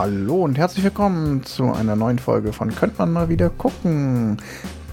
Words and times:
Hallo 0.00 0.44
und 0.44 0.56
herzlich 0.56 0.82
willkommen 0.82 1.42
zu 1.42 1.74
einer 1.74 1.94
neuen 1.94 2.18
Folge 2.18 2.54
von 2.54 2.74
Könnt 2.74 2.98
man 2.98 3.12
mal 3.12 3.28
wieder 3.28 3.50
gucken, 3.50 4.38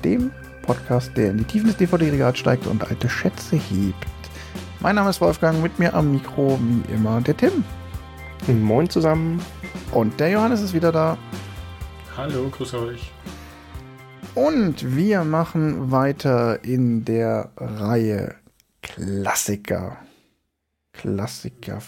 dem 0.03 0.31
Podcast, 0.63 1.15
der 1.15 1.31
in 1.31 1.37
die 1.37 1.44
Tiefen 1.46 1.67
des 1.67 1.78
DVD-Regals 1.78 2.37
steigt 2.37 2.67
und 2.67 2.83
alte 2.83 3.08
Schätze 3.08 3.55
hebt. 3.55 4.05
Mein 4.81 4.96
Name 4.96 5.09
ist 5.09 5.22
Wolfgang, 5.22 5.63
mit 5.63 5.79
mir 5.79 5.94
am 5.94 6.12
Mikro 6.12 6.59
wie 6.62 6.94
immer 6.94 7.22
der 7.22 7.37
Tim. 7.37 7.63
Moin 8.49 8.90
zusammen. 8.90 9.41
Und 9.94 10.19
der 10.19 10.31
Johannes 10.31 10.59
ist 10.59 10.73
wieder 10.73 10.91
da. 10.91 11.17
Hallo, 12.17 12.49
grüß 12.49 12.74
euch. 12.74 13.10
Und 14.35 14.94
wir 14.94 15.24
machen 15.24 15.89
weiter 15.89 16.66
in 16.66 17.05
der 17.05 17.52
Reihe 17.55 18.35
Klassiker. 18.82 19.99
Klassiker. 20.91 21.82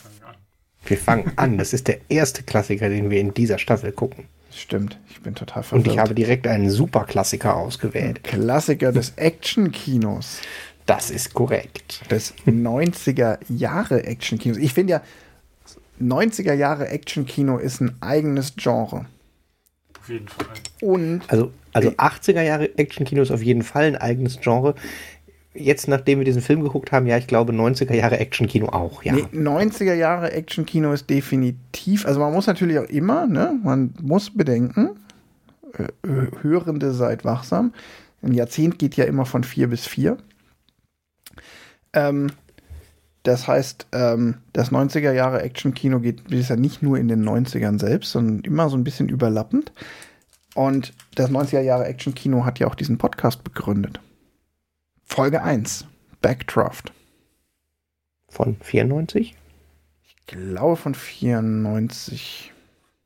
Wir 0.85 0.97
fangen 0.97 1.31
an. 1.35 1.57
Das 1.57 1.73
ist 1.73 1.87
der 1.87 1.99
erste 2.09 2.43
Klassiker, 2.43 2.89
den 2.89 3.09
wir 3.09 3.19
in 3.19 3.33
dieser 3.33 3.57
Staffel 3.57 3.91
gucken. 3.91 4.25
Stimmt, 4.51 4.99
ich 5.09 5.21
bin 5.21 5.35
total 5.35 5.63
verwirrt. 5.63 5.87
Und 5.87 5.93
ich 5.93 5.99
habe 5.99 6.15
direkt 6.15 6.47
einen 6.47 6.69
Superklassiker 6.69 7.55
ausgewählt. 7.55 8.23
Klassiker 8.23 8.91
des 8.91 9.13
Action-Kinos. 9.15 10.41
Das 10.85 11.11
ist 11.11 11.33
korrekt. 11.33 12.01
Des 12.09 12.33
90er 12.47 13.37
Jahre 13.47 14.03
Action-Kinos. 14.05 14.57
Ich 14.57 14.73
finde 14.73 14.93
ja, 14.93 15.01
90er 16.01 16.53
Jahre 16.53 16.87
Action-Kino 16.87 17.57
ist 17.57 17.81
ein 17.81 17.95
eigenes 18.01 18.55
Genre. 18.55 19.05
Auf 19.99 20.09
jeden 20.09 20.27
Fall. 20.27 20.47
Und 20.81 21.21
also, 21.27 21.51
also 21.73 21.89
80er 21.89 22.41
Jahre 22.41 22.77
Action-Kino 22.77 23.21
ist 23.21 23.31
auf 23.31 23.43
jeden 23.43 23.61
Fall 23.61 23.85
ein 23.85 23.97
eigenes 23.97 24.39
Genre 24.39 24.73
jetzt, 25.53 25.87
nachdem 25.87 26.19
wir 26.19 26.25
diesen 26.25 26.41
Film 26.41 26.63
geguckt 26.63 26.91
haben, 26.91 27.07
ja, 27.07 27.17
ich 27.17 27.27
glaube 27.27 27.53
90er 27.53 27.93
Jahre 27.93 28.19
Action-Kino 28.19 28.67
auch, 28.67 29.03
ja. 29.03 29.13
Nee, 29.13 29.25
90er 29.33 29.93
Jahre 29.93 30.31
Action-Kino 30.31 30.93
ist 30.93 31.09
definitiv, 31.09 32.05
also 32.05 32.19
man 32.19 32.33
muss 32.33 32.47
natürlich 32.47 32.79
auch 32.79 32.89
immer, 32.89 33.27
ne, 33.27 33.59
man 33.63 33.93
muss 34.01 34.29
bedenken, 34.29 34.91
äh, 35.77 35.87
Hörende 36.41 36.93
seid 36.93 37.25
wachsam. 37.25 37.73
Ein 38.21 38.33
Jahrzehnt 38.33 38.79
geht 38.79 38.95
ja 38.95 39.05
immer 39.05 39.25
von 39.25 39.43
vier 39.43 39.67
bis 39.67 39.87
vier. 39.87 40.17
Ähm, 41.93 42.31
das 43.23 43.47
heißt, 43.47 43.87
ähm, 43.91 44.35
das 44.53 44.71
90er 44.71 45.11
Jahre 45.11 45.41
Action-Kino 45.41 45.99
geht 45.99 46.31
ist 46.31 46.49
ja 46.49 46.55
nicht 46.55 46.81
nur 46.81 46.97
in 46.97 47.07
den 47.07 47.27
90ern 47.27 47.79
selbst, 47.79 48.11
sondern 48.11 48.39
immer 48.39 48.69
so 48.69 48.77
ein 48.77 48.83
bisschen 48.83 49.09
überlappend. 49.09 49.71
Und 50.55 50.93
das 51.15 51.29
90er 51.29 51.61
Jahre 51.61 51.85
Action-Kino 51.85 52.45
hat 52.45 52.59
ja 52.59 52.67
auch 52.67 52.75
diesen 52.75 52.97
Podcast 52.97 53.43
begründet. 53.43 53.99
Folge 55.09 55.41
1, 55.41 55.85
Backdraft. 56.21 56.93
Von 58.29 58.55
94? 58.61 59.35
Ich 60.03 60.15
glaube 60.27 60.75
von 60.75 60.93
94. 60.93 62.53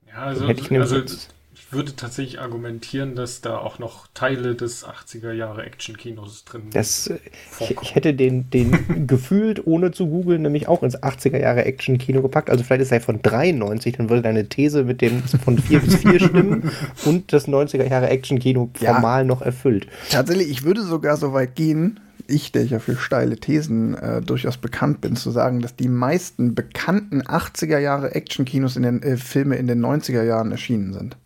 Ja, 0.08 0.16
also, 0.16 0.46
also 0.46 0.62
ich 0.62 1.28
würde 1.74 1.96
tatsächlich 1.96 2.40
argumentieren, 2.40 3.16
dass 3.16 3.42
da 3.42 3.58
auch 3.58 3.80
noch 3.80 4.08
Teile 4.14 4.56
des 4.56 4.86
80er 4.86 5.32
Jahre 5.32 5.64
Action-Kinos 5.64 6.46
drin 6.46 6.64
das, 6.72 7.08
äh, 7.08 7.20
ich, 7.60 7.76
ich, 7.82 7.96
hätte 7.96 8.14
den, 8.14 8.50
den 8.50 9.08
gefühlt, 9.08 9.66
ohne 9.66 9.92
zu 9.92 10.08
googeln, 10.08 10.42
nämlich 10.42 10.68
auch 10.68 10.84
ins 10.84 10.98
80er 10.98 11.40
Jahre 11.40 11.66
Action-Kino 11.66 12.22
gepackt. 12.22 12.50
Also 12.50 12.64
vielleicht 12.64 12.84
ist 12.84 12.92
er 12.92 13.02
von 13.02 13.22
93, 13.22 13.98
dann 13.98 14.10
würde 14.10 14.22
deine 14.22 14.48
These 14.48 14.84
mit 14.84 15.02
dem 15.02 15.24
von 15.24 15.58
4 15.58 15.80
bis 15.80 15.96
4 15.98 16.20
stimmen 16.20 16.72
und 17.06 17.34
das 17.34 17.48
90er 17.48 17.90
Jahre 17.90 18.10
Action-Kino 18.10 18.70
formal 18.74 19.22
ja, 19.22 19.28
noch 19.28 19.42
erfüllt. 19.42 19.88
Tatsächlich, 20.10 20.50
ich 20.50 20.64
würde 20.64 20.84
sogar 20.84 21.18
so 21.18 21.34
weit 21.34 21.56
gehen, 21.56 22.00
ich, 22.28 22.52
der 22.52 22.66
ja 22.66 22.80
für 22.80 22.96
steile 22.96 23.38
Thesen 23.38 23.96
äh, 23.96 24.22
durchaus 24.22 24.58
bekannt 24.58 25.02
bin, 25.02 25.16
zu 25.16 25.32
sagen, 25.32 25.62
dass 25.62 25.76
die 25.76 25.90
meisten 25.90 26.56
bekannten 26.56 27.22
80er 27.22 27.80
Jahre 27.80 28.16
Action-Kinos 28.16 28.78
in 28.78 28.84
den 28.84 29.04
äh, 29.04 29.18
Filme 29.18 29.56
in 29.58 29.68
den 29.68 29.84
90er 29.84 30.24
Jahren 30.24 30.52
erschienen 30.52 30.94
sind. 30.94 31.18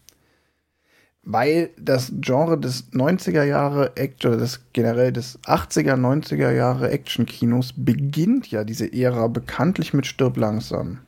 Weil 1.30 1.72
das 1.78 2.14
Genre 2.22 2.58
des 2.58 2.94
90er 2.94 3.44
Jahre 3.44 3.98
Action 3.98 4.32
oder 4.32 4.40
das 4.40 4.62
generell 4.72 5.12
des 5.12 5.38
80er, 5.42 5.96
90er 5.96 6.52
Jahre 6.52 6.90
Action-Kinos 6.90 7.74
beginnt 7.76 8.50
ja 8.50 8.64
diese 8.64 8.94
Ära 8.94 9.28
bekanntlich 9.28 9.94
mit 9.94 10.06
Stirb 10.06 10.38
langsam. 10.38 11.00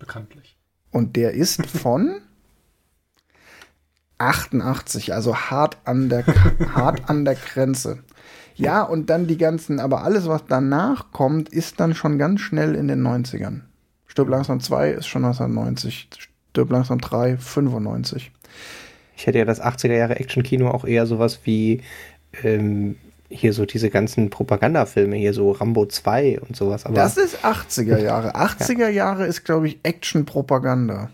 Bekanntlich. 0.00 0.56
Und 0.90 1.14
der 1.14 1.34
ist 1.34 1.64
von 1.66 2.20
88, 4.18 5.14
also 5.14 5.36
hart 5.36 5.78
an 5.84 6.08
der, 6.08 6.26
hart 6.74 7.08
an 7.08 7.24
der 7.24 7.36
Grenze. 7.36 8.00
Ja, 8.56 8.82
und 8.82 9.08
dann 9.08 9.28
die 9.28 9.38
ganzen, 9.38 9.78
aber 9.78 10.02
alles, 10.02 10.26
was 10.26 10.46
danach 10.48 11.12
kommt, 11.12 11.48
ist 11.48 11.78
dann 11.78 11.94
schon 11.94 12.18
ganz 12.18 12.40
schnell 12.40 12.74
in 12.74 12.88
den 12.88 13.06
90ern. 13.06 13.60
Stirb 14.08 14.28
langsam 14.30 14.58
2 14.58 14.90
ist 14.90 15.06
schon 15.06 15.24
1990. 15.24 16.08
Stirb 16.50 16.70
langsam 16.70 17.00
3, 17.00 17.38
95. 17.38 18.32
Ich 19.16 19.26
hätte 19.26 19.38
ja 19.38 19.44
das 19.44 19.62
80er 19.62 19.94
Jahre 19.94 20.16
Action-Kino 20.16 20.68
auch 20.70 20.84
eher 20.84 21.06
sowas 21.06 21.40
wie 21.44 21.82
ähm, 22.42 22.96
hier 23.28 23.52
so 23.52 23.66
diese 23.66 23.90
ganzen 23.90 24.30
Propagandafilme, 24.30 25.16
hier 25.16 25.34
so 25.34 25.52
Rambo 25.52 25.86
2 25.86 26.40
und 26.40 26.56
sowas. 26.56 26.86
Aber 26.86 26.94
das 26.94 27.16
ist 27.16 27.44
80er 27.44 27.98
Jahre. 28.02 28.36
80er 28.36 28.88
Jahre 28.88 29.26
ist, 29.26 29.44
glaube 29.44 29.68
ich, 29.68 29.78
Action-Propaganda. 29.82 31.10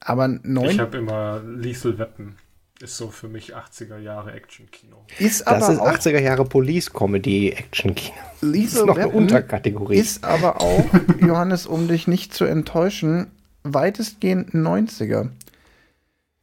Aber 0.00 0.28
neun 0.28 0.70
Ich 0.70 0.78
habe 0.78 0.98
immer 0.98 1.42
Lethal 1.44 1.98
Weapon 1.98 2.36
ist 2.80 2.96
so 2.96 3.10
für 3.10 3.28
mich 3.28 3.56
80er 3.56 3.98
Jahre 3.98 4.32
Action-Kino. 4.32 5.04
Ist 5.18 5.46
aber 5.46 5.58
das 5.58 5.68
ist 5.70 5.80
80er 5.80 6.20
Jahre 6.20 6.44
Police-Comedy-Action-Kino. 6.44 8.16
Das 8.40 8.50
ist 8.50 8.86
noch 8.86 8.96
eine 8.96 9.08
Unterkategorie. 9.08 9.96
Ist 9.96 10.24
aber 10.24 10.60
auch, 10.60 10.84
Johannes, 11.20 11.66
um 11.66 11.88
dich 11.88 12.06
nicht 12.06 12.32
zu 12.34 12.44
enttäuschen, 12.44 13.26
weitestgehend 13.64 14.54
90er. 14.54 15.30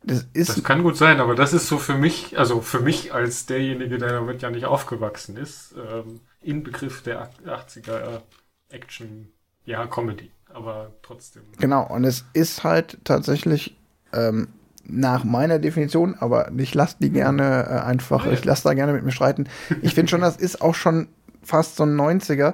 Das, 0.05 0.27
ist 0.33 0.49
das 0.49 0.63
kann 0.63 0.83
gut 0.83 0.97
sein, 0.97 1.19
aber 1.19 1.33
das 1.33 1.53
ist 1.53 1.67
so 1.67 1.79
für 1.79 1.95
mich, 1.95 2.37
also 2.37 2.61
für 2.61 2.79
mich 2.79 3.13
als 3.13 3.47
derjenige, 3.47 3.97
der 3.97 4.09
damit 4.09 4.41
ja 4.43 4.51
nicht 4.51 4.65
aufgewachsen 4.65 5.35
ist, 5.35 5.73
ähm, 5.77 6.19
Inbegriff 6.41 7.01
der 7.01 7.31
80er 7.45 8.21
Action, 8.69 9.29
ja, 9.65 9.87
Comedy, 9.87 10.29
aber 10.53 10.91
trotzdem. 11.01 11.41
Genau, 11.57 11.87
und 11.87 12.03
es 12.03 12.23
ist 12.33 12.63
halt 12.63 12.99
tatsächlich 13.03 13.75
ähm, 14.13 14.49
nach 14.83 15.23
meiner 15.23 15.57
Definition, 15.57 16.15
aber 16.19 16.51
ich 16.55 16.75
lasse 16.75 16.97
die 16.99 17.09
gerne 17.09 17.65
äh, 17.67 17.79
einfach, 17.79 18.27
ich 18.27 18.45
lasse 18.45 18.63
da 18.63 18.73
gerne 18.75 18.93
mit 18.93 19.03
mir 19.03 19.11
streiten. 19.11 19.49
Ich 19.81 19.95
finde 19.95 20.11
schon, 20.11 20.21
das 20.21 20.37
ist 20.37 20.61
auch 20.61 20.75
schon 20.75 21.07
fast 21.41 21.77
so 21.77 21.83
ein 21.83 21.99
90er. 21.99 22.53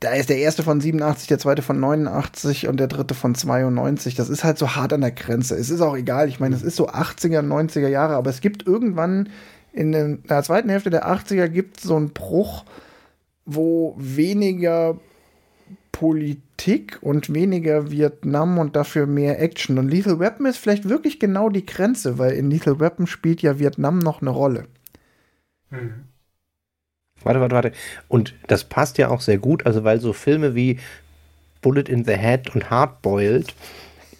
Da 0.00 0.12
ist 0.12 0.28
der 0.28 0.38
erste 0.38 0.62
von 0.62 0.80
87, 0.80 1.26
der 1.26 1.38
zweite 1.38 1.62
von 1.62 1.80
89 1.80 2.68
und 2.68 2.78
der 2.78 2.86
dritte 2.86 3.14
von 3.14 3.34
92. 3.34 4.14
Das 4.14 4.28
ist 4.28 4.44
halt 4.44 4.58
so 4.58 4.76
hart 4.76 4.92
an 4.92 5.00
der 5.00 5.10
Grenze. 5.10 5.56
Es 5.56 5.70
ist 5.70 5.80
auch 5.80 5.96
egal, 5.96 6.28
ich 6.28 6.38
meine, 6.38 6.54
es 6.54 6.62
ist 6.62 6.76
so 6.76 6.88
80er, 6.88 7.40
90er 7.40 7.88
Jahre, 7.88 8.14
aber 8.14 8.30
es 8.30 8.40
gibt 8.40 8.66
irgendwann 8.66 9.30
in 9.72 9.92
der 9.92 10.42
zweiten 10.42 10.68
Hälfte 10.68 10.90
der 10.90 11.06
80er 11.06 11.48
gibt 11.48 11.80
so 11.80 11.96
einen 11.96 12.10
Bruch, 12.10 12.64
wo 13.44 13.94
weniger 13.98 14.98
Politik 15.92 16.98
und 17.00 17.32
weniger 17.32 17.90
Vietnam 17.90 18.58
und 18.58 18.76
dafür 18.76 19.06
mehr 19.06 19.40
Action. 19.40 19.78
Und 19.78 19.88
Lethal 19.88 20.18
Weapon 20.18 20.46
ist 20.46 20.58
vielleicht 20.58 20.88
wirklich 20.88 21.18
genau 21.18 21.48
die 21.48 21.64
Grenze, 21.64 22.18
weil 22.18 22.32
in 22.32 22.50
Lethal 22.50 22.80
Weapon 22.80 23.06
spielt 23.06 23.40
ja 23.40 23.58
Vietnam 23.58 23.98
noch 23.98 24.20
eine 24.20 24.30
Rolle. 24.30 24.66
Mhm. 25.70 26.04
Warte, 27.26 27.40
warte, 27.40 27.54
warte. 27.54 27.72
Und 28.08 28.34
das 28.46 28.64
passt 28.64 28.98
ja 28.98 29.10
auch 29.10 29.20
sehr 29.20 29.38
gut, 29.38 29.66
also 29.66 29.84
weil 29.84 30.00
so 30.00 30.12
Filme 30.12 30.54
wie 30.54 30.78
Bullet 31.60 31.88
in 31.88 32.04
the 32.04 32.14
Head 32.16 32.54
und 32.54 32.70
Hardboiled 32.70 33.52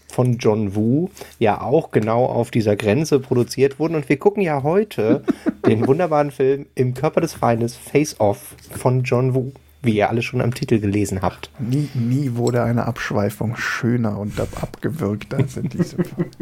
von 0.08 0.38
John 0.38 0.74
Woo 0.74 1.10
ja 1.38 1.60
auch 1.60 1.92
genau 1.92 2.26
auf 2.26 2.50
dieser 2.50 2.74
Grenze 2.74 3.20
produziert 3.20 3.78
wurden. 3.78 3.94
Und 3.94 4.08
wir 4.08 4.18
gucken 4.18 4.42
ja 4.42 4.62
heute 4.62 5.22
den 5.66 5.86
wunderbaren 5.86 6.32
Film 6.32 6.66
Im 6.74 6.94
Körper 6.94 7.20
des 7.20 7.34
Feindes 7.34 7.76
Face 7.76 8.18
Off 8.18 8.56
von 8.70 9.02
John 9.02 9.34
Woo 9.34 9.52
wie 9.82 9.98
ihr 9.98 10.10
alle 10.10 10.22
schon 10.22 10.40
am 10.40 10.52
Titel 10.52 10.80
gelesen 10.80 11.22
habt. 11.22 11.48
Nie, 11.60 11.88
nie 11.94 12.34
wurde 12.34 12.64
eine 12.64 12.86
Abschweifung 12.86 13.54
schöner 13.56 14.18
und 14.18 14.40
abgewirkt 14.40 15.32
als 15.32 15.56
in 15.56 15.68
diesem 15.68 16.04
Fall. 16.04 16.26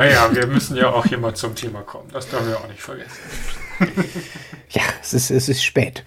Naja, 0.00 0.30
wir 0.32 0.46
müssen 0.46 0.78
ja 0.78 0.88
auch 0.88 1.04
hier 1.04 1.18
mal 1.18 1.34
zum 1.34 1.54
Thema 1.54 1.82
kommen. 1.82 2.08
Das 2.10 2.26
dürfen 2.26 2.48
wir 2.48 2.56
auch 2.56 2.68
nicht 2.68 2.80
vergessen. 2.80 3.18
Ja, 4.72 4.82
es 5.02 5.14
ist, 5.14 5.30
es 5.32 5.48
ist 5.48 5.64
spät. 5.64 6.04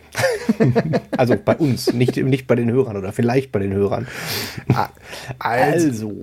also 1.18 1.36
bei 1.36 1.58
uns, 1.58 1.92
nicht, 1.92 2.16
nicht 2.16 2.48
bei 2.48 2.56
den 2.56 2.72
Hörern 2.72 2.96
oder 2.96 3.12
vielleicht 3.12 3.52
bei 3.52 3.60
den 3.60 3.74
Hörern. 3.74 4.08
Ah, 4.74 4.88
also. 5.38 6.16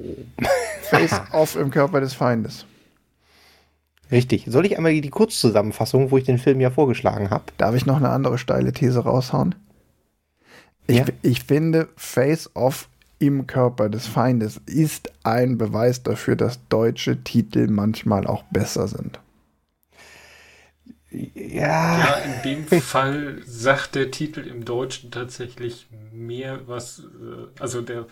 Face-off 0.83 1.57
im 1.57 1.71
Körper 1.71 2.01
des 2.01 2.15
Feindes. 2.15 2.65
Richtig. 4.11 4.47
Soll 4.49 4.65
ich 4.65 4.77
einmal 4.77 4.99
die 4.99 5.11
Kurzzusammenfassung, 5.11 6.11
wo 6.11 6.17
ich 6.17 6.25
den 6.25 6.39
Film 6.39 6.61
ja 6.61 6.71
vorgeschlagen 6.71 7.29
habe? 7.29 7.45
Darf 7.59 7.75
ich 7.75 7.85
noch 7.85 7.99
eine 7.99 8.09
andere 8.09 8.39
steile 8.39 8.73
These 8.73 9.01
raushauen? 9.01 9.55
Ich, 10.87 10.97
ja? 10.97 11.05
ich 11.21 11.45
finde, 11.45 11.89
Face 11.97 12.51
Off 12.55 12.89
im 13.19 13.47
Körper 13.47 13.91
des 13.91 14.07
Feindes 14.07 14.61
ist 14.65 15.13
ein 15.25 15.59
Beweis 15.59 16.03
dafür, 16.03 16.37
dass 16.37 16.59
deutsche 16.69 17.23
Titel 17.23 17.69
manchmal 17.69 18.27
auch 18.27 18.45
besser 18.45 18.89
sind. 18.89 19.21
Ja. 21.11 21.99
ja, 21.99 22.15
in 22.19 22.67
dem 22.69 22.81
Fall 22.81 23.43
sagt 23.45 23.97
der 23.97 24.11
Titel 24.11 24.41
im 24.41 24.65
Deutschen 24.65 25.11
tatsächlich 25.11 25.89
mehr 26.13 26.69
was, 26.69 27.01
äh, 27.01 27.61
also 27.61 27.83
der, 27.83 28.07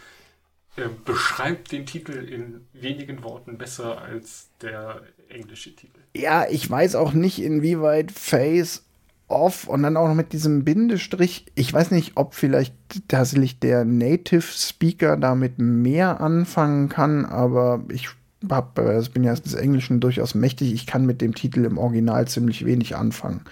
der 0.77 0.89
beschreibt 0.89 1.71
den 1.71 1.87
Titel 1.87 2.13
in 2.13 2.67
wenigen 2.73 3.23
Worten 3.23 3.57
besser 3.57 4.03
als 4.03 4.49
der 4.63 5.03
englische 5.29 5.77
Titel. 5.77 6.01
Ja, 6.17 6.47
ich 6.49 6.69
weiß 6.69 6.97
auch 6.97 7.13
nicht, 7.13 7.41
inwieweit 7.41 8.11
Face 8.11 8.85
Off 9.29 9.69
und 9.69 9.83
dann 9.83 9.99
auch 9.99 10.09
noch 10.09 10.15
mit 10.15 10.33
diesem 10.33 10.65
Bindestrich. 10.65 11.45
Ich 11.55 11.71
weiß 11.73 11.91
nicht, 11.91 12.13
ob 12.17 12.35
vielleicht 12.35 12.75
tatsächlich 13.09 13.61
der 13.61 13.85
Native 13.85 14.41
Speaker 14.41 15.19
damit 15.19 15.59
mehr 15.59 16.21
anfangen 16.21 16.89
kann, 16.89 17.27
aber 17.27 17.85
ich 17.91 18.09
hab, 18.49 18.79
äh, 18.79 19.01
ich 19.01 19.13
bin 19.13 19.25
ja 19.25 19.35
des 19.35 19.55
Englischen 19.55 20.01
durchaus 20.01 20.35
mächtig. 20.35 20.73
Ich 20.73 20.87
kann 20.87 21.07
mit 21.07 21.21
dem 21.21 21.35
Titel 21.35 21.65
im 21.65 21.79
Original 21.79 22.29
ziemlich 22.29 22.65
wenig 22.65 22.97
anfangen. 22.97 23.43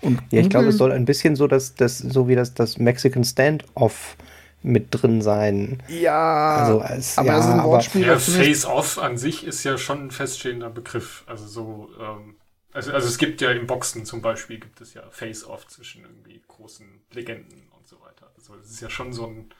Und 0.00 0.20
ja, 0.30 0.40
ich 0.40 0.50
glaube, 0.50 0.68
es 0.68 0.78
soll 0.78 0.90
ein 0.90 1.04
bisschen 1.04 1.36
so, 1.36 1.46
dass 1.46 1.74
das, 1.74 1.98
so 1.98 2.28
wie 2.28 2.34
das, 2.34 2.54
das 2.54 2.78
Mexican 2.78 3.22
Standoff 3.22 4.16
mit 4.62 4.88
drin 4.90 5.22
sein. 5.22 5.82
Ja, 5.88 6.56
also 6.56 6.80
als, 6.80 7.18
aber 7.18 7.28
ja, 7.28 7.38
es 7.38 7.44
ist 7.44 7.50
ein 7.50 7.64
Wortspiel. 7.64 8.06
Ja, 8.06 8.18
Face-Off 8.18 8.98
an 8.98 9.16
sich 9.16 9.46
ist 9.46 9.64
ja 9.64 9.78
schon 9.78 10.06
ein 10.06 10.10
feststehender 10.10 10.70
Begriff. 10.70 11.24
Also 11.26 11.46
so, 11.46 11.90
ähm, 12.00 12.36
also, 12.72 12.92
also 12.92 13.08
es 13.08 13.18
gibt 13.18 13.40
ja 13.40 13.50
im 13.50 13.66
Boxen 13.66 14.04
zum 14.04 14.22
Beispiel 14.22 14.58
gibt 14.58 14.80
es 14.80 14.94
ja 14.94 15.02
Face-Off 15.10 15.66
zwischen 15.68 16.02
irgendwie 16.02 16.40
großen 16.46 16.86
Legenden 17.12 17.68
und 17.76 17.86
so 17.86 18.00
weiter. 18.00 18.30
Also 18.36 18.54
es 18.62 18.70
ist 18.70 18.80
ja 18.80 18.90
schon 18.90 19.12
so 19.12 19.26
ein 19.26 19.50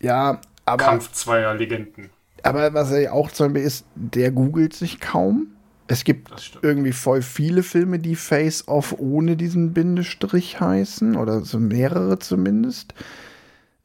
ja, 0.00 0.40
aber, 0.64 0.84
Kampf 0.84 1.12
zweier 1.12 1.54
Legenden. 1.54 2.10
Aber 2.42 2.74
was 2.74 2.90
er 2.90 3.12
auch 3.12 3.30
zum 3.30 3.52
Beispiel 3.52 3.66
ist, 3.66 3.86
der 3.94 4.30
googelt 4.30 4.74
sich 4.74 5.00
kaum. 5.00 5.48
Es 5.88 6.04
gibt 6.04 6.60
irgendwie 6.62 6.92
voll 6.92 7.20
viele 7.20 7.62
Filme, 7.62 7.98
die 7.98 8.14
Face-Off 8.14 8.94
ohne 8.98 9.36
diesen 9.36 9.72
Bindestrich 9.72 10.60
heißen. 10.60 11.16
Oder 11.16 11.40
so 11.40 11.58
mehrere 11.58 12.18
zumindest. 12.18 12.94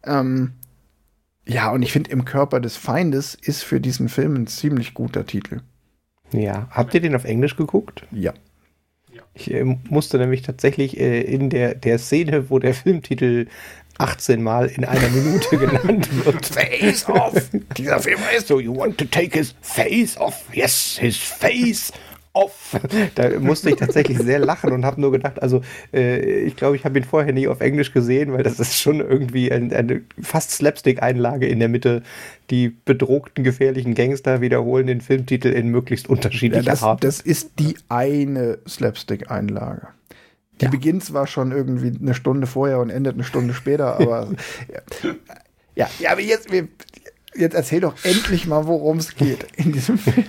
Ähm, 0.03 0.53
ja, 1.47 1.71
und 1.71 1.81
ich 1.81 1.91
finde, 1.91 2.11
Im 2.11 2.25
Körper 2.25 2.59
des 2.59 2.75
Feindes 2.75 3.35
ist 3.35 3.63
für 3.63 3.79
diesen 3.79 4.09
Film 4.09 4.35
ein 4.35 4.47
ziemlich 4.47 4.93
guter 4.93 5.25
Titel. 5.25 5.61
Ja. 6.31 6.67
Habt 6.71 6.93
ihr 6.93 7.01
den 7.01 7.15
auf 7.15 7.25
Englisch 7.25 7.55
geguckt? 7.55 8.05
Ja. 8.11 8.33
Ich 9.33 9.51
äh, 9.51 9.63
musste 9.89 10.17
nämlich 10.17 10.41
tatsächlich 10.41 10.99
äh, 10.99 11.21
in 11.21 11.49
der, 11.49 11.75
der 11.75 11.99
Szene, 11.99 12.49
wo 12.49 12.57
der 12.59 12.73
Filmtitel 12.73 13.47
18 13.97 14.42
Mal 14.42 14.68
in 14.68 14.86
einer 14.86 15.09
Minute 15.09 15.57
genannt 15.57 16.25
wird. 16.25 16.45
Face 16.45 17.07
off! 17.07 17.50
Dieser 17.77 18.00
Film 18.00 18.19
heißt 18.19 18.47
so, 18.47 18.59
you 18.59 18.75
want 18.75 18.97
to 18.97 19.06
take 19.06 19.38
his 19.38 19.56
face 19.62 20.18
off? 20.18 20.44
Yes, 20.53 20.97
his 21.00 21.18
face 21.18 21.92
off. 22.36 22.77
Da 23.15 23.39
musste 23.39 23.69
ich 23.69 23.77
tatsächlich 23.77 24.19
sehr 24.19 24.39
lachen 24.39 24.71
und 24.74 24.86
habe 24.86 25.01
nur 25.01 25.12
gedacht, 25.12 25.42
also 25.42 25.62
äh, 25.94 26.44
ich 26.44 26.56
glaube, 26.56 26.75
ich 26.75 26.86
habe 26.86 27.00
ihn 27.00 27.06
vorher 27.06 27.33
nie 27.33 27.47
auf 27.47 27.62
Englisch 27.62 27.94
gesehen, 27.94 28.33
weil 28.33 28.44
das 28.44 28.59
ist 28.59 28.80
schon 28.80 29.00
irgendwie 29.00 29.51
ein, 29.51 29.74
eine 29.74 30.01
fast 30.21 30.51
Slapstick-Einlage 30.51 31.48
in 31.48 31.59
der 31.59 31.69
Mitte. 31.69 32.03
Die 32.51 32.69
bedrohten, 32.69 33.44
gefährlichen 33.44 33.95
Gangster 33.95 34.41
wiederholen 34.41 34.88
den 34.88 35.01
Filmtitel 35.01 35.48
in 35.48 35.69
möglichst 35.69 36.09
unterschiedlicher 36.09 36.65
ja, 36.65 36.71
das, 36.71 36.83
Art. 36.83 37.03
Das 37.03 37.21
ist 37.21 37.53
die 37.59 37.75
eine 37.89 38.59
Slapstick-Einlage. 38.68 39.88
Die 40.61 40.65
ja. 40.65 40.71
beginnt 40.71 41.03
zwar 41.03 41.27
schon 41.27 41.51
irgendwie 41.51 41.93
eine 41.99 42.13
Stunde 42.13 42.47
vorher 42.47 42.79
und 42.79 42.89
endet 42.89 43.15
eine 43.15 43.23
Stunde 43.23 43.53
später, 43.53 43.95
aber 43.99 44.29
ja, 45.75 45.89
ja, 45.99 46.11
aber 46.11 46.21
jetzt, 46.21 46.49
jetzt 46.51 47.53
erzähl 47.53 47.81
doch 47.81 47.95
endlich 48.03 48.47
mal, 48.47 48.65
worum 48.65 48.97
es 48.97 49.15
geht 49.15 49.47
in 49.55 49.71
diesem 49.71 49.97
Film. 49.99 50.25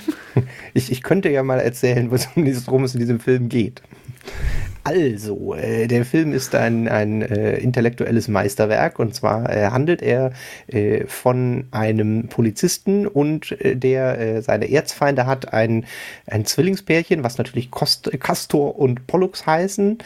Ich, 0.74 0.90
ich 0.90 1.02
könnte 1.02 1.30
ja 1.30 1.42
mal 1.42 1.60
erzählen, 1.60 2.10
worum 2.10 2.84
es 2.84 2.94
in 2.94 3.00
diesem 3.00 3.20
Film 3.20 3.48
geht. 3.48 3.82
Also, 4.86 5.54
äh, 5.54 5.88
der 5.88 6.04
Film 6.04 6.32
ist 6.32 6.54
ein, 6.54 6.86
ein 6.86 7.20
äh, 7.20 7.56
intellektuelles 7.56 8.28
Meisterwerk 8.28 9.00
und 9.00 9.16
zwar 9.16 9.50
äh, 9.50 9.66
handelt 9.70 10.00
er 10.00 10.32
äh, 10.68 11.06
von 11.06 11.66
einem 11.72 12.28
Polizisten 12.28 13.08
und 13.08 13.50
äh, 13.60 13.74
der 13.74 14.16
äh, 14.20 14.42
seine 14.42 14.70
Erzfeinde 14.70 15.26
hat, 15.26 15.52
ein, 15.52 15.86
ein 16.28 16.44
Zwillingspärchen, 16.44 17.24
was 17.24 17.36
natürlich 17.36 17.72
Kost, 17.72 18.08
Castor 18.20 18.78
und 18.78 19.08
Pollux 19.08 19.44
heißen, 19.44 19.98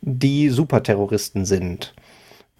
die 0.00 0.48
Superterroristen 0.48 1.44
sind. 1.44 1.94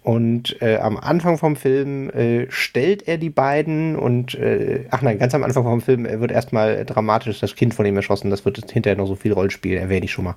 Und 0.05 0.61
äh, 0.61 0.77
am 0.77 0.97
Anfang 0.97 1.39
vom 1.39 1.55
Film 1.55 2.11
äh, 2.11 2.45
stellt 2.51 3.07
er 3.07 3.17
die 3.17 3.31
beiden 3.31 3.95
und, 3.95 4.35
äh, 4.35 4.85
ach 4.91 5.01
nein, 5.01 5.17
ganz 5.17 5.33
am 5.33 5.43
Anfang 5.43 5.63
vom 5.63 5.81
Film 5.81 6.03
wird 6.03 6.29
erstmal 6.29 6.85
dramatisch 6.85 7.39
das 7.39 7.55
Kind 7.55 7.73
von 7.73 7.87
ihm 7.87 7.95
erschossen. 7.95 8.29
Das 8.29 8.45
wird 8.45 8.71
hinterher 8.71 8.97
noch 8.97 9.07
so 9.07 9.15
viel 9.15 9.33
Rollspiel, 9.33 9.77
erwähne 9.77 10.05
ich 10.05 10.11
schon 10.11 10.25
mal. 10.25 10.35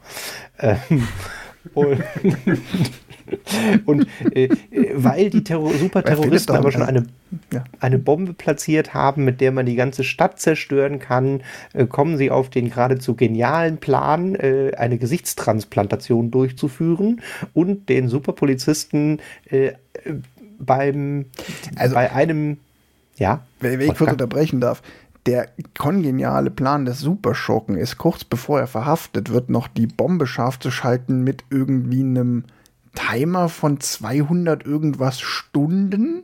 Ähm, 0.59 1.07
und, 1.75 2.03
und 3.85 4.07
äh, 4.33 4.49
weil 4.95 5.31
die 5.31 5.45
Terror 5.45 5.73
Superterroristen 5.75 6.57
aber 6.57 6.73
schon 6.73 6.83
eine, 6.83 7.07
ja. 7.53 7.65
eine 7.81 7.99
Bombe 7.99 8.33
platziert 8.33 8.95
haben, 8.95 9.25
mit 9.25 9.41
der 9.41 9.53
man 9.53 9.67
die 9.67 9.77
ganze 9.77 10.05
Stadt 10.05 10.41
zerstören 10.41 10.99
kann, 10.99 11.43
äh, 11.73 11.87
kommen 11.87 12.17
sie 12.17 12.31
auf 12.31 12.51
den 12.51 12.71
geradezu 12.71 13.15
genialen 13.15 13.79
Plan, 13.79 14.35
äh, 14.35 14.73
eine 14.77 14.99
Gesichtstransplantation 14.99 16.31
durchzuführen 16.31 17.21
und 17.55 17.89
den 17.89 18.09
Superpolizisten 18.09 19.21
äh, 19.51 19.73
beim 20.59 21.27
also, 21.77 21.95
bei 21.95 22.13
einem 22.13 22.59
ja. 23.19 23.45
Wenn 23.61 23.81
ich 23.81 23.95
kurz 23.95 24.13
unterbrechen 24.13 24.61
darf, 24.61 24.83
der 25.29 25.51
kongeniale 25.77 26.51
Plan 26.51 26.87
des 26.87 27.01
Superschurken 27.01 27.77
ist, 27.77 27.99
kurz 27.99 28.25
bevor 28.25 28.61
er 28.61 28.67
verhaftet 28.67 29.31
wird, 29.31 29.51
noch 29.51 29.69
die 29.69 29.87
Bombe 29.87 30.27
scharf 30.27 30.59
zu 30.59 30.71
schalten 30.71 31.23
mit 31.23 31.45
irgendwie 31.51 32.01
einem 32.01 32.45
Timer 32.95 33.51
von 33.51 33.79
200 33.79 34.65
irgendwas 34.65 35.21
Stunden. 35.21 36.23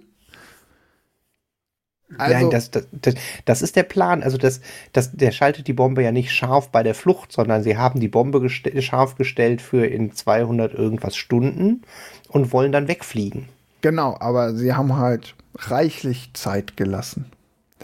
Also, 2.16 2.34
Nein, 2.34 2.50
das, 2.50 2.70
das, 2.70 2.86
das, 2.92 3.14
das, 3.44 3.60
ist 3.60 3.76
der 3.76 3.82
Plan. 3.82 4.22
Also 4.22 4.38
das, 4.38 4.62
das, 4.94 5.12
der 5.12 5.32
schaltet 5.32 5.68
die 5.68 5.74
Bombe 5.74 6.02
ja 6.02 6.10
nicht 6.10 6.32
scharf 6.32 6.70
bei 6.70 6.82
der 6.82 6.94
Flucht, 6.94 7.30
sondern 7.30 7.62
sie 7.62 7.76
haben 7.76 8.00
die 8.00 8.08
Bombe 8.08 8.40
gest 8.40 8.70
scharf 8.82 9.16
gestellt 9.16 9.60
für 9.60 9.84
in 9.84 10.12
200 10.12 10.72
irgendwas 10.72 11.14
Stunden 11.14 11.82
und 12.28 12.54
wollen 12.54 12.72
dann 12.72 12.88
wegfliegen. 12.88 13.50
Genau, 13.82 14.16
aber 14.18 14.54
sie 14.54 14.72
haben 14.72 14.96
halt 14.96 15.34
reichlich 15.56 16.30
Zeit 16.32 16.78
gelassen. 16.78 17.26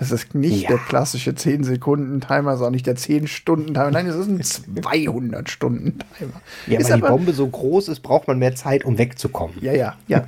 Das 0.00 0.10
ist 0.12 0.34
nicht 0.34 0.62
ja. 0.62 0.70
der 0.70 0.78
klassische 0.78 1.32
10-Sekunden-Timer, 1.32 2.56
sondern 2.56 2.72
nicht 2.72 2.86
der 2.86 2.96
10-Stunden-Timer. 2.96 3.90
Nein, 3.90 4.06
es 4.06 4.16
ist 4.16 4.28
ein 4.28 4.40
200-Stunden-Timer. 4.82 6.40
Ja, 6.66 6.80
ist 6.80 6.90
weil 6.90 7.02
die 7.02 7.06
Bombe 7.06 7.32
so 7.34 7.46
groß 7.46 7.88
ist, 7.88 8.00
braucht 8.00 8.26
man 8.26 8.38
mehr 8.38 8.54
Zeit, 8.54 8.86
um 8.86 8.96
wegzukommen. 8.96 9.56
Ja, 9.60 9.74
ja, 9.74 9.96
ja. 10.08 10.26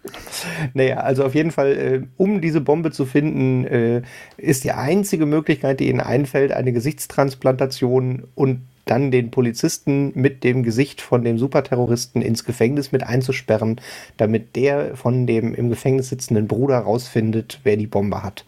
naja, 0.74 0.98
also 0.98 1.24
auf 1.24 1.34
jeden 1.34 1.50
Fall, 1.50 1.72
äh, 1.72 2.02
um 2.18 2.42
diese 2.42 2.60
Bombe 2.60 2.90
zu 2.90 3.06
finden, 3.06 3.64
äh, 3.64 4.02
ist 4.36 4.64
die 4.64 4.72
einzige 4.72 5.24
Möglichkeit, 5.24 5.80
die 5.80 5.88
ihnen 5.88 6.00
einfällt, 6.00 6.52
eine 6.52 6.72
Gesichtstransplantation 6.72 8.24
und 8.34 8.60
dann 8.90 9.10
den 9.10 9.30
Polizisten 9.30 10.12
mit 10.14 10.44
dem 10.44 10.62
Gesicht 10.62 11.00
von 11.00 11.22
dem 11.22 11.38
Superterroristen 11.38 12.22
ins 12.22 12.44
Gefängnis 12.44 12.92
mit 12.92 13.02
einzusperren, 13.02 13.80
damit 14.16 14.56
der 14.56 14.96
von 14.96 15.26
dem 15.26 15.54
im 15.54 15.68
Gefängnis 15.68 16.08
sitzenden 16.08 16.48
Bruder 16.48 16.78
rausfindet, 16.78 17.60
wer 17.64 17.76
die 17.76 17.86
Bombe 17.86 18.22
hat. 18.22 18.44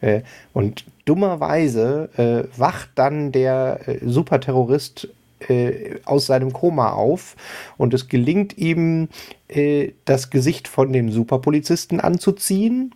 Äh, 0.00 0.22
und 0.52 0.84
dummerweise 1.04 2.10
äh, 2.16 2.58
wacht 2.58 2.90
dann 2.94 3.32
der 3.32 3.80
äh, 3.86 3.98
Superterrorist 4.02 5.08
äh, 5.48 5.96
aus 6.04 6.26
seinem 6.26 6.52
Koma 6.52 6.92
auf 6.92 7.36
und 7.76 7.94
es 7.94 8.08
gelingt 8.08 8.58
ihm, 8.58 9.08
äh, 9.48 9.92
das 10.04 10.30
Gesicht 10.30 10.68
von 10.68 10.92
dem 10.92 11.10
Superpolizisten 11.10 12.00
anzuziehen 12.00 12.94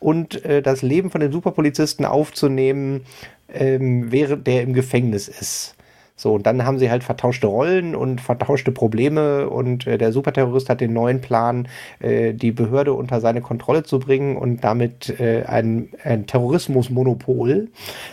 und 0.00 0.44
äh, 0.44 0.62
das 0.62 0.82
Leben 0.82 1.10
von 1.10 1.20
dem 1.20 1.32
Superpolizisten 1.32 2.04
aufzunehmen, 2.04 3.02
ähm, 3.52 4.10
während 4.10 4.46
der 4.46 4.62
im 4.62 4.74
Gefängnis 4.74 5.28
ist. 5.28 5.74
So, 6.22 6.34
und 6.34 6.46
dann 6.46 6.64
haben 6.64 6.78
sie 6.78 6.88
halt 6.88 7.02
vertauschte 7.02 7.48
Rollen 7.48 7.96
und 7.96 8.20
vertauschte 8.20 8.70
Probleme 8.70 9.50
und 9.50 9.88
äh, 9.88 9.98
der 9.98 10.12
Superterrorist 10.12 10.68
hat 10.68 10.80
den 10.80 10.92
neuen 10.92 11.20
Plan, 11.20 11.66
äh, 11.98 12.32
die 12.32 12.52
Behörde 12.52 12.92
unter 12.92 13.20
seine 13.20 13.40
Kontrolle 13.40 13.82
zu 13.82 13.98
bringen 13.98 14.36
und 14.36 14.62
damit 14.62 15.18
äh, 15.18 15.42
ein, 15.46 15.88
ein 16.04 16.28
Terrorismusmonopol 16.28 17.70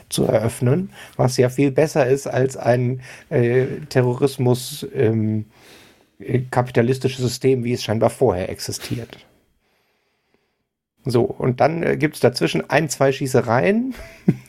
zu 0.10 0.26
eröffnen, 0.26 0.90
was 1.18 1.38
ja 1.38 1.50
viel 1.50 1.70
besser 1.70 2.08
ist 2.08 2.26
als 2.26 2.58
ein 2.58 3.02
äh, 3.30 3.66
Terrorismus 3.90 4.88
ähm, 4.96 5.46
äh, 6.20 6.40
kapitalistisches 6.50 7.24
System, 7.24 7.64
wie 7.64 7.74
es 7.74 7.84
scheinbar 7.84 8.10
vorher 8.10 8.50
existiert. 8.50 9.24
So, 11.06 11.26
und 11.26 11.62
dann 11.62 11.84
äh, 11.84 11.96
gibt 11.96 12.16
es 12.16 12.22
dazwischen 12.22 12.68
ein, 12.72 12.90
zwei 12.90 13.12
Schießereien. 13.12 13.94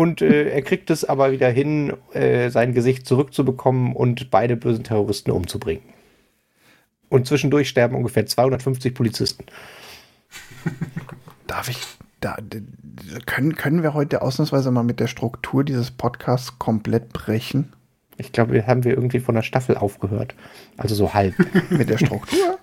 Und 0.00 0.22
äh, 0.22 0.48
er 0.48 0.62
kriegt 0.62 0.88
es 0.88 1.04
aber 1.04 1.30
wieder 1.30 1.50
hin, 1.50 1.92
äh, 2.14 2.48
sein 2.48 2.72
Gesicht 2.72 3.04
zurückzubekommen 3.04 3.94
und 3.94 4.30
beide 4.30 4.56
bösen 4.56 4.82
Terroristen 4.82 5.30
umzubringen. 5.30 5.82
Und 7.10 7.26
zwischendurch 7.26 7.68
sterben 7.68 7.96
ungefähr 7.96 8.24
250 8.24 8.94
Polizisten. 8.94 9.44
Darf 11.46 11.68
ich, 11.68 11.76
da, 12.20 12.38
können, 13.26 13.56
können 13.56 13.82
wir 13.82 13.92
heute 13.92 14.22
ausnahmsweise 14.22 14.70
mal 14.70 14.84
mit 14.84 15.00
der 15.00 15.06
Struktur 15.06 15.64
dieses 15.64 15.90
Podcasts 15.90 16.58
komplett 16.58 17.12
brechen? 17.12 17.74
Ich 18.16 18.32
glaube, 18.32 18.54
wir 18.54 18.66
haben 18.66 18.84
wir 18.84 18.94
irgendwie 18.94 19.20
von 19.20 19.34
der 19.34 19.42
Staffel 19.42 19.76
aufgehört. 19.76 20.34
Also 20.78 20.94
so 20.94 21.12
halb. 21.12 21.34
Mit 21.68 21.90
der 21.90 21.98
Struktur? 21.98 22.58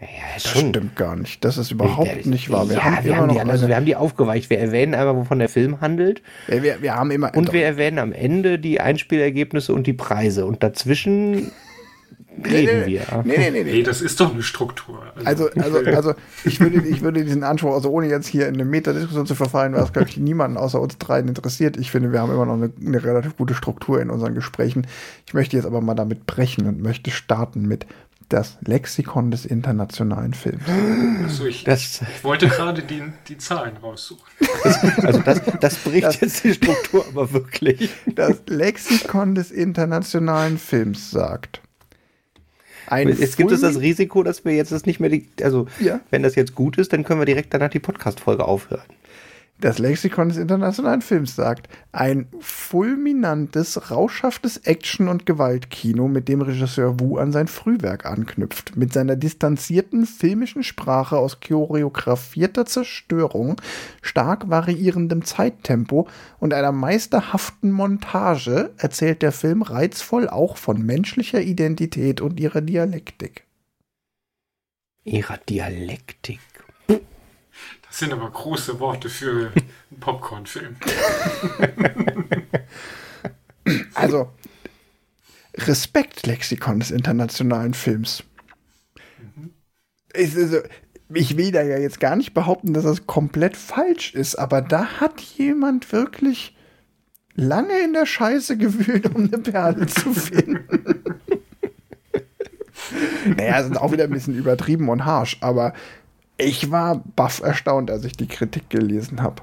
Ja, 0.00 0.06
das 0.34 0.48
schon. 0.48 0.70
stimmt 0.70 0.96
gar 0.96 1.14
nicht. 1.14 1.44
Das 1.44 1.58
ist 1.58 1.70
überhaupt 1.70 2.24
nicht 2.24 2.50
wahr. 2.50 2.68
Wir 2.68 2.76
ja, 2.76 2.84
haben, 2.84 3.04
wir, 3.04 3.16
haben 3.16 3.28
die, 3.28 3.40
also 3.40 3.68
wir 3.68 3.76
haben 3.76 3.84
die 3.84 3.96
aufgeweicht. 3.96 4.48
Wir 4.48 4.58
erwähnen 4.58 4.94
einmal, 4.94 5.14
wovon 5.14 5.38
der 5.38 5.50
Film 5.50 5.82
handelt. 5.82 6.22
Ja, 6.48 6.62
wir, 6.62 6.80
wir 6.80 6.94
haben 6.94 7.10
immer. 7.10 7.34
Und 7.34 7.52
wir 7.52 7.64
erwähnen 7.66 7.98
am 7.98 8.12
Ende 8.12 8.58
die 8.58 8.80
Einspielergebnisse 8.80 9.74
und 9.74 9.86
die 9.86 9.92
Preise. 9.92 10.46
Und 10.46 10.62
dazwischen 10.62 11.52
reden 12.44 12.86
wir. 12.86 13.02
Nee, 13.24 13.36
nee, 13.36 13.50
nee, 13.50 13.62
nee. 13.64 13.82
das 13.82 14.00
ist 14.00 14.18
doch 14.20 14.32
eine 14.32 14.42
Struktur. 14.42 15.02
Also, 15.22 15.50
also, 15.50 15.78
also, 15.78 15.90
also 15.94 16.14
ich, 16.44 16.60
würde, 16.60 16.80
ich 16.86 17.02
würde 17.02 17.22
diesen 17.22 17.44
Anspruch, 17.44 17.74
also 17.74 17.90
ohne 17.90 18.08
jetzt 18.08 18.26
hier 18.26 18.48
in 18.48 18.54
eine 18.54 18.64
Metadiskussion 18.64 19.26
zu 19.26 19.34
verfallen, 19.34 19.74
was, 19.74 19.92
glaube 19.92 20.08
ich, 20.08 20.16
niemanden 20.16 20.56
außer 20.56 20.80
uns 20.80 20.96
dreien 20.96 21.28
interessiert. 21.28 21.76
Ich 21.76 21.90
finde, 21.90 22.10
wir 22.10 22.20
haben 22.20 22.32
immer 22.32 22.46
noch 22.46 22.54
eine, 22.54 22.72
eine 22.84 23.04
relativ 23.04 23.36
gute 23.36 23.52
Struktur 23.52 24.00
in 24.00 24.08
unseren 24.08 24.34
Gesprächen. 24.34 24.86
Ich 25.26 25.34
möchte 25.34 25.56
jetzt 25.56 25.66
aber 25.66 25.82
mal 25.82 25.94
damit 25.94 26.24
brechen 26.24 26.66
und 26.66 26.80
möchte 26.80 27.10
starten 27.10 27.68
mit 27.68 27.84
das 28.30 28.56
Lexikon 28.62 29.30
des 29.30 29.44
internationalen 29.44 30.32
Films. 30.34 30.62
Also 31.22 31.46
ich, 31.46 31.64
das, 31.64 32.00
ich 32.02 32.24
wollte 32.24 32.48
gerade 32.48 32.82
die, 32.82 33.02
die 33.28 33.36
Zahlen 33.38 33.76
raussuchen. 33.76 34.24
Das, 34.64 34.82
also 35.04 35.20
das, 35.20 35.40
das 35.60 35.76
bricht 35.76 36.06
das, 36.06 36.20
jetzt 36.20 36.44
die 36.44 36.54
Struktur 36.54 37.04
aber 37.08 37.32
wirklich. 37.32 37.90
Das 38.06 38.40
Lexikon 38.46 39.34
des 39.34 39.50
internationalen 39.50 40.58
Films 40.58 41.10
sagt, 41.10 41.60
ein 42.86 43.08
jetzt 43.08 43.36
gibt 43.36 43.52
es 43.52 43.60
das 43.60 43.80
Risiko, 43.80 44.22
dass 44.22 44.44
wir 44.44 44.54
jetzt 44.54 44.72
das 44.72 44.86
nicht 44.86 44.98
mehr, 44.98 45.10
die, 45.10 45.28
also 45.42 45.66
ja. 45.78 46.00
wenn 46.10 46.22
das 46.22 46.34
jetzt 46.34 46.54
gut 46.54 46.78
ist, 46.78 46.92
dann 46.92 47.04
können 47.04 47.20
wir 47.20 47.26
direkt 47.26 47.54
danach 47.54 47.70
die 47.70 47.78
Podcast-Folge 47.78 48.44
aufhören. 48.44 48.82
Das 49.60 49.78
Lexikon 49.78 50.30
des 50.30 50.38
internationalen 50.38 51.02
Films 51.02 51.36
sagt, 51.36 51.68
ein 51.92 52.28
fulminantes, 52.40 53.90
rauschhaftes 53.90 54.56
Action- 54.58 55.08
und 55.08 55.26
Gewaltkino, 55.26 56.08
mit 56.08 56.28
dem 56.28 56.40
Regisseur 56.40 56.98
Wu 56.98 57.18
an 57.18 57.30
sein 57.30 57.46
Frühwerk 57.46 58.06
anknüpft. 58.06 58.76
Mit 58.76 58.94
seiner 58.94 59.16
distanzierten 59.16 60.06
filmischen 60.06 60.62
Sprache 60.62 61.18
aus 61.18 61.40
choreografierter 61.40 62.64
Zerstörung, 62.64 63.60
stark 64.00 64.48
variierendem 64.48 65.26
Zeittempo 65.26 66.08
und 66.38 66.54
einer 66.54 66.72
meisterhaften 66.72 67.70
Montage 67.70 68.70
erzählt 68.78 69.20
der 69.20 69.32
Film 69.32 69.60
reizvoll 69.60 70.30
auch 70.30 70.56
von 70.56 70.80
menschlicher 70.80 71.42
Identität 71.42 72.22
und 72.22 72.40
ihrer 72.40 72.62
Dialektik. 72.62 73.44
Ihrer 75.04 75.36
Dialektik. 75.36 76.40
Das 77.90 77.98
sind 77.98 78.12
aber 78.12 78.30
große 78.30 78.78
Worte 78.78 79.08
für 79.08 79.52
einen 79.52 80.00
Popcorn-Film. 80.00 80.76
also, 83.94 84.30
Respekt, 85.56 86.24
Lexikon 86.24 86.78
des 86.78 86.92
internationalen 86.92 87.74
Films. 87.74 88.22
Mhm. 89.18 89.50
Ich, 90.14 90.36
also, 90.36 90.58
ich 91.12 91.36
will 91.36 91.50
da 91.50 91.62
ja 91.62 91.78
jetzt 91.78 91.98
gar 91.98 92.14
nicht 92.14 92.32
behaupten, 92.32 92.74
dass 92.74 92.84
das 92.84 93.08
komplett 93.08 93.56
falsch 93.56 94.14
ist, 94.14 94.36
aber 94.36 94.62
da 94.62 95.00
hat 95.00 95.20
jemand 95.20 95.90
wirklich 95.92 96.56
lange 97.34 97.76
in 97.80 97.92
der 97.92 98.06
Scheiße 98.06 98.56
gewühlt, 98.56 99.12
um 99.12 99.24
eine 99.24 99.38
Perle 99.38 99.88
zu 99.88 100.14
finden. 100.14 100.84
naja, 103.36 103.64
sind 103.64 103.76
auch 103.76 103.90
wieder 103.90 104.04
ein 104.04 104.10
bisschen 104.10 104.36
übertrieben 104.36 104.88
und 104.88 105.04
harsh, 105.04 105.38
aber 105.40 105.74
ich 106.40 106.70
war 106.70 107.02
baff 107.16 107.40
erstaunt, 107.40 107.90
als 107.90 108.04
ich 108.04 108.12
die 108.12 108.28
Kritik 108.28 108.70
gelesen 108.70 109.22
habe. 109.22 109.42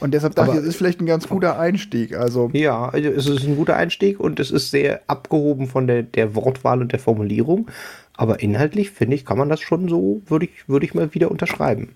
Und 0.00 0.14
deshalb 0.14 0.34
dachte 0.34 0.52
ich, 0.52 0.58
es 0.58 0.64
ist 0.64 0.76
vielleicht 0.76 1.00
ein 1.00 1.06
ganz 1.06 1.28
guter 1.28 1.58
Einstieg. 1.58 2.16
Also 2.16 2.50
ja, 2.52 2.88
also 2.88 3.08
es 3.10 3.26
ist 3.26 3.44
ein 3.44 3.56
guter 3.56 3.76
Einstieg 3.76 4.18
und 4.18 4.40
es 4.40 4.50
ist 4.50 4.70
sehr 4.70 5.02
abgehoben 5.06 5.68
von 5.68 5.86
der, 5.86 6.02
der 6.02 6.34
Wortwahl 6.34 6.80
und 6.80 6.92
der 6.92 6.98
Formulierung. 6.98 7.70
Aber 8.14 8.40
inhaltlich, 8.40 8.90
finde 8.90 9.16
ich, 9.16 9.24
kann 9.24 9.38
man 9.38 9.48
das 9.48 9.60
schon 9.60 9.88
so, 9.88 10.22
würde 10.26 10.46
ich, 10.46 10.68
würde 10.68 10.86
ich 10.86 10.94
mal 10.94 11.14
wieder 11.14 11.30
unterschreiben. 11.30 11.94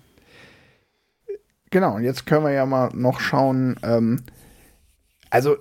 Genau, 1.69 1.95
und 1.95 2.03
jetzt 2.03 2.25
können 2.25 2.45
wir 2.45 2.51
ja 2.51 2.65
mal 2.65 2.91
noch 2.93 3.19
schauen. 3.19 3.75
Ähm, 3.83 4.23
also, 5.29 5.57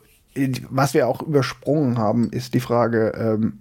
was 0.71 0.95
wir 0.95 1.09
auch 1.09 1.23
übersprungen 1.23 1.99
haben, 1.99 2.31
ist 2.31 2.55
die 2.55 2.61
Frage, 2.61 3.13
ähm, 3.17 3.59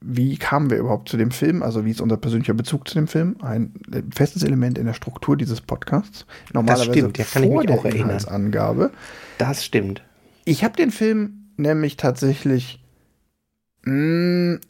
wie 0.00 0.36
kamen 0.36 0.70
wir 0.70 0.78
überhaupt 0.78 1.08
zu 1.08 1.16
dem 1.16 1.30
Film? 1.30 1.62
Also 1.62 1.84
wie 1.84 1.90
ist 1.90 2.00
unser 2.00 2.16
persönlicher 2.16 2.54
Bezug 2.54 2.88
zu 2.88 2.94
dem 2.94 3.08
Film? 3.08 3.36
Ein 3.40 3.72
festes 4.14 4.42
Element 4.42 4.78
in 4.78 4.86
der 4.86 4.94
Struktur 4.94 5.36
dieses 5.36 5.60
Podcasts. 5.60 6.24
Normalerweise 6.52 6.88
das 6.88 6.96
stimmt, 6.96 7.18
ja, 7.18 7.24
kann 7.24 7.42
vor 7.42 7.62
ich 7.62 7.68
mich 7.68 7.78
auch 7.78 7.82
der 7.82 7.94
Inhaltsangabe. 7.94 8.90
Das 9.38 9.64
stimmt. 9.64 10.02
Ich 10.44 10.64
habe 10.64 10.76
den 10.76 10.90
Film 10.90 11.50
nämlich 11.56 11.96
tatsächlich 11.96 12.82
mh, 13.82 14.54
mm, 14.54 14.60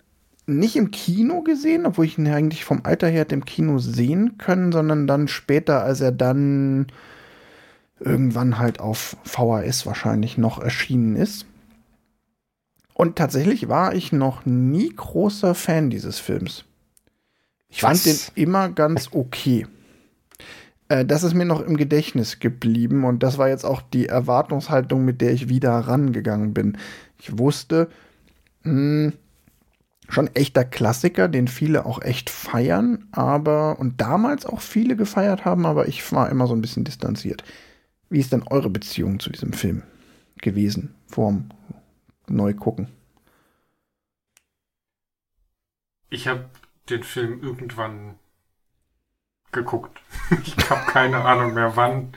nicht 0.47 0.77
im 0.77 0.91
Kino 0.91 1.43
gesehen, 1.43 1.85
obwohl 1.85 2.07
ich 2.07 2.17
ihn 2.17 2.27
eigentlich 2.27 2.65
vom 2.65 2.81
Alter 2.85 3.09
her 3.09 3.27
im 3.31 3.45
Kino 3.45 3.79
sehen 3.79 4.39
können, 4.39 4.73
sondern 4.73 5.07
dann 5.07 5.29
später, 5.29 5.83
als 5.83 6.01
er 6.01 6.11
dann 6.11 6.87
irgendwann 8.01 8.59
halt 8.59 8.81
auf 8.81 9.17
VHS 9.25 9.85
wahrscheinlich 9.85 10.39
noch 10.39 10.59
erschienen 10.59 11.17
ist. 11.17 11.47
Und 13.01 13.15
tatsächlich 13.15 13.69
war 13.69 13.95
ich 13.95 14.11
noch 14.11 14.45
nie 14.45 14.89
großer 14.89 15.55
Fan 15.55 15.89
dieses 15.89 16.19
Films. 16.19 16.65
Ich 17.69 17.85
Was? 17.85 18.03
fand 18.03 18.07
den 18.07 18.43
immer 18.43 18.71
ganz 18.71 19.11
okay. 19.13 19.69
Äh, 20.89 21.05
das 21.05 21.23
ist 21.23 21.33
mir 21.33 21.45
noch 21.45 21.61
im 21.61 21.77
Gedächtnis 21.77 22.41
geblieben 22.41 23.05
und 23.05 23.23
das 23.23 23.39
war 23.39 23.49
jetzt 23.49 23.65
auch 23.65 23.83
die 23.83 24.07
Erwartungshaltung, 24.07 25.05
mit 25.05 25.21
der 25.21 25.33
ich 25.33 25.49
wieder 25.49 25.71
rangegangen 25.79 26.55
bin. 26.55 26.77
Ich 27.21 27.39
wusste, 27.39 27.89
mh, 28.65 28.73
hm, 28.73 29.13
schon 30.09 30.27
echter 30.35 30.65
Klassiker, 30.65 31.29
den 31.29 31.47
viele 31.47 31.87
auch 31.87 32.03
echt 32.03 32.31
feiern, 32.31 33.07
aber 33.13 33.79
und 33.79 34.01
damals 34.01 34.45
auch 34.45 34.61
viele 34.61 34.97
gefeiert 34.97 35.45
haben, 35.45 35.67
aber 35.67 35.87
ich 35.87 36.11
war 36.13 36.31
immer 36.31 36.49
so 36.49 36.55
ein 36.55 36.63
bisschen 36.63 36.83
distanziert. 36.83 37.45
Wie 38.11 38.19
ist 38.19 38.33
denn 38.33 38.43
eure 38.43 38.71
Beziehung 38.71 39.21
zu 39.21 39.31
diesem 39.31 39.53
Film 39.53 39.85
gewesen 40.41 40.97
vorm 41.07 41.51
neu 42.31 42.55
gucken? 42.55 42.89
Ich 46.11 46.27
habe 46.27 46.49
den 46.89 47.03
Film 47.03 47.43
irgendwann 47.43 48.19
geguckt. 49.53 50.01
ich 50.43 50.71
habe 50.71 50.91
keine 50.91 51.25
Ahnung 51.25 51.55
mehr 51.55 51.77
wann 51.77 52.13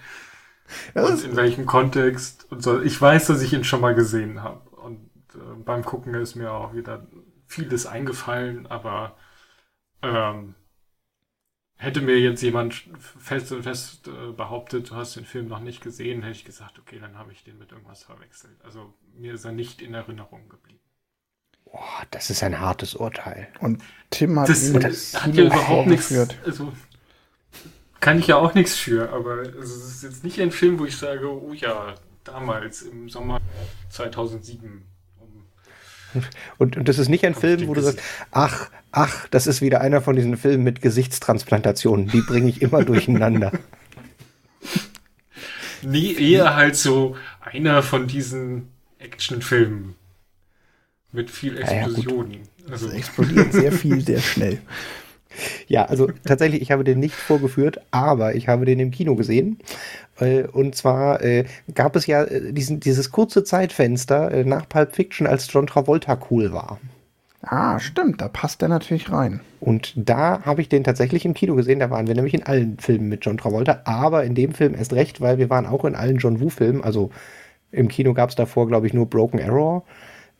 und 0.93 1.23
in 1.23 1.35
welchem 1.35 1.65
Kontext 1.65 2.49
und 2.51 2.63
so. 2.63 2.81
Ich 2.81 2.99
weiß, 3.01 3.27
dass 3.27 3.41
ich 3.41 3.53
ihn 3.53 3.63
schon 3.63 3.81
mal 3.81 3.95
gesehen 3.95 4.41
habe 4.41 4.69
und 4.69 5.09
äh, 5.35 5.63
beim 5.63 5.83
Gucken 5.83 6.13
ist 6.13 6.35
mir 6.35 6.51
auch 6.51 6.73
wieder 6.73 7.07
vieles 7.47 7.85
eingefallen, 7.85 8.67
aber 8.67 9.17
ähm, 10.01 10.55
hätte 11.81 12.01
mir 12.01 12.19
jetzt 12.19 12.43
jemand 12.43 12.83
fest 13.00 13.51
und 13.51 13.63
fest 13.63 14.07
äh, 14.07 14.31
behauptet, 14.31 14.91
du 14.91 14.95
hast 14.95 15.15
den 15.15 15.25
Film 15.25 15.47
noch 15.47 15.59
nicht 15.59 15.81
gesehen, 15.81 16.21
hätte 16.21 16.38
ich 16.38 16.45
gesagt, 16.45 16.77
okay, 16.77 17.00
dann 17.00 17.17
habe 17.17 17.31
ich 17.31 17.43
den 17.43 17.57
mit 17.57 17.71
irgendwas 17.71 18.03
verwechselt. 18.03 18.55
Also 18.63 18.93
mir 19.17 19.33
ist 19.33 19.45
er 19.45 19.51
nicht 19.51 19.81
in 19.81 19.95
Erinnerung 19.95 20.47
geblieben. 20.47 20.79
Boah, 21.65 22.03
das 22.11 22.29
ist 22.29 22.43
ein 22.43 22.59
hartes 22.59 22.93
Urteil. 22.93 23.47
Und 23.61 23.81
Tim 24.11 24.39
hat 24.39 24.50
das, 24.50 24.71
das 24.73 25.23
hat 25.23 25.33
ja 25.33 25.45
überhaupt 25.45 25.88
nichts. 25.88 26.13
Also, 26.45 26.71
kann 28.00 28.19
ich 28.19 28.27
ja 28.27 28.35
auch 28.35 28.53
nichts 28.53 28.75
für, 28.75 29.11
aber 29.11 29.41
es 29.41 29.75
ist 29.75 30.03
jetzt 30.03 30.23
nicht 30.23 30.39
ein 30.39 30.51
Film, 30.51 30.77
wo 30.77 30.85
ich 30.85 30.97
sage, 30.97 31.27
oh 31.31 31.53
ja, 31.53 31.95
damals 32.23 32.83
im 32.83 33.09
Sommer 33.09 33.39
2007. 33.89 34.85
Und, 36.57 36.77
und 36.77 36.87
das 36.87 36.99
ist 36.99 37.09
nicht 37.09 37.25
ein 37.25 37.35
Film, 37.35 37.67
wo 37.67 37.73
du 37.73 37.81
sagst, 37.81 37.99
ach, 38.31 38.69
ach, 38.91 39.27
das 39.29 39.47
ist 39.47 39.61
wieder 39.61 39.81
einer 39.81 40.01
von 40.01 40.15
diesen 40.15 40.37
Filmen 40.37 40.63
mit 40.63 40.81
Gesichtstransplantationen. 40.81 42.07
Die 42.07 42.21
bringe 42.21 42.49
ich 42.49 42.61
immer 42.61 42.83
durcheinander. 42.83 43.51
Nee, 45.83 46.13
eher 46.13 46.55
halt 46.55 46.75
so 46.75 47.15
einer 47.39 47.81
von 47.81 48.05
diesen 48.05 48.67
Actionfilmen 48.99 49.95
mit 51.11 51.31
viel 51.31 51.57
Explosionen. 51.57 52.33
Ja, 52.33 52.71
also. 52.71 52.87
Es 52.87 52.93
explodiert 52.93 53.51
sehr 53.51 53.71
viel, 53.71 54.01
sehr 54.01 54.19
schnell. 54.19 54.61
Ja, 55.67 55.85
also 55.85 56.09
tatsächlich, 56.25 56.61
ich 56.61 56.71
habe 56.71 56.83
den 56.83 57.00
nicht 57.00 57.15
vorgeführt, 57.15 57.81
aber 57.91 58.35
ich 58.35 58.47
habe 58.47 58.65
den 58.65 58.79
im 58.79 58.91
Kino 58.91 59.15
gesehen. 59.15 59.59
Äh, 60.19 60.43
und 60.43 60.75
zwar 60.75 61.21
äh, 61.23 61.45
gab 61.73 61.95
es 61.95 62.07
ja 62.07 62.23
äh, 62.23 62.53
diesen, 62.53 62.79
dieses 62.79 63.11
kurze 63.11 63.43
Zeitfenster 63.43 64.43
nach 64.45 64.67
Pulp 64.69 64.95
Fiction, 64.95 65.27
als 65.27 65.51
John 65.51 65.67
Travolta 65.67 66.17
cool 66.29 66.53
war. 66.53 66.79
Ah, 67.43 67.79
stimmt, 67.79 68.21
da 68.21 68.27
passt 68.27 68.61
er 68.61 68.67
natürlich 68.67 69.11
rein. 69.11 69.41
Und 69.59 69.93
da 69.95 70.43
habe 70.43 70.61
ich 70.61 70.69
den 70.69 70.83
tatsächlich 70.83 71.25
im 71.25 71.33
Kino 71.33 71.55
gesehen. 71.55 71.79
Da 71.79 71.89
waren 71.89 72.05
wir 72.05 72.13
nämlich 72.13 72.35
in 72.35 72.43
allen 72.43 72.77
Filmen 72.77 73.09
mit 73.09 73.25
John 73.25 73.38
Travolta, 73.38 73.81
aber 73.85 74.23
in 74.25 74.35
dem 74.35 74.53
Film 74.53 74.75
erst 74.75 74.93
recht, 74.93 75.21
weil 75.21 75.39
wir 75.39 75.50
waren 75.50 75.65
auch 75.65 75.83
in 75.85 75.95
allen 75.95 76.17
John 76.17 76.39
Woo-Filmen. 76.39 76.83
Also 76.83 77.09
im 77.71 77.88
Kino 77.88 78.13
gab 78.13 78.29
es 78.29 78.35
davor, 78.35 78.67
glaube 78.67 78.85
ich, 78.85 78.93
nur 78.93 79.07
Broken 79.09 79.41
Arrow. 79.41 79.83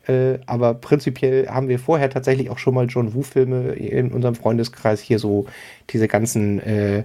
Äh, 0.06 0.38
aber 0.46 0.74
prinzipiell 0.74 1.48
haben 1.48 1.68
wir 1.68 1.78
vorher 1.78 2.10
tatsächlich 2.10 2.50
auch 2.50 2.58
schon 2.58 2.74
mal 2.74 2.86
John 2.86 3.14
Woo-Filme 3.14 3.72
in 3.72 4.12
unserem 4.12 4.34
Freundeskreis 4.34 5.00
hier 5.00 5.18
so 5.18 5.46
diese 5.90 6.08
ganzen 6.08 6.60
äh, 6.60 7.04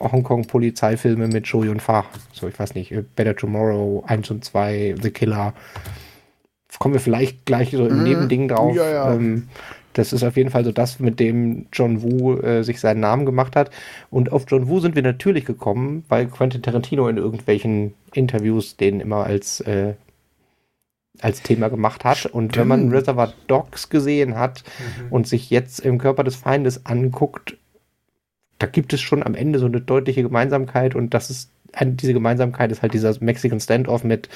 Hongkong-Polizeifilme 0.00 1.28
mit 1.28 1.46
Joey 1.46 1.68
und 1.68 1.80
Fa. 1.80 2.04
So, 2.32 2.48
ich 2.48 2.58
weiß 2.58 2.74
nicht, 2.74 2.92
äh, 2.92 3.02
Better 3.16 3.36
Tomorrow, 3.36 4.04
1 4.06 4.30
und 4.30 4.44
2, 4.44 4.96
The 5.00 5.10
Killer. 5.10 5.54
kommen 6.78 6.94
wir 6.94 7.00
vielleicht 7.00 7.46
gleich 7.46 7.70
so 7.70 7.86
im 7.86 7.98
mhm. 7.98 8.04
Nebending 8.04 8.48
drauf. 8.48 8.74
Ja, 8.74 8.90
ja. 8.90 9.14
Ähm, 9.14 9.48
das 9.94 10.12
ist 10.12 10.22
auf 10.22 10.36
jeden 10.36 10.50
Fall 10.50 10.64
so 10.64 10.72
das, 10.72 11.00
mit 11.00 11.20
dem 11.20 11.66
John 11.72 12.02
Woo 12.02 12.38
äh, 12.38 12.62
sich 12.64 12.80
seinen 12.80 13.00
Namen 13.00 13.26
gemacht 13.26 13.56
hat. 13.56 13.70
Und 14.10 14.32
auf 14.32 14.44
John 14.48 14.68
Woo 14.68 14.80
sind 14.80 14.94
wir 14.94 15.02
natürlich 15.02 15.44
gekommen, 15.44 16.04
weil 16.08 16.26
Quentin 16.26 16.62
Tarantino 16.62 17.08
in 17.08 17.18
irgendwelchen 17.18 17.94
Interviews 18.14 18.76
den 18.76 19.00
immer 19.00 19.24
als, 19.24 19.60
äh, 19.60 19.94
als 21.20 21.42
Thema 21.42 21.68
gemacht 21.68 22.04
hat. 22.04 22.18
Stimmt. 22.18 22.34
Und 22.34 22.56
wenn 22.56 22.68
man 22.68 22.90
Reservoir 22.90 23.32
Dogs 23.46 23.88
gesehen 23.88 24.38
hat 24.38 24.64
mhm. 25.00 25.12
und 25.12 25.28
sich 25.28 25.50
jetzt 25.50 25.80
im 25.80 25.98
Körper 25.98 26.24
des 26.24 26.36
Feindes 26.36 26.86
anguckt, 26.86 27.56
da 28.58 28.66
gibt 28.66 28.92
es 28.92 29.00
schon 29.00 29.22
am 29.22 29.34
Ende 29.34 29.58
so 29.58 29.66
eine 29.66 29.80
deutliche 29.80 30.22
Gemeinsamkeit 30.22 30.94
und 30.94 31.14
das 31.14 31.30
ist 31.30 31.50
diese 31.80 32.12
Gemeinsamkeit 32.12 32.70
ist 32.70 32.82
halt 32.82 32.92
dieser 32.92 33.14
Mexican 33.20 33.58
Standoff 33.58 34.04
mit 34.04 34.28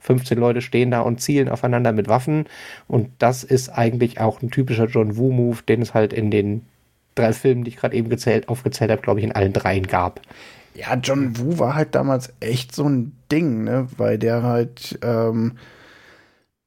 15 0.00 0.38
Leute 0.38 0.60
stehen 0.60 0.90
da 0.90 1.02
und 1.02 1.20
zielen 1.20 1.48
aufeinander 1.48 1.92
mit 1.92 2.08
Waffen. 2.08 2.46
Und 2.88 3.10
das 3.18 3.44
ist 3.44 3.68
eigentlich 3.68 4.20
auch 4.20 4.42
ein 4.42 4.50
typischer 4.50 4.86
John 4.86 5.16
Woo-Move, 5.16 5.58
den 5.68 5.82
es 5.82 5.94
halt 5.94 6.12
in 6.12 6.30
den 6.30 6.62
drei 7.14 7.32
Filmen, 7.32 7.64
die 7.64 7.70
ich 7.70 7.76
gerade 7.76 7.96
eben 7.96 8.08
gezählt, 8.08 8.48
aufgezählt 8.48 8.90
habe, 8.90 9.02
glaube 9.02 9.20
ich, 9.20 9.24
in 9.24 9.32
allen 9.32 9.52
dreien 9.52 9.86
gab. 9.86 10.20
Ja, 10.74 10.94
John 10.96 11.38
Woo 11.38 11.58
war 11.58 11.74
halt 11.74 11.94
damals 11.94 12.32
echt 12.40 12.74
so 12.74 12.88
ein 12.88 13.12
Ding, 13.30 13.64
ne? 13.64 13.88
Weil 13.96 14.18
der 14.18 14.42
halt 14.42 14.98
ähm, 15.02 15.52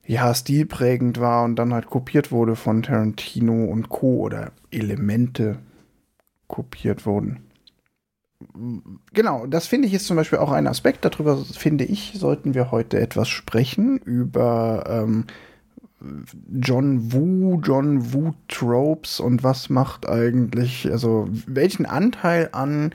ja 0.06 0.34
stilprägend 0.34 1.20
war 1.20 1.44
und 1.44 1.56
dann 1.56 1.74
halt 1.74 1.88
kopiert 1.88 2.32
wurde 2.32 2.56
von 2.56 2.84
Tarantino 2.84 3.66
und 3.66 3.90
Co. 3.90 4.18
oder 4.18 4.52
Elemente 4.72 5.60
kopiert 6.48 7.06
wurden 7.06 7.44
genau, 9.14 9.46
das 9.46 9.68
finde 9.68 9.88
ich 9.88 9.94
ist 9.94 10.08
zum 10.08 10.18
Beispiel 10.18 10.40
auch 10.40 10.52
ein 10.52 10.68
Aspekt. 10.68 11.06
Darüber 11.06 11.38
finde 11.38 11.84
ich, 11.86 12.14
sollten 12.16 12.54
wir 12.54 12.72
heute 12.72 13.00
etwas 13.00 13.30
sprechen 13.30 13.98
über 13.98 14.84
ähm, 14.88 15.26
John 16.52 17.14
Woo, 17.14 17.62
John 17.64 18.14
Woo 18.14 18.34
Tropes 18.48 19.20
und 19.20 19.44
was 19.44 19.70
macht 19.70 20.08
eigentlich, 20.08 20.92
also 20.92 21.30
welchen 21.48 21.86
Anteil 21.86 22.50
an 22.52 22.94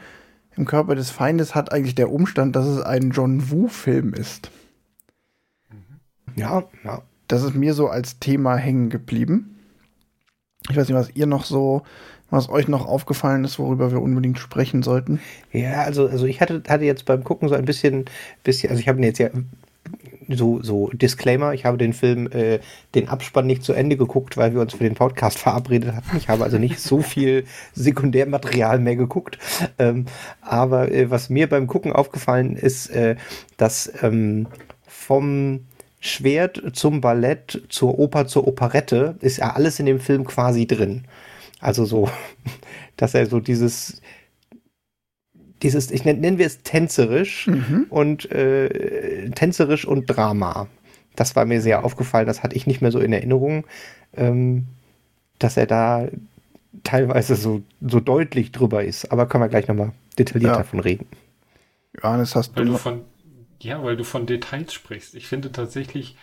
im 0.56 0.66
Körper 0.66 0.94
des 0.94 1.10
Feindes 1.10 1.54
hat 1.54 1.72
eigentlich 1.72 1.94
der 1.94 2.10
Umstand, 2.12 2.54
dass 2.56 2.66
es 2.66 2.82
ein 2.82 3.10
John 3.10 3.50
Woo 3.50 3.68
Film 3.68 4.12
ist. 4.12 4.50
Ja, 6.36 6.64
ja. 6.84 7.02
Das 7.26 7.42
ist 7.42 7.54
mir 7.54 7.74
so 7.74 7.88
als 7.88 8.18
Thema 8.18 8.56
hängen 8.56 8.88
geblieben. 8.88 9.56
Ich 10.70 10.76
weiß 10.76 10.88
nicht, 10.88 10.96
was 10.96 11.14
ihr 11.14 11.26
noch 11.26 11.44
so 11.44 11.82
was 12.30 12.48
euch 12.48 12.68
noch 12.68 12.86
aufgefallen 12.86 13.44
ist, 13.44 13.58
worüber 13.58 13.90
wir 13.90 14.02
unbedingt 14.02 14.38
sprechen 14.38 14.82
sollten? 14.82 15.20
Ja, 15.52 15.82
also, 15.82 16.08
also 16.08 16.26
ich 16.26 16.40
hatte, 16.40 16.62
hatte 16.68 16.84
jetzt 16.84 17.06
beim 17.06 17.24
Gucken 17.24 17.48
so 17.48 17.54
ein 17.54 17.64
bisschen, 17.64 18.04
bisschen 18.44 18.70
also 18.70 18.80
ich 18.80 18.88
habe 18.88 19.00
jetzt 19.00 19.18
ja 19.18 19.30
so, 20.28 20.62
so 20.62 20.90
Disclaimer, 20.92 21.54
ich 21.54 21.64
habe 21.64 21.78
den 21.78 21.94
Film, 21.94 22.30
äh, 22.30 22.58
den 22.94 23.08
Abspann 23.08 23.46
nicht 23.46 23.64
zu 23.64 23.72
Ende 23.72 23.96
geguckt, 23.96 24.36
weil 24.36 24.52
wir 24.52 24.60
uns 24.60 24.74
für 24.74 24.84
den 24.84 24.94
Podcast 24.94 25.38
verabredet 25.38 25.94
hatten. 25.94 26.18
Ich 26.18 26.28
habe 26.28 26.44
also 26.44 26.58
nicht 26.58 26.80
so 26.80 27.00
viel 27.00 27.44
Sekundärmaterial 27.72 28.78
mehr 28.78 28.96
geguckt. 28.96 29.38
Ähm, 29.78 30.04
aber 30.42 30.92
äh, 30.92 31.10
was 31.10 31.30
mir 31.30 31.48
beim 31.48 31.66
Gucken 31.66 31.92
aufgefallen 31.92 32.56
ist, 32.56 32.90
äh, 32.90 33.16
dass 33.56 33.90
ähm, 34.02 34.48
vom 34.86 35.60
Schwert 36.00 36.62
zum 36.74 37.00
Ballett, 37.00 37.62
zur 37.68 37.98
Oper, 37.98 38.26
zur 38.26 38.46
Operette 38.46 39.16
ist 39.20 39.38
ja 39.38 39.54
alles 39.54 39.80
in 39.80 39.86
dem 39.86 40.00
Film 40.00 40.24
quasi 40.24 40.66
drin. 40.66 41.04
Also 41.60 41.84
so, 41.84 42.08
dass 42.96 43.14
er 43.14 43.26
so 43.26 43.40
dieses, 43.40 44.00
dieses, 45.62 45.90
ich 45.90 46.04
nenne, 46.04 46.20
nennen 46.20 46.38
wir 46.38 46.46
es 46.46 46.62
tänzerisch 46.62 47.48
mhm. 47.48 47.86
und 47.90 48.30
äh, 48.30 49.30
tänzerisch 49.30 49.84
und 49.86 50.06
Drama. 50.06 50.68
Das 51.16 51.34
war 51.34 51.44
mir 51.46 51.60
sehr 51.60 51.84
aufgefallen, 51.84 52.26
das 52.26 52.42
hatte 52.44 52.54
ich 52.54 52.66
nicht 52.66 52.80
mehr 52.80 52.92
so 52.92 53.00
in 53.00 53.12
Erinnerung, 53.12 53.64
ähm, 54.16 54.66
dass 55.40 55.56
er 55.56 55.66
da 55.66 56.06
teilweise 56.84 57.34
so, 57.34 57.62
so 57.80 57.98
deutlich 57.98 58.52
drüber 58.52 58.84
ist. 58.84 59.10
Aber 59.10 59.26
können 59.26 59.42
wir 59.42 59.48
gleich 59.48 59.66
nochmal 59.66 59.92
detailliert 60.16 60.52
ja. 60.52 60.58
davon 60.58 60.78
reden. 60.78 61.06
Johannes, 62.00 62.36
hast 62.36 62.56
weil 62.56 62.66
du, 62.66 62.72
du 62.72 62.78
von, 62.78 63.00
ja, 63.60 63.82
weil 63.82 63.96
du 63.96 64.04
von 64.04 64.26
Details 64.26 64.72
sprichst. 64.72 65.14
Ich 65.14 65.26
finde 65.26 65.52
tatsächlich, 65.52 66.16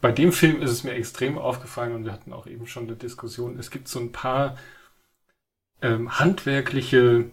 bei 0.00 0.12
dem 0.12 0.32
Film 0.32 0.62
ist 0.62 0.70
es 0.70 0.84
mir 0.84 0.92
extrem 0.92 1.38
aufgefallen 1.38 1.94
und 1.94 2.04
wir 2.04 2.12
hatten 2.12 2.32
auch 2.32 2.46
eben 2.46 2.66
schon 2.66 2.84
eine 2.84 2.96
Diskussion. 2.96 3.58
Es 3.58 3.70
gibt 3.70 3.88
so 3.88 3.98
ein 3.98 4.12
paar 4.12 4.56
ähm, 5.82 6.18
handwerkliche 6.18 7.30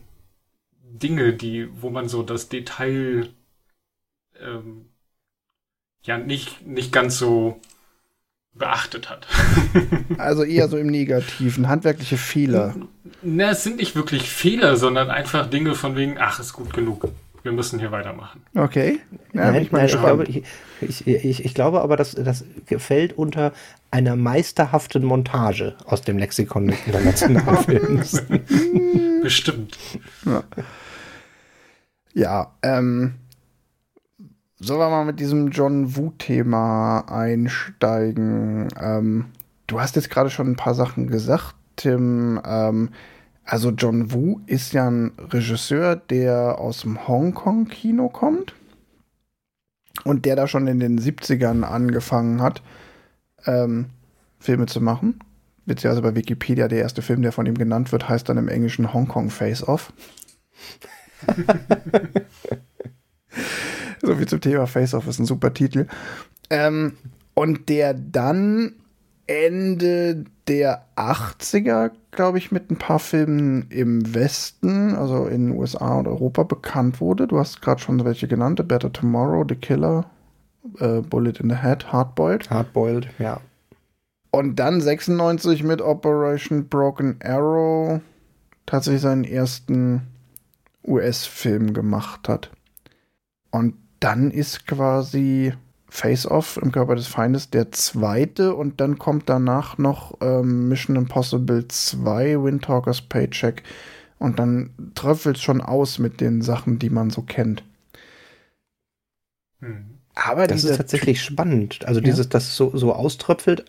Dinge, 0.81 1.33
die, 1.33 1.67
wo 1.81 1.89
man 1.89 2.07
so 2.07 2.23
das 2.23 2.49
Detail 2.49 3.29
ähm, 4.39 4.85
ja 6.03 6.17
nicht, 6.17 6.65
nicht 6.65 6.91
ganz 6.91 7.17
so 7.17 7.59
beachtet 8.53 9.09
hat. 9.09 9.27
also 10.17 10.43
eher 10.43 10.69
so 10.69 10.77
im 10.77 10.87
Negativen, 10.87 11.67
handwerkliche 11.67 12.17
Fehler. 12.17 12.75
Na, 13.21 13.49
es 13.49 13.63
sind 13.63 13.77
nicht 13.77 13.95
wirklich 13.95 14.29
Fehler, 14.29 14.77
sondern 14.77 15.09
einfach 15.09 15.49
Dinge 15.49 15.75
von 15.75 15.95
wegen, 15.95 16.17
ach, 16.17 16.39
ist 16.39 16.53
gut 16.53 16.73
genug 16.73 17.01
wir 17.45 17.51
müssen 17.51 17.79
hier 17.79 17.91
weitermachen. 17.91 18.41
Okay. 18.55 18.99
Ja, 19.31 19.51
nein, 19.51 19.61
ich, 19.61 19.71
nein, 19.71 19.85
ich, 19.85 19.91
glaube, 19.91 20.23
ich, 20.23 21.07
ich, 21.07 21.45
ich, 21.45 21.53
glaube 21.53 21.81
aber, 21.81 21.95
dass 21.95 22.13
das 22.15 22.43
fällt 22.77 23.13
unter 23.13 23.53
einer 23.91 24.15
meisterhaften 24.15 25.05
Montage 25.05 25.75
aus 25.85 26.01
dem 26.01 26.17
Lexikon 26.17 26.67
des 26.69 26.87
internationalen 26.87 27.57
Films. 27.63 28.23
Bestimmt. 29.21 29.77
Ja, 30.25 30.43
ja 32.15 32.51
ähm, 32.63 33.13
sollen 34.59 34.79
wir 34.79 34.89
mal 34.89 35.05
mit 35.05 35.19
diesem 35.19 35.49
John 35.49 35.95
Woo-Thema 35.95 37.01
einsteigen? 37.01 38.69
Ähm, 38.81 39.25
du 39.67 39.79
hast 39.79 39.95
jetzt 39.95 40.09
gerade 40.09 40.31
schon 40.31 40.47
ein 40.47 40.55
paar 40.55 40.73
Sachen 40.73 41.07
gesagt, 41.07 41.53
Tim. 41.75 42.41
Ähm, 42.43 42.89
also 43.45 43.69
John 43.69 44.11
Woo 44.11 44.41
ist 44.47 44.73
ja 44.73 44.89
ein 44.89 45.11
Regisseur, 45.17 45.95
der 45.95 46.59
aus 46.59 46.81
dem 46.81 47.07
Hongkong-Kino 47.07 48.09
kommt 48.09 48.55
und 50.03 50.25
der 50.25 50.35
da 50.35 50.47
schon 50.47 50.67
in 50.67 50.79
den 50.79 50.99
70ern 50.99 51.61
angefangen 51.61 52.41
hat, 52.41 52.63
ähm, 53.45 53.85
Filme 54.39 54.65
zu 54.65 54.81
machen. 54.81 55.19
Beziehungsweise 55.65 56.01
bei 56.01 56.15
Wikipedia, 56.15 56.67
der 56.67 56.79
erste 56.79 57.01
Film, 57.01 57.21
der 57.21 57.31
von 57.31 57.45
ihm 57.45 57.57
genannt 57.57 57.91
wird, 57.91 58.09
heißt 58.09 58.27
dann 58.29 58.37
im 58.37 58.47
Englischen 58.47 58.93
Hongkong 58.93 59.29
Face 59.29 59.67
Off. 59.67 59.93
so 64.01 64.15
viel 64.15 64.27
zum 64.27 64.41
Thema 64.41 64.67
Face 64.67 64.93
Off 64.93 65.07
ist 65.07 65.19
ein 65.19 65.25
super 65.25 65.53
Titel. 65.53 65.87
Ähm, 66.49 66.97
und 67.33 67.69
der 67.69 67.93
dann 67.93 68.73
Ende 69.27 70.25
der 70.47 70.85
80er, 70.95 71.91
glaube 72.11 72.37
ich, 72.37 72.51
mit 72.51 72.69
ein 72.69 72.77
paar 72.77 72.99
Filmen 72.99 73.67
im 73.69 74.13
Westen, 74.13 74.95
also 74.95 75.25
in 75.25 75.51
USA 75.51 75.95
und 75.95 76.07
Europa 76.07 76.43
bekannt 76.43 77.01
wurde. 77.01 77.27
Du 77.27 77.39
hast 77.39 77.61
gerade 77.61 77.81
schon 77.81 78.03
welche 78.05 78.27
genannt: 78.27 78.59
The 78.59 78.63
Better 78.63 78.91
Tomorrow, 78.91 79.45
The 79.47 79.55
Killer, 79.55 80.05
uh, 80.79 81.01
Bullet 81.01 81.39
in 81.39 81.49
the 81.49 81.57
Head, 81.57 81.91
Hardboiled. 81.91 82.49
Hardboiled, 82.49 83.07
ja. 83.19 83.39
Und 84.31 84.57
dann 84.57 84.81
96 84.81 85.63
mit 85.63 85.81
Operation 85.81 86.67
Broken 86.67 87.17
Arrow 87.23 88.01
tatsächlich 88.65 89.01
seinen 89.01 89.23
ersten 89.23 90.01
US-Film 90.85 91.73
gemacht 91.73 92.27
hat. 92.27 92.51
Und 93.51 93.75
dann 94.01 94.31
ist 94.31 94.67
quasi 94.67 95.53
Face-Off 95.95 96.57
im 96.61 96.73
Körper 96.73 96.95
des 96.95 97.07
Feindes 97.07 97.49
der 97.49 97.71
zweite 97.71 98.53
und 98.53 98.81
dann 98.81 98.99
kommt 98.99 99.29
danach 99.29 99.77
noch 99.77 100.17
ähm, 100.21 100.67
Mission 100.67 100.97
Impossible 100.97 101.65
2, 101.67 102.43
Windtalkers 102.43 103.01
Paycheck 103.01 103.63
und 104.19 104.37
dann 104.37 104.71
tröpfelt 104.93 105.37
es 105.37 105.41
schon 105.41 105.61
aus 105.61 105.97
mit 105.97 106.19
den 106.19 106.41
Sachen, 106.41 106.79
die 106.79 106.89
man 106.89 107.11
so 107.11 107.21
kennt. 107.21 107.63
Hm. 109.61 109.85
Aber 110.15 110.47
das 110.47 110.65
ist 110.65 110.77
tatsächlich 110.77 111.21
spannend. 111.21 111.85
Also 111.85 112.01
ja. 112.01 112.05
dieses, 112.05 112.27
das 112.27 112.55
so, 112.55 112.75
so 112.75 112.93
auströpfelt, 112.93 113.65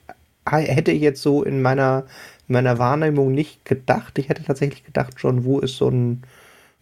hätte 0.48 0.90
ich 0.90 1.02
jetzt 1.02 1.22
so 1.22 1.44
in 1.44 1.62
meiner, 1.62 2.06
meiner 2.48 2.78
Wahrnehmung 2.78 3.32
nicht 3.32 3.64
gedacht. 3.64 4.18
Ich 4.18 4.28
hätte 4.28 4.42
tatsächlich 4.42 4.84
gedacht, 4.84 5.14
John 5.18 5.44
Woo 5.44 5.60
ist 5.60 5.76
so 5.76 5.88
ein 5.88 6.22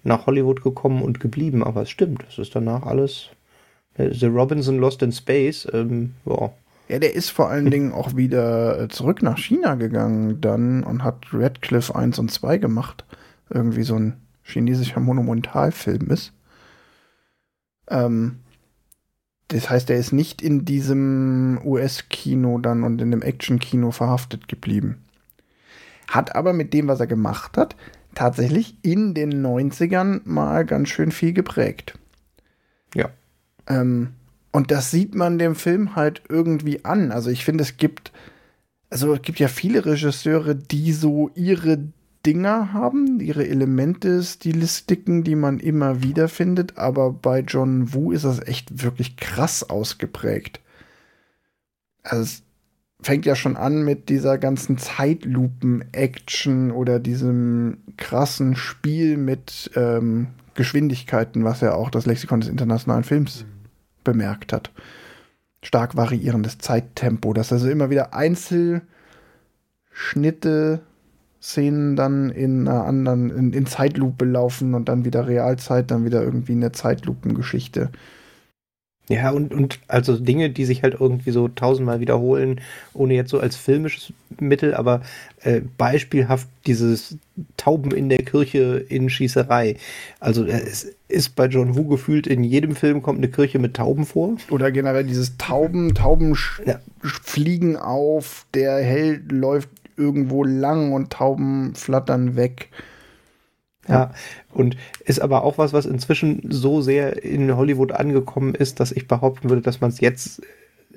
nach 0.02 0.26
Hollywood 0.26 0.62
gekommen 0.62 1.02
und 1.02 1.20
geblieben, 1.20 1.62
aber 1.62 1.82
es 1.82 1.90
stimmt. 1.90 2.24
Es 2.28 2.38
ist 2.38 2.54
danach 2.54 2.84
alles 2.84 3.30
The 3.96 4.26
Robinson 4.26 4.78
Lost 4.78 5.02
in 5.02 5.12
Space, 5.12 5.68
ähm, 5.72 6.14
ja. 6.24 6.50
Ja, 6.88 6.98
der 6.98 7.14
ist 7.14 7.30
vor 7.30 7.48
allen 7.48 7.70
Dingen 7.70 7.92
auch 7.92 8.14
wieder 8.14 8.78
äh, 8.78 8.88
zurück 8.88 9.22
nach 9.22 9.38
China 9.38 9.74
gegangen 9.74 10.40
dann 10.42 10.84
und 10.84 11.02
hat 11.02 11.26
Radcliffe 11.32 11.94
1 11.94 12.18
und 12.18 12.30
2 12.30 12.58
gemacht. 12.58 13.04
Irgendwie 13.48 13.84
so 13.84 13.94
ein 13.94 14.20
chinesischer 14.42 15.00
Monumentalfilm 15.00 16.10
ist. 16.10 16.32
Ähm, 17.88 18.40
das 19.48 19.70
heißt, 19.70 19.88
er 19.90 19.96
ist 19.96 20.12
nicht 20.12 20.42
in 20.42 20.64
diesem 20.64 21.60
US-Kino 21.64 22.58
dann 22.58 22.82
und 22.82 23.00
in 23.00 23.10
dem 23.10 23.22
Action-Kino 23.22 23.90
verhaftet 23.90 24.48
geblieben. 24.48 25.04
Hat 26.08 26.34
aber 26.34 26.52
mit 26.52 26.74
dem, 26.74 26.88
was 26.88 27.00
er 27.00 27.06
gemacht 27.06 27.56
hat, 27.56 27.76
tatsächlich 28.14 28.76
in 28.82 29.14
den 29.14 29.44
90ern 29.44 30.20
mal 30.24 30.64
ganz 30.64 30.90
schön 30.90 31.12
viel 31.12 31.32
geprägt. 31.32 31.98
Ähm, 33.66 34.14
Und 34.52 34.70
das 34.70 34.92
sieht 34.92 35.14
man 35.16 35.38
dem 35.38 35.56
Film 35.56 35.96
halt 35.96 36.22
irgendwie 36.28 36.84
an. 36.84 37.10
Also 37.10 37.28
ich 37.30 37.44
finde, 37.44 37.62
es 37.64 37.76
gibt, 37.76 38.12
also 38.88 39.12
es 39.12 39.22
gibt 39.22 39.40
ja 39.40 39.48
viele 39.48 39.84
Regisseure, 39.84 40.54
die 40.54 40.92
so 40.92 41.30
ihre 41.34 41.78
Dinger 42.24 42.72
haben, 42.72 43.18
ihre 43.18 43.46
Elemente, 43.48 44.22
Stilistiken, 44.22 45.24
die 45.24 45.34
man 45.34 45.58
immer 45.58 46.04
wieder 46.04 46.28
findet, 46.28 46.78
aber 46.78 47.12
bei 47.12 47.40
John 47.40 47.92
Woo 47.92 48.12
ist 48.12 48.24
das 48.24 48.46
echt 48.46 48.82
wirklich 48.82 49.16
krass 49.16 49.68
ausgeprägt. 49.68 50.60
Also 52.04 52.22
es 52.22 52.42
fängt 53.02 53.26
ja 53.26 53.34
schon 53.34 53.56
an 53.56 53.82
mit 53.84 54.08
dieser 54.08 54.38
ganzen 54.38 54.78
Zeitlupen-Action 54.78 56.70
oder 56.70 57.00
diesem 57.00 57.78
krassen 57.96 58.54
Spiel 58.54 59.16
mit 59.16 59.70
ähm, 59.74 60.28
Geschwindigkeiten, 60.54 61.42
was 61.44 61.60
ja 61.60 61.74
auch 61.74 61.90
das 61.90 62.06
Lexikon 62.06 62.40
des 62.40 62.48
internationalen 62.48 63.04
Films. 63.04 63.44
Bemerkt 64.04 64.52
hat. 64.52 64.70
Stark 65.62 65.96
variierendes 65.96 66.58
Zeittempo, 66.58 67.32
dass 67.32 67.52
also 67.52 67.68
immer 67.68 67.90
wieder 67.90 68.14
Einzelschnitte 68.14 68.82
Szenen 71.40 71.96
dann 71.96 72.30
in 72.30 72.68
einer 72.68 72.84
anderen, 72.84 73.30
in, 73.30 73.52
in, 73.52 73.66
Zeitlupe 73.66 74.24
laufen 74.24 74.74
und 74.74 74.88
dann 74.88 75.04
wieder 75.04 75.26
Realzeit, 75.26 75.90
dann 75.90 76.04
wieder 76.04 76.22
irgendwie 76.22 76.52
eine 76.52 76.72
Zeitlupengeschichte. 76.72 77.90
Ja, 79.08 79.30
und, 79.30 79.52
und 79.52 79.80
also 79.86 80.16
Dinge, 80.18 80.48
die 80.48 80.64
sich 80.64 80.82
halt 80.82 80.96
irgendwie 80.98 81.30
so 81.30 81.48
tausendmal 81.48 82.00
wiederholen, 82.00 82.62
ohne 82.94 83.14
jetzt 83.14 83.30
so 83.30 83.38
als 83.38 83.54
filmisches 83.54 84.14
Mittel, 84.40 84.74
aber 84.74 85.02
äh, 85.42 85.60
beispielhaft 85.76 86.48
dieses 86.66 87.18
Tauben 87.58 87.90
in 87.90 88.08
der 88.08 88.22
Kirche 88.22 88.82
in 88.88 89.10
Schießerei. 89.10 89.76
Also 90.20 90.46
äh, 90.46 90.52
es 90.52 90.94
ist 91.08 91.36
bei 91.36 91.46
John 91.46 91.76
Woo 91.76 91.86
gefühlt, 91.86 92.26
in 92.26 92.44
jedem 92.44 92.74
Film 92.74 93.02
kommt 93.02 93.18
eine 93.18 93.28
Kirche 93.28 93.58
mit 93.58 93.74
Tauben 93.74 94.06
vor. 94.06 94.38
Oder 94.50 94.72
generell 94.72 95.04
dieses 95.04 95.36
Tauben, 95.36 95.94
Tauben 95.94 96.34
ja. 96.64 96.80
fliegen 97.02 97.76
auf, 97.76 98.46
der 98.54 98.78
Held 98.82 99.30
läuft 99.30 99.68
irgendwo 99.98 100.44
lang 100.44 100.92
und 100.92 101.10
Tauben 101.10 101.74
flattern 101.74 102.36
weg. 102.36 102.70
Ja, 103.88 104.12
und 104.52 104.76
ist 105.04 105.20
aber 105.20 105.44
auch 105.44 105.58
was, 105.58 105.72
was 105.72 105.84
inzwischen 105.86 106.42
so 106.50 106.80
sehr 106.80 107.22
in 107.22 107.54
Hollywood 107.56 107.92
angekommen 107.92 108.54
ist, 108.54 108.80
dass 108.80 108.92
ich 108.92 109.08
behaupten 109.08 109.50
würde, 109.50 109.62
dass 109.62 109.80
man 109.80 109.90
es 109.90 110.00
jetzt 110.00 110.42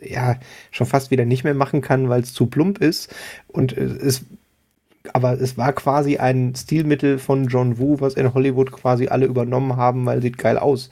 ja 0.02 0.36
schon 0.72 0.88
fast 0.88 1.12
wieder 1.12 1.26
nicht 1.26 1.44
mehr 1.44 1.54
machen 1.54 1.82
kann, 1.82 2.08
weil 2.08 2.22
es 2.22 2.34
zu 2.34 2.46
plump 2.46 2.78
ist. 2.80 3.14
Und 3.48 3.76
es 3.76 4.26
aber 5.14 5.40
es 5.40 5.58
war 5.58 5.74
quasi 5.74 6.18
ein 6.18 6.54
Stilmittel 6.56 7.18
von 7.18 7.48
John 7.48 7.80
Woo, 7.80 8.00
was 8.00 8.16
in 8.16 8.34
Hollywood 8.34 8.72
quasi 8.72 9.08
alle 9.08 9.26
übernommen 9.26 9.78
haben, 9.78 10.06
weil 10.06 10.22
sieht 10.22 10.38
geil 10.38 10.58
aus. 10.58 10.90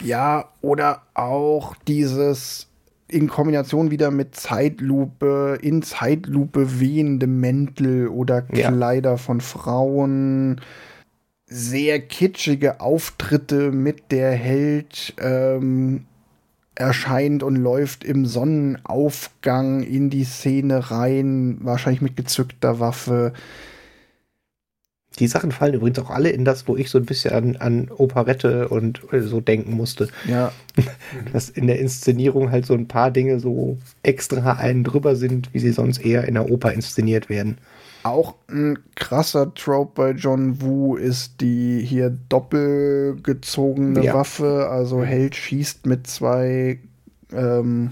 Ja, 0.00 0.46
oder 0.62 1.02
auch 1.14 1.74
dieses 1.86 2.68
in 3.08 3.28
Kombination 3.28 3.90
wieder 3.90 4.10
mit 4.10 4.36
Zeitlupe, 4.36 5.58
in 5.62 5.82
Zeitlupe 5.82 6.80
wehende 6.80 7.26
Mäntel 7.26 8.08
oder 8.08 8.42
Kleider 8.42 9.10
ja. 9.12 9.16
von 9.16 9.40
Frauen, 9.40 10.60
sehr 11.48 12.00
kitschige 12.00 12.80
Auftritte 12.80 13.72
mit 13.72 14.12
der 14.12 14.32
Held 14.32 15.14
ähm, 15.18 16.04
erscheint 16.74 17.42
und 17.42 17.56
läuft 17.56 18.04
im 18.04 18.26
Sonnenaufgang 18.26 19.82
in 19.82 20.10
die 20.10 20.24
Szene 20.24 20.90
rein, 20.90 21.58
wahrscheinlich 21.60 22.02
mit 22.02 22.16
gezückter 22.16 22.80
Waffe. 22.80 23.32
Die 25.18 25.26
Sachen 25.26 25.50
fallen 25.50 25.74
übrigens 25.74 25.98
auch 25.98 26.10
alle 26.10 26.30
in 26.30 26.44
das, 26.44 26.68
wo 26.68 26.76
ich 26.76 26.90
so 26.90 26.98
ein 26.98 27.06
bisschen 27.06 27.32
an, 27.32 27.56
an 27.56 27.90
Operette 27.90 28.68
und 28.68 29.00
so 29.10 29.40
denken 29.40 29.72
musste. 29.72 30.08
Ja. 30.28 30.52
Dass 31.32 31.48
in 31.48 31.66
der 31.66 31.80
Inszenierung 31.80 32.52
halt 32.52 32.66
so 32.66 32.74
ein 32.74 32.86
paar 32.86 33.10
Dinge 33.10 33.40
so 33.40 33.78
extra 34.04 34.52
einen 34.52 34.84
drüber 34.84 35.16
sind, 35.16 35.52
wie 35.52 35.58
sie 35.58 35.72
sonst 35.72 35.98
eher 35.98 36.28
in 36.28 36.34
der 36.34 36.48
Oper 36.48 36.72
inszeniert 36.72 37.28
werden. 37.28 37.58
Auch 38.02 38.34
ein 38.48 38.78
krasser 38.94 39.52
Trope 39.54 39.92
bei 39.94 40.10
John 40.12 40.62
Woo 40.62 40.96
ist 40.96 41.40
die 41.40 41.80
hier 41.84 42.10
doppelgezogene 42.28 44.04
ja. 44.04 44.14
Waffe. 44.14 44.68
Also 44.70 45.02
Held 45.02 45.34
schießt 45.34 45.86
mit 45.86 46.06
zwei 46.06 46.78
ähm, 47.32 47.90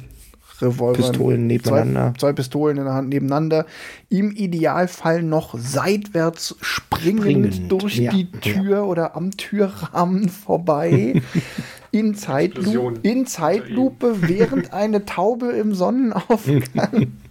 Revolver. 0.60 0.96
Pistolen 0.96 1.46
nebeneinander. 1.46 2.14
Zwei, 2.18 2.28
zwei, 2.28 2.32
Pistolen 2.32 2.78
in 2.78 2.84
der 2.84 2.94
Hand 2.94 3.08
nebeneinander. 3.08 3.66
Im 4.08 4.32
Idealfall 4.32 5.22
noch 5.22 5.54
seitwärts 5.58 6.56
springend, 6.60 7.54
springend. 7.54 7.72
durch 7.72 7.98
ja. 7.98 8.12
die 8.12 8.30
Tür 8.30 8.70
ja. 8.70 8.82
oder 8.82 9.16
am 9.16 9.32
Türrahmen 9.32 10.28
vorbei. 10.30 11.20
in, 11.90 12.14
Zeitlupe, 12.14 13.00
in 13.02 13.26
Zeitlupe, 13.26 14.28
während 14.28 14.72
eine 14.72 15.04
Taube 15.04 15.48
im 15.52 15.74
Sonnenaufgang. 15.74 17.12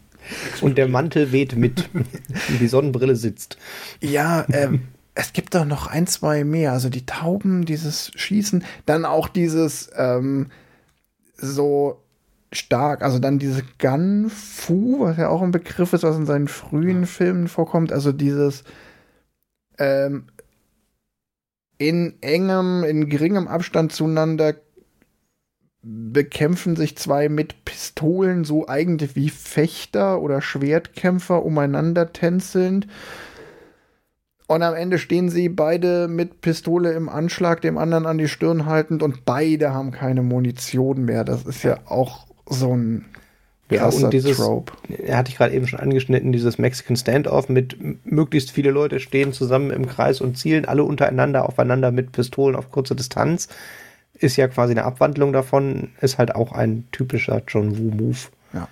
Und 0.62 0.78
der 0.78 0.88
Mantel 0.88 1.32
weht 1.32 1.56
mit. 1.56 1.90
die 2.60 2.68
Sonnenbrille 2.68 3.16
sitzt. 3.16 3.58
Ja, 4.02 4.46
ähm, 4.52 4.82
es 5.14 5.34
gibt 5.34 5.56
doch 5.56 5.66
noch 5.66 5.88
ein, 5.88 6.08
zwei 6.08 6.44
mehr. 6.44 6.74
Also 6.74 6.90
die 6.90 7.06
Tauben, 7.06 7.66
dieses 7.66 8.12
Schießen, 8.16 8.64
dann 8.86 9.06
auch 9.06 9.30
dieses 9.30 9.90
ähm, 9.96 10.48
so 11.38 12.02
stark. 12.52 13.02
Also 13.02 13.20
dann 13.20 13.40
diese 13.40 13.64
Gun-Fu, 13.80 15.00
was 15.02 15.18
ja 15.18 15.30
auch 15.30 15.42
ein 15.42 15.52
Begriff 15.52 15.94
ist, 15.94 16.04
was 16.04 16.18
in 16.18 16.26
seinen 16.26 16.48
frühen 16.48 17.06
Filmen 17.06 17.48
vorkommt. 17.48 17.92
Also 17.92 18.12
dieses 18.12 18.64
ähm, 19.78 20.26
in 21.78 22.16
engem, 22.22 22.84
in 22.84 23.10
geringem 23.10 23.48
Abstand 23.48 23.92
zueinander 23.92 24.56
bekämpfen 25.88 26.76
sich 26.76 26.98
zwei 26.98 27.30
mit 27.30 27.64
Pistolen 27.64 28.44
so 28.44 28.68
eigentlich 28.68 29.16
wie 29.16 29.30
Fechter 29.30 30.20
oder 30.20 30.42
Schwertkämpfer 30.42 31.46
umeinander 31.46 32.12
tänzelnd. 32.12 32.88
Und 34.48 34.64
am 34.64 34.74
Ende 34.74 34.98
stehen 34.98 35.30
sie 35.30 35.48
beide 35.48 36.08
mit 36.08 36.42
Pistole 36.42 36.94
im 36.94 37.08
Anschlag, 37.08 37.62
dem 37.62 37.78
anderen 37.78 38.08
an 38.08 38.18
die 38.18 38.28
Stirn 38.28 38.66
haltend 38.66 39.04
und 39.04 39.26
beide 39.26 39.74
haben 39.74 39.92
keine 39.92 40.24
Munition 40.24 41.06
mehr. 41.06 41.24
Das 41.24 41.44
ist 41.44 41.64
ja 41.64 41.78
auch 41.86 42.26
so 42.48 42.76
ein 42.76 43.06
ja, 43.70 43.88
und 43.88 44.12
dieses, 44.12 44.38
Trope. 44.38 44.74
Er 44.90 45.18
hatte 45.18 45.30
ich 45.30 45.38
gerade 45.38 45.54
eben 45.54 45.68
schon 45.68 45.80
angeschnitten, 45.80 46.32
dieses 46.32 46.58
Mexican 46.58 46.96
Standoff 46.96 47.50
mit 47.50 47.78
möglichst 48.06 48.52
viele 48.52 48.70
Leute 48.70 49.00
stehen 49.00 49.34
zusammen 49.34 49.72
im 49.72 49.88
Kreis 49.88 50.22
und 50.22 50.38
zielen 50.38 50.66
alle 50.66 50.84
untereinander 50.84 51.48
aufeinander 51.48 51.92
mit 51.92 52.12
Pistolen 52.12 52.56
auf 52.56 52.72
kurze 52.72 52.96
Distanz. 52.96 53.50
Ist 54.18 54.38
ja 54.38 54.48
quasi 54.48 54.72
eine 54.72 54.86
Abwandlung 54.86 55.34
davon, 55.34 55.90
ist 56.02 56.18
halt 56.18 56.36
auch 56.36 56.52
ein 56.52 56.88
typischer 56.92 57.42
John 57.48 57.78
Woo-Move. 57.78 58.18
Ja. 58.54 58.68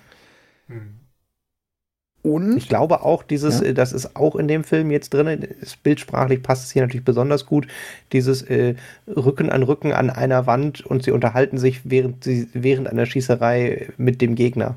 Hm. 0.68 0.94
Und 2.22 2.56
ich 2.56 2.70
glaube 2.70 3.02
auch, 3.02 3.22
dieses, 3.22 3.60
ja. 3.60 3.74
Das 3.74 3.92
ist 3.92 4.16
auch 4.16 4.34
in 4.36 4.48
dem 4.48 4.64
Film 4.64 4.90
jetzt 4.90 5.12
drin, 5.12 5.26
ist 5.60 5.82
bildsprachlich 5.82 6.42
passt 6.42 6.64
es 6.64 6.70
hier 6.70 6.80
natürlich 6.80 7.04
besonders 7.04 7.44
gut, 7.44 7.66
dieses 8.12 8.40
äh, 8.40 8.76
Rücken 9.06 9.50
an 9.50 9.62
Rücken 9.62 9.92
an 9.92 10.08
einer 10.08 10.46
Wand 10.46 10.86
und 10.86 11.02
sie 11.02 11.10
unterhalten 11.10 11.58
sich 11.58 11.82
während, 11.84 12.24
sie, 12.24 12.48
während 12.54 12.88
einer 12.88 13.04
Schießerei 13.04 13.88
mit 13.98 14.22
dem 14.22 14.36
Gegner. 14.36 14.76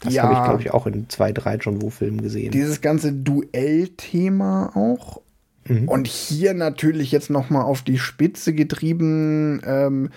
Das 0.00 0.14
ja. 0.14 0.22
habe 0.22 0.34
ich, 0.34 0.44
glaube 0.44 0.62
ich, 0.62 0.72
auch 0.72 0.86
in 0.86 1.08
zwei, 1.10 1.32
drei 1.32 1.56
John 1.56 1.82
Woo-Filmen 1.82 2.22
gesehen. 2.22 2.50
Dieses 2.50 2.80
ganze 2.80 3.12
Duell-Thema 3.12 4.74
auch. 4.74 5.20
Mhm. 5.66 5.88
Und 5.88 6.06
hier 6.06 6.54
natürlich 6.54 7.12
jetzt 7.12 7.30
noch 7.30 7.50
mal 7.50 7.62
auf 7.62 7.82
die 7.82 7.98
Spitze 7.98 8.52
getrieben. 8.52 9.60
Ähm, 9.64 10.10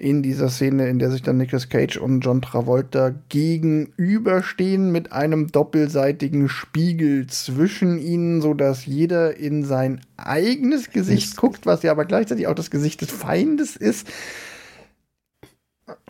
in 0.00 0.22
dieser 0.22 0.48
Szene, 0.48 0.88
in 0.88 0.98
der 0.98 1.10
sich 1.10 1.22
dann 1.22 1.36
Nicolas 1.36 1.68
Cage 1.68 1.98
und 1.98 2.20
John 2.22 2.40
Travolta 2.40 3.12
gegenüberstehen 3.28 4.90
mit 4.90 5.12
einem 5.12 5.52
doppelseitigen 5.52 6.48
Spiegel 6.48 7.26
zwischen 7.26 7.98
ihnen, 7.98 8.40
so 8.40 8.54
dass 8.54 8.86
jeder 8.86 9.36
in 9.36 9.62
sein 9.62 10.00
eigenes 10.16 10.90
Gesicht 10.90 11.36
guckt, 11.36 11.66
was 11.66 11.82
ja 11.82 11.92
aber 11.92 12.06
gleichzeitig 12.06 12.46
auch 12.46 12.54
das 12.54 12.70
Gesicht 12.70 13.02
des 13.02 13.10
Feindes 13.10 13.76
ist. 13.76 14.08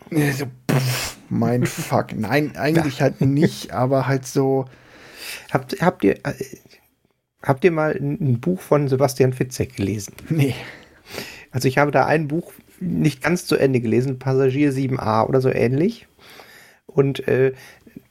So, 0.09 0.45
pff, 0.71 1.17
mein 1.29 1.65
Fuck. 1.65 2.15
Nein, 2.15 2.55
eigentlich 2.55 3.01
halt 3.01 3.19
nicht, 3.19 3.73
aber 3.73 4.07
halt 4.07 4.25
so. 4.25 4.65
Habt, 5.51 5.81
habt 5.81 6.03
ihr 6.03 6.15
äh, 6.25 6.33
habt 7.43 7.63
ihr 7.63 7.71
mal 7.71 7.91
ein 7.95 8.39
Buch 8.39 8.61
von 8.61 8.87
Sebastian 8.87 9.33
Fitzek 9.33 9.75
gelesen? 9.75 10.13
Nee. 10.29 10.55
Also 11.51 11.67
ich 11.67 11.77
habe 11.77 11.91
da 11.91 12.05
ein 12.05 12.27
Buch 12.27 12.53
nicht 12.79 13.21
ganz 13.21 13.45
zu 13.45 13.57
Ende 13.57 13.79
gelesen, 13.79 14.19
Passagier 14.19 14.71
7a 14.73 15.27
oder 15.27 15.41
so 15.41 15.49
ähnlich. 15.49 16.07
Und 16.87 17.27
äh, 17.27 17.53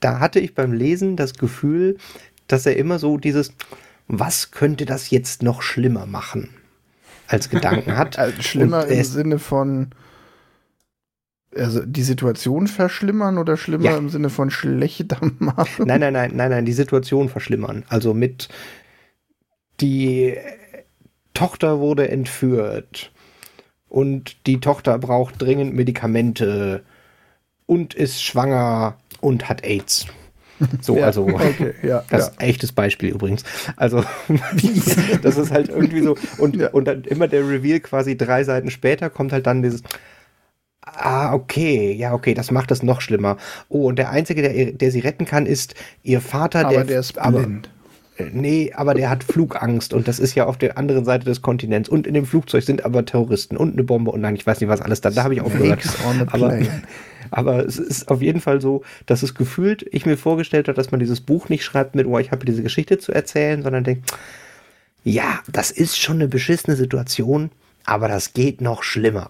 da 0.01 0.21
hatte 0.21 0.41
ich 0.41 0.55
beim 0.55 0.73
Lesen 0.73 1.17
das 1.17 1.35
Gefühl, 1.35 1.97
dass 2.47 2.67
er 2.67 2.77
immer 2.77 2.99
so 2.99 3.17
dieses, 3.17 3.53
was 4.09 4.51
könnte 4.51 4.87
das 4.87 5.11
jetzt 5.11 5.43
noch 5.43 5.63
schlimmer 5.63 6.07
machen, 6.07 6.51
als 7.27 7.49
Gedanken 7.51 7.97
hat. 7.97 8.19
also 8.19 8.41
schlimmer 8.43 8.87
im 8.87 9.05
Sinne 9.05 9.39
von, 9.39 9.91
also 11.55 11.85
die 11.85 12.03
Situation 12.03 12.67
verschlimmern 12.67 13.39
oder 13.39 13.57
schlimmer 13.57 13.85
ja. 13.85 13.97
im 13.97 14.09
Sinne 14.09 14.31
von 14.31 14.51
schlechter 14.51 15.19
machen? 15.39 15.87
Nein, 15.87 16.01
nein, 16.01 16.13
nein, 16.13 16.33
nein, 16.35 16.51
nein, 16.51 16.65
die 16.65 16.73
Situation 16.73 17.29
verschlimmern. 17.29 17.85
Also 17.89 18.15
mit 18.15 18.49
die 19.81 20.37
Tochter 21.35 21.81
wurde 21.81 22.09
entführt 22.09 23.13
und 23.89 24.47
die 24.47 24.61
Tochter 24.61 24.99
braucht 24.99 25.41
dringend 25.41 25.75
Medikamente 25.75 26.83
und 27.67 27.95
ist 27.95 28.23
schwanger 28.23 28.97
und 29.21 29.49
hat 29.49 29.65
AIDS. 29.65 30.07
So, 30.83 30.99
ja, 30.99 31.07
also 31.07 31.27
okay, 31.27 31.73
ja, 31.83 32.05
das 32.11 32.29
ist 32.29 32.35
ja. 32.39 32.47
echtes 32.47 32.73
Beispiel 32.73 33.09
übrigens. 33.09 33.45
Also 33.77 34.05
das 35.23 35.39
ist 35.39 35.51
halt 35.51 35.71
irgendwie 35.71 36.03
so 36.03 36.19
und 36.37 36.55
ja. 36.55 36.69
und 36.69 36.85
dann 36.85 37.05
immer 37.05 37.29
der 37.29 37.49
Reveal 37.49 37.81
quasi 37.81 38.15
drei 38.15 38.45
Seiten 38.45 38.71
später 38.71 39.09
kommt 39.09 39.33
halt 39.33 39.47
dann 39.47 39.63
dieses 39.63 39.83
Ah, 40.83 41.35
okay, 41.35 41.93
ja, 41.93 42.13
okay, 42.13 42.35
das 42.35 42.51
macht 42.51 42.71
es 42.71 42.83
noch 42.83 43.01
schlimmer. 43.01 43.37
Oh, 43.69 43.89
und 43.89 43.99
der 43.99 44.11
Einzige, 44.11 44.43
der, 44.43 44.73
der 44.73 44.91
sie 44.91 45.01
retten 45.01 45.25
kann, 45.25 45.47
ist 45.47 45.75
ihr 46.03 46.21
Vater, 46.21 46.67
aber 46.67 46.71
der, 46.71 46.85
der 46.85 47.01
ist 47.01 47.15
blind. 47.15 47.69
Aber, 47.69 47.80
nee, 48.33 48.73
aber 48.75 48.95
der 48.95 49.11
hat 49.11 49.25
Flugangst 49.25 49.93
und 49.95 50.09
das 50.09 50.19
ist 50.19 50.35
ja 50.35 50.47
auf 50.47 50.57
der 50.59 50.79
anderen 50.79 51.05
Seite 51.05 51.25
des 51.25 51.43
Kontinents 51.43 51.89
und 51.89 52.07
in 52.07 52.15
dem 52.15 52.27
Flugzeug 52.27 52.65
sind 52.65 52.85
aber 52.85 53.05
Terroristen 53.05 53.57
und 53.57 53.73
eine 53.73 53.85
Bombe 53.85 54.11
und 54.11 54.21
nein, 54.21 54.35
ich 54.35 54.47
weiß 54.47 54.61
nicht, 54.61 54.69
was 54.69 54.81
alles 54.81 55.01
da, 55.01 55.11
da 55.11 55.25
habe 55.25 55.35
ich 55.35 55.41
aufgehört. 55.41 55.81
Aber, 56.33 56.59
aber 57.31 57.67
es 57.67 57.79
ist 57.79 58.09
auf 58.09 58.23
jeden 58.23 58.41
Fall 58.41 58.61
so, 58.61 58.83
dass 59.07 59.23
es 59.23 59.35
gefühlt, 59.35 59.87
ich 59.91 60.07
mir 60.07 60.17
vorgestellt 60.17 60.69
habe, 60.69 60.77
dass 60.77 60.91
man 60.91 61.01
dieses 61.01 61.21
Buch 61.21 61.49
nicht 61.49 61.65
schreibt 61.65 61.95
mit, 61.95 62.07
oh, 62.07 62.19
ich 62.19 62.31
habe 62.31 62.45
diese 62.45 62.63
Geschichte 62.63 62.99
zu 62.99 63.13
erzählen, 63.13 63.63
sondern 63.63 63.85
denkt, 63.85 64.11
ja, 65.05 65.41
das 65.51 65.71
ist 65.71 65.99
schon 65.99 66.17
eine 66.17 66.29
beschissene 66.29 66.77
Situation, 66.77 67.51
aber 67.85 68.09
das 68.09 68.35
geht 68.35 68.61
noch 68.61 68.83
schlimmer. 68.83 69.29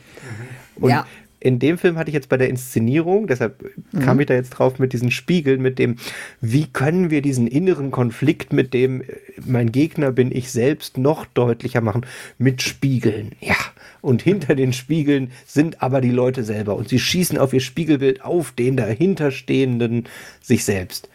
Und 0.76 0.90
ja. 0.90 1.06
In 1.42 1.58
dem 1.58 1.76
Film 1.76 1.98
hatte 1.98 2.08
ich 2.08 2.14
jetzt 2.14 2.28
bei 2.28 2.36
der 2.36 2.48
Inszenierung, 2.48 3.26
deshalb 3.26 3.64
mhm. 3.92 4.00
kam 4.00 4.20
ich 4.20 4.26
da 4.26 4.34
jetzt 4.34 4.50
drauf 4.50 4.78
mit 4.78 4.92
diesen 4.92 5.10
Spiegeln, 5.10 5.60
mit 5.60 5.78
dem, 5.78 5.96
wie 6.40 6.66
können 6.66 7.10
wir 7.10 7.20
diesen 7.20 7.48
inneren 7.48 7.90
Konflikt 7.90 8.52
mit 8.52 8.72
dem, 8.72 9.02
äh, 9.02 9.06
mein 9.44 9.72
Gegner 9.72 10.12
bin 10.12 10.30
ich 10.30 10.52
selbst, 10.52 10.98
noch 10.98 11.26
deutlicher 11.26 11.80
machen, 11.80 12.06
mit 12.38 12.62
Spiegeln. 12.62 13.32
Ja. 13.40 13.56
Und 14.00 14.22
hinter 14.22 14.54
den 14.54 14.72
Spiegeln 14.72 15.32
sind 15.44 15.82
aber 15.82 16.00
die 16.00 16.10
Leute 16.10 16.44
selber 16.44 16.76
und 16.76 16.88
sie 16.88 16.98
schießen 16.98 17.38
auf 17.38 17.52
ihr 17.52 17.60
Spiegelbild 17.60 18.24
auf 18.24 18.52
den 18.52 18.76
dahinterstehenden 18.76 20.08
sich 20.40 20.64
selbst. 20.64 21.08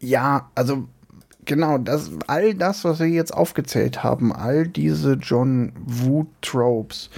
Ja, 0.00 0.50
also 0.54 0.86
genau, 1.44 1.78
das, 1.78 2.10
all 2.26 2.54
das, 2.54 2.84
was 2.84 3.00
wir 3.00 3.08
jetzt 3.08 3.32
aufgezählt 3.32 4.02
haben, 4.02 4.34
all 4.34 4.66
diese 4.66 5.14
John 5.14 5.72
Woo 5.84 6.26
Tropes, 6.42 7.10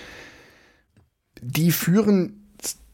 die 1.43 1.73
führen 1.73 2.47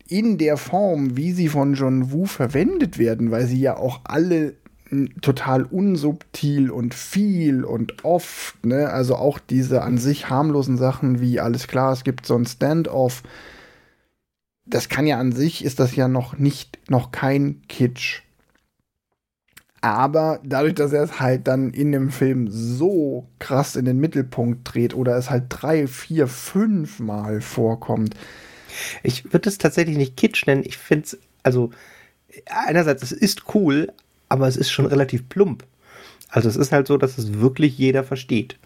in 0.09 0.37
der 0.37 0.57
Form, 0.57 1.17
wie 1.17 1.33
sie 1.33 1.49
von 1.49 1.75
John 1.75 2.13
Woo 2.13 2.27
verwendet 2.27 2.99
werden, 2.99 3.31
weil 3.31 3.47
sie 3.47 3.61
ja 3.61 3.77
auch 3.77 4.01
alle 4.05 4.55
total 5.23 5.63
unsubtil 5.63 6.71
und 6.71 6.93
viel 6.93 7.65
und 7.65 8.05
oft, 8.05 8.65
ne, 8.67 8.91
also 8.91 9.17
auch 9.17 9.39
diese 9.39 9.83
an 9.83 9.97
sich 9.97 10.29
harmlosen 10.29 10.77
Sachen 10.77 11.21
wie 11.21 11.41
alles 11.41 11.67
klar, 11.67 11.93
es 11.93 12.05
gibt 12.05 12.27
so 12.27 12.37
ein 12.37 12.45
Standoff. 12.45 13.23
Das 14.67 14.91
kann 14.91 15.07
ja 15.07 15.19
an 15.19 15.33
sich 15.33 15.65
ist 15.65 15.81
das 15.81 15.97
ja 15.97 16.09
noch 16.09 16.37
nicht 16.37 16.79
noch 16.91 17.11
kein 17.11 17.63
Kitsch. 17.69 18.23
Aber 19.83 20.41
dadurch, 20.45 20.75
dass 20.75 20.93
er 20.93 21.03
es 21.03 21.19
halt 21.19 21.49
dann 21.49 21.71
in 21.73 21.91
dem 21.91 22.11
Film 22.11 22.47
so 22.49 23.27
krass 23.41 23.75
in 23.75 23.85
den 23.85 23.99
Mittelpunkt 23.99 24.61
dreht 24.73 24.95
oder 24.95 25.17
es 25.17 25.29
halt 25.29 25.47
drei, 25.49 25.89
vier, 25.89 26.29
fünf 26.29 27.01
Mal 27.01 27.41
vorkommt. 27.41 28.15
Ich 29.03 29.33
würde 29.33 29.49
es 29.49 29.59
tatsächlich 29.59 29.97
nicht 29.97 30.17
Kitsch 30.17 30.47
nennen. 30.47 30.63
Ich 30.65 30.79
finde 30.79 31.07
es, 31.07 31.19
also 31.43 31.71
einerseits, 32.47 33.03
es 33.03 33.11
ist 33.11 33.55
cool, 33.55 33.93
aber 34.29 34.47
es 34.47 34.57
ist 34.57 34.71
schon 34.71 34.87
relativ 34.87 35.29
plump. 35.29 35.65
Also 36.29 36.49
es 36.49 36.57
ist 36.57 36.71
halt 36.71 36.87
so, 36.87 36.97
dass 36.97 37.19
es 37.19 37.41
wirklich 37.41 37.77
jeder 37.77 38.05
versteht. 38.05 38.59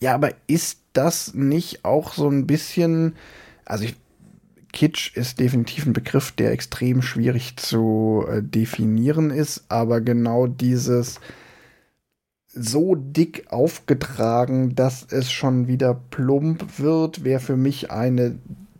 Ja, 0.00 0.14
aber 0.14 0.30
ist 0.46 0.80
das 0.94 1.34
nicht 1.34 1.84
auch 1.84 2.14
so 2.14 2.30
ein 2.30 2.46
bisschen, 2.46 3.14
also 3.66 3.84
ich, 3.84 3.94
Kitsch 4.74 5.16
ist 5.16 5.38
definitiv 5.38 5.86
ein 5.86 5.92
Begriff, 5.92 6.32
der 6.32 6.50
extrem 6.50 7.00
schwierig 7.00 7.56
zu 7.56 8.26
äh, 8.28 8.42
definieren 8.42 9.30
ist, 9.30 9.64
aber 9.68 10.00
genau 10.00 10.48
dieses 10.48 11.20
so 12.52 12.96
dick 12.96 13.46
aufgetragen, 13.50 14.74
dass 14.74 15.06
es 15.10 15.30
schon 15.30 15.68
wieder 15.68 15.94
plump 15.94 16.78
wird, 16.78 17.24
wäre 17.24 17.40
für 17.40 17.56
mich 17.56 17.90
eine 17.90 18.38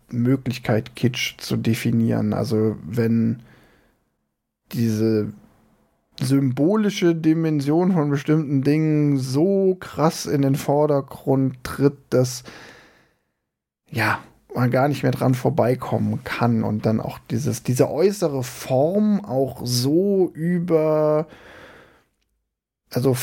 Möglichkeit, 0.09 0.95
Kitsch 0.95 1.37
zu 1.37 1.55
definieren. 1.55 2.33
Also 2.33 2.75
wenn 2.85 3.41
diese 4.73 5.31
symbolische 6.19 7.15
Dimension 7.15 7.93
von 7.93 8.09
bestimmten 8.09 8.63
Dingen 8.63 9.17
so 9.17 9.75
krass 9.79 10.25
in 10.25 10.41
den 10.41 10.55
Vordergrund 10.55 11.63
tritt, 11.63 11.97
dass 12.09 12.43
ja, 13.89 14.19
man 14.55 14.71
gar 14.71 14.87
nicht 14.87 15.03
mehr 15.03 15.11
dran 15.11 15.33
vorbeikommen 15.33 16.23
kann 16.23 16.63
und 16.63 16.85
dann 16.85 16.99
auch 16.99 17.19
dieses, 17.29 17.63
diese 17.63 17.89
äußere 17.89 18.43
Form 18.43 19.23
auch 19.23 19.61
so 19.63 20.31
über, 20.33 21.27
also 22.91 23.15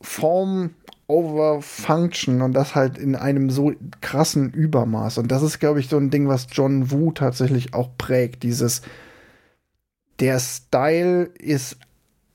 Form 0.00 0.70
over 1.06 1.60
Function 1.60 2.40
und 2.42 2.54
das 2.54 2.74
halt 2.74 2.96
in 2.98 3.14
einem 3.14 3.50
so 3.50 3.72
krassen 4.00 4.50
Übermaß. 4.50 5.18
Und 5.18 5.30
das 5.30 5.42
ist, 5.42 5.58
glaube 5.58 5.80
ich, 5.80 5.88
so 5.88 5.98
ein 5.98 6.10
Ding, 6.10 6.28
was 6.28 6.46
John 6.50 6.90
Woo 6.90 7.12
tatsächlich 7.12 7.74
auch 7.74 7.90
prägt. 7.98 8.42
Dieses, 8.42 8.82
der 10.18 10.40
Style 10.40 11.24
ist 11.38 11.76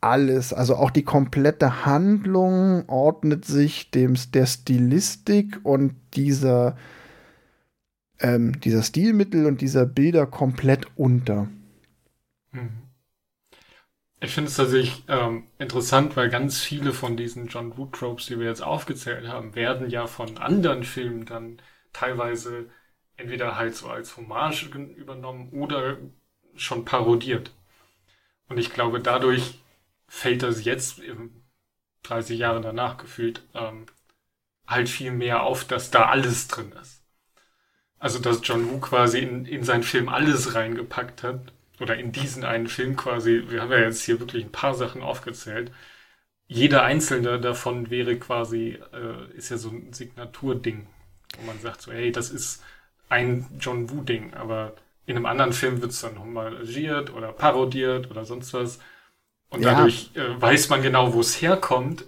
alles, 0.02 0.54
also 0.54 0.76
auch 0.76 0.92
die 0.92 1.04
komplette 1.04 1.86
Handlung 1.86 2.88
ordnet 2.88 3.46
sich 3.46 3.92
dem 3.92 4.16
der 4.34 4.46
Stilistik 4.46 5.60
und 5.64 5.96
dieser 6.14 6.78
ähm, 8.20 8.60
dieser 8.62 8.84
Stilmittel 8.84 9.46
und 9.46 9.62
dieser 9.62 9.86
Bilder 9.86 10.26
komplett 10.26 10.88
unter. 10.96 11.48
Mhm. 12.52 12.90
Ich 14.22 14.32
finde 14.32 14.50
es 14.50 14.58
tatsächlich 14.58 15.04
ähm, 15.08 15.48
interessant, 15.60 16.18
weil 16.18 16.30
ganz 16.30 16.60
viele 16.60 16.92
von 16.92 17.16
diesen 17.16 17.48
John 17.48 17.78
Woo 17.78 17.86
Tropes, 17.86 18.26
die 18.26 18.38
wir 18.38 18.48
jetzt 18.48 18.62
aufgezählt 18.62 19.28
haben, 19.28 19.56
werden 19.56 19.90
ja 19.90 20.08
von 20.08 20.38
anderen 20.38 20.84
Filmen 20.84 21.26
dann 21.26 21.62
teilweise 21.94 22.70
entweder 23.16 23.56
halt 23.56 23.76
so 23.76 23.88
als 23.88 24.18
Hommage 24.18 24.64
übernommen 24.96 25.50
oder 25.52 25.98
schon 26.56 26.84
parodiert. 26.86 27.52
Und 28.50 28.58
ich 28.58 28.72
glaube, 28.74 29.00
dadurch 29.00 29.62
fällt 30.08 30.44
das 30.44 30.66
jetzt, 30.66 31.02
30 32.04 32.40
Jahre 32.40 32.62
danach 32.62 32.98
gefühlt, 32.98 33.48
ähm, 33.54 33.86
halt 34.68 34.90
viel 34.90 35.12
mehr 35.12 35.44
auf, 35.44 35.66
dass 35.66 35.92
da 35.92 36.06
alles 36.08 36.48
drin 36.48 36.74
ist. 36.82 36.99
Also, 38.00 38.20
dass 38.20 38.40
John 38.44 38.70
Woo 38.70 38.80
quasi 38.80 39.20
in, 39.20 39.46
in 39.46 39.64
seinen 39.64 39.84
Film 39.84 40.10
alles 40.10 40.56
reingepackt 40.56 41.24
hat. 41.24 41.54
Oder 41.80 41.98
in 41.98 42.12
diesen 42.12 42.44
einen 42.44 42.68
Film 42.68 42.96
quasi. 42.96 43.44
Wir 43.48 43.62
haben 43.62 43.72
ja 43.72 43.80
jetzt 43.80 44.04
hier 44.04 44.20
wirklich 44.20 44.44
ein 44.46 44.52
paar 44.52 44.74
Sachen 44.74 45.02
aufgezählt. 45.02 45.72
Jeder 46.48 46.84
einzelne 46.84 47.40
davon 47.40 47.90
wäre 47.90 48.18
quasi, 48.18 48.80
äh, 48.94 49.38
ist 49.38 49.50
ja 49.50 49.58
so 49.58 49.70
ein 49.70 49.94
Signaturding. 49.94 50.88
Wo 51.38 51.46
man 51.46 51.60
sagt 51.60 51.82
so, 51.82 51.92
hey, 51.92 52.12
das 52.12 52.32
ist 52.32 52.64
ein 53.08 53.46
John 53.60 53.90
Woo-Ding. 53.90 54.34
Aber 54.34 54.74
in 55.06 55.16
einem 55.16 55.26
anderen 55.26 55.54
Film 55.54 55.82
wird 55.82 55.92
es 55.92 56.02
dann 56.02 56.20
homologiert 56.20 57.14
oder 57.14 57.32
parodiert 57.32 58.10
oder 58.12 58.26
sonst 58.26 58.54
was. 58.54 58.80
Und 59.50 59.64
ja. 59.64 59.74
dadurch 59.74 60.12
äh, 60.16 60.42
weiß 60.42 60.70
man 60.70 60.82
genau, 60.82 61.14
wo 61.14 61.20
es 61.22 61.42
herkommt. 61.42 62.06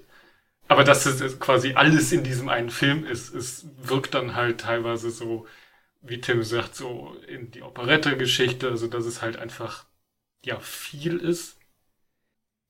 Aber 0.68 0.84
dass 0.84 1.06
es 1.06 1.40
quasi 1.40 1.74
alles 1.74 2.12
in 2.12 2.24
diesem 2.24 2.48
einen 2.48 2.70
Film 2.70 3.06
ist, 3.06 3.34
es 3.34 3.66
wirkt 3.82 4.14
dann 4.14 4.36
halt 4.36 4.62
teilweise 4.62 5.10
so, 5.10 5.46
wie 6.02 6.22
Tim 6.22 6.44
sagt, 6.44 6.76
so 6.76 7.16
in 7.28 7.52
die 7.52 7.62
Operette-Geschichte, 7.62 8.70
also 8.70 8.88
dass 8.88 9.06
es 9.06 9.22
halt 9.22 9.38
einfach 9.38 9.86
ja 10.44 10.60
viel 10.60 11.18
ist. 11.18 11.58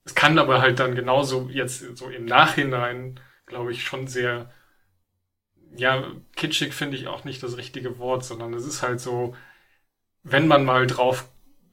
Es 0.04 0.15
kann 0.15 0.38
aber 0.39 0.62
halt 0.62 0.80
dann 0.80 0.96
genauso 0.96 1.50
jetzt 1.50 1.98
so 1.98 2.10
im 2.10 2.26
Nachhinein, 2.26 3.20
glaube 3.46 3.72
ich, 3.72 3.84
schon 3.84 4.08
sehr, 4.08 4.52
ja, 5.76 6.12
kitschig 6.36 6.74
finde 6.74 6.98
ich 6.98 7.08
auch 7.08 7.24
nicht 7.24 7.44
das 7.44 7.58
richtige 7.58 7.98
Wort, 8.00 8.26
sondern 8.26 8.54
es 8.54 8.65
ist 8.65 8.82
halt 8.82 9.00
so, 9.00 9.36
wenn 10.24 10.48
man 10.48 10.65
mal 10.65 10.88
drauf 10.88 11.30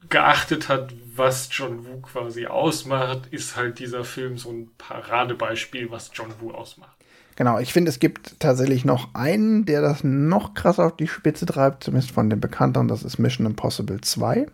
geachtet 0.09 0.69
hat, 0.69 0.93
was 1.15 1.49
John 1.51 1.85
Woo 1.85 2.01
quasi 2.01 2.47
ausmacht, 2.47 3.27
ist 3.31 3.55
halt 3.55 3.79
dieser 3.79 4.05
Film 4.05 4.37
so 4.37 4.51
ein 4.51 4.71
Paradebeispiel, 4.77 5.91
was 5.91 6.11
John 6.13 6.39
Woo 6.39 6.51
ausmacht. 6.51 6.98
Genau, 7.39 7.57
ich 7.57 7.71
finde, 7.71 7.87
es 7.87 7.99
gibt 7.99 8.37
tatsächlich 8.41 8.83
noch 8.83 9.15
einen, 9.15 9.63
der 9.63 9.81
das 9.81 10.03
noch 10.03 10.55
krasser 10.55 10.87
auf 10.87 10.97
die 10.97 11.07
Spitze 11.07 11.45
treibt, 11.45 11.85
zumindest 11.85 12.11
von 12.11 12.29
den 12.29 12.41
Bekannteren, 12.41 12.89
das 12.89 13.03
ist 13.03 13.17
Mission 13.17 13.45
Impossible 13.45 14.01
2. 14.01 14.45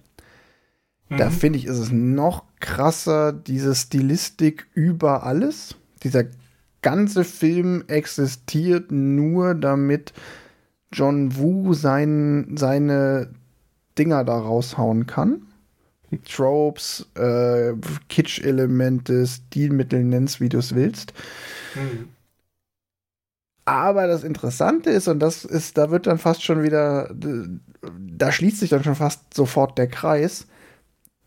Mhm. 1.09 1.17
Da 1.17 1.31
finde 1.31 1.57
ich, 1.57 1.65
ist 1.65 1.79
es 1.79 1.91
noch 1.91 2.43
krasser, 2.59 3.33
diese 3.33 3.73
Stilistik 3.73 4.67
über 4.75 5.23
alles. 5.23 5.73
Dieser 6.03 6.25
ganze 6.83 7.23
Film 7.23 7.85
existiert 7.87 8.91
nur, 8.91 9.55
damit 9.55 10.13
John 10.93 11.35
Woo 11.37 11.73
sein, 11.73 12.55
seine 12.55 13.31
Dinger 13.97 14.23
da 14.23 14.37
raushauen 14.37 15.07
kann. 15.07 15.47
Tropes, 16.31 17.07
äh, 17.15 17.73
Kitsch-Elemente, 18.09 19.25
Stilmittel 19.25 20.03
nennst, 20.03 20.39
wie 20.39 20.49
du 20.49 20.59
es 20.59 20.75
willst. 20.75 21.13
Mhm. 21.73 22.09
Aber 23.65 24.07
das 24.07 24.23
Interessante 24.23 24.91
ist, 24.91 25.07
und 25.07 25.19
das 25.19 25.43
ist, 25.43 25.77
da 25.77 25.89
wird 25.89 26.07
dann 26.07 26.19
fast 26.19 26.43
schon 26.43 26.61
wieder 26.63 27.09
da 27.91 28.31
schließt 28.31 28.59
sich 28.59 28.69
dann 28.69 28.83
schon 28.83 28.95
fast 28.95 29.33
sofort 29.33 29.77
der 29.77 29.87
Kreis. 29.87 30.47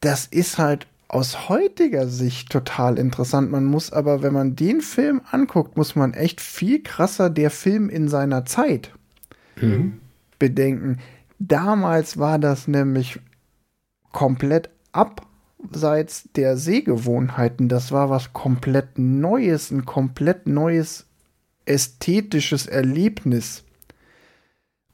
Das 0.01 0.27
ist 0.27 0.59
halt 0.59 0.87
aus 1.09 1.48
heutiger 1.48 2.07
Sicht 2.07 2.51
total 2.51 2.98
interessant. 2.98 3.51
Man 3.51 3.64
muss 3.64 3.92
aber, 3.92 4.22
wenn 4.22 4.33
man 4.33 4.57
den 4.57 4.81
Film 4.81 5.22
anguckt, 5.31 5.77
muss 5.77 5.96
man 5.96 6.14
echt 6.14 6.40
viel 6.40 6.83
krasser 6.83 7.31
der 7.31 7.51
Film 7.51 7.88
in 7.88 8.09
seiner 8.09 8.44
Zeit 8.44 8.92
mhm. 9.57 10.01
bedenken. 10.38 10.98
Damals 11.38 12.18
war 12.18 12.38
das 12.38 12.68
nämlich 12.68 13.20
komplett 14.12 14.70
abseits 14.92 16.29
der 16.37 16.57
Sehgewohnheiten. 16.57 17.68
Das 17.68 17.90
war 17.90 18.11
was 18.11 18.33
komplett 18.33 18.98
Neues, 18.98 19.70
ein 19.70 19.85
komplett 19.85 20.46
neues 20.46 21.08
ästhetisches 21.68 22.66
Erlebnis 22.66 23.64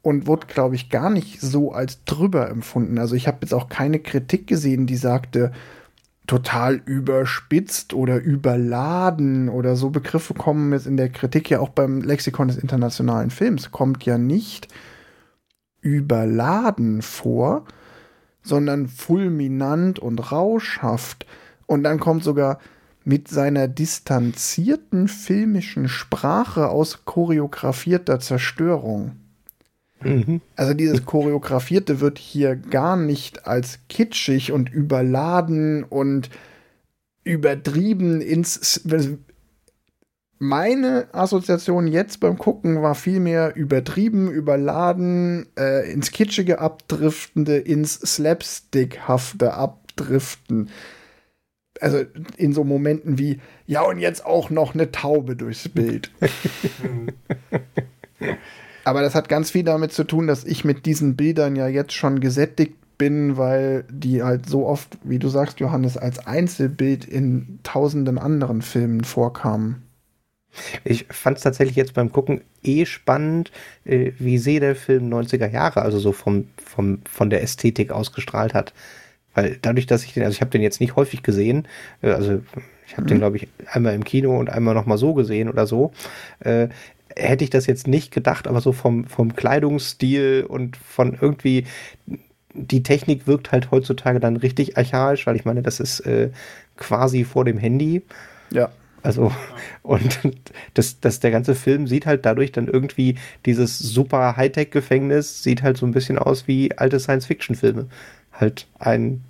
und 0.01 0.27
wurde, 0.27 0.47
glaube 0.47 0.75
ich, 0.75 0.89
gar 0.89 1.09
nicht 1.09 1.41
so 1.41 1.71
als 1.71 2.03
drüber 2.03 2.49
empfunden. 2.49 2.99
Also 2.99 3.15
ich 3.15 3.27
habe 3.27 3.39
jetzt 3.41 3.53
auch 3.53 3.69
keine 3.69 3.99
Kritik 3.99 4.45
gesehen, 4.47 4.85
die 4.85 4.97
sagte, 4.97 5.51
total 6.27 6.75
überspitzt 6.85 7.93
oder 7.93 8.19
überladen 8.21 9.49
oder 9.49 9.75
so 9.75 9.89
Begriffe 9.89 10.33
kommen 10.33 10.73
jetzt 10.73 10.87
in 10.87 10.97
der 10.97 11.09
Kritik 11.09 11.49
ja 11.49 11.59
auch 11.59 11.69
beim 11.69 12.01
Lexikon 12.01 12.47
des 12.47 12.57
internationalen 12.57 13.29
Films, 13.29 13.71
kommt 13.71 14.05
ja 14.05 14.17
nicht 14.17 14.67
überladen 15.81 17.01
vor, 17.01 17.65
sondern 18.41 18.87
fulminant 18.87 19.99
und 19.99 20.31
rauschhaft. 20.31 21.25
Und 21.67 21.83
dann 21.83 21.99
kommt 21.99 22.23
sogar 22.23 22.59
mit 23.05 23.27
seiner 23.27 23.67
distanzierten 23.67 25.07
filmischen 25.07 25.87
Sprache 25.87 26.69
aus 26.69 27.05
choreografierter 27.05 28.19
Zerstörung. 28.19 29.15
Mhm. 30.01 30.41
Also 30.55 30.73
dieses 30.73 31.05
Choreografierte 31.05 32.01
wird 32.01 32.17
hier 32.17 32.55
gar 32.55 32.97
nicht 32.97 33.47
als 33.47 33.79
kitschig 33.89 34.51
und 34.51 34.71
überladen 34.71 35.83
und 35.83 36.29
übertrieben 37.23 38.21
ins. 38.21 38.81
Meine 40.37 41.07
Assoziation 41.13 41.87
jetzt 41.87 42.19
beim 42.19 42.37
Gucken 42.37 42.81
war 42.81 42.93
vielmehr 42.93 43.55
übertrieben, 43.55 44.29
überladen, 44.29 45.45
äh, 45.57 45.89
ins 45.91 46.11
Kitschige 46.11 46.59
abdriftende, 46.59 47.57
ins 47.57 47.93
Slapstickhafte 47.93 49.53
abdriften. 49.53 50.69
Also 51.81 52.03
in 52.37 52.53
so 52.53 52.63
Momenten 52.63 53.17
wie, 53.17 53.39
ja, 53.67 53.81
und 53.81 53.99
jetzt 53.99 54.25
auch 54.25 54.49
noch 54.49 54.73
eine 54.73 54.91
Taube 54.91 55.35
durchs 55.35 55.67
Bild. 55.69 56.11
Aber 58.85 59.01
das 59.01 59.15
hat 59.15 59.29
ganz 59.29 59.51
viel 59.51 59.63
damit 59.63 59.91
zu 59.91 60.03
tun, 60.03 60.27
dass 60.27 60.43
ich 60.43 60.63
mit 60.63 60.85
diesen 60.85 61.15
Bildern 61.15 61.55
ja 61.55 61.67
jetzt 61.67 61.93
schon 61.93 62.19
gesättigt 62.19 62.75
bin, 62.97 63.35
weil 63.37 63.83
die 63.89 64.23
halt 64.23 64.47
so 64.47 64.65
oft, 64.65 64.97
wie 65.03 65.19
du 65.19 65.27
sagst, 65.27 65.59
Johannes, 65.59 65.97
als 65.97 66.19
Einzelbild 66.25 67.05
in 67.05 67.59
tausenden 67.63 68.17
anderen 68.17 68.61
Filmen 68.61 69.03
vorkamen. 69.03 69.81
Ich 70.83 71.07
fand 71.09 71.37
es 71.37 71.43
tatsächlich 71.43 71.75
jetzt 71.75 71.93
beim 71.93 72.11
Gucken 72.11 72.41
eh 72.63 72.85
spannend, 72.85 73.51
äh, 73.83 74.13
wie 74.17 74.37
sehr 74.37 74.61
der 74.61 74.75
Film 74.75 75.13
90er 75.13 75.49
Jahre, 75.49 75.81
also 75.81 75.99
so 75.99 76.13
vom, 76.13 76.47
vom, 76.63 76.99
von 77.09 77.29
der 77.29 77.43
Ästhetik 77.43 77.91
ausgestrahlt 77.91 78.53
hat. 78.53 78.73
Weil 79.35 79.57
dadurch, 79.61 79.85
dass 79.85 80.03
ich 80.03 80.13
den, 80.13 80.23
also 80.23 80.33
ich 80.33 80.41
habe 80.41 80.51
den 80.51 80.61
jetzt 80.61 80.79
nicht 80.79 80.95
häufig 80.95 81.21
gesehen, 81.21 81.67
äh, 82.01 82.11
also 82.11 82.41
ich 82.87 82.93
habe 82.93 83.03
mhm. 83.03 83.07
den, 83.07 83.17
glaube 83.19 83.37
ich, 83.37 83.47
einmal 83.71 83.93
im 83.93 84.03
Kino 84.03 84.37
und 84.37 84.49
einmal 84.49 84.73
nochmal 84.73 84.97
so 84.97 85.13
gesehen 85.13 85.49
oder 85.49 85.67
so. 85.67 85.91
Äh, 86.39 86.69
hätte 87.15 87.43
ich 87.43 87.49
das 87.49 87.67
jetzt 87.67 87.87
nicht 87.87 88.11
gedacht, 88.11 88.47
aber 88.47 88.61
so 88.61 88.71
vom, 88.71 89.05
vom 89.05 89.35
Kleidungsstil 89.35 90.45
und 90.47 90.77
von 90.77 91.17
irgendwie, 91.19 91.65
die 92.53 92.83
Technik 92.83 93.27
wirkt 93.27 93.51
halt 93.51 93.71
heutzutage 93.71 94.19
dann 94.19 94.37
richtig 94.37 94.77
archaisch, 94.77 95.27
weil 95.27 95.35
ich 95.35 95.45
meine, 95.45 95.61
das 95.61 95.79
ist 95.79 96.01
äh, 96.01 96.31
quasi 96.77 97.23
vor 97.23 97.45
dem 97.45 97.57
Handy. 97.57 98.01
Ja. 98.51 98.69
Also, 99.01 99.31
und 99.83 100.19
das, 100.73 100.99
das, 100.99 101.19
der 101.19 101.29
ganze 101.29 101.53
Film 101.53 101.85
sieht 101.87 102.07
halt 102.07 102.25
dadurch 102.25 102.51
dann 102.51 102.67
irgendwie 102.67 103.17
dieses 103.45 103.77
super 103.77 104.35
Hightech-Gefängnis, 104.35 105.43
sieht 105.43 105.61
halt 105.61 105.77
so 105.77 105.85
ein 105.85 105.91
bisschen 105.91 106.17
aus 106.17 106.47
wie 106.47 106.75
alte 106.75 106.99
Science-Fiction-Filme. 106.99 107.87
Halt 108.39 108.67
ein, 108.79 109.23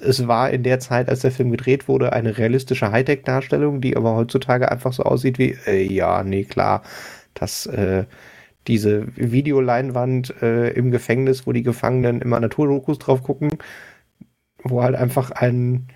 es 0.00 0.26
war 0.26 0.50
in 0.50 0.62
der 0.62 0.80
Zeit, 0.80 1.08
als 1.08 1.20
der 1.20 1.32
Film 1.32 1.50
gedreht 1.50 1.88
wurde, 1.88 2.12
eine 2.12 2.38
realistische 2.38 2.90
Hightech-Darstellung, 2.90 3.80
die 3.80 3.96
aber 3.96 4.14
heutzutage 4.14 4.70
einfach 4.70 4.92
so 4.92 5.02
aussieht 5.02 5.38
wie, 5.38 5.56
äh, 5.66 5.82
ja, 5.82 6.22
nee, 6.22 6.44
klar, 6.44 6.82
dass 7.34 7.66
äh, 7.66 8.04
diese 8.66 9.06
Videoleinwand 9.16 10.34
äh, 10.42 10.70
im 10.70 10.90
Gefängnis, 10.90 11.46
wo 11.46 11.52
die 11.52 11.62
Gefangenen 11.62 12.20
immer 12.20 12.38
Naturdokus 12.40 12.98
drauf 12.98 13.22
gucken, 13.22 13.50
wo 14.62 14.82
halt 14.82 14.94
einfach 14.94 15.30
ein, 15.30 15.88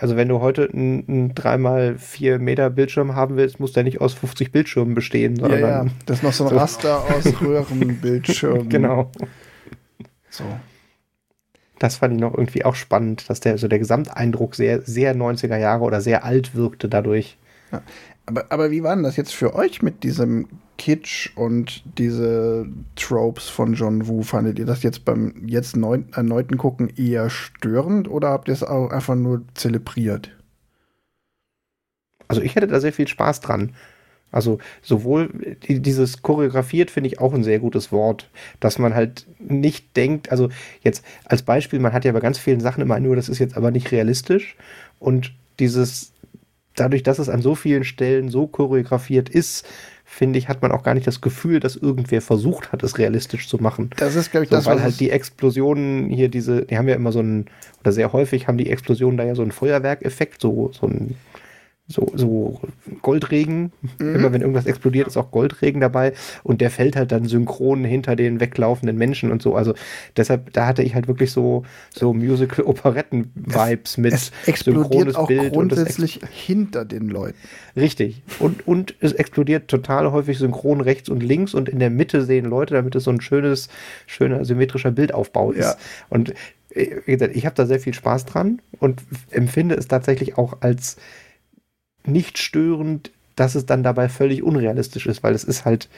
also 0.00 0.16
wenn 0.16 0.28
du 0.28 0.40
heute 0.40 0.68
einen 0.72 1.34
3x4 1.34 2.38
Meter 2.38 2.70
Bildschirm 2.70 3.14
haben 3.14 3.36
willst, 3.36 3.60
muss 3.60 3.72
der 3.72 3.84
nicht 3.84 4.00
aus 4.00 4.14
50 4.14 4.50
Bildschirmen 4.50 4.94
bestehen, 4.94 5.36
sondern. 5.36 5.60
Ja, 5.60 5.68
ja. 5.68 5.86
das 6.06 6.18
ist 6.18 6.22
noch 6.24 6.32
so 6.32 6.44
ein 6.44 6.50
so 6.50 6.56
Raster 6.56 7.04
aus 7.04 7.40
Röhrenbildschirmen. 7.40 8.68
genau. 8.68 9.12
So. 10.30 10.44
Das 11.78 11.96
fand 11.96 12.14
ich 12.14 12.20
noch 12.20 12.34
irgendwie 12.34 12.64
auch 12.64 12.74
spannend, 12.74 13.28
dass 13.30 13.40
der 13.40 13.58
so 13.58 13.68
der 13.68 13.78
Gesamteindruck 13.78 14.54
sehr, 14.54 14.82
sehr 14.82 15.14
90er 15.14 15.56
Jahre 15.56 15.84
oder 15.84 16.00
sehr 16.00 16.24
alt 16.24 16.54
wirkte 16.54 16.88
dadurch. 16.88 17.38
Ja. 17.70 17.82
Aber, 18.26 18.46
aber 18.50 18.70
wie 18.70 18.82
war 18.82 18.94
denn 18.94 19.04
das 19.04 19.16
jetzt 19.16 19.34
für 19.34 19.54
euch 19.54 19.80
mit 19.80 20.02
diesem 20.02 20.48
Kitsch 20.76 21.30
und 21.34 21.82
diese 21.98 22.66
Tropes 22.94 23.48
von 23.48 23.74
John 23.74 24.06
Woo? 24.06 24.22
Fandet 24.22 24.58
ihr 24.58 24.66
das 24.66 24.82
jetzt 24.82 25.04
beim 25.04 25.46
jetzt 25.46 25.76
neun, 25.76 26.06
erneuten 26.12 26.58
Gucken 26.58 26.92
eher 26.94 27.30
störend 27.30 28.08
oder 28.08 28.28
habt 28.28 28.48
ihr 28.48 28.54
es 28.54 28.62
auch 28.62 28.90
einfach 28.90 29.14
nur 29.14 29.42
zelebriert? 29.54 30.30
Also 32.28 32.42
ich 32.42 32.54
hätte 32.54 32.66
da 32.66 32.80
sehr 32.80 32.92
viel 32.92 33.08
Spaß 33.08 33.40
dran. 33.40 33.72
Also 34.30 34.58
sowohl 34.82 35.30
dieses 35.68 36.22
choreografiert 36.22 36.90
finde 36.90 37.08
ich 37.08 37.18
auch 37.18 37.32
ein 37.32 37.44
sehr 37.44 37.58
gutes 37.58 37.92
Wort, 37.92 38.28
dass 38.60 38.78
man 38.78 38.94
halt 38.94 39.26
nicht 39.38 39.96
denkt, 39.96 40.30
also 40.30 40.50
jetzt 40.82 41.04
als 41.24 41.42
Beispiel, 41.42 41.78
man 41.78 41.92
hat 41.92 42.04
ja 42.04 42.12
bei 42.12 42.20
ganz 42.20 42.38
vielen 42.38 42.60
Sachen 42.60 42.82
immer 42.82 43.00
nur, 43.00 43.16
das 43.16 43.28
ist 43.28 43.38
jetzt 43.38 43.56
aber 43.56 43.70
nicht 43.70 43.90
realistisch 43.90 44.56
und 44.98 45.32
dieses 45.58 46.12
dadurch, 46.78 47.02
dass 47.02 47.18
es 47.18 47.28
an 47.28 47.42
so 47.42 47.54
vielen 47.54 47.84
Stellen 47.84 48.28
so 48.28 48.46
choreografiert 48.46 49.28
ist, 49.28 49.66
finde 50.04 50.38
ich, 50.38 50.48
hat 50.48 50.62
man 50.62 50.72
auch 50.72 50.82
gar 50.82 50.94
nicht 50.94 51.06
das 51.06 51.20
Gefühl, 51.20 51.60
dass 51.60 51.76
irgendwer 51.76 52.22
versucht 52.22 52.72
hat, 52.72 52.82
es 52.82 52.98
realistisch 52.98 53.48
zu 53.48 53.58
machen. 53.58 53.90
Das 53.96 54.14
ist, 54.14 54.30
glaube 54.30 54.44
ich, 54.44 54.50
so, 54.50 54.56
das, 54.56 54.66
Weil 54.66 54.82
halt 54.82 55.00
die 55.00 55.10
Explosionen 55.10 56.08
hier 56.08 56.28
diese, 56.28 56.64
die 56.64 56.78
haben 56.78 56.88
ja 56.88 56.94
immer 56.94 57.12
so 57.12 57.18
einen, 57.18 57.46
oder 57.80 57.92
sehr 57.92 58.12
häufig 58.12 58.48
haben 58.48 58.58
die 58.58 58.70
Explosionen 58.70 59.16
da 59.18 59.24
ja 59.24 59.34
so 59.34 59.42
einen 59.42 59.52
Feuerwerkeffekt, 59.52 60.40
so, 60.40 60.70
so 60.72 60.86
ein 60.86 61.14
so, 61.88 62.12
so 62.14 62.60
Goldregen. 63.00 63.72
Mhm. 63.98 64.14
Immer 64.14 64.32
wenn 64.32 64.42
irgendwas 64.42 64.66
explodiert, 64.66 65.06
ist 65.06 65.16
auch 65.16 65.30
Goldregen 65.30 65.80
dabei. 65.80 66.12
Und 66.42 66.60
der 66.60 66.70
fällt 66.70 66.96
halt 66.96 67.12
dann 67.12 67.24
synchron 67.24 67.82
hinter 67.82 68.14
den 68.14 68.40
weglaufenden 68.40 68.96
Menschen 68.96 69.32
und 69.32 69.40
so. 69.40 69.56
Also 69.56 69.74
deshalb, 70.16 70.52
da 70.52 70.66
hatte 70.66 70.82
ich 70.82 70.94
halt 70.94 71.08
wirklich 71.08 71.32
so, 71.32 71.64
so 71.94 72.12
Musical-Operetten-Vibes 72.12 73.96
mit 73.96 74.12
es 74.12 74.32
explodiert 74.46 75.16
auch 75.16 75.26
Bild 75.26 75.52
grundsätzlich 75.52 76.20
hinter 76.30 76.84
den 76.84 77.08
Leuten. 77.08 77.38
Richtig. 77.74 78.22
Und, 78.38 78.68
und 78.68 78.94
es 79.00 79.12
explodiert 79.12 79.68
total 79.68 80.12
häufig 80.12 80.38
synchron 80.38 80.82
rechts 80.82 81.08
und 81.08 81.22
links 81.22 81.54
und 81.54 81.70
in 81.70 81.78
der 81.78 81.90
Mitte 81.90 82.22
sehen 82.22 82.44
Leute, 82.44 82.74
damit 82.74 82.94
es 82.96 83.04
so 83.04 83.10
ein 83.10 83.22
schönes, 83.22 83.68
schöner 84.06 84.44
symmetrischer 84.44 84.90
Bildaufbau 84.90 85.52
ist. 85.52 85.64
Ja. 85.64 85.76
Und 86.10 86.34
äh, 86.74 86.96
wie 87.06 87.12
gesagt, 87.12 87.34
ich 87.34 87.46
habe 87.46 87.54
da 87.54 87.64
sehr 87.64 87.80
viel 87.80 87.94
Spaß 87.94 88.26
dran 88.26 88.60
und 88.78 89.02
empfinde 89.30 89.74
es 89.74 89.88
tatsächlich 89.88 90.36
auch 90.36 90.58
als 90.60 90.96
nicht 92.08 92.38
störend, 92.38 93.10
dass 93.36 93.54
es 93.54 93.66
dann 93.66 93.82
dabei 93.82 94.08
völlig 94.08 94.42
unrealistisch 94.42 95.06
ist, 95.06 95.22
weil 95.22 95.34
es 95.34 95.44
ist 95.44 95.64
halt 95.64 95.88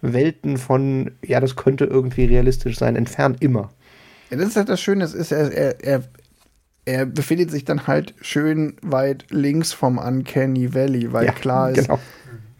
Welten 0.00 0.56
von, 0.58 1.12
ja, 1.22 1.40
das 1.40 1.56
könnte 1.56 1.84
irgendwie 1.84 2.24
realistisch 2.24 2.78
sein, 2.78 2.96
entfernt 2.96 3.42
immer. 3.42 3.70
Ja, 4.30 4.36
das 4.38 4.48
ist 4.48 4.56
halt 4.56 4.68
das 4.68 4.80
Schöne, 4.80 5.04
es 5.04 5.14
ist, 5.14 5.32
er, 5.32 5.52
er, 5.52 5.84
er, 5.84 6.02
er 6.84 7.06
befindet 7.06 7.50
sich 7.50 7.64
dann 7.64 7.86
halt 7.86 8.14
schön 8.20 8.76
weit 8.82 9.26
links 9.30 9.72
vom 9.72 9.98
Uncanny 9.98 10.74
Valley, 10.74 11.12
weil 11.12 11.26
ja, 11.26 11.32
klar 11.32 11.70
ist, 11.70 11.86
genau. 11.86 11.98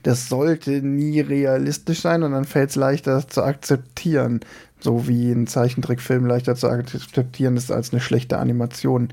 das 0.02 0.28
sollte 0.28 0.82
nie 0.82 1.20
realistisch 1.20 2.00
sein 2.00 2.22
und 2.22 2.32
dann 2.32 2.44
fällt 2.44 2.70
es 2.70 2.76
leichter 2.76 3.26
zu 3.26 3.42
akzeptieren. 3.42 4.40
So 4.80 5.08
wie 5.08 5.32
ein 5.32 5.46
Zeichentrickfilm 5.46 6.26
leichter 6.26 6.54
zu 6.54 6.68
akzeptieren 6.68 7.56
ist 7.56 7.72
als 7.72 7.92
eine 7.92 8.00
schlechte 8.00 8.38
Animation. 8.38 9.08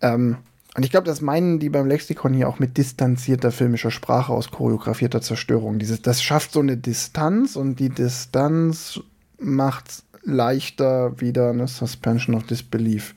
Ähm, 0.00 0.38
und 0.74 0.84
ich 0.84 0.90
glaube, 0.90 1.06
das 1.06 1.20
meinen 1.20 1.58
die 1.58 1.68
beim 1.68 1.86
Lexikon 1.86 2.32
hier 2.32 2.48
auch 2.48 2.58
mit 2.58 2.78
distanzierter 2.78 3.52
filmischer 3.52 3.90
Sprache 3.90 4.32
aus 4.32 4.50
choreografierter 4.50 5.20
Zerstörung. 5.20 5.78
Dieses, 5.78 6.00
das 6.00 6.22
schafft 6.22 6.52
so 6.52 6.60
eine 6.60 6.78
Distanz 6.78 7.56
und 7.56 7.78
die 7.78 7.90
Distanz 7.90 9.00
macht 9.38 10.02
leichter, 10.22 11.20
wieder 11.20 11.50
eine 11.50 11.68
Suspension 11.68 12.34
of 12.36 12.44
Disbelief 12.44 13.14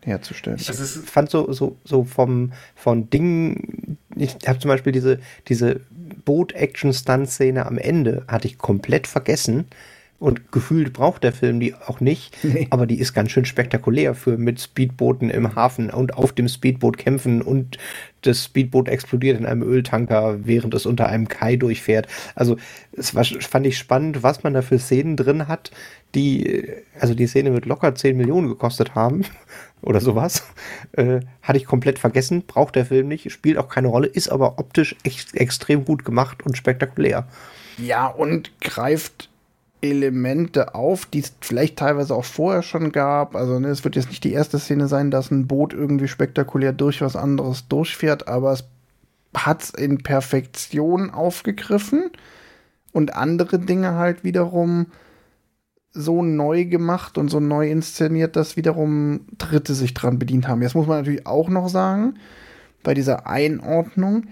herzustellen. 0.00 0.58
Ich 0.58 0.70
fand 0.70 1.30
so, 1.30 1.52
so, 1.52 1.76
so 1.84 2.04
vom, 2.04 2.52
von 2.74 3.10
Dingen, 3.10 3.98
ich 4.16 4.36
habe 4.46 4.58
zum 4.58 4.68
Beispiel 4.68 4.92
diese, 4.92 5.18
diese 5.48 5.80
Boot-Action-Stunt-Szene 6.24 7.66
am 7.66 7.76
Ende, 7.76 8.24
hatte 8.28 8.48
ich 8.48 8.56
komplett 8.56 9.06
vergessen 9.06 9.66
Und 10.24 10.52
gefühlt 10.52 10.94
braucht 10.94 11.22
der 11.22 11.34
Film 11.34 11.60
die 11.60 11.74
auch 11.74 12.00
nicht, 12.00 12.34
nee. 12.42 12.66
aber 12.70 12.86
die 12.86 12.98
ist 12.98 13.12
ganz 13.12 13.30
schön 13.30 13.44
spektakulär 13.44 14.14
für 14.14 14.38
mit 14.38 14.58
Speedbooten 14.58 15.28
im 15.28 15.54
Hafen 15.54 15.90
und 15.90 16.16
auf 16.16 16.32
dem 16.32 16.48
Speedboot 16.48 16.96
kämpfen 16.96 17.42
und 17.42 17.76
das 18.22 18.44
Speedboot 18.44 18.88
explodiert 18.88 19.38
in 19.38 19.44
einem 19.44 19.62
Öltanker, 19.62 20.46
während 20.46 20.72
es 20.72 20.86
unter 20.86 21.10
einem 21.10 21.28
Kai 21.28 21.56
durchfährt. 21.56 22.06
Also 22.34 22.56
es 22.92 23.14
war, 23.14 23.22
fand 23.22 23.66
ich 23.66 23.76
spannend, 23.76 24.22
was 24.22 24.42
man 24.42 24.54
da 24.54 24.62
für 24.62 24.78
Szenen 24.78 25.18
drin 25.18 25.46
hat, 25.46 25.72
die, 26.14 26.72
also 26.98 27.12
die 27.12 27.26
Szene 27.26 27.52
wird 27.52 27.66
locker 27.66 27.94
10 27.94 28.16
Millionen 28.16 28.48
gekostet 28.48 28.94
haben 28.94 29.26
oder 29.82 30.00
sowas. 30.00 30.46
Äh, 30.92 31.20
hatte 31.42 31.58
ich 31.58 31.66
komplett 31.66 31.98
vergessen, 31.98 32.44
braucht 32.46 32.76
der 32.76 32.86
Film 32.86 33.08
nicht, 33.08 33.30
spielt 33.30 33.58
auch 33.58 33.68
keine 33.68 33.88
Rolle, 33.88 34.06
ist 34.06 34.30
aber 34.30 34.58
optisch 34.58 34.96
echt 35.04 35.34
extrem 35.34 35.84
gut 35.84 36.02
gemacht 36.02 36.46
und 36.46 36.56
spektakulär. 36.56 37.28
Ja, 37.76 38.06
und 38.06 38.58
greift 38.62 39.28
Elemente 39.84 40.74
auf, 40.74 41.04
die 41.04 41.20
es 41.20 41.34
vielleicht 41.40 41.78
teilweise 41.78 42.14
auch 42.14 42.24
vorher 42.24 42.62
schon 42.62 42.90
gab. 42.90 43.36
Also 43.36 43.58
ne, 43.58 43.68
es 43.68 43.84
wird 43.84 43.96
jetzt 43.96 44.08
nicht 44.08 44.24
die 44.24 44.32
erste 44.32 44.58
Szene 44.58 44.88
sein, 44.88 45.10
dass 45.10 45.30
ein 45.30 45.46
Boot 45.46 45.74
irgendwie 45.74 46.08
spektakulär 46.08 46.72
durch 46.72 47.02
was 47.02 47.16
anderes 47.16 47.68
durchfährt, 47.68 48.26
aber 48.26 48.52
es 48.52 48.64
hat 49.36 49.62
es 49.62 49.70
in 49.70 49.98
Perfektion 49.98 51.10
aufgegriffen 51.10 52.10
und 52.92 53.14
andere 53.14 53.58
Dinge 53.58 53.94
halt 53.94 54.24
wiederum 54.24 54.86
so 55.90 56.22
neu 56.22 56.64
gemacht 56.64 57.18
und 57.18 57.28
so 57.28 57.38
neu 57.38 57.70
inszeniert, 57.70 58.36
dass 58.36 58.56
wiederum 58.56 59.26
Dritte 59.38 59.74
sich 59.74 59.92
dran 59.92 60.18
bedient 60.18 60.48
haben. 60.48 60.62
Jetzt 60.62 60.74
muss 60.74 60.86
man 60.86 60.98
natürlich 60.98 61.26
auch 61.26 61.48
noch 61.48 61.68
sagen, 61.68 62.14
bei 62.82 62.94
dieser 62.94 63.26
Einordnung, 63.26 64.26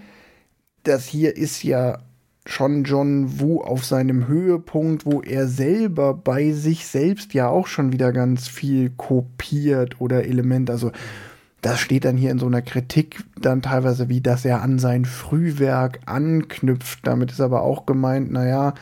das 0.83 1.05
hier 1.05 1.37
ist 1.37 1.63
ja 1.63 1.99
schon 2.45 2.83
John 2.83 3.39
Wu 3.39 3.61
auf 3.61 3.85
seinem 3.85 4.27
Höhepunkt, 4.27 5.05
wo 5.05 5.21
er 5.21 5.47
selber 5.47 6.13
bei 6.13 6.51
sich 6.51 6.85
selbst 6.85 7.33
ja 7.33 7.47
auch 7.47 7.67
schon 7.67 7.93
wieder 7.93 8.11
ganz 8.11 8.47
viel 8.47 8.89
kopiert 8.89 10.01
oder 10.01 10.25
Element. 10.25 10.69
Also 10.69 10.91
das 11.61 11.79
steht 11.79 12.03
dann 12.03 12.17
hier 12.17 12.31
in 12.31 12.39
so 12.39 12.45
einer 12.45 12.61
Kritik 12.61 13.23
dann 13.39 13.61
teilweise 13.61 14.09
wie, 14.09 14.19
dass 14.19 14.43
er 14.43 14.61
an 14.61 14.79
sein 14.79 15.05
Frühwerk 15.05 16.01
anknüpft. 16.05 16.99
Damit 17.07 17.31
ist 17.31 17.39
aber 17.39 17.61
auch 17.61 17.85
gemeint, 17.85 18.31
naja, 18.31 18.73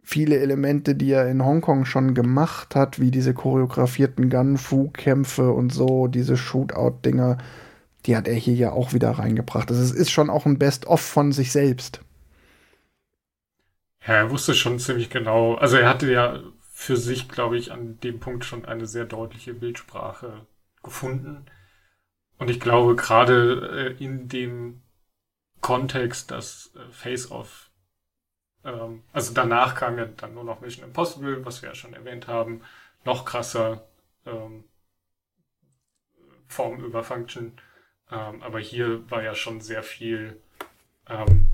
viele 0.00 0.38
Elemente, 0.38 0.94
die 0.94 1.10
er 1.10 1.28
in 1.28 1.44
Hongkong 1.44 1.84
schon 1.84 2.14
gemacht 2.14 2.76
hat, 2.76 3.00
wie 3.00 3.10
diese 3.10 3.34
choreografierten 3.34 4.30
Gun-Fu-Kämpfe 4.30 5.50
und 5.50 5.72
so, 5.72 6.06
diese 6.06 6.36
Shootout-Dinger, 6.36 7.38
die 8.06 8.16
hat 8.16 8.28
er 8.28 8.34
hier 8.34 8.54
ja 8.54 8.72
auch 8.72 8.92
wieder 8.92 9.10
reingebracht. 9.10 9.70
Also 9.70 9.82
es 9.82 9.92
ist 9.92 10.10
schon 10.10 10.30
auch 10.30 10.46
ein 10.46 10.58
Best-of 10.58 11.00
von 11.00 11.32
sich 11.32 11.50
selbst. 11.50 12.02
Ja, 14.06 14.14
er 14.14 14.30
wusste 14.30 14.54
schon 14.54 14.78
ziemlich 14.78 15.10
genau. 15.10 15.54
Also 15.54 15.76
er 15.76 15.88
hatte 15.88 16.10
ja 16.10 16.42
für 16.72 16.96
sich, 16.96 17.28
glaube 17.28 17.58
ich, 17.58 17.72
an 17.72 18.00
dem 18.00 18.20
Punkt 18.20 18.44
schon 18.44 18.64
eine 18.64 18.86
sehr 18.86 19.04
deutliche 19.04 19.54
Bildsprache 19.54 20.46
gefunden. 20.82 21.44
Und 22.38 22.48
ich 22.48 22.58
glaube, 22.58 22.96
gerade 22.96 23.96
äh, 23.98 24.02
in 24.04 24.28
dem 24.28 24.82
Kontext, 25.60 26.30
dass 26.30 26.74
äh, 26.74 26.90
Face-Off, 26.90 27.70
ähm, 28.64 29.04
also 29.12 29.34
danach 29.34 29.74
kam 29.74 29.98
ja 29.98 30.06
dann 30.06 30.34
nur 30.34 30.44
noch 30.44 30.60
Mission 30.60 30.86
Impossible, 30.86 31.44
was 31.44 31.60
wir 31.60 31.68
ja 31.68 31.74
schon 31.74 31.92
erwähnt 31.92 32.28
haben, 32.28 32.62
noch 33.04 33.26
krasser 33.26 33.86
ähm, 34.24 34.64
Form 36.48 36.82
über 36.82 37.04
Function. 37.04 37.60
Ähm, 38.10 38.42
aber 38.42 38.58
hier 38.58 39.08
war 39.10 39.22
ja 39.22 39.34
schon 39.34 39.60
sehr 39.60 39.82
viel 39.82 40.40
ähm, 41.08 41.46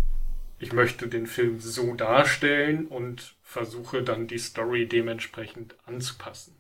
ich 0.59 0.73
möchte 0.73 1.09
den 1.09 1.27
Film 1.27 1.61
so 1.61 1.95
darstellen 1.95 2.87
und 2.87 3.35
versuche 3.43 4.03
dann 4.03 4.27
die 4.27 4.39
Story 4.39 4.87
dementsprechend 4.87 5.75
anzupassen. 5.87 6.55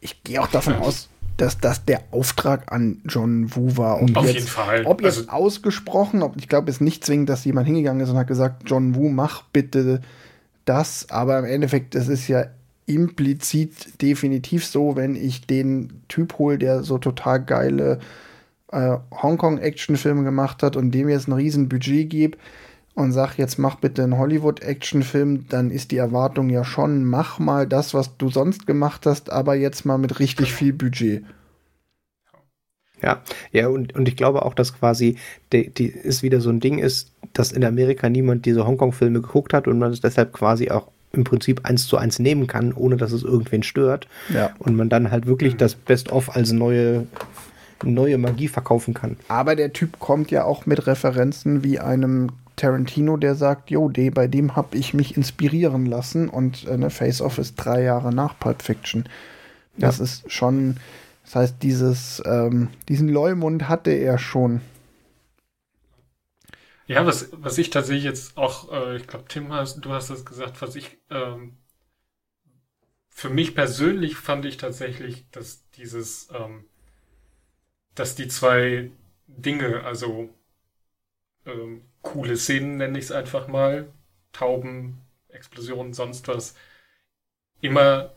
Ich 0.00 0.22
gehe 0.22 0.40
auch 0.40 0.48
davon 0.48 0.74
aus, 0.74 1.08
dass 1.36 1.58
das 1.58 1.84
der 1.84 2.02
Auftrag 2.12 2.70
an 2.72 3.00
John 3.06 3.54
Woo 3.54 3.76
war. 3.76 4.00
Und 4.00 4.16
Auf 4.16 4.26
jetzt, 4.26 4.34
jeden 4.34 4.46
Fall. 4.46 4.84
Ob 4.84 5.02
jetzt 5.02 5.18
also, 5.18 5.30
ausgesprochen, 5.30 6.22
ob, 6.22 6.36
ich 6.36 6.48
glaube, 6.48 6.70
es 6.70 6.76
ist 6.76 6.80
nicht 6.80 7.04
zwingend, 7.04 7.28
dass 7.28 7.44
jemand 7.44 7.66
hingegangen 7.66 8.02
ist 8.02 8.10
und 8.10 8.16
hat 8.16 8.28
gesagt, 8.28 8.62
John 8.66 8.94
Woo, 8.94 9.08
mach 9.08 9.42
bitte 9.44 10.00
das. 10.64 11.10
Aber 11.10 11.38
im 11.38 11.44
Endeffekt, 11.44 11.94
das 11.94 12.08
ist 12.08 12.28
ja 12.28 12.46
implizit 12.86 14.00
definitiv 14.02 14.66
so, 14.66 14.94
wenn 14.94 15.16
ich 15.16 15.46
den 15.46 16.02
Typ 16.08 16.38
hole, 16.38 16.58
der 16.58 16.82
so 16.82 16.98
total 16.98 17.42
geile 17.42 17.98
äh, 18.70 18.98
Hongkong-Actionfilme 19.10 20.22
gemacht 20.22 20.62
hat 20.62 20.76
und 20.76 20.90
dem 20.90 21.08
jetzt 21.08 21.28
ein 21.28 21.32
riesen 21.32 21.68
Budget 21.68 22.10
gebe, 22.10 22.38
und 22.94 23.12
sag 23.12 23.36
jetzt 23.36 23.58
mach 23.58 23.76
bitte 23.76 24.02
einen 24.02 24.18
Hollywood-Actionfilm, 24.18 25.48
dann 25.48 25.70
ist 25.70 25.90
die 25.90 25.96
Erwartung 25.96 26.48
ja 26.50 26.64
schon, 26.64 27.04
mach 27.04 27.38
mal 27.38 27.66
das, 27.66 27.94
was 27.94 28.16
du 28.16 28.30
sonst 28.30 28.66
gemacht 28.66 29.06
hast, 29.06 29.30
aber 29.30 29.54
jetzt 29.54 29.84
mal 29.84 29.98
mit 29.98 30.20
richtig 30.20 30.52
viel 30.52 30.72
Budget. 30.72 31.24
Ja, 33.02 33.22
ja, 33.52 33.68
und, 33.68 33.94
und 33.94 34.08
ich 34.08 34.16
glaube 34.16 34.44
auch, 34.44 34.54
dass 34.54 34.78
quasi 34.78 35.16
die, 35.52 35.68
die 35.68 35.86
ist 35.88 36.22
wieder 36.22 36.40
so 36.40 36.48
ein 36.50 36.60
Ding 36.60 36.78
ist, 36.78 37.12
dass 37.32 37.52
in 37.52 37.64
Amerika 37.64 38.08
niemand 38.08 38.46
diese 38.46 38.66
Hongkong-Filme 38.66 39.20
geguckt 39.20 39.52
hat 39.52 39.68
und 39.68 39.78
man 39.78 39.92
es 39.92 40.00
deshalb 40.00 40.32
quasi 40.32 40.70
auch 40.70 40.88
im 41.12 41.24
Prinzip 41.24 41.64
eins 41.64 41.86
zu 41.86 41.96
eins 41.96 42.18
nehmen 42.18 42.46
kann, 42.46 42.72
ohne 42.72 42.96
dass 42.96 43.12
es 43.12 43.22
irgendwen 43.22 43.62
stört. 43.62 44.08
Ja. 44.32 44.52
Und 44.58 44.76
man 44.76 44.88
dann 44.88 45.10
halt 45.10 45.26
wirklich 45.26 45.56
das 45.56 45.74
Best-of 45.74 46.34
als 46.34 46.52
neue 46.52 47.06
neue 47.82 48.16
Magie 48.16 48.48
verkaufen 48.48 48.94
kann. 48.94 49.16
Aber 49.28 49.56
der 49.56 49.72
Typ 49.72 49.98
kommt 49.98 50.30
ja 50.30 50.44
auch 50.44 50.64
mit 50.64 50.86
Referenzen 50.86 51.62
wie 51.62 51.78
einem 51.78 52.30
Tarantino, 52.56 53.16
der 53.16 53.34
sagt, 53.34 53.70
jo, 53.70 53.88
de, 53.88 54.10
bei 54.10 54.26
dem 54.26 54.56
habe 54.56 54.76
ich 54.76 54.94
mich 54.94 55.16
inspirieren 55.16 55.86
lassen 55.86 56.28
und 56.28 56.66
äh, 56.66 56.76
ne, 56.76 56.90
Face 56.90 57.20
Off 57.20 57.38
ist 57.38 57.56
drei 57.56 57.82
Jahre 57.82 58.14
nach 58.14 58.38
Pulp 58.38 58.62
Fiction. 58.62 59.08
Das 59.76 59.98
ja. 59.98 60.04
ist 60.04 60.30
schon, 60.30 60.76
das 61.24 61.34
heißt, 61.34 61.62
dieses, 61.62 62.22
ähm, 62.24 62.68
diesen 62.88 63.08
Leumund 63.08 63.68
hatte 63.68 63.90
er 63.90 64.18
schon. 64.18 64.60
Ja, 66.86 67.06
was, 67.06 67.30
was 67.32 67.58
ich 67.58 67.70
tatsächlich 67.70 68.04
jetzt 68.04 68.36
auch, 68.36 68.70
äh, 68.70 68.96
ich 68.96 69.06
glaube, 69.06 69.24
Tim, 69.28 69.52
hast, 69.52 69.84
du 69.84 69.90
hast 69.90 70.10
das 70.10 70.24
gesagt, 70.24 70.60
was 70.62 70.76
ich 70.76 70.98
ähm, 71.10 71.56
für 73.14 73.30
mich 73.30 73.54
persönlich 73.54 74.16
fand 74.16 74.44
ich 74.44 74.56
tatsächlich, 74.56 75.30
dass 75.30 75.70
dieses, 75.70 76.28
ähm, 76.34 76.64
dass 77.94 78.16
die 78.16 78.26
zwei 78.26 78.90
Dinge, 79.28 79.84
also 79.84 80.28
ähm, 81.46 81.82
coole 82.04 82.36
Szenen, 82.36 82.76
nenne 82.76 82.98
ich 82.98 83.06
es 83.06 83.12
einfach 83.12 83.48
mal, 83.48 83.92
Tauben, 84.32 85.00
Explosionen, 85.28 85.92
sonst 85.92 86.28
was, 86.28 86.54
immer 87.60 88.14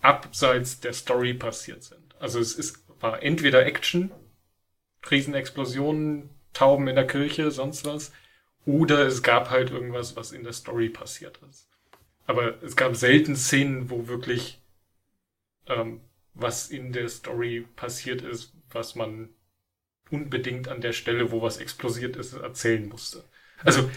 abseits 0.00 0.80
der 0.80 0.94
Story 0.94 1.34
passiert 1.34 1.82
sind. 1.82 2.14
Also 2.18 2.38
es 2.38 2.54
ist, 2.54 2.84
war 3.00 3.22
entweder 3.22 3.66
Action, 3.66 4.10
Riesenexplosionen, 5.10 6.30
Tauben 6.54 6.88
in 6.88 6.94
der 6.94 7.06
Kirche, 7.06 7.50
sonst 7.50 7.84
was, 7.84 8.12
oder 8.64 9.06
es 9.06 9.22
gab 9.22 9.50
halt 9.50 9.70
irgendwas, 9.70 10.16
was 10.16 10.32
in 10.32 10.44
der 10.44 10.52
Story 10.52 10.88
passiert 10.88 11.38
ist. 11.50 11.68
Aber 12.26 12.62
es 12.62 12.76
gab 12.76 12.96
selten 12.96 13.36
Szenen, 13.36 13.90
wo 13.90 14.08
wirklich 14.08 14.60
ähm, 15.66 16.00
was 16.32 16.70
in 16.70 16.92
der 16.92 17.08
Story 17.08 17.66
passiert 17.76 18.22
ist, 18.22 18.52
was 18.70 18.94
man 18.94 19.28
unbedingt 20.10 20.68
an 20.68 20.80
der 20.80 20.92
Stelle, 20.92 21.30
wo 21.30 21.42
was 21.42 21.58
explosiert 21.58 22.16
ist, 22.16 22.34
erzählen 22.34 22.88
musste. 22.88 23.24
Also 23.62 23.90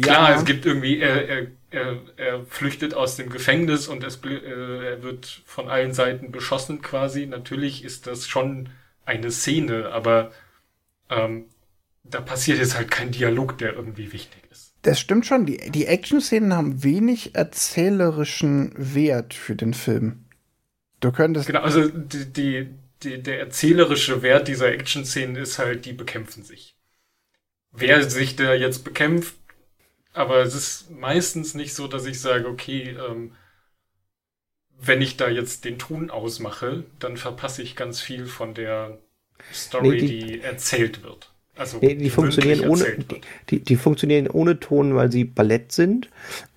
klar, 0.00 0.30
ja. 0.30 0.36
es 0.36 0.44
gibt 0.44 0.66
irgendwie, 0.66 0.98
er, 0.98 1.28
er, 1.28 1.46
er, 1.70 2.00
er 2.16 2.46
flüchtet 2.46 2.94
aus 2.94 3.16
dem 3.16 3.30
Gefängnis 3.30 3.88
und 3.88 4.04
es, 4.04 4.20
äh, 4.24 4.86
er 4.86 5.02
wird 5.02 5.42
von 5.44 5.68
allen 5.68 5.92
Seiten 5.92 6.32
beschossen 6.32 6.82
quasi. 6.82 7.26
Natürlich 7.26 7.84
ist 7.84 8.06
das 8.06 8.26
schon 8.26 8.70
eine 9.04 9.30
Szene, 9.30 9.90
aber 9.92 10.32
ähm, 11.10 11.46
da 12.04 12.20
passiert 12.20 12.58
jetzt 12.58 12.76
halt 12.76 12.90
kein 12.90 13.12
Dialog, 13.12 13.58
der 13.58 13.74
irgendwie 13.74 14.12
wichtig 14.12 14.42
ist. 14.50 14.74
Das 14.82 14.98
stimmt 14.98 15.26
schon. 15.26 15.46
Die, 15.46 15.58
die 15.70 15.86
Action-Szenen 15.86 16.54
haben 16.54 16.82
wenig 16.82 17.34
erzählerischen 17.34 18.72
Wert 18.76 19.32
für 19.32 19.54
den 19.54 19.74
Film. 19.74 20.24
Du 21.00 21.12
könntest. 21.12 21.46
Genau, 21.46 21.60
also 21.60 21.88
die, 21.88 22.32
die, 22.32 22.68
die, 23.04 23.22
der 23.22 23.40
erzählerische 23.40 24.22
Wert 24.22 24.48
dieser 24.48 24.68
Action-Szenen 24.68 25.36
ist 25.36 25.58
halt, 25.58 25.84
die 25.84 25.92
bekämpfen 25.92 26.42
sich. 26.42 26.76
Wer 27.70 28.08
sich 28.08 28.36
da 28.36 28.54
jetzt 28.54 28.84
bekämpft, 28.84 29.34
aber 30.12 30.42
es 30.42 30.54
ist 30.54 30.90
meistens 30.90 31.54
nicht 31.54 31.74
so, 31.74 31.88
dass 31.88 32.04
ich 32.04 32.20
sage, 32.20 32.46
okay, 32.46 32.90
ähm, 32.90 33.34
wenn 34.78 35.00
ich 35.00 35.16
da 35.16 35.28
jetzt 35.28 35.64
den 35.64 35.78
Ton 35.78 36.10
ausmache, 36.10 36.84
dann 36.98 37.16
verpasse 37.16 37.62
ich 37.62 37.76
ganz 37.76 38.00
viel 38.00 38.26
von 38.26 38.52
der 38.54 38.98
Story, 39.52 39.88
nee, 39.88 40.00
die, 40.00 40.26
die, 40.26 40.40
erzählt 40.40 41.02
wird. 41.02 41.31
Also 41.54 41.78
nee, 41.82 41.94
die 41.94 42.08
funktionieren 42.08 42.66
ohne 42.66 42.84
die, 42.96 43.20
die, 43.50 43.58
die, 43.60 43.76
funktionieren 43.76 44.26
ohne 44.26 44.58
Ton, 44.58 44.94
weil 44.94 45.12
sie 45.12 45.24
Ballett 45.24 45.70
sind. 45.70 46.08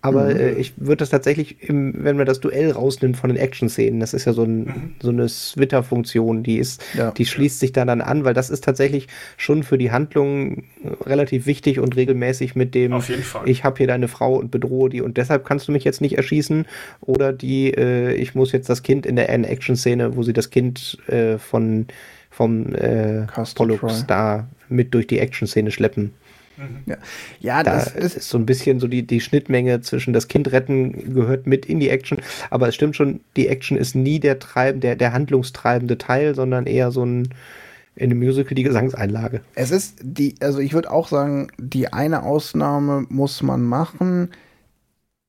Aber 0.01 0.33
mhm. 0.33 0.39
äh, 0.39 0.51
ich 0.53 0.73
würde 0.77 0.97
das 0.97 1.09
tatsächlich, 1.09 1.67
im, 1.67 2.05
wenn 2.05 2.15
man 2.15 2.25
das 2.25 2.39
Duell 2.39 2.71
rausnimmt 2.71 3.17
von 3.17 3.29
den 3.29 3.37
Action-Szenen, 3.37 3.99
das 3.99 4.13
ist 4.13 4.23
ja 4.23 4.31
so, 4.31 4.43
ein, 4.43 4.59
mhm. 4.59 4.95
so 5.01 5.09
eine 5.09 5.27
Twitter-Funktion, 5.27 6.43
die 6.43 6.59
ist, 6.59 6.81
ja. 6.93 7.11
die 7.11 7.25
schließt 7.25 7.59
sich 7.59 7.73
da 7.73 7.83
dann 7.83 7.99
an, 7.99 8.23
weil 8.23 8.33
das 8.33 8.49
ist 8.49 8.63
tatsächlich 8.63 9.09
schon 9.35 9.63
für 9.63 9.77
die 9.77 9.91
Handlung 9.91 10.63
relativ 11.05 11.45
wichtig 11.45 11.81
und 11.81 11.97
regelmäßig 11.97 12.55
mit 12.55 12.73
dem, 12.73 12.93
Auf 12.93 13.09
jeden 13.09 13.23
Fall. 13.23 13.49
ich 13.49 13.65
habe 13.65 13.77
hier 13.77 13.87
deine 13.87 14.07
Frau 14.07 14.35
und 14.35 14.49
bedrohe 14.49 14.89
die 14.89 15.01
und 15.01 15.17
deshalb 15.17 15.43
kannst 15.43 15.67
du 15.67 15.73
mich 15.73 15.83
jetzt 15.83 15.99
nicht 15.99 16.15
erschießen 16.15 16.67
oder 17.01 17.33
die, 17.33 17.73
äh, 17.73 18.13
ich 18.13 18.33
muss 18.33 18.53
jetzt 18.53 18.69
das 18.69 18.81
Kind 18.81 19.05
in 19.05 19.17
der 19.17 19.29
Action-Szene, 19.29 20.15
wo 20.15 20.23
sie 20.23 20.33
das 20.33 20.51
Kind 20.51 20.99
äh, 21.07 21.37
von 21.37 21.87
vom 22.35 22.75
äh, 22.75 23.27
Pollux 23.55 24.05
da 24.07 24.47
mit 24.67 24.93
durch 24.93 25.07
die 25.07 25.19
Action-Szene 25.19 25.71
schleppen. 25.71 26.11
Mhm. 26.57 26.83
Ja, 26.85 26.97
ja 27.39 27.63
da 27.63 27.75
das 27.75 27.87
ist, 27.95 28.17
ist 28.17 28.29
so 28.29 28.37
ein 28.37 28.45
bisschen 28.45 28.79
so 28.79 28.87
die, 28.87 29.07
die 29.07 29.21
Schnittmenge 29.21 29.79
zwischen 29.81 30.13
das 30.13 30.27
Kind 30.27 30.51
retten 30.51 31.13
gehört 31.13 31.47
mit 31.47 31.65
in 31.65 31.79
die 31.79 31.89
Action, 31.89 32.19
aber 32.49 32.67
es 32.67 32.75
stimmt 32.75 32.95
schon, 32.95 33.21
die 33.37 33.47
Action 33.47 33.77
ist 33.77 33.95
nie 33.95 34.19
der 34.19 34.39
treib, 34.39 34.81
der, 34.81 34.95
der 34.95 35.13
handlungstreibende 35.13 35.97
Teil, 35.97 36.35
sondern 36.35 36.65
eher 36.65 36.91
so 36.91 37.05
ein 37.05 37.29
in 37.97 38.11
einem 38.11 38.19
Musical 38.19 38.55
die 38.55 38.63
Gesangseinlage. 38.63 39.39
Es 39.55 39.71
ist 39.71 39.99
die, 40.01 40.35
also 40.41 40.59
ich 40.59 40.73
würde 40.73 40.91
auch 40.91 41.07
sagen, 41.07 41.47
die 41.57 41.93
eine 41.93 42.23
Ausnahme 42.23 43.05
muss 43.07 43.41
man 43.41 43.63
machen. 43.63 44.31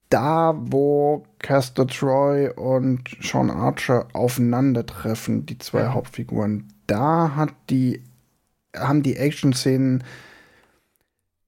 Da, 0.09 0.57
wo 0.59 1.25
Castor 1.39 1.87
Troy 1.87 2.51
und 2.51 3.03
Sean 3.23 3.51
Archer 3.51 4.09
aufeinandertreffen, 4.13 5.47
die 5.47 5.59
zwei 5.59 5.83
ja. 5.83 5.95
Hauptfiguren, 5.95 6.65
da 6.87 7.37
hat 7.37 7.55
die, 7.71 8.03
haben 8.75 9.03
die 9.03 9.17
Action-Szenen 9.17 10.05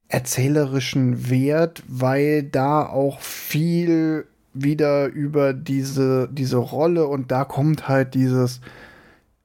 erzählerischen 0.07 1.29
Wert, 1.29 1.83
weil 1.87 2.43
da 2.43 2.85
auch 2.85 3.19
viel 3.21 4.25
wieder 4.53 5.07
über 5.07 5.53
diese, 5.53 6.27
diese 6.31 6.57
Rolle 6.57 7.07
und 7.07 7.31
da 7.31 7.45
kommt 7.45 7.87
halt 7.87 8.15
dieses 8.15 8.61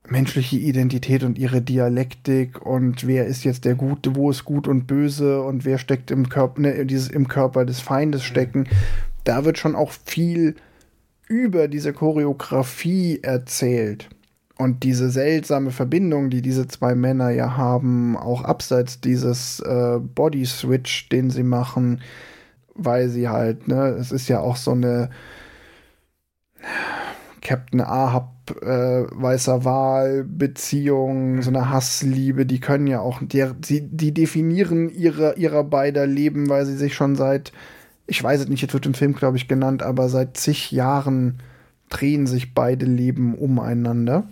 menschliche 0.09 0.57
Identität 0.57 1.23
und 1.23 1.39
ihre 1.39 1.63
Dialektik 1.63 2.65
und 2.65 3.07
wer 3.07 3.27
ist 3.27 3.45
jetzt 3.45 3.65
der 3.65 3.75
Gute, 3.75 4.17
wo 4.17 4.31
ist 4.31 4.45
gut 4.45 4.69
und 4.69 4.87
böse 4.87 5.43
und 5.43 5.65
wer 5.65 5.79
steckt 5.79 6.11
im 6.11 6.29
Körper, 6.29 6.61
ne, 6.61 6.87
dieses 6.87 7.09
im 7.09 7.29
Körper 7.29 7.65
des 7.65 7.81
Feindes 7.81 8.23
stecken. 8.23 8.67
Da 9.25 9.45
wird 9.45 9.59
schon 9.59 9.75
auch 9.75 9.93
viel 10.05 10.57
über 11.27 11.69
diese 11.69 11.93
Choreografie 11.93 13.21
erzählt. 13.23 14.09
Und 14.57 14.85
diese 14.85 15.11
seltsame 15.11 15.73
Verbindung, 15.73 16.31
die 16.31 16.41
diese 16.41 16.69
zwei 16.69 16.95
Männer 16.95 17.31
ja 17.31 17.57
haben, 17.57 18.17
auch 18.17 18.45
abseits 18.45 19.01
dieses 19.01 19.59
äh, 19.61 19.99
Body 19.99 20.47
Switch, 20.47 21.09
den 21.09 21.31
sie 21.31 21.43
machen, 21.43 22.01
weil 22.75 23.09
sie 23.09 23.29
halt, 23.29 23.67
ne, 23.67 23.89
es 23.89 24.13
ist 24.13 24.29
ja 24.29 24.41
auch 24.41 24.57
so 24.57 24.71
eine 24.71 25.11
Captain 27.41 27.81
Ahab 27.81 28.33
äh, 28.63 29.05
weißer 29.11 29.65
Wahl 29.65 30.25
Beziehung, 30.25 31.43
so 31.43 31.51
eine 31.51 31.71
Hassliebe, 31.71 32.47
die 32.47 32.61
können 32.61 32.87
ja 32.87 33.01
auch, 33.01 33.21
die, 33.23 33.81
die, 33.83 34.15
definieren 34.15 34.89
ihre, 34.89 35.35
ihrer 35.37 35.65
beider 35.65 36.07
Leben, 36.07 36.49
weil 36.49 36.65
sie 36.65 36.77
sich 36.77 36.95
schon 36.95 37.17
seit, 37.17 37.53
ich 38.07 38.23
weiß 38.23 38.41
es 38.43 38.49
nicht, 38.49 38.63
jetzt 38.63 38.75
wird 38.75 38.87
im 38.87 38.95
Film, 38.95 39.15
glaube 39.15 39.37
ich, 39.37 39.49
genannt, 39.49 39.83
aber 39.83 40.09
seit 40.09 40.37
zig 40.37 40.71
Jahren 40.73 41.39
drehen 41.91 42.27
sich 42.27 42.55
beide 42.55 42.87
Leben 42.87 43.35
umeinander. 43.35 44.25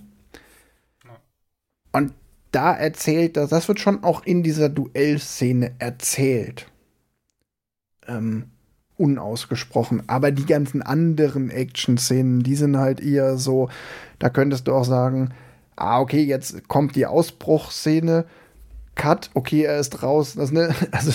Und 1.93 2.13
da 2.51 2.75
erzählt 2.75 3.37
das, 3.37 3.51
das 3.51 3.69
wird 3.69 3.81
schon 3.81 4.03
auch 4.05 4.25
in 4.25 4.43
dieser 4.43 4.69
Duellszene 4.69 5.73
erzählt. 5.79 6.67
Ähm, 8.07 8.47
unausgesprochen. 8.97 10.03
Aber 10.07 10.31
die 10.31 10.47
ganzen 10.47 10.83
anderen 10.83 11.51
Action-Szenen, 11.51 12.43
die 12.43 12.57
sind 12.57 12.77
halt 12.77 13.01
eher 13.01 13.37
so, 13.37 13.69
da 14.19 14.29
könntest 14.29 14.69
du 14.69 14.75
auch 14.75 14.85
sagen, 14.85 15.31
ah, 15.77 16.01
okay, 16.01 16.23
jetzt 16.23 16.69
kommt 16.69 16.95
die 16.95 17.07
Ausbruchsszene, 17.07 18.27
Cut, 18.95 19.31
okay, 19.35 19.63
er 19.63 19.79
ist 19.79 20.03
raus. 20.03 20.35
Das, 20.35 20.53
ne, 20.53 20.75
also, 20.91 21.13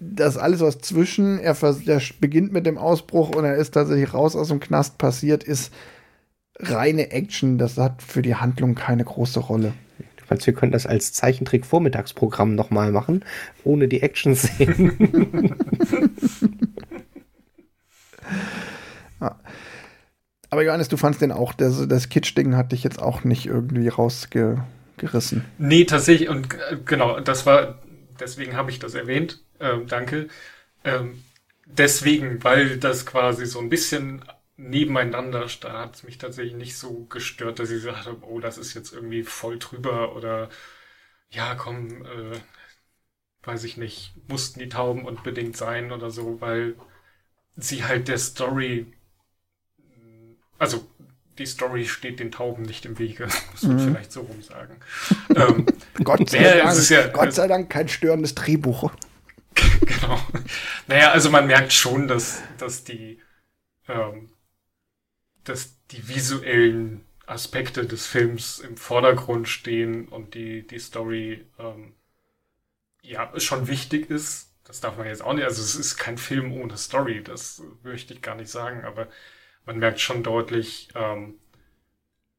das 0.00 0.36
alles, 0.36 0.60
was 0.60 0.78
zwischen, 0.78 1.38
er, 1.38 1.56
er 1.60 2.02
beginnt 2.20 2.52
mit 2.52 2.66
dem 2.66 2.78
Ausbruch 2.78 3.34
und 3.34 3.44
er 3.44 3.56
ist 3.56 3.72
tatsächlich 3.74 4.14
raus 4.14 4.36
aus 4.36 4.48
dem 4.48 4.60
Knast 4.60 4.98
passiert, 4.98 5.44
ist 5.44 5.72
reine 6.58 7.10
Action. 7.10 7.58
Das 7.58 7.76
hat 7.76 8.02
für 8.02 8.22
die 8.22 8.36
Handlung 8.36 8.74
keine 8.74 9.04
große 9.04 9.40
Rolle. 9.40 9.72
Meinst 10.28 10.46
wir 10.46 10.54
können 10.54 10.72
das 10.72 10.86
als 10.86 11.12
Zeichentrick-Vormittagsprogramm 11.12 12.54
nochmal 12.54 12.92
machen, 12.92 13.24
ohne 13.64 13.88
die 13.88 14.02
Action-Szenen? 14.02 15.56
ja. 19.20 19.38
Aber 20.50 20.64
Johannes, 20.64 20.88
du 20.88 20.96
fandst 20.96 21.20
den 21.20 21.32
auch, 21.32 21.52
das, 21.52 21.86
das 21.88 22.08
Kitsch-Ding 22.08 22.56
hat 22.56 22.72
dich 22.72 22.82
jetzt 22.82 23.00
auch 23.00 23.22
nicht 23.24 23.46
irgendwie 23.46 23.88
rausgerissen. 23.88 25.44
Nee, 25.58 25.84
tatsächlich, 25.84 26.28
und 26.28 26.54
äh, 26.54 26.78
genau, 26.84 27.20
das 27.20 27.44
war, 27.44 27.78
deswegen 28.18 28.56
habe 28.56 28.70
ich 28.70 28.78
das 28.78 28.94
erwähnt, 28.94 29.42
ähm, 29.60 29.86
danke. 29.86 30.28
Ähm, 30.84 31.22
deswegen, 31.66 32.42
weil 32.44 32.78
das 32.78 33.04
quasi 33.04 33.44
so 33.44 33.58
ein 33.58 33.68
bisschen 33.68 34.24
nebeneinander 34.58 35.46
da 35.60 35.84
hat 35.84 35.94
es 35.94 36.02
mich 36.02 36.18
tatsächlich 36.18 36.54
nicht 36.54 36.76
so 36.76 37.04
gestört, 37.04 37.60
dass 37.60 37.70
ich 37.70 37.82
gesagt 37.82 38.06
habe, 38.06 38.26
oh, 38.26 38.40
das 38.40 38.58
ist 38.58 38.74
jetzt 38.74 38.92
irgendwie 38.92 39.22
voll 39.22 39.58
drüber 39.58 40.14
oder 40.16 40.50
ja, 41.30 41.54
komm, 41.54 42.04
äh, 42.04 42.38
weiß 43.44 43.64
ich 43.64 43.76
nicht, 43.76 44.14
mussten 44.26 44.58
die 44.58 44.68
Tauben 44.68 45.06
unbedingt 45.06 45.56
sein 45.56 45.92
oder 45.92 46.10
so, 46.10 46.40
weil 46.40 46.74
sie 47.56 47.84
halt 47.84 48.08
der 48.08 48.18
Story, 48.18 48.92
also 50.58 50.86
die 51.38 51.46
Story 51.46 51.86
steht 51.86 52.18
den 52.18 52.32
Tauben 52.32 52.64
nicht 52.64 52.84
im 52.84 52.98
Wege, 52.98 53.28
muss 53.52 53.62
man 53.62 53.76
mhm. 53.76 53.92
vielleicht 53.92 54.12
so 54.12 54.22
rum 54.22 54.42
sagen. 54.42 54.80
ähm, 55.36 55.66
Gott, 56.04 56.28
sei 56.28 56.58
Dank, 56.58 56.90
ja, 56.90 57.06
Gott 57.08 57.32
sei 57.32 57.46
Dank 57.46 57.70
kein 57.70 57.88
störendes 57.88 58.34
Drehbuch. 58.34 58.90
genau. 59.54 60.20
Naja, 60.88 61.12
also 61.12 61.30
man 61.30 61.46
merkt 61.46 61.72
schon, 61.72 62.08
dass, 62.08 62.42
dass 62.58 62.82
die 62.82 63.20
ähm, 63.88 64.30
dass 65.48 65.76
die 65.88 66.08
visuellen 66.08 67.04
Aspekte 67.26 67.86
des 67.86 68.06
Films 68.06 68.58
im 68.58 68.76
Vordergrund 68.76 69.48
stehen 69.48 70.08
und 70.08 70.34
die, 70.34 70.66
die 70.66 70.78
Story 70.78 71.44
ähm, 71.58 71.94
ja 73.02 73.32
schon 73.38 73.68
wichtig 73.68 74.10
ist. 74.10 74.52
Das 74.64 74.80
darf 74.80 74.96
man 74.96 75.06
jetzt 75.06 75.22
auch 75.22 75.32
nicht. 75.32 75.44
Also 75.44 75.62
es 75.62 75.74
ist 75.74 75.96
kein 75.96 76.18
Film 76.18 76.52
ohne 76.52 76.76
Story, 76.76 77.22
das 77.22 77.62
möchte 77.82 78.14
ich 78.14 78.22
gar 78.22 78.34
nicht 78.34 78.50
sagen, 78.50 78.84
aber 78.84 79.08
man 79.64 79.78
merkt 79.78 80.00
schon 80.00 80.22
deutlich, 80.22 80.88
ähm, 80.94 81.38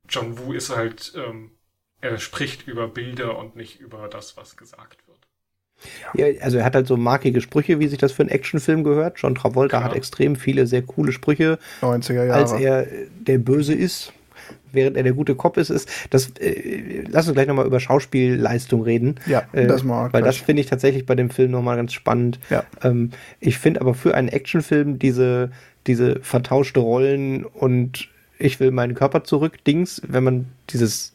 John 0.08 0.38
Woo 0.40 0.54
ist 0.54 0.70
halt, 0.76 1.14
ähm, 1.16 1.52
er 2.02 2.18
spricht 2.20 2.68
über 2.68 2.88
Bilder 2.88 3.38
und 3.38 3.56
nicht 3.56 3.80
über 3.80 4.08
das, 4.08 4.38
was 4.38 4.58
gesagt 4.58 5.08
wird. 5.08 5.19
Ja. 6.16 6.26
also 6.42 6.58
er 6.58 6.66
hat 6.66 6.76
halt 6.76 6.88
so 6.88 6.98
markige 6.98 7.42
Sprüche, 7.42 7.80
wie 7.80 7.88
sich 7.88 7.98
das 7.98 8.12
für 8.12 8.24
einen 8.24 8.30
Actionfilm 8.30 8.84
gehört. 8.84 9.18
John 9.18 9.36
Travolta 9.36 9.78
Klar. 9.78 9.84
hat 9.90 9.96
extrem 9.96 10.36
viele 10.36 10.68
sehr 10.68 10.82
coole 10.82 11.12
Sprüche. 11.12 11.60
90er 11.82 12.26
Jahre. 12.26 12.34
Als 12.34 12.52
er 12.52 12.86
der 13.20 13.38
Böse 13.38 13.74
ist, 13.74 14.14
während 14.72 14.98
er 14.98 15.04
der 15.04 15.14
gute 15.14 15.36
Cop 15.36 15.58
ist, 15.58 15.70
ist 15.70 15.90
das. 16.10 16.32
Äh, 16.40 17.04
lass 17.08 17.28
uns 17.28 17.36
gleich 17.36 17.48
nochmal 17.48 17.66
über 17.66 17.80
Schauspielleistung 17.80 18.84
reden. 18.84 19.16
Ja, 19.26 19.44
äh, 19.52 19.68
das 19.68 19.84
mal. 19.84 20.12
Weil 20.14 20.22
gleich. 20.22 20.36
das 20.36 20.46
finde 20.46 20.62
ich 20.62 20.68
tatsächlich 20.68 21.06
bei 21.06 21.16
dem 21.16 21.30
Film 21.30 21.52
nochmal 21.52 21.78
ganz 21.78 21.94
spannend. 21.94 22.40
Ja. 22.50 22.64
Ähm, 22.84 23.12
ich 23.40 23.58
finde 23.58 23.82
aber 23.82 23.94
für 23.94 24.16
einen 24.16 24.28
Actionfilm 24.30 25.00
diese, 25.00 25.52
diese 25.88 26.20
vertauschte 26.22 26.80
Rollen 26.80 27.46
und 27.46 28.10
ich 28.38 28.60
will 28.60 28.72
meinen 28.72 28.96
Körper 28.96 29.24
zurück, 29.24 29.64
Dings, 29.66 30.02
wenn 30.08 30.24
man 30.24 30.46
dieses 30.70 31.14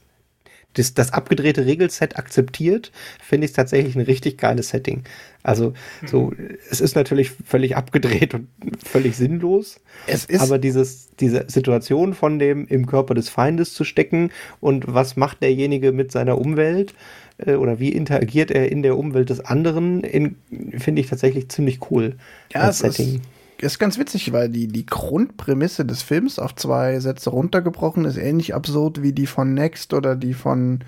das, 0.75 0.95
das 0.95 1.13
abgedrehte 1.13 1.67
Regelset 1.67 2.17
akzeptiert, 2.17 2.93
finde 3.21 3.47
ich 3.47 3.51
es 3.51 3.57
tatsächlich 3.57 3.97
ein 3.97 4.03
richtig 4.03 4.39
geiles 4.39 4.69
Setting. 4.71 5.05
Also 5.43 5.75
so, 6.07 6.31
mhm. 6.31 6.57
es 6.71 6.81
ist 6.81 6.97
natürlich 6.97 7.31
völlig 7.31 7.77
abgedreht 7.77 8.35
und 8.35 8.49
völlig 8.85 9.17
sinnlos. 9.17 9.81
Es 10.07 10.25
ist 10.25 10.41
aber 10.41 10.59
dieses, 10.59 11.09
diese 11.21 11.45
Situation 11.49 12.15
von 12.15 12.39
dem 12.39 12.67
im 12.67 12.87
Körper 12.87 13.15
des 13.15 13.29
Feindes 13.29 13.75
zu 13.75 13.85
stecken 13.85 14.31
und 14.61 14.93
was 14.93 15.17
macht 15.17 15.43
derjenige 15.43 15.93
mit 15.93 16.13
seiner 16.13 16.39
Umwelt 16.39 16.95
äh, 17.39 17.55
oder 17.55 17.79
wie 17.79 17.91
interagiert 17.91 18.51
er 18.51 18.71
in 18.71 18.83
der 18.83 18.97
Umwelt 18.97 19.31
des 19.31 19.41
anderen, 19.41 20.37
finde 20.79 21.01
ich 21.01 21.09
tatsächlich 21.09 21.49
ziemlich 21.51 21.91
cool. 21.91 22.17
Ja, 22.53 22.63
als 22.63 22.79
Setting. 22.79 23.17
Ist 23.17 23.34
ist 23.73 23.79
ganz 23.79 23.99
witzig, 23.99 24.33
weil 24.33 24.49
die, 24.49 24.69
die 24.69 24.87
Grundprämisse 24.87 25.85
des 25.85 26.03
Films 26.03 26.39
auf 26.39 26.55
zwei 26.55 27.01
Sätze 27.01 27.31
runtergebrochen 27.31 28.05
ist 28.05 28.17
ähnlich 28.17 28.55
absurd 28.55 29.03
wie 29.03 29.13
die 29.13 29.27
von 29.27 29.55
Next 29.55 29.95
oder 29.95 30.17
die 30.17 30.35
von 30.35 30.81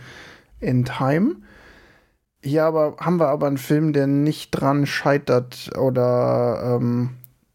In 0.61 0.85
Time. 0.85 1.37
Hier 2.43 2.64
aber 2.64 2.97
haben 2.99 3.18
wir 3.18 3.29
aber 3.29 3.47
einen 3.47 3.59
Film, 3.59 3.93
der 3.93 4.07
nicht 4.07 4.51
dran 4.51 4.87
scheitert 4.87 5.70
oder 5.79 6.77
ähm, 6.77 7.11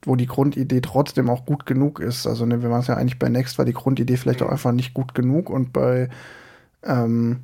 wo 0.05 0.15
die 0.15 0.25
Grundidee 0.25 0.81
trotzdem 0.81 1.29
auch 1.29 1.45
gut 1.45 1.65
genug 1.65 1.99
ist. 1.99 2.25
Also 2.25 2.45
ne, 2.45 2.61
wir 2.61 2.69
waren 2.69 2.81
es 2.81 2.87
ja 2.87 2.95
eigentlich 2.95 3.19
bei 3.19 3.29
Next, 3.29 3.57
war 3.57 3.65
die 3.65 3.73
Grundidee 3.73 4.17
vielleicht 4.17 4.41
auch 4.41 4.49
einfach 4.49 4.71
nicht 4.71 4.93
gut 4.93 5.13
genug 5.13 5.49
und 5.49 5.73
bei 5.73 6.09
ähm, 6.83 7.41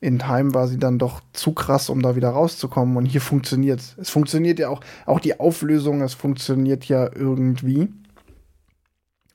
in 0.00 0.18
Time 0.18 0.54
war 0.54 0.66
sie 0.66 0.78
dann 0.78 0.98
doch 0.98 1.20
zu 1.32 1.52
krass, 1.52 1.90
um 1.90 2.00
da 2.00 2.16
wieder 2.16 2.30
rauszukommen. 2.30 2.96
Und 2.96 3.04
hier 3.04 3.20
funktioniert 3.20 3.80
es. 3.80 3.96
Es 3.98 4.10
funktioniert 4.10 4.58
ja 4.58 4.68
auch, 4.68 4.80
auch 5.04 5.20
die 5.20 5.38
Auflösung, 5.38 6.00
es 6.00 6.14
funktioniert 6.14 6.86
ja 6.86 7.10
irgendwie. 7.14 7.88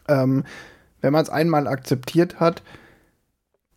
Ähm, 0.07 0.43
wenn 1.01 1.13
man 1.13 1.23
es 1.23 1.29
einmal 1.29 1.67
akzeptiert 1.67 2.39
hat, 2.39 2.63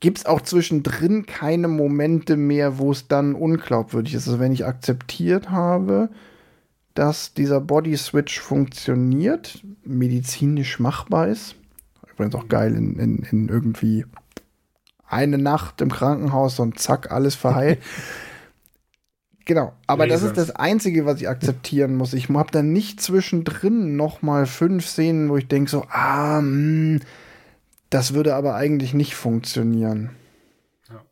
gibt 0.00 0.18
es 0.18 0.26
auch 0.26 0.40
zwischendrin 0.40 1.26
keine 1.26 1.68
Momente 1.68 2.36
mehr, 2.36 2.78
wo 2.78 2.92
es 2.92 3.06
dann 3.08 3.34
unglaubwürdig 3.34 4.14
ist. 4.14 4.26
Also 4.26 4.40
wenn 4.40 4.52
ich 4.52 4.64
akzeptiert 4.64 5.50
habe, 5.50 6.08
dass 6.94 7.34
dieser 7.34 7.60
Body 7.60 7.96
Switch 7.96 8.40
funktioniert, 8.40 9.62
medizinisch 9.84 10.80
machbar 10.80 11.28
ist, 11.28 11.54
übrigens 12.10 12.34
auch 12.34 12.48
geil 12.48 12.74
in, 12.74 12.98
in, 12.98 13.18
in 13.30 13.48
irgendwie 13.48 14.06
eine 15.08 15.38
Nacht 15.38 15.80
im 15.80 15.90
Krankenhaus 15.90 16.58
und 16.58 16.78
zack, 16.78 17.10
alles 17.10 17.34
verheilt. 17.34 17.80
genau, 19.44 19.72
aber 19.86 20.06
Lasers. 20.06 20.34
das 20.34 20.38
ist 20.38 20.48
das 20.50 20.56
Einzige, 20.56 21.06
was 21.06 21.20
ich 21.20 21.28
akzeptieren 21.28 21.96
muss. 21.96 22.12
Ich 22.12 22.28
habe 22.28 22.50
dann 22.50 22.72
nicht 22.72 23.00
zwischendrin 23.00 23.96
noch 23.96 24.22
mal 24.22 24.46
fünf 24.46 24.86
Szenen, 24.86 25.28
wo 25.28 25.36
ich 25.36 25.48
denke 25.48 25.70
so, 25.70 25.84
ah, 25.90 26.40
mh, 26.40 26.42
hm, 26.42 27.00
das 27.90 28.14
würde 28.14 28.34
aber 28.34 28.54
eigentlich 28.54 28.92
nicht 28.92 29.14
funktionieren. 29.14 30.10
Ja. 30.88 31.04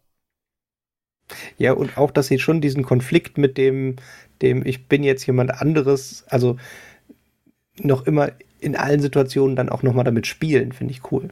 ja, 1.57 1.73
und 1.73 1.97
auch, 1.97 2.11
dass 2.11 2.27
sie 2.27 2.39
schon 2.39 2.61
diesen 2.61 2.85
Konflikt 2.85 3.39
mit 3.39 3.57
dem, 3.57 3.97
dem 4.43 4.65
ich 4.67 4.87
bin 4.87 5.03
jetzt 5.03 5.27
jemand 5.27 5.53
anderes, 5.63 6.25
also 6.29 6.59
noch 7.79 8.07
immer 8.07 8.33
in 8.61 8.77
allen 8.77 9.01
Situationen 9.01 9.57
dann 9.57 9.69
auch 9.69 9.83
noch 9.83 9.95
mal 9.95 10.05
damit 10.05 10.27
spielen, 10.27 10.73
finde 10.73 10.93
ich 10.93 11.11
cool. 11.11 11.31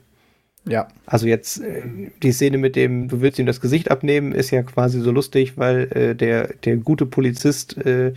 Ja. 0.66 0.88
Also 1.06 1.26
jetzt 1.26 1.60
äh, 1.60 1.82
die 2.22 2.32
Szene 2.32 2.58
mit 2.58 2.76
dem, 2.76 3.08
du 3.08 3.20
willst 3.20 3.38
ihm 3.38 3.46
das 3.46 3.60
Gesicht 3.60 3.90
abnehmen, 3.90 4.32
ist 4.32 4.50
ja 4.50 4.62
quasi 4.62 5.00
so 5.00 5.10
lustig, 5.10 5.58
weil 5.58 5.88
äh, 5.92 6.14
der, 6.14 6.54
der 6.64 6.76
gute 6.76 7.06
Polizist, 7.06 7.76
äh, 7.78 8.12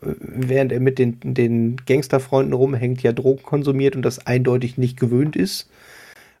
während 0.00 0.72
er 0.72 0.80
mit 0.80 0.98
den, 0.98 1.18
den 1.22 1.76
Gangsterfreunden 1.86 2.54
rumhängt, 2.54 3.02
ja 3.02 3.12
Drogen 3.12 3.42
konsumiert 3.42 3.96
und 3.96 4.02
das 4.02 4.26
eindeutig 4.26 4.78
nicht 4.78 4.98
gewöhnt 4.98 5.36
ist 5.36 5.68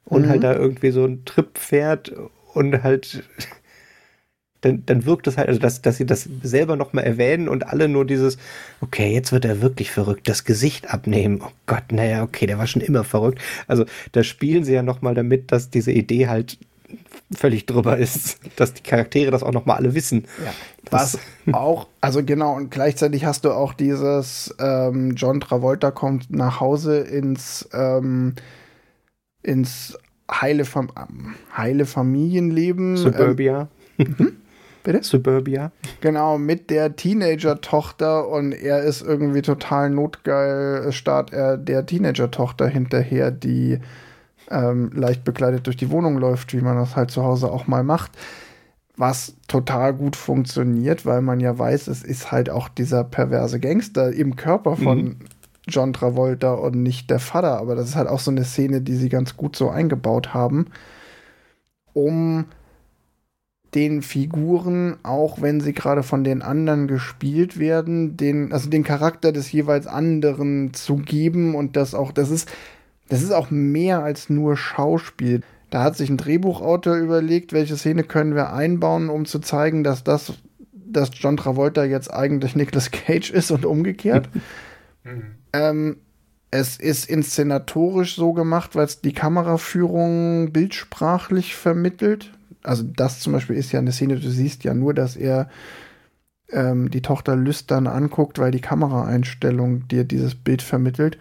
und 0.06 0.28
halt 0.28 0.40
mhm. 0.40 0.44
halt 0.46 0.56
da 0.56 0.60
irgendwie 0.60 0.90
so 0.90 1.04
ein 1.04 1.24
Trip 1.26 1.58
fährt 1.58 2.12
und 2.54 2.82
halt 2.82 3.22
dann, 4.60 4.82
dann 4.86 5.06
wirkt 5.06 5.26
es 5.26 5.36
halt, 5.36 5.48
also 5.48 5.60
dass, 5.60 5.82
dass 5.82 5.96
sie 5.96 6.06
das 6.06 6.28
selber 6.42 6.76
nochmal 6.76 7.04
erwähnen 7.04 7.48
und 7.48 7.66
alle 7.66 7.88
nur 7.88 8.04
dieses, 8.04 8.38
okay, 8.80 9.12
jetzt 9.12 9.32
wird 9.32 9.44
er 9.44 9.62
wirklich 9.62 9.90
verrückt, 9.90 10.28
das 10.28 10.44
Gesicht 10.44 10.92
abnehmen. 10.92 11.40
Oh 11.42 11.50
Gott, 11.66 11.84
naja, 11.90 12.22
okay, 12.22 12.46
der 12.46 12.58
war 12.58 12.66
schon 12.66 12.82
immer 12.82 13.04
verrückt. 13.04 13.40
Also 13.66 13.84
da 14.12 14.22
spielen 14.22 14.64
sie 14.64 14.74
ja 14.74 14.82
nochmal 14.82 15.14
damit, 15.14 15.52
dass 15.52 15.70
diese 15.70 15.92
Idee 15.92 16.28
halt 16.28 16.58
völlig 17.32 17.66
drüber 17.66 17.96
ist, 17.96 18.40
dass 18.56 18.74
die 18.74 18.82
Charaktere 18.82 19.30
das 19.30 19.42
auch 19.42 19.52
nochmal 19.52 19.76
alle 19.76 19.94
wissen. 19.94 20.24
Ja, 20.44 20.52
was 20.90 21.18
auch, 21.52 21.86
also 22.00 22.24
genau, 22.24 22.56
und 22.56 22.70
gleichzeitig 22.70 23.24
hast 23.24 23.44
du 23.44 23.52
auch 23.52 23.72
dieses 23.72 24.54
ähm, 24.58 25.14
John 25.14 25.40
Travolta 25.40 25.90
kommt 25.90 26.30
nach 26.30 26.60
Hause 26.60 26.98
ins 26.98 27.68
ähm, 27.72 28.34
ins 29.42 29.96
heile, 30.30 30.64
Fam 30.64 30.90
heile 31.56 31.86
Familienleben. 31.86 32.96
Suburbia. 32.96 33.68
Ähm, 33.98 34.36
hm? 34.80 34.92
Bitte? 34.92 35.02
Suburbia. 35.02 35.72
Genau, 36.00 36.38
mit 36.38 36.70
der 36.70 36.96
Teenager-Tochter 36.96 38.28
und 38.28 38.52
er 38.52 38.82
ist 38.82 39.02
irgendwie 39.02 39.42
total 39.42 39.90
notgeil, 39.90 40.92
starrt 40.92 41.32
er 41.32 41.56
der 41.56 41.86
Teenager-Tochter 41.86 42.68
hinterher, 42.68 43.30
die 43.30 43.78
ähm, 44.50 44.90
leicht 44.92 45.24
bekleidet 45.24 45.66
durch 45.66 45.76
die 45.76 45.90
Wohnung 45.90 46.18
läuft, 46.18 46.52
wie 46.52 46.60
man 46.60 46.76
das 46.76 46.96
halt 46.96 47.10
zu 47.10 47.22
Hause 47.22 47.50
auch 47.50 47.66
mal 47.66 47.84
macht. 47.84 48.12
Was 48.96 49.34
total 49.48 49.94
gut 49.94 50.16
funktioniert, 50.16 51.06
weil 51.06 51.22
man 51.22 51.40
ja 51.40 51.58
weiß, 51.58 51.86
es 51.86 52.02
ist 52.02 52.32
halt 52.32 52.50
auch 52.50 52.68
dieser 52.68 53.04
perverse 53.04 53.58
Gangster 53.58 54.12
im 54.12 54.36
Körper 54.36 54.76
von 54.76 54.98
mhm. 54.98 55.16
John 55.68 55.92
Travolta 55.92 56.52
und 56.52 56.82
nicht 56.82 57.08
der 57.08 57.20
Vater. 57.20 57.58
Aber 57.58 57.74
das 57.74 57.88
ist 57.88 57.96
halt 57.96 58.08
auch 58.08 58.20
so 58.20 58.30
eine 58.30 58.44
Szene, 58.44 58.82
die 58.82 58.96
sie 58.96 59.08
ganz 59.08 59.36
gut 59.36 59.56
so 59.56 59.70
eingebaut 59.70 60.34
haben, 60.34 60.66
um 61.94 62.46
den 63.74 64.02
Figuren, 64.02 64.96
auch 65.02 65.40
wenn 65.40 65.60
sie 65.60 65.72
gerade 65.72 66.02
von 66.02 66.24
den 66.24 66.42
anderen 66.42 66.88
gespielt 66.88 67.58
werden, 67.58 68.16
den, 68.16 68.52
also 68.52 68.68
den 68.68 68.82
Charakter 68.82 69.32
des 69.32 69.52
jeweils 69.52 69.86
anderen 69.86 70.74
zu 70.74 70.96
geben 70.96 71.54
und 71.54 71.76
das 71.76 71.94
auch, 71.94 72.10
das 72.10 72.30
ist, 72.30 72.50
das 73.08 73.22
ist 73.22 73.32
auch 73.32 73.50
mehr 73.50 74.02
als 74.02 74.28
nur 74.28 74.56
Schauspiel. 74.56 75.42
Da 75.70 75.84
hat 75.84 75.96
sich 75.96 76.10
ein 76.10 76.16
Drehbuchautor 76.16 76.96
überlegt, 76.96 77.52
welche 77.52 77.76
Szene 77.76 78.02
können 78.02 78.34
wir 78.34 78.52
einbauen, 78.52 79.08
um 79.08 79.24
zu 79.24 79.38
zeigen, 79.38 79.84
dass 79.84 80.02
das, 80.02 80.32
dass 80.72 81.10
John 81.14 81.36
Travolta 81.36 81.84
jetzt 81.84 82.12
eigentlich 82.12 82.56
Nicolas 82.56 82.90
Cage 82.90 83.30
ist 83.30 83.50
und 83.50 83.64
umgekehrt. 83.64 84.28
Mhm. 85.02 85.36
Ähm, 85.54 85.96
es 86.50 86.76
ist 86.76 87.08
inszenatorisch 87.08 88.16
so 88.16 88.34
gemacht, 88.34 88.76
weil 88.76 88.84
es 88.84 89.00
die 89.00 89.14
Kameraführung 89.14 90.52
bildsprachlich 90.52 91.56
vermittelt 91.56 92.32
also 92.62 92.82
das 92.84 93.20
zum 93.20 93.32
Beispiel 93.32 93.56
ist 93.56 93.72
ja 93.72 93.78
eine 93.80 93.92
Szene, 93.92 94.18
du 94.18 94.30
siehst 94.30 94.64
ja 94.64 94.74
nur, 94.74 94.94
dass 94.94 95.16
er 95.16 95.48
ähm, 96.50 96.90
die 96.90 97.02
Tochter 97.02 97.36
lüstern 97.36 97.86
anguckt, 97.86 98.38
weil 98.38 98.50
die 98.50 98.60
Kameraeinstellung 98.60 99.88
dir 99.88 100.04
dieses 100.04 100.34
Bild 100.34 100.62
vermittelt. 100.62 101.18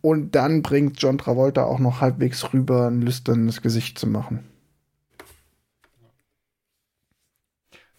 Und 0.00 0.34
dann 0.34 0.62
bringt 0.62 1.00
John 1.02 1.18
Travolta 1.18 1.64
auch 1.64 1.78
noch 1.78 2.00
halbwegs 2.00 2.52
rüber, 2.52 2.88
ein 2.88 3.02
lüsternes 3.02 3.62
Gesicht 3.62 3.98
zu 3.98 4.06
machen. 4.06 4.44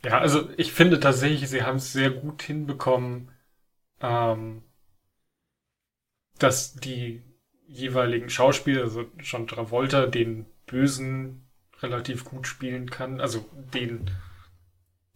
Ja, 0.03 0.19
also 0.19 0.49
ich 0.57 0.71
finde 0.71 0.99
tatsächlich, 0.99 1.49
sie 1.49 1.63
haben 1.63 1.77
es 1.77 1.91
sehr 1.91 2.11
gut 2.11 2.41
hinbekommen, 2.41 3.31
ähm, 3.99 4.63
dass 6.39 6.75
die 6.75 7.23
jeweiligen 7.67 8.29
Schauspieler, 8.29 8.83
also 8.83 9.05
John 9.19 9.47
Travolta, 9.47 10.05
den 10.05 10.45
bösen 10.65 11.46
relativ 11.81 12.25
gut 12.25 12.47
spielen 12.47 12.89
kann. 12.89 13.21
Also 13.21 13.45
den 13.73 14.11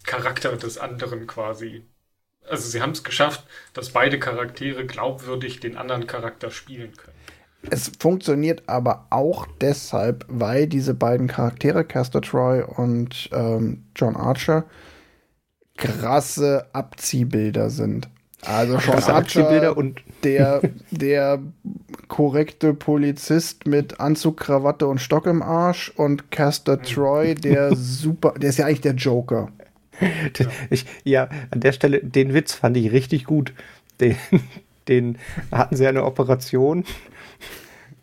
Charakter 0.03 0.55
des 0.57 0.78
anderen 0.78 1.28
quasi. 1.28 1.86
Also 2.47 2.70
sie 2.70 2.82
haben 2.82 2.91
es 2.91 3.03
geschafft, 3.03 3.45
dass 3.74 3.91
beide 3.91 4.20
Charaktere 4.20 4.86
glaubwürdig 4.86 5.59
den 5.59 5.78
anderen 5.78 6.07
Charakter 6.07 6.49
spielen 6.49 6.95
können. 6.97 7.18
Es 7.70 7.91
funktioniert 7.99 8.64
aber 8.68 9.05
auch 9.12 9.45
deshalb, 9.62 10.26
weil 10.28 10.66
diese 10.68 10.95
beiden 10.95 11.28
Charaktere, 11.28 11.86
Castor 11.86 12.24
Troy 12.24 12.64
und 12.64 13.30
ähm, 13.32 13.86
John 13.95 14.16
Archer, 14.16 14.66
krasse 15.78 16.68
Abziehbilder 16.74 17.70
sind. 17.70 18.09
Also 18.46 18.80
schon 18.80 18.96
Archer, 18.96 19.78
und 19.78 20.02
der, 20.24 20.62
der 20.92 21.39
korrekte 22.08 22.74
Polizist 22.74 23.68
mit 23.68 24.00
Anzug, 24.00 24.38
Krawatte 24.38 24.88
und 24.88 25.00
Stock 25.00 25.28
im 25.28 25.42
Arsch 25.42 25.92
und 25.96 26.32
Caster. 26.32 26.82
Troy, 26.82 27.36
der 27.36 27.76
super, 27.76 28.34
der 28.38 28.50
ist 28.50 28.58
ja 28.58 28.66
eigentlich 28.66 28.82
der 28.82 28.96
Joker. 28.96 29.50
Ja. 30.38 30.48
Ich, 30.72 30.86
ja, 31.04 31.30
an 31.52 31.60
der 31.60 31.74
Stelle, 31.74 32.00
den 32.00 32.34
Witz 32.34 32.54
fand 32.54 32.76
ich 32.76 32.92
richtig 32.92 33.26
gut. 33.26 33.54
Den, 34.00 34.16
den 34.88 35.20
hatten 35.52 35.76
sie 35.76 35.86
eine 35.86 36.04
Operation, 36.04 36.86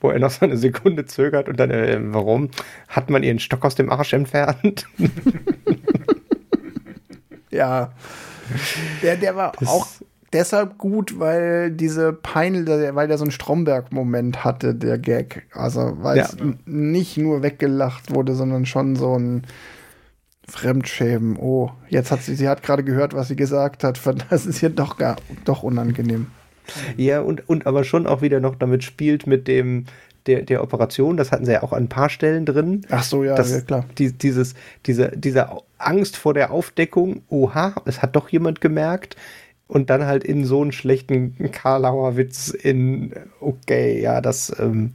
wo 0.01 0.11
er 0.11 0.21
noch 0.21 0.31
so 0.31 0.47
eine 0.47 0.57
Sekunde 0.57 1.07
zögert 1.07 1.49
und 1.49 1.59
dann, 1.59 1.73
äh, 1.73 1.99
warum? 2.01 2.51
Hat 2.87 3.11
man 3.11 3.25
ihren 3.25 3.41
Stock 3.41 3.65
aus 3.65 3.75
dem 3.75 3.91
Arsch 3.91 4.13
entfernt? 4.13 4.87
ja. 7.51 7.93
Der, 9.03 9.17
der 9.17 9.35
war 9.35 9.53
das 9.59 9.69
auch 9.69 9.89
deshalb 10.33 10.79
gut, 10.79 11.19
weil 11.19 11.71
diese 11.71 12.13
Pein, 12.13 12.67
weil 12.67 13.09
der 13.09 13.19
so 13.19 13.25
einen 13.25 13.31
Stromberg-Moment 13.31 14.45
hatte, 14.45 14.75
der 14.75 14.99
Gag. 14.99 15.47
Also, 15.53 15.97
weil 16.01 16.19
es 16.19 16.37
nicht 16.67 17.17
nur 17.17 17.43
weggelacht 17.43 18.15
wurde, 18.15 18.35
sondern 18.35 18.67
schon 18.67 18.97
so 18.97 19.19
ein 19.19 19.43
Fremdschämen. 20.49 21.37
Oh, 21.37 21.71
jetzt 21.89 22.11
hat 22.11 22.23
sie, 22.23 22.35
sie 22.35 22.49
hat 22.49 22.63
gerade 22.63 22.85
gehört, 22.85 23.15
was 23.15 23.29
sie 23.29 23.37
gesagt 23.37 23.85
hat. 23.85 24.01
Das 24.31 24.47
ist 24.47 24.59
hier 24.59 24.71
doch 24.71 24.97
gar, 24.97 25.17
doch 25.45 25.63
unangenehm. 25.63 26.29
Ja, 26.97 27.21
und, 27.21 27.49
und 27.49 27.67
aber 27.67 27.85
schon 27.85 28.07
auch 28.07 28.21
wieder 28.23 28.41
noch 28.41 28.55
damit 28.55 28.85
spielt 28.85 29.27
mit 29.27 29.49
dem, 29.49 29.87
der, 30.27 30.43
der 30.43 30.63
Operation, 30.63 31.17
das 31.17 31.33
hatten 31.33 31.47
sie 31.47 31.53
ja 31.53 31.63
auch 31.63 31.73
an 31.73 31.85
ein 31.85 31.89
paar 31.89 32.11
Stellen 32.11 32.45
drin. 32.45 32.83
Ach 32.91 33.03
so, 33.03 33.25
ja, 33.25 33.41
ja 33.41 33.61
klar. 33.63 33.87
Die, 33.97 34.13
dieses, 34.13 34.55
diese, 34.85 35.13
diese 35.15 35.49
Angst 35.79 36.17
vor 36.17 36.35
der 36.35 36.51
Aufdeckung, 36.51 37.23
oha, 37.29 37.75
es 37.87 38.03
hat 38.03 38.17
doch 38.17 38.29
jemand 38.29 38.61
gemerkt 38.61 39.17
und 39.69 39.91
dann 39.91 40.07
halt 40.07 40.25
in 40.25 40.45
so 40.45 40.63
einen 40.63 40.73
schlechten 40.73 41.53
Karlauer 41.53 42.17
Witz 42.17 42.49
in, 42.49 43.15
okay, 43.41 44.01
ja, 44.01 44.21
das, 44.21 44.55
ähm, 44.59 44.95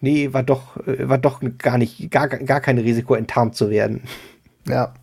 nee, 0.00 0.32
war 0.32 0.42
doch, 0.42 0.78
äh, 0.86 1.08
war 1.08 1.18
doch 1.18 1.40
gar 1.58 1.78
nicht, 1.78 2.10
gar, 2.10 2.28
gar 2.28 2.60
kein 2.60 2.78
Risiko, 2.78 3.14
enttarnt 3.14 3.54
zu 3.54 3.70
werden. 3.70 4.02
Ja. 4.66 4.94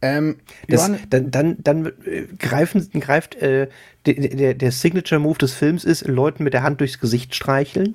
Ähm, 0.00 0.36
das, 0.66 0.90
dann, 1.10 1.30
dann, 1.30 1.56
dann 1.62 1.86
äh, 2.04 2.26
greifen, 2.38 2.90
greift 2.98 3.36
äh, 3.36 3.68
der, 4.04 4.14
der, 4.14 4.54
der 4.54 4.72
Signature 4.72 5.20
Move 5.20 5.38
des 5.38 5.54
Films 5.54 5.84
ist, 5.84 6.08
Leuten 6.08 6.42
mit 6.42 6.54
der 6.54 6.64
Hand 6.64 6.80
durchs 6.80 6.98
Gesicht 6.98 7.34
streicheln. 7.36 7.94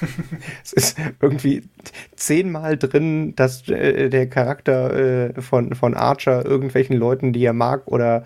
es 0.64 0.72
ist 0.72 0.98
irgendwie 1.20 1.62
zehnmal 2.14 2.76
drin, 2.76 3.34
dass 3.36 3.68
äh, 3.68 4.08
der 4.08 4.28
Charakter 4.28 5.34
äh, 5.36 5.40
von, 5.40 5.74
von 5.74 5.94
Archer 5.94 6.44
irgendwelchen 6.44 6.96
Leuten, 6.96 7.32
die 7.32 7.44
er 7.44 7.52
mag 7.52 7.86
oder 7.86 8.24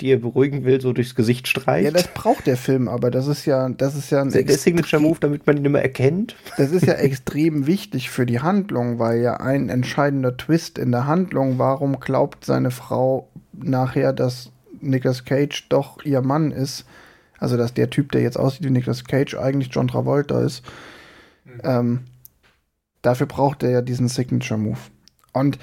die 0.00 0.10
er 0.10 0.18
beruhigen 0.18 0.64
will, 0.64 0.80
so 0.80 0.92
durchs 0.92 1.14
Gesicht 1.14 1.46
streicht. 1.46 1.84
Ja, 1.84 1.90
das 1.92 2.08
braucht 2.08 2.46
der 2.46 2.56
Film, 2.56 2.88
aber 2.88 3.10
das 3.10 3.28
ist 3.28 3.46
ja, 3.46 3.68
das 3.68 3.94
ist 3.94 4.10
ja 4.10 4.22
ein 4.22 4.30
der, 4.30 4.42
der 4.42 4.58
Signature 4.58 5.00
Move, 5.00 5.18
damit 5.20 5.46
man 5.46 5.56
ihn 5.56 5.64
immer 5.64 5.80
erkennt. 5.80 6.34
Das 6.56 6.72
ist 6.72 6.86
ja 6.86 6.94
extrem 6.94 7.66
wichtig 7.66 8.10
für 8.10 8.26
die 8.26 8.40
Handlung, 8.40 8.98
weil 8.98 9.20
ja 9.20 9.36
ein 9.36 9.68
entscheidender 9.68 10.36
Twist 10.36 10.78
in 10.78 10.90
der 10.90 11.06
Handlung, 11.06 11.58
warum 11.58 12.00
glaubt 12.00 12.44
seine 12.44 12.70
Frau 12.70 13.28
nachher, 13.52 14.12
dass 14.12 14.50
Nicolas 14.80 15.24
Cage 15.24 15.66
doch 15.68 16.04
ihr 16.04 16.22
Mann 16.22 16.50
ist, 16.50 16.84
also 17.38 17.56
dass 17.56 17.74
der 17.74 17.90
Typ, 17.90 18.12
der 18.12 18.22
jetzt 18.22 18.38
aussieht 18.38 18.64
wie 18.64 18.70
Nicolas 18.70 19.04
Cage, 19.04 19.36
eigentlich 19.36 19.72
John 19.72 19.88
Travolta 19.88 20.42
ist. 20.42 20.62
Mhm. 21.54 21.60
Ähm, 21.64 22.04
dafür 23.02 23.26
braucht 23.26 23.62
er 23.62 23.70
ja 23.70 23.82
diesen 23.82 24.08
Signature 24.08 24.58
Move. 24.58 24.78
Und 25.32 25.58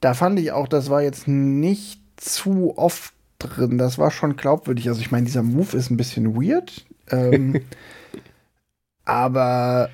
da 0.00 0.14
fand 0.14 0.38
ich 0.38 0.52
auch, 0.52 0.68
das 0.68 0.90
war 0.90 1.02
jetzt 1.02 1.26
nicht 1.28 2.00
zu 2.16 2.76
oft 2.76 3.12
drin. 3.38 3.78
Das 3.78 3.98
war 3.98 4.10
schon 4.10 4.36
glaubwürdig. 4.36 4.88
Also 4.88 5.00
ich 5.00 5.10
meine, 5.10 5.26
dieser 5.26 5.42
Move 5.42 5.76
ist 5.76 5.90
ein 5.90 5.96
bisschen 5.96 6.36
weird. 6.36 6.84
Ähm, 7.10 7.62
aber 9.04 9.90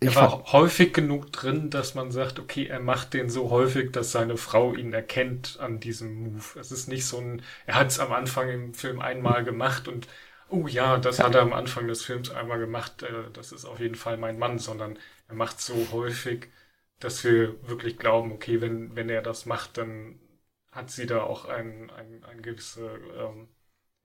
ich 0.00 0.14
er 0.14 0.22
war 0.22 0.52
häufig 0.52 0.94
genug 0.94 1.32
drin, 1.32 1.70
dass 1.70 1.94
man 1.96 2.12
sagt, 2.12 2.38
okay, 2.38 2.66
er 2.66 2.78
macht 2.78 3.14
den 3.14 3.28
so 3.30 3.50
häufig, 3.50 3.90
dass 3.90 4.12
seine 4.12 4.36
Frau 4.36 4.74
ihn 4.74 4.92
erkennt 4.92 5.58
an 5.60 5.80
diesem 5.80 6.14
Move. 6.22 6.60
Es 6.60 6.70
ist 6.70 6.88
nicht 6.88 7.04
so 7.04 7.18
ein, 7.18 7.42
er 7.66 7.74
hat 7.74 7.88
es 7.88 7.98
am 7.98 8.12
Anfang 8.12 8.48
im 8.48 8.74
Film 8.74 9.00
einmal 9.00 9.42
gemacht 9.42 9.88
und 9.88 10.06
oh 10.50 10.66
ja, 10.66 10.98
das 10.98 11.18
hat 11.18 11.34
er 11.34 11.42
am 11.42 11.52
Anfang 11.52 11.88
des 11.88 12.02
Films 12.02 12.30
einmal 12.30 12.58
gemacht, 12.58 13.02
äh, 13.02 13.30
das 13.32 13.52
ist 13.52 13.64
auf 13.64 13.80
jeden 13.80 13.94
Fall 13.94 14.16
mein 14.16 14.38
Mann, 14.38 14.58
sondern 14.58 14.98
er 15.28 15.34
macht 15.34 15.60
so 15.60 15.74
häufig, 15.92 16.48
dass 17.00 17.22
wir 17.24 17.54
wirklich 17.68 17.98
glauben, 17.98 18.32
okay, 18.32 18.60
wenn, 18.60 18.96
wenn 18.96 19.08
er 19.08 19.22
das 19.22 19.46
macht, 19.46 19.78
dann 19.78 20.18
hat 20.72 20.90
sie 20.90 21.06
da 21.06 21.22
auch 21.22 21.44
ein, 21.44 21.90
ein, 21.90 22.24
eine 22.24 22.42
gewisse 22.42 22.90
ähm, 23.18 23.48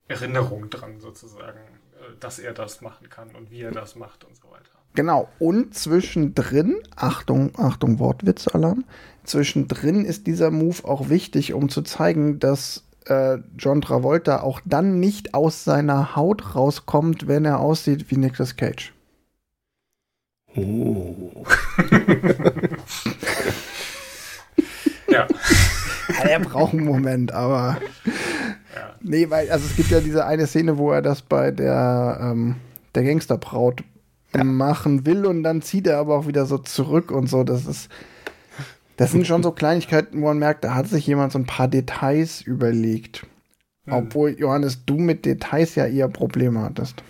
Erinnerung 0.08 0.70
dran, 0.70 1.00
sozusagen, 1.00 1.58
äh, 1.58 2.16
dass 2.20 2.38
er 2.38 2.52
das 2.52 2.80
machen 2.80 3.08
kann 3.08 3.34
und 3.34 3.50
wie 3.50 3.62
er 3.62 3.72
das 3.72 3.96
macht 3.96 4.24
und 4.24 4.36
so 4.36 4.50
weiter. 4.50 4.70
Genau, 4.94 5.28
und 5.40 5.74
zwischendrin, 5.74 6.80
Achtung, 6.94 7.50
Achtung, 7.56 7.98
Wortwitzalarm, 7.98 8.84
zwischendrin 9.24 10.04
ist 10.04 10.28
dieser 10.28 10.52
Move 10.52 10.84
auch 10.84 11.08
wichtig, 11.08 11.52
um 11.52 11.68
zu 11.68 11.82
zeigen, 11.82 12.38
dass 12.38 12.84
äh, 13.06 13.38
John 13.58 13.80
Travolta 13.80 14.40
auch 14.40 14.60
dann 14.64 15.00
nicht 15.00 15.34
aus 15.34 15.64
seiner 15.64 16.16
Haut 16.16 16.54
rauskommt, 16.54 17.28
wenn 17.28 17.44
er 17.44 17.60
aussieht 17.60 18.10
wie 18.10 18.16
Nicolas 18.16 18.56
Cage. 18.56 18.92
Oh. 20.56 21.44
ja. 25.08 25.26
er 26.22 26.40
braucht 26.40 26.74
einen 26.74 26.84
Moment, 26.84 27.32
aber. 27.32 27.78
Ja. 28.74 28.94
Nee, 29.00 29.28
weil, 29.30 29.50
also 29.50 29.66
es 29.66 29.74
gibt 29.76 29.90
ja 29.90 30.00
diese 30.00 30.24
eine 30.26 30.46
Szene, 30.46 30.78
wo 30.78 30.92
er 30.92 31.02
das 31.02 31.22
bei 31.22 31.50
der, 31.50 32.18
ähm, 32.20 32.56
der 32.94 33.02
Gangsterbraut 33.02 33.82
ja. 34.34 34.44
machen 34.44 35.06
will 35.06 35.26
und 35.26 35.42
dann 35.42 35.60
zieht 35.60 35.88
er 35.88 35.98
aber 35.98 36.16
auch 36.16 36.26
wieder 36.28 36.46
so 36.46 36.58
zurück 36.58 37.10
und 37.10 37.28
so. 37.28 37.42
Das 37.42 37.66
ist. 37.66 37.90
Das 38.96 39.12
sind 39.12 39.26
schon 39.26 39.42
so 39.42 39.50
Kleinigkeiten, 39.50 40.20
wo 40.20 40.26
man 40.26 40.38
merkt, 40.38 40.64
da 40.64 40.74
hat 40.74 40.86
sich 40.88 41.06
jemand 41.06 41.32
so 41.32 41.38
ein 41.38 41.46
paar 41.46 41.68
Details 41.68 42.42
überlegt. 42.42 43.26
Obwohl, 43.86 44.30
Johannes, 44.38 44.84
du 44.86 44.96
mit 44.96 45.26
Details 45.26 45.74
ja 45.74 45.86
eher 45.86 46.08
Probleme 46.08 46.60
hattest. 46.62 47.02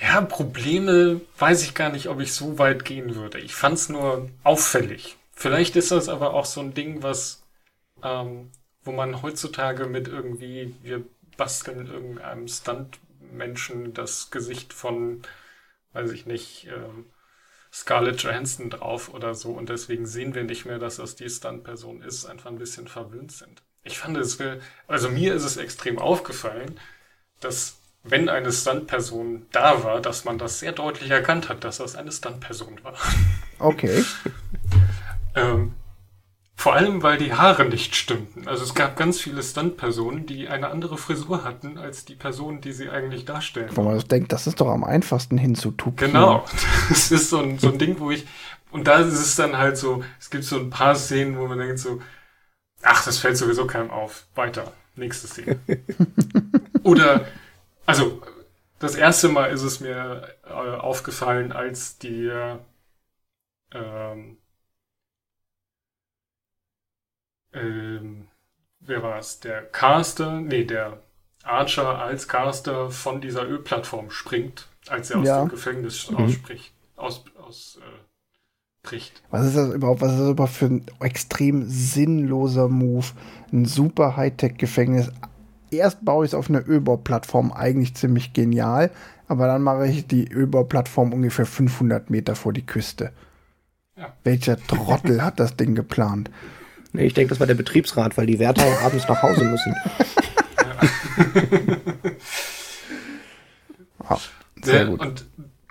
Ja, 0.00 0.20
Probleme 0.22 1.20
weiß 1.38 1.62
ich 1.62 1.74
gar 1.74 1.90
nicht, 1.90 2.08
ob 2.08 2.20
ich 2.20 2.32
so 2.32 2.58
weit 2.58 2.84
gehen 2.84 3.14
würde. 3.14 3.38
Ich 3.38 3.54
fand 3.54 3.74
es 3.74 3.88
nur 3.88 4.30
auffällig. 4.44 5.16
Vielleicht 5.32 5.76
ist 5.76 5.90
das 5.90 6.08
aber 6.08 6.34
auch 6.34 6.46
so 6.46 6.60
ein 6.60 6.74
Ding, 6.74 7.02
was, 7.02 7.42
ähm, 8.02 8.50
wo 8.82 8.92
man 8.92 9.22
heutzutage 9.22 9.86
mit 9.86 10.08
irgendwie, 10.08 10.74
wir 10.82 11.04
basteln 11.36 11.86
irgendeinem 11.86 12.48
Stuntmenschen 12.48 13.92
das 13.92 14.30
Gesicht 14.30 14.72
von, 14.72 15.22
weiß 15.92 16.12
ich 16.12 16.26
nicht, 16.26 16.68
ähm, 16.68 17.06
Scarlett 17.72 18.22
Johansson 18.22 18.70
drauf 18.70 19.12
oder 19.12 19.34
so 19.34 19.50
und 19.50 19.68
deswegen 19.68 20.06
sehen 20.06 20.34
wir 20.34 20.44
nicht 20.44 20.64
mehr, 20.64 20.78
dass 20.78 20.96
das 20.96 21.14
die 21.14 21.28
Stuntperson 21.28 22.02
ist, 22.02 22.26
einfach 22.26 22.50
ein 22.50 22.58
bisschen 22.58 22.88
verwöhnt 22.88 23.32
sind. 23.32 23.62
Ich 23.82 23.98
fand 23.98 24.16
es, 24.16 24.38
also 24.86 25.08
mir 25.08 25.34
ist 25.34 25.44
es 25.44 25.56
extrem 25.56 25.98
aufgefallen, 25.98 26.78
dass 27.40 27.78
wenn 28.02 28.28
eine 28.28 28.52
Stuntperson 28.52 29.46
da 29.52 29.84
war, 29.84 30.00
dass 30.00 30.24
man 30.24 30.38
das 30.38 30.58
sehr 30.58 30.72
deutlich 30.72 31.10
erkannt 31.10 31.48
hat, 31.48 31.64
dass 31.64 31.78
das 31.78 31.96
eine 31.96 32.12
Stuntperson 32.12 32.82
war. 32.82 32.96
Okay. 33.58 34.04
ähm, 35.34 35.74
vor 36.60 36.74
allem, 36.74 37.02
weil 37.02 37.16
die 37.16 37.32
Haare 37.32 37.64
nicht 37.64 37.96
stimmten. 37.96 38.46
Also 38.46 38.64
es 38.64 38.74
gab 38.74 38.94
ganz 38.94 39.18
viele 39.18 39.42
Stuntpersonen, 39.42 40.26
die 40.26 40.46
eine 40.46 40.68
andere 40.68 40.98
Frisur 40.98 41.42
hatten 41.42 41.78
als 41.78 42.04
die 42.04 42.14
Person, 42.14 42.60
die 42.60 42.72
sie 42.72 42.90
eigentlich 42.90 43.24
darstellen. 43.24 43.70
Wo 43.72 43.80
man 43.80 43.98
denkt, 44.00 44.30
das 44.30 44.46
ist 44.46 44.60
doch 44.60 44.68
am 44.68 44.84
einfachsten 44.84 45.38
hinzutupieren. 45.38 46.12
Genau. 46.12 46.44
Das 46.90 47.10
ist 47.10 47.30
so 47.30 47.38
ein, 47.38 47.58
so 47.58 47.68
ein 47.68 47.78
Ding, 47.78 47.98
wo 47.98 48.10
ich, 48.10 48.26
und 48.72 48.86
da 48.86 48.98
ist 48.98 49.14
es 49.14 49.36
dann 49.36 49.56
halt 49.56 49.78
so, 49.78 50.04
es 50.18 50.28
gibt 50.28 50.44
so 50.44 50.58
ein 50.58 50.68
paar 50.68 50.94
Szenen, 50.96 51.38
wo 51.38 51.46
man 51.46 51.58
denkt 51.58 51.78
so, 51.78 52.02
ach, 52.82 53.06
das 53.06 53.16
fällt 53.16 53.38
sowieso 53.38 53.66
keinem 53.66 53.90
auf. 53.90 54.26
Weiter. 54.34 54.70
Nächste 54.96 55.28
Szene. 55.28 55.58
Oder, 56.82 57.24
also, 57.86 58.20
das 58.78 58.96
erste 58.96 59.28
Mal 59.28 59.46
ist 59.46 59.62
es 59.62 59.80
mir 59.80 60.28
äh, 60.44 60.52
aufgefallen, 60.52 61.52
als 61.52 61.96
die, 61.96 62.30
ähm, 63.72 64.36
ähm, 67.52 68.28
wer 68.80 69.02
war 69.02 69.18
es? 69.18 69.40
Der 69.40 69.62
Caster, 69.62 70.40
nee, 70.40 70.64
der 70.64 71.02
Archer 71.42 71.98
als 71.98 72.28
Caster 72.28 72.90
von 72.90 73.20
dieser 73.20 73.48
Ölplattform 73.48 74.10
springt, 74.10 74.68
als 74.88 75.10
er 75.10 75.20
aus 75.20 75.26
ja. 75.26 75.40
dem 75.44 75.48
Gefängnis 75.48 76.10
mhm. 76.10 76.18
ausspricht, 76.18 76.72
aus, 76.96 77.24
aus 77.38 77.78
äh, 77.80 78.00
bricht. 78.82 79.22
Was 79.30 79.46
ist 79.46 79.56
das 79.56 79.74
überhaupt? 79.74 80.00
Was 80.00 80.12
ist 80.12 80.20
das 80.20 80.30
überhaupt 80.30 80.54
für 80.54 80.66
ein 80.66 80.86
extrem 81.00 81.68
sinnloser 81.68 82.68
Move? 82.68 83.06
Ein 83.52 83.64
super 83.64 84.16
Hightech-Gefängnis. 84.16 85.10
Erst 85.70 86.04
baue 86.04 86.24
ich 86.24 86.30
es 86.30 86.34
auf 86.34 86.50
einer 86.50 86.66
Ölbauplattform, 86.66 87.52
eigentlich 87.52 87.94
ziemlich 87.94 88.32
genial, 88.32 88.90
aber 89.28 89.46
dann 89.46 89.62
mache 89.62 89.86
ich 89.86 90.06
die 90.06 90.30
Ölbauplattform 90.30 91.12
ungefähr 91.12 91.46
500 91.46 92.10
Meter 92.10 92.34
vor 92.34 92.52
die 92.52 92.66
Küste. 92.66 93.12
Ja. 93.96 94.12
Welcher 94.24 94.56
Trottel 94.56 95.22
hat 95.22 95.38
das 95.38 95.56
Ding 95.56 95.74
geplant? 95.74 96.30
Nee, 96.92 97.06
ich 97.06 97.14
denke, 97.14 97.30
das 97.30 97.40
war 97.40 97.46
der 97.46 97.54
Betriebsrat, 97.54 98.16
weil 98.16 98.26
die 98.26 98.38
Wärter 98.38 98.64
abends 98.82 99.08
nach 99.08 99.22
Hause 99.22 99.44
müssen. 99.44 99.74
Ja. 104.08 104.18
sehr 104.62 104.86
gut. 104.86 105.00
Und 105.00 105.26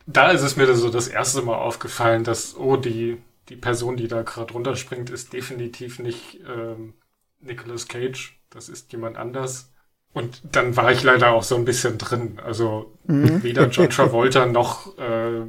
da 0.07 0.31
ist 0.31 0.43
es 0.43 0.55
mir 0.55 0.73
so 0.75 0.89
das 0.89 1.07
erste 1.07 1.41
Mal 1.41 1.57
aufgefallen, 1.57 2.23
dass, 2.23 2.55
oh, 2.55 2.77
die, 2.77 3.17
die 3.49 3.57
Person, 3.57 3.97
die 3.97 4.07
da 4.07 4.21
gerade 4.21 4.53
runterspringt, 4.53 5.09
ist 5.09 5.33
definitiv 5.33 5.99
nicht 5.99 6.39
ähm, 6.47 6.93
Nicolas 7.41 7.87
Cage. 7.87 8.39
Das 8.49 8.69
ist 8.69 8.91
jemand 8.91 9.17
anders. 9.17 9.71
Und 10.13 10.41
dann 10.51 10.75
war 10.75 10.91
ich 10.91 11.03
leider 11.03 11.31
auch 11.31 11.43
so 11.43 11.55
ein 11.55 11.65
bisschen 11.65 11.97
drin. 11.97 12.39
Also 12.43 12.97
mhm. 13.05 13.43
weder 13.43 13.67
John 13.67 13.89
Travolta 13.89 14.45
noch 14.45 14.97
äh, 14.97 15.41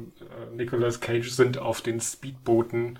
Nicolas 0.53 0.99
Cage 0.99 1.29
sind 1.29 1.57
auf 1.57 1.81
den 1.81 1.99
Speedbooten 1.99 2.99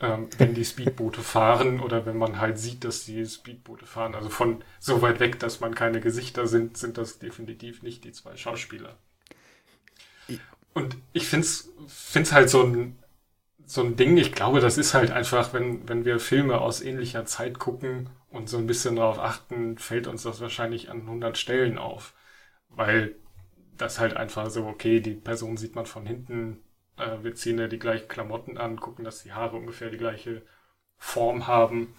ähm, 0.00 0.28
wenn 0.38 0.54
die 0.54 0.64
Speedboote 0.64 1.22
fahren 1.22 1.80
oder 1.80 2.06
wenn 2.06 2.18
man 2.18 2.40
halt 2.40 2.58
sieht, 2.58 2.84
dass 2.84 3.04
die 3.04 3.24
Speedboote 3.24 3.86
fahren. 3.86 4.14
Also 4.14 4.28
von 4.28 4.62
so 4.78 5.02
weit 5.02 5.20
weg, 5.20 5.38
dass 5.38 5.60
man 5.60 5.74
keine 5.74 6.00
Gesichter 6.00 6.46
sind, 6.46 6.76
sind 6.76 6.98
das 6.98 7.18
definitiv 7.18 7.82
nicht 7.82 8.04
die 8.04 8.12
zwei 8.12 8.36
Schauspieler. 8.36 8.96
Und 10.74 10.98
ich 11.14 11.26
find's, 11.26 11.70
find's 11.86 12.32
halt 12.32 12.50
so 12.50 12.62
ein, 12.62 12.98
so 13.64 13.82
ein 13.82 13.96
Ding, 13.96 14.18
ich 14.18 14.32
glaube, 14.32 14.60
das 14.60 14.76
ist 14.78 14.92
halt 14.94 15.10
einfach, 15.10 15.54
wenn, 15.54 15.88
wenn 15.88 16.04
wir 16.04 16.20
Filme 16.20 16.60
aus 16.60 16.82
ähnlicher 16.82 17.24
Zeit 17.24 17.58
gucken 17.58 18.10
und 18.28 18.48
so 18.50 18.58
ein 18.58 18.66
bisschen 18.66 18.96
darauf 18.96 19.18
achten, 19.18 19.78
fällt 19.78 20.06
uns 20.06 20.22
das 20.24 20.40
wahrscheinlich 20.40 20.90
an 20.90 21.00
100 21.02 21.38
Stellen 21.38 21.78
auf. 21.78 22.12
Weil 22.68 23.16
das 23.78 23.98
halt 23.98 24.16
einfach 24.16 24.50
so, 24.50 24.66
okay, 24.66 25.00
die 25.00 25.14
Person 25.14 25.56
sieht 25.56 25.74
man 25.74 25.86
von 25.86 26.06
hinten, 26.06 26.58
äh, 26.98 27.22
wir 27.22 27.34
ziehen 27.34 27.58
ja 27.58 27.68
die 27.68 27.78
gleichen 27.78 28.08
Klamotten 28.08 28.58
an, 28.58 28.80
gucken, 28.80 29.04
dass 29.04 29.22
die 29.22 29.32
Haare 29.32 29.56
ungefähr 29.56 29.90
die 29.90 29.98
gleiche 29.98 30.42
Form 30.98 31.46
haben, 31.46 31.94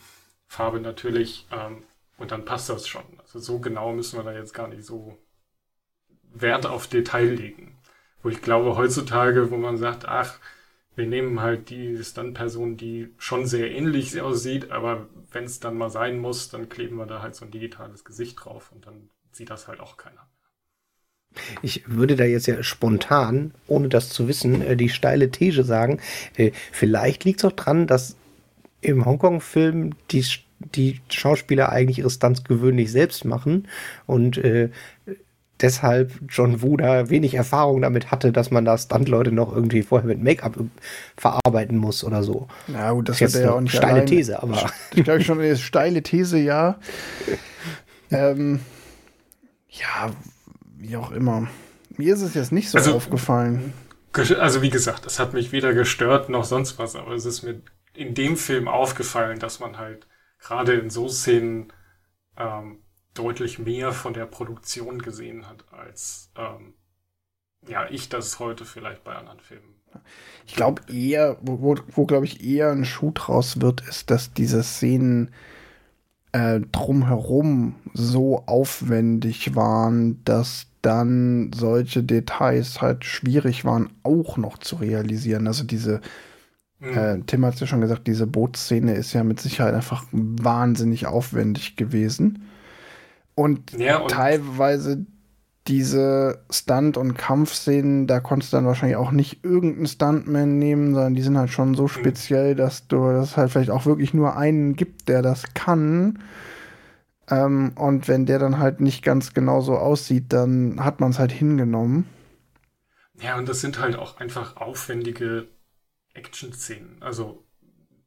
Farbe 0.48 0.80
natürlich, 0.80 1.48
ähm, 1.52 1.84
und 2.18 2.32
dann 2.32 2.46
passt 2.46 2.70
das 2.70 2.88
schon. 2.88 3.04
Also 3.20 3.40
so 3.40 3.60
genau 3.60 3.94
müssen 3.94 4.18
wir 4.18 4.24
da 4.24 4.34
jetzt 4.34 4.54
gar 4.54 4.68
nicht 4.68 4.84
so 4.84 5.18
Wert 6.34 6.66
auf 6.66 6.88
Detail 6.88 7.30
legen. 7.30 7.78
Wo 8.24 8.30
ich 8.30 8.42
glaube, 8.42 8.76
heutzutage, 8.76 9.52
wo 9.52 9.58
man 9.58 9.78
sagt, 9.78 10.08
ach, 10.08 10.40
wir 10.96 11.06
nehmen 11.06 11.42
halt 11.42 11.70
die 11.70 12.04
Stunt-Person, 12.04 12.76
die 12.76 13.14
schon 13.20 13.46
sehr 13.46 13.70
ähnlich 13.72 14.20
aussieht, 14.20 14.72
aber 14.72 15.08
wenn 15.32 15.44
es 15.44 15.60
dann 15.60 15.78
mal 15.78 15.92
sein 15.92 16.18
muss, 16.20 16.50
dann 16.50 16.70
kleben 16.70 16.98
wir 16.98 17.06
da 17.06 17.22
halt 17.22 17.36
so 17.36 17.46
ein 17.46 17.52
digitales 17.52 18.04
Gesicht 18.04 18.44
drauf 18.44 18.72
und 18.72 18.88
dann 18.88 19.10
sieht 19.32 19.52
das 19.52 19.68
halt 19.68 19.80
auch 19.80 19.98
keiner. 19.98 20.28
Ich 21.62 21.84
würde 21.88 22.16
da 22.16 22.24
jetzt 22.24 22.48
ja 22.48 22.64
spontan, 22.64 23.52
ohne 23.68 23.90
das 23.90 24.10
zu 24.10 24.28
wissen, 24.28 24.62
äh, 24.62 24.76
die 24.76 24.90
steile 24.90 25.30
These 25.30 25.64
sagen. 25.64 26.00
Äh, 26.36 26.52
vielleicht 26.72 27.24
liegt 27.24 27.40
es 27.40 27.46
auch 27.46 27.54
dran, 27.54 27.88
dass 27.88 28.16
im 28.82 29.06
Hongkong-Film 29.06 29.92
die, 30.12 30.26
die 30.76 31.02
Schauspieler 31.10 31.70
eigentlich 31.70 32.00
ihre 32.00 32.10
Stunts 32.10 32.44
gewöhnlich 32.44 32.92
selbst 32.92 33.26
machen 33.26 33.68
und 34.06 34.38
äh, 34.38 34.70
deshalb 35.62 36.12
John 36.30 36.62
Woo 36.62 36.78
da 36.78 37.10
wenig 37.10 37.34
Erfahrung 37.34 37.82
damit 37.82 38.12
hatte, 38.12 38.32
dass 38.32 38.52
man 38.52 38.66
da 38.66 38.78
Stunt-Leute 38.78 39.32
noch 39.32 39.54
irgendwie 39.54 39.82
vorher 39.82 40.08
mit 40.08 40.22
Make-up 40.22 40.58
verarbeiten 41.16 41.78
muss 41.78 42.04
oder 42.04 42.24
so. 42.24 42.48
Ja, 42.68 42.92
gut, 42.92 43.10
das, 43.10 43.20
das 43.20 43.36
ist 43.36 43.42
ja 43.42 43.54
auch 43.54 43.62
nicht 43.62 43.76
steile 43.76 43.94
allein. 43.94 44.06
These, 44.06 44.42
aber. 44.42 44.70
Ich 44.94 45.04
glaube 45.04 45.24
schon 45.24 45.40
eine 45.40 45.58
steile 45.58 46.04
These, 46.04 46.40
ja. 46.40 46.80
ähm, 48.12 48.60
ja, 49.70 50.12
wie 50.78 50.98
auch 50.98 51.12
immer. 51.12 51.48
Mir 51.98 52.14
ist 52.14 52.22
es 52.22 52.34
jetzt 52.34 52.52
nicht 52.52 52.70
so 52.70 52.78
also, 52.78 52.96
aufgefallen. 52.96 53.74
Also 54.14 54.62
wie 54.62 54.70
gesagt, 54.70 55.06
es 55.06 55.20
hat 55.20 55.34
mich 55.34 55.52
weder 55.52 55.74
gestört 55.74 56.30
noch 56.30 56.44
sonst 56.44 56.80
was, 56.80 56.96
aber 56.96 57.12
es 57.12 57.26
ist 57.26 57.44
mir 57.44 57.62
in 57.94 58.14
dem 58.14 58.38
Film 58.38 58.68
aufgefallen, 58.68 59.40
dass 59.40 59.60
man 59.60 59.78
halt 59.78 60.08
gerade 60.40 60.74
in 60.74 60.90
so 60.90 61.08
Szenen 61.08 61.74
ähm, 62.38 62.80
deutlich 63.14 63.60
mehr 63.60 63.92
von 63.92 64.14
der 64.14 64.26
Produktion 64.26 65.00
gesehen 65.00 65.48
hat, 65.48 65.66
als 65.72 66.32
ähm, 66.36 66.76
ja 67.68 67.88
ich 67.90 68.10
das 68.10 68.40
heute 68.40 68.66
vielleicht 68.66 69.04
bei 69.04 69.16
anderen 69.16 69.40
Filmen. 69.40 69.76
Ich 70.46 70.56
glaube 70.56 70.82
eher, 70.92 71.38
wo, 71.42 71.62
wo, 71.62 71.76
wo 71.88 72.06
glaube 72.06 72.26
ich 72.26 72.44
eher 72.44 72.72
ein 72.72 72.86
Schuh 72.86 73.12
draus 73.14 73.62
wird, 73.62 73.82
ist, 73.82 74.12
dass 74.12 74.34
diese 74.34 74.64
Szenen 74.64 75.32
äh, 76.32 76.60
drumherum 76.72 77.76
so 77.94 78.44
aufwendig 78.46 79.56
waren, 79.56 80.24
dass 80.24 80.68
dann 80.82 81.52
solche 81.54 82.04
Details 82.04 82.82
halt 82.82 83.06
schwierig 83.06 83.66
waren, 83.66 83.90
auch 84.04 84.38
noch 84.38 84.58
zu 84.58 84.78
realisieren. 84.78 85.48
Also 85.48 85.64
diese, 85.64 86.02
mhm. 86.80 86.98
äh, 86.98 87.20
Tim 87.26 87.46
hat 87.46 87.56
es 87.56 87.60
ja 87.60 87.68
schon 87.68 87.82
gesagt, 87.82 88.08
diese 88.08 88.28
Bootsszene 88.28 88.94
ist 88.94 89.14
ja 89.14 89.24
mit 89.24 89.40
Sicherheit 89.40 89.74
einfach 89.74 90.06
wahnsinnig 90.12 91.08
aufwendig 91.08 91.76
gewesen. 91.76 92.44
Und, 93.36 93.72
ja, 93.74 93.98
und 93.98 94.12
teilweise 94.12 95.06
diese 95.68 96.44
Stunt- 96.50 96.98
und 96.98 97.16
Kampfszenen, 97.16 98.08
da 98.08 98.20
konntest 98.20 98.54
du 98.54 98.58
dann 98.58 98.66
wahrscheinlich 98.66 98.98
auch 98.98 99.12
nicht 99.12 99.44
irgendeinen 99.44 99.88
Stuntman 99.88 100.58
nehmen, 100.58 100.94
sondern 100.94 101.16
die 101.16 101.22
sind 101.22 101.38
halt 101.38 101.50
schon 101.50 101.76
so 101.76 101.84
mhm. 101.84 101.90
speziell, 101.90 102.56
dass 102.56 102.88
du 102.88 103.12
das 103.12 103.38
halt 103.38 103.52
vielleicht 103.52 103.70
auch 103.70 103.86
wirklich 103.86 104.14
nur 104.14 104.36
einen 104.36 104.76
gibt, 104.76 105.10
der 105.10 105.22
das 105.22 105.54
kann. 105.54 106.20
Ähm, 107.30 107.74
und 107.76 108.08
wenn 108.08 108.26
der 108.26 108.40
dann 108.40 108.60
halt 108.60 108.80
nicht 108.80 109.04
ganz 109.04 109.34
genau 109.34 109.62
so 109.62 109.78
aussieht, 109.78 110.32
dann 110.32 110.84
hat 110.84 111.00
man 111.00 111.12
es 111.12 111.20
halt 111.20 111.32
hingenommen. 111.32 112.08
Ja, 113.20 113.38
und 113.38 113.50
das 113.50 113.62
sind 113.62 113.80
halt 113.80 113.96
auch 113.96 114.18
einfach 114.20 114.58
aufwendige 114.58 115.48
Action-Szenen. 116.14 116.98
Also 117.02 117.44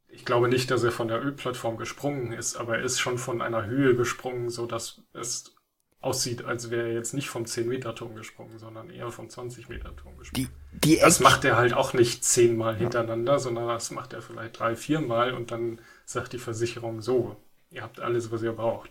ich 0.08 0.24
glaube 0.24 0.48
nicht, 0.48 0.70
dass 0.70 0.82
er 0.82 0.92
von 0.92 1.08
der 1.08 1.22
Ölplattform 1.22 1.76
gesprungen 1.76 2.32
ist, 2.32 2.56
aber 2.56 2.78
er 2.78 2.84
ist 2.84 3.00
schon 3.00 3.18
von 3.18 3.42
einer 3.42 3.66
Höhe 3.66 3.94
gesprungen, 3.94 4.50
so 4.50 4.66
dass 4.66 5.02
es 5.12 5.54
aussieht, 6.00 6.44
als 6.44 6.70
wäre 6.70 6.88
er 6.88 6.94
jetzt 6.94 7.12
nicht 7.12 7.28
vom 7.28 7.44
10-Meter-Turm 7.44 8.14
gesprungen, 8.14 8.58
sondern 8.58 8.88
eher 8.88 9.10
vom 9.10 9.26
20-Meter-Turm 9.26 10.16
gesprungen. 10.16 10.48
Die, 10.72 10.86
die 10.86 10.98
das 10.98 11.20
macht 11.20 11.44
er 11.44 11.56
halt 11.56 11.74
auch 11.74 11.92
nicht 11.92 12.24
zehnmal 12.24 12.76
hintereinander, 12.76 13.32
ja. 13.32 13.38
sondern 13.38 13.68
das 13.68 13.90
macht 13.90 14.14
er 14.14 14.22
vielleicht 14.22 14.58
drei, 14.58 14.76
viermal 14.76 15.34
und 15.34 15.50
dann 15.50 15.80
sagt 16.06 16.32
die 16.32 16.38
Versicherung 16.38 17.02
so, 17.02 17.36
ihr 17.70 17.82
habt 17.82 18.00
alles, 18.00 18.32
was 18.32 18.42
ihr 18.42 18.52
braucht. 18.52 18.90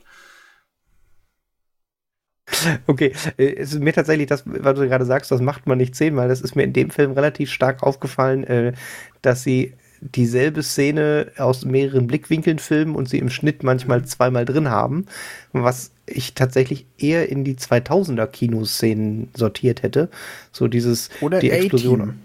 Okay, 2.88 3.14
äh, 3.38 3.56
es 3.56 3.74
ist 3.74 3.80
mir 3.80 3.94
tatsächlich 3.94 4.28
das, 4.28 4.44
was 4.46 4.76
du 4.78 4.88
gerade 4.88 5.06
sagst, 5.06 5.32
das 5.32 5.42
macht 5.42 5.68
man 5.68 5.78
nicht 5.78 5.96
zehnmal. 5.96 6.28
Das 6.28 6.42
ist 6.42 6.56
mir 6.56 6.64
in 6.64 6.74
dem 6.74 6.90
Film 6.90 7.12
relativ 7.12 7.52
stark 7.52 7.84
aufgefallen, 7.84 8.44
äh, 8.44 8.74
dass 9.22 9.44
sie 9.44 9.76
dieselbe 10.02 10.64
Szene 10.64 11.32
aus 11.38 11.66
mehreren 11.66 12.08
Blickwinkeln 12.08 12.60
filmen 12.60 12.96
und 12.96 13.10
sie 13.10 13.20
im 13.20 13.30
Schnitt 13.30 13.64
manchmal 13.64 14.06
zweimal 14.06 14.46
drin 14.46 14.70
haben, 14.70 15.06
was 15.52 15.92
ich 16.10 16.34
tatsächlich 16.34 16.86
eher 16.98 17.30
in 17.30 17.44
die 17.44 17.56
2000er 17.56 18.28
Kinoszenen 18.28 19.30
sortiert 19.36 19.84
hätte. 19.84 20.10
So 20.52 20.68
dieses 20.68 21.10
Oder 21.22 21.40
die 21.40 21.52
Explosion 21.52 22.20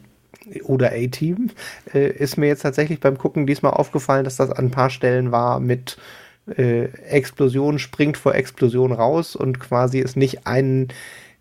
oder 0.64 0.93
A-Team 0.93 1.51
äh, 1.95 2.11
ist 2.11 2.37
mir 2.37 2.47
jetzt 2.47 2.62
tatsächlich 2.62 3.01
beim 3.01 3.16
Gucken 3.16 3.47
diesmal 3.47 3.72
aufgefallen, 3.72 4.24
dass 4.24 4.37
das 4.37 4.51
an 4.51 4.66
ein 4.66 4.70
paar 4.70 4.91
Stellen 4.91 5.32
war 5.32 5.61
mit 5.61 5.97
äh, 6.57 6.85
Explosion 7.09 7.78
springt 7.78 8.16
vor 8.16 8.35
Explosion 8.35 8.93
raus 8.93 9.37
und 9.37 9.61
quasi 9.61 10.01
ist 10.01 10.16
nicht 10.16 10.47
ein 10.47 10.89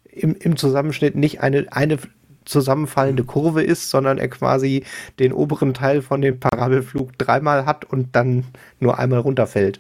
im, 0.10 0.36
im 0.36 0.56
Zusammenschnitt 0.56 1.16
nicht 1.16 1.42
eine, 1.42 1.66
eine 1.72 1.98
zusammenfallende 2.46 3.24
Kurve 3.24 3.64
ist, 3.64 3.90
sondern 3.90 4.18
er 4.18 4.28
quasi 4.28 4.84
den 5.20 5.34
oberen 5.34 5.74
Teil 5.74 6.02
von 6.02 6.22
dem 6.22 6.40
Parabelflug 6.40 7.18
dreimal 7.18 7.66
hat 7.66 7.86
und 7.86 8.16
dann 8.16 8.44
nur 8.80 9.00
einmal 9.00 9.20
runterfällt. 9.20 9.80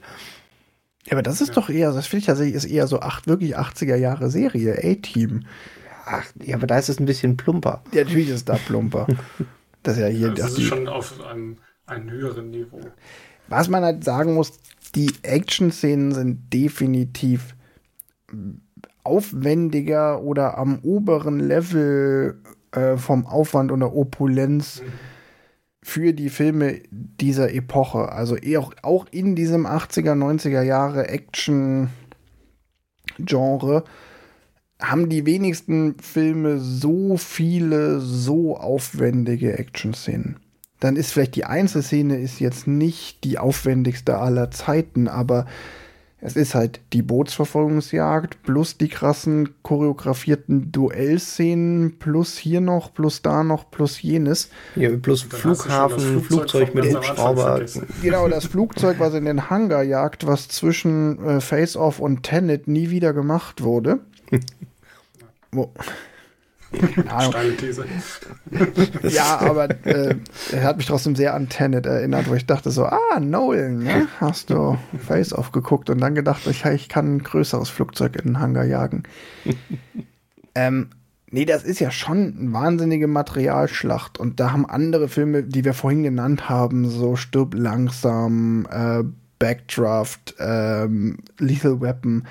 Ja, 1.05 1.13
aber 1.13 1.21
das 1.21 1.41
ist 1.41 1.49
ja. 1.49 1.55
doch 1.55 1.69
eher, 1.69 1.91
das 1.91 2.07
finde 2.07 2.19
ich 2.21 2.25
tatsächlich, 2.27 2.55
ist 2.55 2.65
eher 2.65 2.87
so 2.87 2.99
acht, 3.01 3.27
wirklich 3.27 3.57
80er 3.57 3.95
Jahre 3.95 4.29
Serie, 4.29 4.77
A-Team. 4.83 5.45
Ach, 6.05 6.25
ja, 6.41 6.55
aber 6.55 6.67
da 6.67 6.77
ist 6.77 6.89
es 6.89 6.99
ein 6.99 7.05
bisschen 7.05 7.37
plumper. 7.37 7.83
Ja, 7.91 8.03
natürlich 8.03 8.29
ist 8.29 8.49
da 8.49 8.55
plumper. 8.55 9.07
das 9.83 9.95
ist 9.95 10.01
ja 10.01 10.07
hier. 10.07 10.29
das 10.31 10.53
ist 10.53 10.63
schon 10.63 10.87
auf 10.87 11.21
einem, 11.25 11.57
einem 11.85 12.09
höheren 12.09 12.51
Niveau. 12.51 12.81
Was 13.47 13.67
man 13.67 13.83
halt 13.83 14.03
sagen 14.03 14.33
muss, 14.33 14.53
die 14.95 15.11
Action-Szenen 15.23 16.13
sind 16.13 16.53
definitiv 16.53 17.55
aufwendiger 19.03 20.21
oder 20.21 20.57
am 20.57 20.79
oberen 20.79 21.39
Level 21.39 22.39
äh, 22.71 22.97
vom 22.97 23.25
Aufwand 23.25 23.71
und 23.71 23.81
der 23.81 23.93
Opulenz 23.93 24.81
mhm. 24.81 25.12
Für 25.83 26.13
die 26.13 26.29
Filme 26.29 26.79
dieser 26.91 27.53
Epoche. 27.53 28.09
Also 28.11 28.37
auch, 28.57 28.73
auch 28.81 29.05
in 29.11 29.35
diesem 29.35 29.67
80er, 29.67 30.13
90er 30.13 30.61
Jahre 30.61 31.09
Action-Genre 31.09 33.83
haben 34.81 35.09
die 35.09 35.25
wenigsten 35.25 35.97
Filme 35.99 36.59
so 36.59 37.17
viele, 37.17 37.99
so 37.99 38.55
aufwendige 38.57 39.57
Action-Szenen. 39.57 40.37
Dann 40.79 40.95
ist 40.95 41.11
vielleicht 41.11 41.35
die 41.35 41.45
Einzelszene 41.45 42.19
ist 42.19 42.39
jetzt 42.39 42.65
nicht 42.67 43.23
die 43.23 43.37
aufwendigste 43.37 44.17
aller 44.17 44.49
Zeiten, 44.51 45.07
aber 45.07 45.45
es 46.25 46.37
ist 46.37 46.55
halt 46.55 46.79
die 46.93 47.01
Bootsverfolgungsjagd 47.01 48.43
plus 48.43 48.77
die 48.77 48.87
krassen 48.87 49.61
choreografierten 49.61 50.71
Duellszenen 50.71 51.99
plus 51.99 52.37
hier 52.37 52.61
noch, 52.61 52.93
plus 52.93 53.21
da 53.21 53.43
noch, 53.43 53.69
plus 53.69 54.01
jenes. 54.01 54.49
Ja, 54.77 54.89
plus 54.95 55.23
Flughafen, 55.23 56.21
Flugzeug, 56.21 56.69
Flugzeug 56.69 56.75
mit 56.75 56.95
Hubschrauber. 56.95 57.65
Genau, 58.01 58.29
das 58.29 58.45
Flugzeug, 58.45 58.99
was 58.99 59.13
in 59.15 59.25
den 59.25 59.49
Hangar 59.49 59.83
jagt, 59.83 60.25
was 60.25 60.47
zwischen 60.47 61.21
äh, 61.25 61.41
Face-Off 61.41 61.99
und 61.99 62.23
Tenet 62.23 62.69
nie 62.69 62.89
wieder 62.89 63.11
gemacht 63.11 63.61
wurde. 63.61 63.99
Wo, 65.51 65.73
Steile 66.73 67.55
These. 67.57 67.85
ja, 69.09 69.39
aber 69.39 69.69
äh, 69.85 70.15
er 70.51 70.63
hat 70.63 70.77
mich 70.77 70.85
trotzdem 70.85 71.15
sehr 71.15 71.33
an 71.33 71.49
Tenet 71.49 71.85
erinnert, 71.85 72.29
wo 72.29 72.33
ich 72.33 72.45
dachte 72.45 72.71
so, 72.71 72.85
ah, 72.85 73.19
Nolan, 73.19 73.79
ne? 73.79 74.07
hast 74.19 74.49
du 74.49 74.77
Face-Off 75.05 75.51
geguckt 75.51 75.89
und 75.89 75.99
dann 75.99 76.15
gedacht, 76.15 76.47
ich, 76.47 76.65
ich 76.65 76.89
kann 76.89 77.15
ein 77.15 77.23
größeres 77.23 77.69
Flugzeug 77.69 78.15
in 78.15 78.33
den 78.33 78.39
Hangar 78.39 78.65
jagen. 78.65 79.03
ähm, 80.55 80.89
nee, 81.29 81.45
das 81.45 81.63
ist 81.63 81.79
ja 81.79 81.91
schon 81.91 82.37
eine 82.39 82.53
wahnsinnige 82.53 83.07
Materialschlacht 83.07 84.19
und 84.19 84.39
da 84.39 84.51
haben 84.51 84.65
andere 84.65 85.07
Filme, 85.07 85.43
die 85.43 85.65
wir 85.65 85.73
vorhin 85.73 86.03
genannt 86.03 86.49
haben, 86.49 86.89
so 86.89 87.15
Stirb 87.15 87.53
langsam, 87.53 88.67
äh, 88.71 89.03
Backdraft, 89.39 90.35
ähm, 90.39 91.17
Lethal 91.37 91.81
Weapon, 91.81 92.25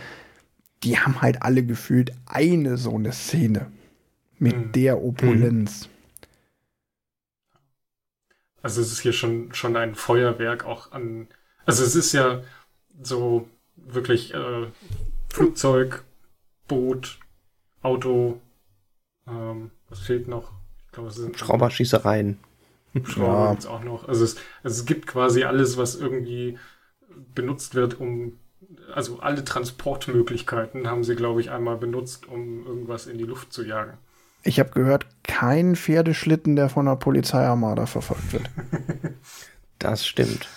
die 0.82 0.98
haben 0.98 1.20
halt 1.20 1.42
alle 1.42 1.62
gefühlt 1.62 2.12
eine 2.26 2.76
so 2.76 2.94
eine 2.96 3.12
Szene 3.12 3.66
mit 4.42 4.54
hm. 4.54 4.72
der 4.72 5.00
Opulenz. 5.00 5.88
Also 8.60 8.80
es 8.80 8.92
ist 8.92 9.00
hier 9.00 9.12
schon, 9.12 9.54
schon 9.54 9.76
ein 9.76 9.94
Feuerwerk 9.94 10.64
auch 10.64 10.90
an. 10.92 11.28
Also 11.64 11.84
es 11.84 11.94
ist 11.94 12.12
ja 12.12 12.42
so 13.00 13.48
wirklich 13.76 14.34
äh, 14.34 14.66
Flugzeug, 15.28 16.04
Boot, 16.66 17.20
Auto, 17.82 18.40
ähm, 19.28 19.70
was 19.88 20.00
fehlt 20.00 20.26
noch? 20.26 20.52
Ich 20.86 20.92
glaube, 20.92 21.08
es 21.08 21.16
sind 21.16 21.38
Schrauberschießereien. 21.38 22.38
Schrauber 23.04 23.56
ja. 23.60 23.70
auch 23.70 23.84
noch. 23.84 24.08
Also 24.08 24.24
es, 24.24 24.36
also 24.64 24.80
es 24.80 24.86
gibt 24.86 25.06
quasi 25.06 25.44
alles, 25.44 25.76
was 25.76 25.94
irgendwie 25.94 26.58
benutzt 27.34 27.74
wird, 27.76 28.00
um 28.00 28.38
also 28.92 29.20
alle 29.20 29.44
Transportmöglichkeiten 29.44 30.88
haben 30.88 31.04
sie, 31.04 31.14
glaube 31.14 31.40
ich, 31.40 31.50
einmal 31.50 31.76
benutzt, 31.76 32.26
um 32.26 32.66
irgendwas 32.66 33.06
in 33.06 33.18
die 33.18 33.24
Luft 33.24 33.52
zu 33.52 33.64
jagen. 33.64 33.98
Ich 34.44 34.58
habe 34.58 34.70
gehört, 34.70 35.06
kein 35.22 35.76
Pferdeschlitten, 35.76 36.56
der 36.56 36.68
von 36.68 36.88
einer 36.88 36.96
Polizeiarmada 36.96 37.86
verfolgt 37.86 38.32
wird. 38.32 38.50
Das 39.78 40.06
stimmt. 40.06 40.48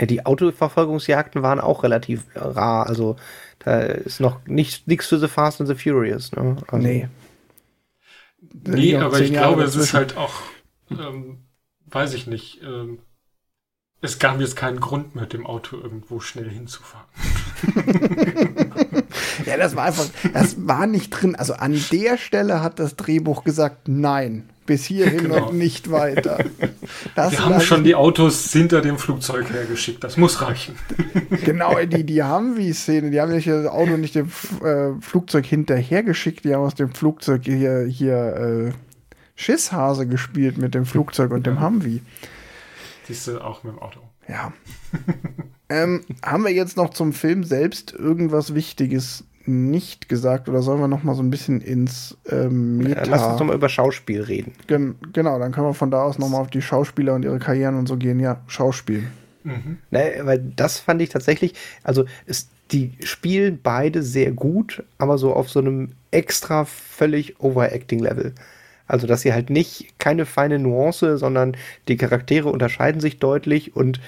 Die 0.00 0.24
Autoverfolgungsjagden 0.24 1.42
waren 1.42 1.60
auch 1.60 1.82
relativ 1.82 2.24
rar. 2.34 2.86
Also 2.86 3.16
Da 3.60 3.80
ist 3.80 4.20
noch 4.20 4.46
nichts 4.46 5.06
für 5.06 5.18
The 5.18 5.28
Fast 5.28 5.60
and 5.60 5.68
the 5.68 5.74
Furious. 5.74 6.32
Ne? 6.32 6.56
Also, 6.68 6.76
nee. 6.76 7.08
Nee, 8.40 8.96
aber 8.96 9.20
ich 9.20 9.32
glaube, 9.32 9.62
es 9.64 9.74
ist 9.76 9.94
halt 9.94 10.16
auch, 10.16 10.42
ähm, 10.90 11.48
weiß 11.86 12.14
ich 12.14 12.26
nicht, 12.26 12.62
ähm, 12.62 13.00
es 14.00 14.18
gab 14.18 14.40
jetzt 14.40 14.54
keinen 14.54 14.78
Grund, 14.78 15.16
mit 15.16 15.32
dem 15.32 15.44
Auto 15.44 15.76
irgendwo 15.76 16.20
schnell 16.20 16.48
hinzufahren. 16.48 17.06
ja, 19.46 19.56
das 19.56 19.74
war 19.74 19.86
einfach, 19.86 20.06
das 20.32 20.68
war 20.68 20.86
nicht 20.86 21.10
drin. 21.10 21.34
Also 21.34 21.54
an 21.54 21.80
der 21.90 22.16
Stelle 22.16 22.62
hat 22.62 22.78
das 22.78 22.94
Drehbuch 22.94 23.42
gesagt, 23.42 23.88
nein, 23.88 24.48
bis 24.66 24.84
hierhin 24.84 25.24
genau. 25.24 25.40
noch 25.40 25.52
nicht 25.52 25.90
weiter. 25.90 26.38
Das 27.16 27.32
Wir 27.32 27.44
haben 27.44 27.60
schon 27.60 27.82
die 27.82 27.96
Autos 27.96 28.52
hinter 28.52 28.82
dem 28.82 28.98
Flugzeug 28.98 29.50
hergeschickt, 29.52 30.04
das 30.04 30.16
muss 30.16 30.42
reichen. 30.42 30.76
genau, 31.44 31.74
die, 31.84 32.04
die 32.04 32.22
haben 32.22 32.56
wie 32.56 32.72
Szene, 32.72 33.10
die 33.10 33.20
haben 33.20 33.32
nicht 33.32 33.48
das 33.48 33.66
Auto 33.66 33.96
nicht 33.96 34.14
dem 34.14 34.30
äh, 34.62 34.92
Flugzeug 35.00 35.44
hinterhergeschickt, 35.44 36.44
die 36.44 36.54
haben 36.54 36.62
aus 36.62 36.76
dem 36.76 36.94
Flugzeug 36.94 37.42
hier, 37.44 37.84
hier 37.88 38.14
äh, 38.14 38.72
Schisshase 39.34 40.06
gespielt 40.06 40.56
mit 40.56 40.74
dem 40.74 40.86
Flugzeug 40.86 41.32
und 41.32 41.46
dem 41.46 41.60
Humvee. 41.60 42.00
Siehst 43.08 43.26
du 43.26 43.42
auch 43.42 43.64
mit 43.64 43.72
dem 43.72 43.78
Auto. 43.80 44.00
Ja. 44.28 44.52
ähm, 45.68 46.02
haben 46.22 46.44
wir 46.44 46.52
jetzt 46.52 46.76
noch 46.76 46.90
zum 46.90 47.12
Film 47.12 47.42
selbst 47.42 47.92
irgendwas 47.92 48.54
Wichtiges 48.54 49.24
nicht 49.46 50.10
gesagt 50.10 50.48
oder 50.50 50.60
sollen 50.60 50.80
wir 50.80 50.88
noch 50.88 51.02
mal 51.02 51.14
so 51.14 51.22
ein 51.22 51.30
bisschen 51.30 51.62
ins 51.62 52.18
ähm, 52.28 52.76
Meta... 52.78 53.04
Lass 53.04 53.24
uns 53.24 53.40
noch 53.40 53.46
mal 53.46 53.56
über 53.56 53.70
Schauspiel 53.70 54.20
reden. 54.20 54.52
Gen 54.66 54.96
genau, 55.14 55.38
dann 55.38 55.52
können 55.52 55.66
wir 55.66 55.74
von 55.74 55.90
da 55.90 56.02
aus 56.02 56.18
noch 56.18 56.28
mal 56.28 56.38
auf 56.38 56.50
die 56.50 56.60
Schauspieler 56.60 57.14
und 57.14 57.24
ihre 57.24 57.38
Karrieren 57.38 57.76
und 57.76 57.86
so 57.86 57.96
gehen. 57.96 58.20
Ja, 58.20 58.42
Schauspiel. 58.46 59.04
Mhm. 59.44 59.78
Ne, 59.90 60.20
weil 60.24 60.38
das 60.38 60.78
fand 60.78 61.00
ich 61.00 61.08
tatsächlich, 61.08 61.54
also 61.82 62.04
ist, 62.26 62.50
die 62.72 62.92
spielen 63.02 63.60
beide 63.62 64.02
sehr 64.02 64.32
gut, 64.32 64.82
aber 64.98 65.16
so 65.16 65.32
auf 65.32 65.48
so 65.48 65.60
einem 65.60 65.92
extra 66.10 66.66
völlig 66.66 67.40
Overacting-Level. 67.40 68.34
Also, 68.88 69.06
dass 69.06 69.22
sie 69.22 69.32
halt 69.32 69.50
nicht 69.50 69.98
keine 69.98 70.26
feine 70.26 70.58
Nuance, 70.58 71.18
sondern 71.18 71.56
die 71.86 71.96
Charaktere 71.96 72.48
unterscheiden 72.48 73.00
sich 73.00 73.18
deutlich 73.18 73.76
und 73.76 74.00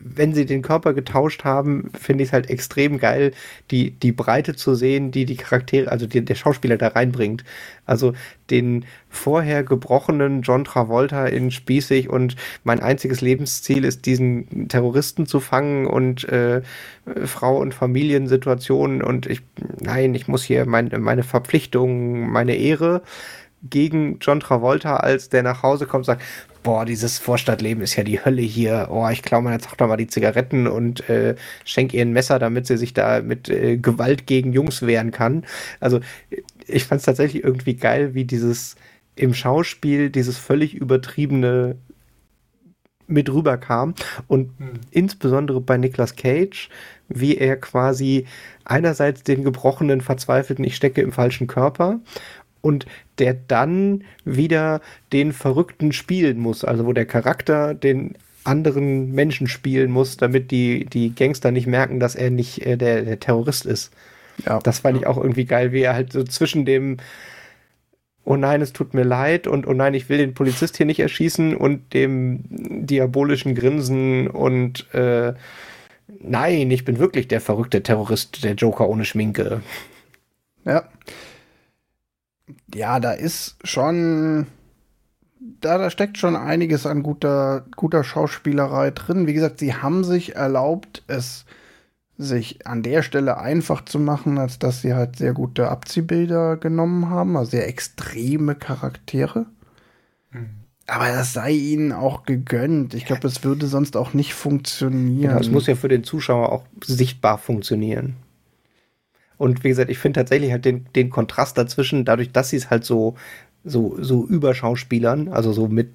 wenn 0.00 0.34
sie 0.34 0.46
den 0.46 0.62
Körper 0.62 0.94
getauscht 0.94 1.44
haben, 1.44 1.90
finde 1.98 2.22
ich 2.24 2.30
es 2.30 2.32
halt 2.32 2.50
extrem 2.50 2.98
geil, 2.98 3.32
die, 3.70 3.90
die 3.90 4.12
Breite 4.12 4.54
zu 4.54 4.74
sehen, 4.74 5.10
die 5.10 5.24
die 5.24 5.36
Charaktere, 5.36 5.90
also 5.90 6.06
die, 6.06 6.24
der 6.24 6.34
Schauspieler 6.34 6.76
da 6.76 6.88
reinbringt. 6.88 7.44
Also 7.86 8.12
den 8.50 8.84
vorher 9.08 9.62
gebrochenen 9.62 10.42
John 10.42 10.64
Travolta 10.64 11.26
in 11.26 11.50
spießig 11.50 12.08
und 12.08 12.36
mein 12.62 12.80
einziges 12.80 13.20
Lebensziel 13.20 13.84
ist, 13.84 14.06
diesen 14.06 14.68
Terroristen 14.68 15.26
zu 15.26 15.40
fangen 15.40 15.86
und 15.86 16.28
äh, 16.28 16.62
Frau- 17.24 17.58
und 17.58 17.74
Familiensituationen 17.74 19.02
und 19.02 19.26
ich, 19.26 19.42
nein, 19.80 20.14
ich 20.14 20.28
muss 20.28 20.44
hier 20.44 20.66
mein, 20.66 20.90
meine 20.98 21.22
Verpflichtungen, 21.22 22.30
meine 22.30 22.56
Ehre 22.56 23.02
gegen 23.68 24.18
John 24.20 24.40
Travolta, 24.40 24.96
als 24.96 25.28
der 25.28 25.42
nach 25.42 25.62
Hause 25.62 25.86
kommt, 25.86 26.04
sagt, 26.04 26.22
boah, 26.62 26.84
dieses 26.84 27.18
Vorstadtleben 27.18 27.82
ist 27.82 27.96
ja 27.96 28.04
die 28.04 28.24
Hölle 28.24 28.42
hier. 28.42 28.88
Oh, 28.90 29.08
ich 29.10 29.22
klaue 29.22 29.42
meiner 29.42 29.58
Tochter 29.58 29.86
mal 29.86 29.96
die 29.96 30.06
Zigaretten 30.06 30.66
und 30.66 31.08
äh, 31.08 31.34
schenke 31.64 31.96
ihr 31.96 32.02
ein 32.02 32.12
Messer, 32.12 32.38
damit 32.38 32.66
sie 32.66 32.76
sich 32.76 32.94
da 32.94 33.20
mit 33.20 33.48
äh, 33.48 33.76
Gewalt 33.76 34.26
gegen 34.26 34.52
Jungs 34.52 34.82
wehren 34.82 35.10
kann. 35.10 35.44
Also 35.80 36.00
ich 36.66 36.84
fand 36.84 37.00
es 37.00 37.04
tatsächlich 37.04 37.44
irgendwie 37.44 37.76
geil, 37.76 38.14
wie 38.14 38.24
dieses 38.24 38.76
im 39.16 39.34
Schauspiel 39.34 40.10
dieses 40.10 40.38
völlig 40.38 40.74
übertriebene 40.74 41.76
mit 43.06 43.30
rüberkam 43.30 43.94
und 44.28 44.50
hm. 44.58 44.80
insbesondere 44.90 45.60
bei 45.60 45.76
Nicolas 45.76 46.16
Cage, 46.16 46.70
wie 47.08 47.36
er 47.36 47.56
quasi 47.56 48.26
einerseits 48.64 49.22
den 49.22 49.44
gebrochenen, 49.44 50.00
verzweifelten 50.00 50.64
Ich 50.64 50.76
stecke 50.76 51.02
im 51.02 51.12
falschen 51.12 51.46
Körper 51.46 52.00
und 52.62 52.86
der 53.18 53.34
dann 53.34 54.04
wieder 54.24 54.80
den 55.12 55.32
Verrückten 55.32 55.92
spielen 55.92 56.38
muss, 56.38 56.64
also 56.64 56.86
wo 56.86 56.92
der 56.92 57.06
Charakter 57.06 57.74
den 57.74 58.14
anderen 58.44 59.12
Menschen 59.12 59.46
spielen 59.46 59.90
muss, 59.90 60.16
damit 60.16 60.50
die, 60.50 60.84
die 60.84 61.14
Gangster 61.14 61.50
nicht 61.50 61.66
merken, 61.66 61.98
dass 61.98 62.14
er 62.14 62.30
nicht 62.30 62.64
äh, 62.64 62.76
der, 62.76 63.02
der 63.02 63.18
Terrorist 63.18 63.66
ist. 63.66 63.92
Ja. 64.44 64.58
Das 64.58 64.80
fand 64.80 64.98
ich 64.98 65.06
auch 65.06 65.16
irgendwie 65.16 65.44
geil, 65.44 65.72
wie 65.72 65.82
er 65.82 65.94
halt 65.94 66.12
so 66.12 66.22
zwischen 66.24 66.64
dem 66.64 66.98
Oh 68.26 68.36
nein, 68.36 68.62
es 68.62 68.72
tut 68.72 68.94
mir 68.94 69.02
leid 69.02 69.46
und 69.46 69.66
oh 69.66 69.74
nein, 69.74 69.92
ich 69.92 70.08
will 70.08 70.16
den 70.16 70.32
Polizist 70.32 70.78
hier 70.78 70.86
nicht 70.86 71.00
erschießen 71.00 71.54
und 71.54 71.92
dem 71.92 72.40
diabolischen 72.48 73.54
Grinsen 73.54 74.28
und 74.28 74.92
äh, 74.94 75.34
nein, 76.20 76.70
ich 76.70 76.86
bin 76.86 76.98
wirklich 76.98 77.28
der 77.28 77.42
verrückte 77.42 77.82
Terrorist, 77.82 78.42
der 78.42 78.54
Joker 78.54 78.88
ohne 78.88 79.04
Schminke. 79.04 79.60
Ja, 80.64 80.88
ja, 82.74 83.00
da 83.00 83.12
ist 83.12 83.56
schon, 83.64 84.46
da, 85.60 85.78
da 85.78 85.90
steckt 85.90 86.18
schon 86.18 86.36
einiges 86.36 86.86
an 86.86 87.02
guter, 87.02 87.64
guter 87.76 88.04
Schauspielerei 88.04 88.90
drin. 88.90 89.26
Wie 89.26 89.34
gesagt, 89.34 89.58
sie 89.58 89.74
haben 89.74 90.04
sich 90.04 90.36
erlaubt, 90.36 91.02
es 91.06 91.44
sich 92.16 92.66
an 92.66 92.82
der 92.82 93.02
Stelle 93.02 93.38
einfach 93.38 93.84
zu 93.84 93.98
machen, 93.98 94.38
als 94.38 94.58
dass 94.58 94.82
sie 94.82 94.94
halt 94.94 95.16
sehr 95.16 95.32
gute 95.32 95.68
Abziehbilder 95.68 96.56
genommen 96.56 97.10
haben, 97.10 97.36
also 97.36 97.50
sehr 97.50 97.68
extreme 97.68 98.54
Charaktere. 98.54 99.46
Mhm. 100.30 100.50
Aber 100.86 101.08
das 101.08 101.32
sei 101.32 101.52
ihnen 101.52 101.92
auch 101.92 102.24
gegönnt. 102.24 102.94
Ich 102.94 103.06
glaube, 103.06 103.26
es 103.26 103.42
würde 103.42 103.66
sonst 103.66 103.96
auch 103.96 104.12
nicht 104.12 104.34
funktionieren. 104.34 105.30
Ja, 105.30 105.38
es 105.38 105.50
muss 105.50 105.66
ja 105.66 105.76
für 105.76 105.88
den 105.88 106.04
Zuschauer 106.04 106.52
auch 106.52 106.64
sichtbar 106.84 107.38
funktionieren. 107.38 108.16
Und 109.38 109.64
wie 109.64 109.68
gesagt, 109.68 109.90
ich 109.90 109.98
finde 109.98 110.20
tatsächlich 110.20 110.52
halt 110.52 110.64
den, 110.64 110.86
den 110.94 111.10
Kontrast 111.10 111.58
dazwischen, 111.58 112.04
dadurch, 112.04 112.30
dass 112.32 112.50
sie 112.50 112.56
es 112.56 112.70
halt 112.70 112.84
so, 112.84 113.16
so, 113.64 113.96
so 114.00 114.24
überschauspielern, 114.26 115.28
also 115.28 115.52
so 115.52 115.68
mit 115.68 115.90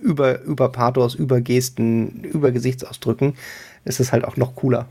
über, 0.00 0.40
über 0.42 0.68
Pathos, 0.70 1.14
über 1.14 1.40
Gesten, 1.40 2.24
über 2.24 2.52
Gesichtsausdrücken, 2.52 3.36
ist 3.84 4.00
es 4.00 4.12
halt 4.12 4.24
auch 4.24 4.36
noch 4.36 4.54
cooler. 4.54 4.88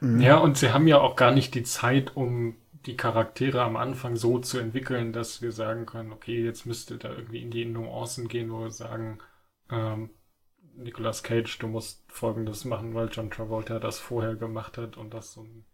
Mhm. 0.00 0.20
Ja, 0.20 0.38
und 0.38 0.56
sie 0.56 0.72
haben 0.72 0.86
ja 0.86 0.98
auch 1.00 1.16
gar 1.16 1.32
nicht 1.32 1.54
die 1.54 1.62
Zeit, 1.62 2.16
um 2.16 2.56
die 2.86 2.96
Charaktere 2.96 3.62
am 3.62 3.76
Anfang 3.76 4.16
so 4.16 4.38
zu 4.38 4.58
entwickeln, 4.58 5.12
dass 5.12 5.42
wir 5.42 5.52
sagen 5.52 5.86
können, 5.86 6.12
okay, 6.12 6.44
jetzt 6.44 6.66
müsste 6.66 6.98
da 6.98 7.10
irgendwie 7.10 7.42
in 7.42 7.50
die 7.50 7.64
Nuancen 7.64 8.28
gehen, 8.28 8.50
wo 8.50 8.60
wir 8.60 8.70
sagen, 8.70 9.18
ähm, 9.70 10.10
Nicolas 10.76 11.22
Cage, 11.22 11.58
du 11.58 11.68
musst 11.68 12.04
Folgendes 12.08 12.64
machen, 12.64 12.94
weil 12.94 13.08
John 13.10 13.30
Travolta 13.30 13.78
das 13.78 13.98
vorher 13.98 14.36
gemacht 14.36 14.78
hat 14.78 14.96
und 14.96 15.14
das 15.14 15.32
so 15.32 15.42
ein 15.42 15.64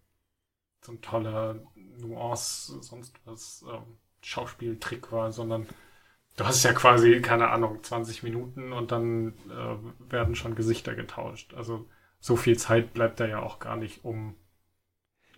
so 0.85 0.93
ein 0.93 1.01
toller 1.01 1.61
Nuance, 1.99 2.83
sonst 2.83 3.15
was 3.25 3.65
ähm, 3.69 3.99
Schauspieltrick 4.23 5.13
war, 5.13 5.33
sondern 5.33 5.67
du 6.37 6.45
hast 6.45 6.63
ja 6.65 6.73
quasi, 6.73 7.21
keine 7.21 7.51
Ahnung, 7.51 7.83
20 7.83 8.23
Minuten 8.23 8.73
und 8.73 8.93
dann 8.93 9.35
äh, 9.49 10.11
werden 10.13 10.35
schon 10.35 10.55
Gesichter 10.55 10.95
getauscht. 10.95 11.55
Also 11.55 11.89
so 12.21 12.37
viel 12.37 12.59
Zeit 12.59 12.95
bleibt 12.95 13.21
da 13.21 13.27
ja 13.27 13.41
auch 13.41 13.59
gar 13.59 13.77
nicht, 13.77 14.05
um 14.05 14.37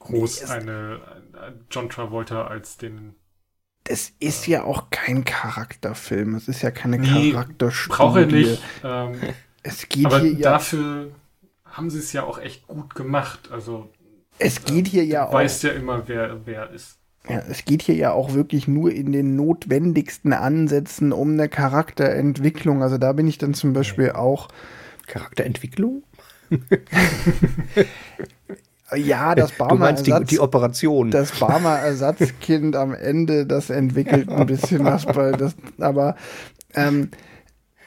groß 0.00 0.42
nee, 0.42 0.50
eine, 0.50 1.00
eine 1.32 1.60
John 1.70 1.88
Travolta 1.88 2.46
als 2.46 2.76
den 2.76 3.14
das 3.84 4.12
ist 4.18 4.48
äh, 4.48 4.52
ja 4.52 4.64
auch 4.64 4.88
kein 4.90 5.24
Charakterfilm. 5.24 6.34
Es 6.34 6.48
ist 6.48 6.62
ja 6.62 6.70
keine 6.70 6.98
nee, 6.98 7.32
Charakterstudie. 7.32 7.96
Brauche 7.96 8.22
ich 8.22 8.32
nicht. 8.32 8.62
Ähm, 8.82 9.20
es 9.62 9.88
geht 9.88 10.06
aber 10.06 10.20
hier 10.20 10.32
ja 10.32 10.52
dafür 10.52 11.12
haben 11.64 11.90
sie 11.90 11.98
es 11.98 12.12
ja 12.12 12.24
auch 12.24 12.38
echt 12.38 12.66
gut 12.66 12.94
gemacht. 12.94 13.50
Also 13.50 13.92
es 14.38 14.64
geht 14.64 14.88
hier 14.88 15.04
ja 15.04 15.26
auch. 15.26 15.30
Du 15.30 15.36
weißt 15.36 15.62
ja 15.64 15.70
immer, 15.70 16.02
wer 16.06 16.40
wer 16.44 16.70
ist. 16.70 16.98
Ja, 17.28 17.42
es 17.48 17.64
geht 17.64 17.82
hier 17.82 17.94
ja 17.94 18.12
auch 18.12 18.34
wirklich 18.34 18.68
nur 18.68 18.92
in 18.92 19.12
den 19.12 19.34
notwendigsten 19.34 20.34
Ansätzen 20.34 21.12
um 21.12 21.32
eine 21.32 21.48
Charakterentwicklung. 21.48 22.82
Also 22.82 22.98
da 22.98 23.12
bin 23.12 23.26
ich 23.26 23.38
dann 23.38 23.54
zum 23.54 23.72
Beispiel 23.72 24.10
auch. 24.10 24.48
Charakterentwicklung? 25.06 26.02
ja, 28.96 29.34
das 29.34 29.52
Barmer 29.52 29.72
Du 29.72 29.78
meinst 29.78 30.06
die, 30.06 30.24
die, 30.24 30.40
Operation. 30.40 31.10
Das 31.10 31.38
Barmer 31.38 31.78
Ersatzkind 31.78 32.76
am 32.76 32.94
Ende, 32.94 33.46
das 33.46 33.70
entwickelt 33.70 34.28
ein 34.28 34.46
bisschen 34.46 34.84
was 34.84 35.06
bei 35.06 35.32
das, 35.32 35.54
aber 35.78 36.16
ähm, 36.74 37.10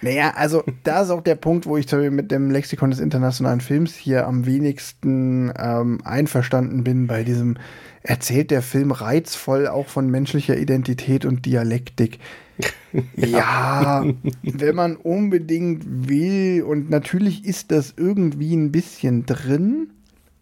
naja, 0.01 0.33
also 0.35 0.63
da 0.83 1.01
ist 1.01 1.09
auch 1.09 1.21
der 1.21 1.35
Punkt, 1.35 1.65
wo 1.65 1.77
ich 1.77 1.91
mit 1.91 2.31
dem 2.31 2.51
Lexikon 2.51 2.91
des 2.91 2.99
internationalen 2.99 3.61
Films 3.61 3.95
hier 3.95 4.27
am 4.27 4.45
wenigsten 4.45 5.51
ähm, 5.57 5.99
einverstanden 6.03 6.83
bin 6.83 7.07
bei 7.07 7.23
diesem 7.23 7.57
erzählt 8.03 8.51
der 8.51 8.61
Film 8.61 8.91
reizvoll 8.91 9.67
auch 9.67 9.87
von 9.87 10.09
menschlicher 10.09 10.57
Identität 10.57 11.25
und 11.25 11.45
Dialektik. 11.45 12.19
ja, 13.15 14.03
wenn 14.41 14.75
man 14.75 14.95
unbedingt 14.95 15.83
will 16.07 16.63
und 16.63 16.89
natürlich 16.89 17.45
ist 17.45 17.71
das 17.71 17.93
irgendwie 17.95 18.55
ein 18.55 18.71
bisschen 18.71 19.25
drin, 19.25 19.91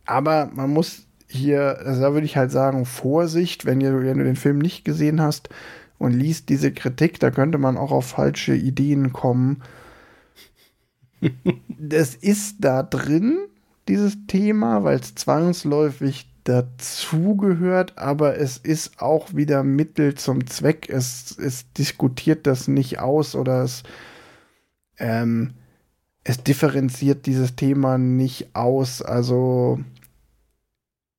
aber 0.05 0.49
man 0.53 0.69
muss 0.69 1.07
hier, 1.27 1.79
also 1.83 2.01
da 2.01 2.13
würde 2.13 2.25
ich 2.25 2.37
halt 2.37 2.51
sagen, 2.51 2.85
Vorsicht, 2.85 3.65
wenn, 3.65 3.81
ihr, 3.81 3.99
wenn 4.01 4.19
du 4.19 4.23
den 4.23 4.37
Film 4.37 4.59
nicht 4.59 4.85
gesehen 4.85 5.21
hast, 5.21 5.49
und 5.97 6.11
liest 6.11 6.49
diese 6.49 6.71
Kritik, 6.71 7.19
da 7.19 7.31
könnte 7.31 7.57
man 7.57 7.77
auch 7.77 7.91
auf 7.91 8.05
falsche 8.07 8.55
Ideen 8.55 9.13
kommen. 9.13 9.61
das 11.67 12.15
ist 12.15 12.57
da 12.59 12.83
drin, 12.83 13.37
dieses 13.87 14.17
Thema, 14.27 14.83
weil 14.83 14.99
es 14.99 15.15
zwangsläufig 15.15 16.29
dazugehört, 16.43 17.97
aber 17.97 18.37
es 18.37 18.57
ist 18.57 19.01
auch 19.01 19.33
wieder 19.33 19.63
Mittel 19.63 20.15
zum 20.15 20.45
Zweck. 20.47 20.89
Es, 20.89 21.37
es 21.37 21.71
diskutiert 21.73 22.47
das 22.47 22.67
nicht 22.67 22.99
aus 22.99 23.35
oder 23.35 23.63
es, 23.63 23.83
ähm, 24.97 25.55
es 26.23 26.43
differenziert 26.43 27.25
dieses 27.25 27.55
Thema 27.55 27.97
nicht 27.97 28.55
aus. 28.55 29.01
Also 29.01 29.79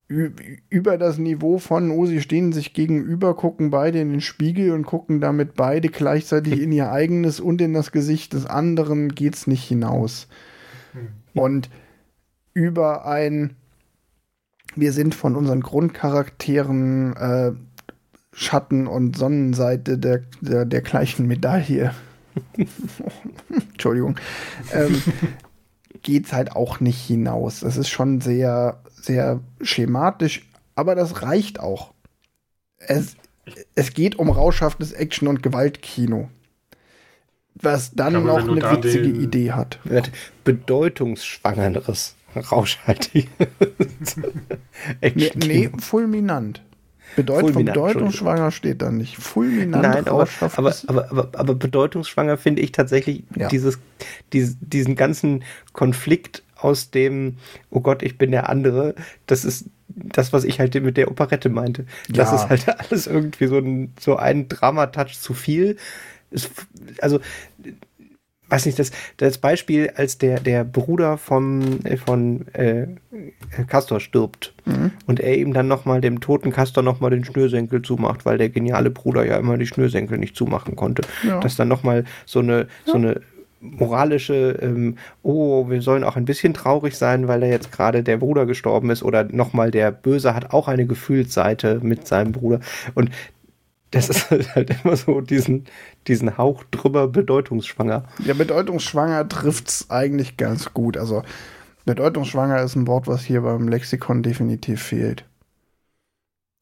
über 0.09 0.99
das 0.99 1.19
Niveau 1.19 1.59
von, 1.59 1.91
oh, 1.91 2.07
sie 2.07 2.21
stehen 2.21 2.53
sich 2.53 2.75
gegenüber, 2.75 3.35
gucken 3.35 3.71
beide 3.71 4.01
in 4.01 4.13
den 4.13 4.21
Spiegel 4.21 4.71
und 4.71 4.87
gucken 4.87 5.21
damit 5.21 5.55
beide 5.55 5.89
gleichzeitig 5.89 6.61
in 6.61 6.71
ihr 6.71 6.93
eigenes 6.93 7.41
und 7.41 7.61
in 7.61 7.73
das 7.73 7.91
Gesicht 7.91 8.33
des 8.33 8.47
anderen 8.47 9.09
geht's 9.15 9.49
nicht 9.49 9.65
hinaus. 9.65 10.29
Hm. 10.93 11.09
Und 11.35 11.71
über 12.55 13.05
ein, 13.05 13.57
wir 14.77 14.93
sind 14.93 15.15
von 15.15 15.35
unseren 15.35 15.61
Grundcharakteren 15.61 17.17
äh, 17.17 17.53
Schatten 18.33 18.87
und 18.87 19.17
Sonnenseite 19.17 19.99
der, 19.99 20.23
der, 20.41 20.67
der 20.67 20.83
gleichen 20.83 21.27
Medaille. 21.27 21.95
Entschuldigung. 23.73 24.17
Ähm, 24.73 25.03
geht's 26.07 26.33
halt 26.33 26.53
auch 26.53 26.81
nicht 26.81 27.05
hinaus. 27.05 27.61
Das 27.61 27.77
ist 27.77 27.91
schon 27.91 28.21
sehr 28.23 28.81
sehr 28.95 29.41
schematisch, 29.61 30.47
aber 30.75 30.95
das 30.95 31.23
reicht 31.23 31.61
auch. 31.61 31.93
Es, 32.79 33.17
es 33.75 33.93
geht 33.93 34.17
um 34.17 34.31
rauschhaftes 34.31 34.93
Action- 34.93 35.29
und 35.29 35.43
Gewaltkino. 35.43 36.31
Was 37.55 37.93
dann 37.93 38.23
glaube, 38.23 38.45
noch 38.45 38.49
eine 38.49 38.77
witzige 38.77 39.13
den, 39.13 39.23
Idee 39.23 39.53
hat. 39.53 39.79
Bedeutungsschwangeres, 40.45 42.15
rauschhaltig. 42.53 43.29
nee, 45.01 45.33
nee, 45.35 45.71
fulminant. 45.79 46.63
Bedeut 47.17 47.41
Fulminant, 47.41 47.75
bedeutungsschwanger 47.75 48.51
steht 48.51 48.83
da 48.83 48.91
nicht. 48.91 49.17
Fulminant 49.17 49.83
Nein, 49.83 50.07
aber, 50.07 50.29
aber, 50.41 50.75
aber, 50.87 51.11
aber, 51.11 51.29
aber 51.33 51.55
bedeutungsschwanger 51.55 52.37
finde 52.37 52.63
ich 52.63 52.73
tatsächlich 52.73 53.25
ja. 53.35 53.49
dieses, 53.49 53.79
dieses, 54.35 54.57
diesen 54.61 54.95
ganzen 54.97 55.43
Konflikt 55.73 56.43
aus 56.57 56.91
dem, 56.91 57.39
oh 57.71 57.81
Gott, 57.81 58.03
ich 58.03 58.19
bin 58.19 58.31
der 58.31 58.49
andere, 58.51 58.95
das 59.27 59.45
ist 59.45 59.67
das, 59.89 60.33
was 60.33 60.45
ich 60.45 60.61
halt 60.61 60.75
mit 60.75 60.97
der 60.97 61.11
Operette 61.11 61.49
meinte. 61.49 61.87
Das 62.09 62.31
ja. 62.31 62.37
ist 62.37 62.49
halt 62.49 62.79
alles 62.91 63.07
irgendwie 63.07 63.47
so 63.47 63.59
ein, 63.59 63.93
so 63.99 64.17
ein 64.17 64.49
Dramatouch 64.49 65.19
zu 65.19 65.33
viel. 65.33 65.77
Ist, 66.31 66.51
also, 67.01 67.21
weiß 68.49 68.67
nicht, 68.67 68.79
das, 68.79 68.91
das 69.17 69.39
Beispiel, 69.39 69.91
als 69.97 70.19
der, 70.19 70.41
der 70.41 70.65
Bruder 70.65 71.19
von, 71.19 71.81
von 72.05 72.47
äh, 72.53 72.87
Castor 73.67 74.01
stirbt 74.01 74.55
mhm. 74.65 74.93
und 75.07 75.21
er 75.21 75.37
ihm 75.37 75.53
dann 75.53 75.69
nochmal 75.69 76.01
dem 76.01 76.21
toten 76.21 76.53
Castor 76.53 76.83
nochmal 76.83 77.11
den 77.11 77.25
Schnürsenkel 77.25 77.83
zumacht, 77.83 78.25
weil 78.25 78.39
der 78.39 78.49
geniale 78.49 78.91
Bruder 78.91 79.25
ja 79.25 79.37
immer 79.37 79.59
die 79.59 79.67
Schnürsenkel 79.67 80.19
nicht 80.19 80.37
zumachen 80.37 80.77
konnte. 80.77 81.03
Ja. 81.27 81.41
Dass 81.41 81.57
dann 81.57 81.69
nochmal 81.69 82.05
so 82.25 82.39
eine, 82.41 82.61
ja. 82.61 82.67
so 82.87 82.95
eine 82.95 83.21
moralische, 83.61 84.59
ähm, 84.61 84.97
oh, 85.23 85.69
wir 85.69 85.83
sollen 85.83 86.05
auch 86.05 86.17
ein 86.17 86.25
bisschen 86.25 86.55
traurig 86.55 86.97
sein, 86.97 87.27
weil 87.27 87.43
er 87.43 87.49
jetzt 87.49 87.73
gerade 87.73 88.03
der 88.03 88.19
Bruder 88.19 88.47
gestorben 88.47 88.91
ist 88.91 89.03
oder 89.03 89.25
nochmal 89.25 89.71
der 89.71 89.91
Böse 89.91 90.35
hat 90.35 90.53
auch 90.53 90.69
eine 90.69 90.87
Gefühlsseite 90.87 91.81
mit 91.83 92.07
seinem 92.07 92.33
Bruder 92.33 92.61
und 92.95 93.11
das 93.91 94.09
ist 94.09 94.31
halt 94.31 94.71
immer 94.85 94.97
so 94.97 95.21
diesen, 95.21 95.67
diesen 96.07 96.37
Hauch 96.37 96.65
drüber 96.65 97.09
bedeutungsschwanger. 97.09 98.05
Ja, 98.25 98.35
bedeutungsschwanger 98.35 99.29
trifft 99.29 99.69
es 99.69 99.91
eigentlich 99.91 100.37
ganz 100.37 100.73
gut. 100.75 100.97
Also 100.97 101.23
bedeutungsschwanger 101.85 102.63
ist 102.63 102.77
ein 102.77 102.87
Wort, 102.87 103.07
was 103.07 103.25
hier 103.25 103.43
beim 103.43 103.69
Lexikon 103.69 104.23
definitiv 104.23 104.83
fehlt. 104.83 105.25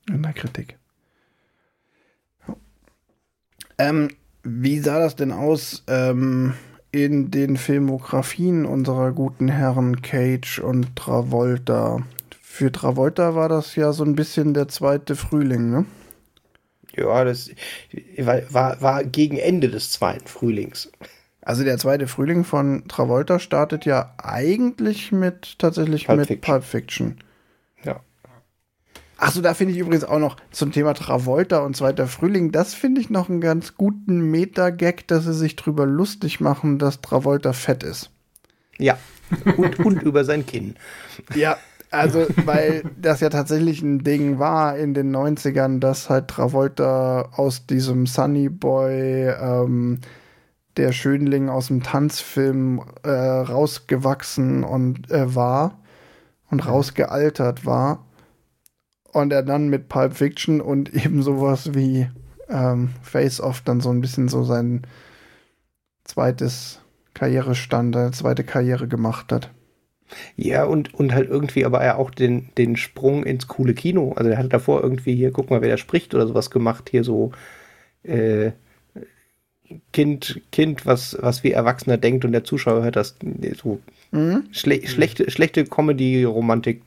In 0.09 0.23
der 0.23 0.35
Kritik. 0.35 0.77
Ähm, 3.79 4.09
wie 4.43 4.79
sah 4.79 4.99
das 4.99 5.17
denn 5.17 5.33
aus? 5.33 5.83
Ähm, 5.87 6.53
in 6.93 7.31
den 7.33 7.57
Filmografien 7.57 8.67
unserer 8.67 9.11
guten 9.13 9.49
Herren 9.49 10.01
Cage 10.01 10.61
und 10.61 10.95
Travolta. 10.95 12.03
Für 12.41 12.71
Travolta 12.71 13.35
war 13.35 13.49
das 13.49 13.75
ja 13.75 13.93
so 13.93 14.05
ein 14.05 14.15
bisschen 14.15 14.55
der 14.55 14.69
zweite 14.69 15.17
Frühling, 15.17 15.71
ne? 15.71 15.87
Ja, 16.97 17.25
das 17.25 17.51
war, 18.19 18.81
war 18.81 19.05
gegen 19.05 19.37
Ende 19.37 19.69
des 19.69 19.91
zweiten 19.91 20.27
Frühlings. 20.27 20.91
Also 21.43 21.65
der 21.65 21.79
zweite 21.79 22.07
Frühling 22.07 22.45
von 22.45 22.89
Travolta 22.89 23.39
startet 23.39 23.85
ja 23.85 24.15
eigentlich 24.19 25.13
mit 25.13 25.59
tatsächlich 25.59 26.07
Pulp 26.07 26.21
mit 26.21 26.29
Fiction. 26.29 26.41
Pulp 26.41 26.65
Fiction. 26.65 27.19
Achso, 29.17 29.41
da 29.41 29.55
finde 29.55 29.73
ich 29.73 29.81
übrigens 29.81 30.05
auch 30.05 30.19
noch 30.19 30.37
zum 30.51 30.73
Thema 30.73 30.93
Travolta 30.93 31.61
und 31.61 31.77
Zweiter 31.77 32.09
Frühling, 32.09 32.51
das 32.53 32.75
finde 32.75 33.01
ich 33.01 33.11
noch 33.11 33.29
einen 33.29 33.41
ganz 33.41 33.75
guten 33.75 34.31
Meta-Gag, 34.31 35.07
dass 35.07 35.25
sie 35.25 35.35
sich 35.35 35.57
drüber 35.57 35.87
lustig 35.87 36.41
machen, 36.41 36.79
dass 36.79 37.01
Travolta 37.01 37.53
fett 37.53 37.85
ist. 37.85 38.11
Ja, 38.77 38.99
und, 39.57 39.79
und 39.79 40.03
über 40.03 40.25
sein 40.25 40.45
Kinn. 40.45 40.75
Ja, 41.35 41.57
also, 41.95 42.27
weil 42.45 42.83
das 43.01 43.21
ja 43.21 43.29
tatsächlich 43.29 43.83
ein 43.83 44.05
Ding 44.05 44.39
war 44.39 44.77
in 44.77 44.95
den 44.95 45.15
90ern, 45.15 45.79
dass 45.79 46.11
halt 46.11 46.29
Travolta 46.29 47.31
aus 47.37 47.67
diesem 47.67 48.07
Sunny 48.07 48.49
Boy, 48.49 49.29
ähm, 49.29 50.01
der 50.77 50.93
Schönling 50.93 51.49
aus 51.49 51.69
dem 51.69 51.83
Tanzfilm, 51.83 52.83
äh, 53.05 53.11
rausgewachsen 53.11 54.65
und 54.65 55.11
äh, 55.11 55.35
war 55.35 55.79
und 56.51 56.67
rausgealtert 56.67 57.65
war 57.65 58.05
und 59.13 59.33
er 59.33 59.43
dann 59.43 59.69
mit 59.69 59.89
Pulp 59.89 60.15
Fiction 60.15 60.61
und 60.61 60.93
eben 61.05 61.23
sowas 61.23 61.75
wie 61.75 62.09
ähm, 62.49 62.91
Face 63.03 63.41
Off 63.41 63.63
dann 63.63 63.81
so 63.81 63.91
ein 63.91 64.01
bisschen 64.01 64.29
so 64.29 64.45
sein 64.45 64.83
zweites 66.05 66.81
Karrierestand, 67.15 67.97
eine 67.97 68.11
zweite 68.11 68.45
Karriere 68.45 68.89
gemacht 68.89 69.33
hat. 69.33 69.51
Ja, 70.37 70.65
und, 70.65 70.95
und 70.95 71.15
halt 71.15 71.29
irgendwie 71.29 71.65
aber 71.65 71.81
er 71.81 71.99
auch 71.99 72.11
den, 72.11 72.49
den 72.57 72.77
Sprung 72.77 73.25
ins 73.25 73.49
coole 73.49 73.75
Kino. 73.75 74.13
Also 74.17 74.31
er 74.31 74.39
hat 74.39 74.53
davor 74.53 74.83
irgendwie 74.83 75.15
hier, 75.15 75.31
guck 75.31 75.51
mal, 75.51 75.63
wer 75.63 75.71
da 75.71 75.77
spricht 75.77 76.15
oder 76.15 76.27
sowas 76.27 76.51
gemacht, 76.51 76.89
hier 76.91 77.05
so 77.05 77.33
äh, 78.03 78.53
Kind, 79.93 80.41
Kind, 80.53 80.87
was, 80.87 81.17
was 81.21 81.43
wie 81.43 81.53
Erwachsener 81.53 81.97
denkt 81.97 82.25
und 82.25 82.33
der 82.33 82.45
Zuschauer 82.45 82.85
hört 82.85 82.97
das 82.97 83.17
so 83.57 83.81
mhm. 84.13 84.45
schle 84.53 84.87
schlechte, 84.87 85.31
schlechte 85.31 85.65
Comedy-Romantik 85.65 86.83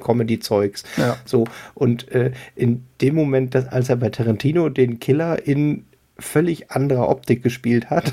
Comedy-Zeugs. 0.00 0.84
Ja. 0.96 1.16
So. 1.24 1.44
Und 1.74 2.10
äh, 2.12 2.32
in 2.54 2.84
dem 3.00 3.14
Moment, 3.14 3.54
dass, 3.54 3.68
als 3.68 3.88
er 3.88 3.96
bei 3.96 4.10
Tarantino 4.10 4.68
den 4.68 5.00
Killer 5.00 5.46
in 5.46 5.84
völlig 6.18 6.70
anderer 6.70 7.08
Optik 7.08 7.42
gespielt 7.42 7.90
hat, 7.90 8.12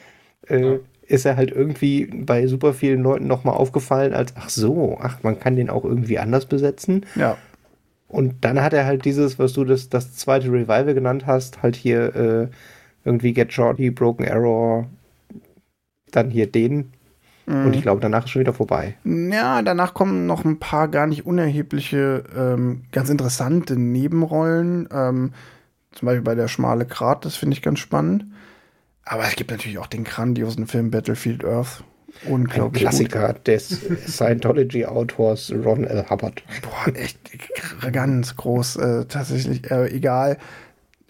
äh, 0.48 0.60
ja. 0.60 0.78
Ist 1.10 1.24
er 1.24 1.36
halt 1.36 1.50
irgendwie 1.50 2.06
bei 2.06 2.46
super 2.46 2.72
vielen 2.72 3.02
Leuten 3.02 3.26
nochmal 3.26 3.56
aufgefallen, 3.56 4.14
als 4.14 4.34
ach 4.36 4.48
so, 4.48 4.98
ach, 5.00 5.22
man 5.22 5.38
kann 5.38 5.56
den 5.56 5.70
auch 5.70 5.84
irgendwie 5.84 6.18
anders 6.18 6.46
besetzen. 6.46 7.06
Ja. 7.16 7.36
Und 8.08 8.44
dann 8.44 8.60
hat 8.60 8.72
er 8.72 8.86
halt 8.86 9.04
dieses, 9.04 9.38
was 9.38 9.52
du 9.52 9.64
das, 9.64 9.88
das 9.88 10.14
zweite 10.16 10.48
Revival 10.48 10.94
genannt 10.94 11.26
hast, 11.26 11.62
halt 11.62 11.76
hier 11.76 12.16
äh, 12.16 12.48
irgendwie 13.04 13.32
Get 13.32 13.52
Shorty, 13.52 13.90
Broken 13.90 14.28
Arrow, 14.28 14.86
dann 16.10 16.30
hier 16.30 16.50
den 16.50 16.92
Mhm. 17.50 17.66
Und 17.66 17.76
ich 17.76 17.82
glaube, 17.82 18.00
danach 18.00 18.24
ist 18.24 18.30
schon 18.30 18.40
wieder 18.40 18.54
vorbei. 18.54 18.94
Ja, 19.04 19.62
danach 19.62 19.92
kommen 19.92 20.26
noch 20.26 20.44
ein 20.44 20.58
paar 20.58 20.88
gar 20.88 21.06
nicht 21.06 21.26
unerhebliche, 21.26 22.24
ähm, 22.36 22.82
ganz 22.92 23.10
interessante 23.10 23.76
Nebenrollen. 23.76 24.88
Ähm, 24.92 25.32
zum 25.92 26.06
Beispiel 26.06 26.22
bei 26.22 26.36
der 26.36 26.48
Schmale 26.48 26.86
Grat, 26.86 27.24
das 27.24 27.34
finde 27.34 27.54
ich 27.54 27.62
ganz 27.62 27.80
spannend. 27.80 28.26
Aber 29.04 29.24
es 29.24 29.36
gibt 29.36 29.50
natürlich 29.50 29.78
auch 29.78 29.86
den 29.86 30.04
grandiosen 30.04 30.66
Film 30.66 30.90
Battlefield 30.90 31.44
Earth. 31.44 31.84
Unglaublich. 32.28 32.82
Ein 32.82 32.88
Klassiker 32.88 33.32
gut. 33.34 33.46
des 33.46 33.80
Scientology-Autors 34.06 35.52
Ron 35.52 35.84
L. 35.84 36.08
Hubbard. 36.10 36.42
Boah, 36.62 36.94
echt 36.94 37.18
ganz 37.92 38.36
groß, 38.36 38.76
äh, 38.76 39.04
tatsächlich. 39.06 39.70
Äh, 39.70 39.88
egal. 39.94 40.38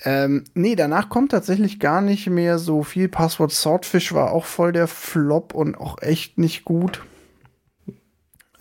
Ähm, 0.05 0.45
nee, 0.55 0.77
danach 0.77 1.09
kommt 1.09 1.33
tatsächlich 1.33 1.79
gar 1.79 2.01
nicht 2.01 2.29
mehr 2.29 2.59
so 2.59 2.83
viel. 2.83 3.09
Passwort 3.09 3.53
Swordfish 3.53 4.13
war 4.13 4.33
auch 4.33 4.45
voll 4.45 4.73
der 4.73 4.87
Flop 4.87 5.55
und 5.55 5.79
auch 5.79 6.01
echt 6.01 6.39
nicht 6.39 6.65
gut. 6.65 7.03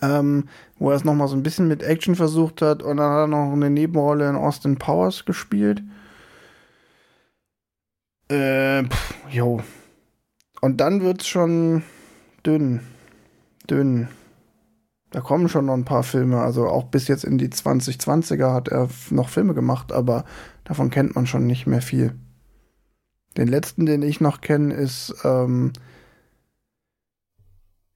Ähm, 0.02 0.48
wo 0.78 0.90
er 0.90 0.96
es 0.96 1.04
nochmal 1.04 1.28
so 1.28 1.36
ein 1.36 1.42
bisschen 1.42 1.68
mit 1.68 1.82
Action 1.82 2.14
versucht 2.14 2.62
hat 2.62 2.82
und 2.82 2.96
dann 2.96 3.10
hat 3.10 3.24
er 3.24 3.26
noch 3.26 3.52
eine 3.52 3.68
Nebenrolle 3.68 4.28
in 4.28 4.36
Austin 4.36 4.78
Powers 4.78 5.26
gespielt. 5.26 5.82
Äh, 8.30 8.84
pff, 8.84 9.14
jo. 9.30 9.60
Und 10.60 10.80
dann 10.80 11.00
wird's 11.02 11.26
schon 11.26 11.82
dünn. 12.46 12.80
Dünn. 13.68 14.08
Da 15.10 15.20
kommen 15.20 15.48
schon 15.48 15.66
noch 15.66 15.74
ein 15.74 15.84
paar 15.84 16.04
Filme. 16.04 16.40
Also 16.40 16.68
auch 16.68 16.84
bis 16.84 17.08
jetzt 17.08 17.24
in 17.24 17.38
die 17.38 17.48
2020er 17.48 18.52
hat 18.52 18.68
er 18.68 18.88
noch 19.10 19.28
Filme 19.28 19.54
gemacht, 19.54 19.92
aber 19.92 20.24
davon 20.64 20.90
kennt 20.90 21.16
man 21.16 21.26
schon 21.26 21.46
nicht 21.46 21.66
mehr 21.66 21.82
viel. 21.82 22.14
Den 23.36 23.48
letzten, 23.48 23.86
den 23.86 24.02
ich 24.02 24.20
noch 24.20 24.40
kenne, 24.40 24.74
ist 24.74 25.14
ähm, 25.24 25.72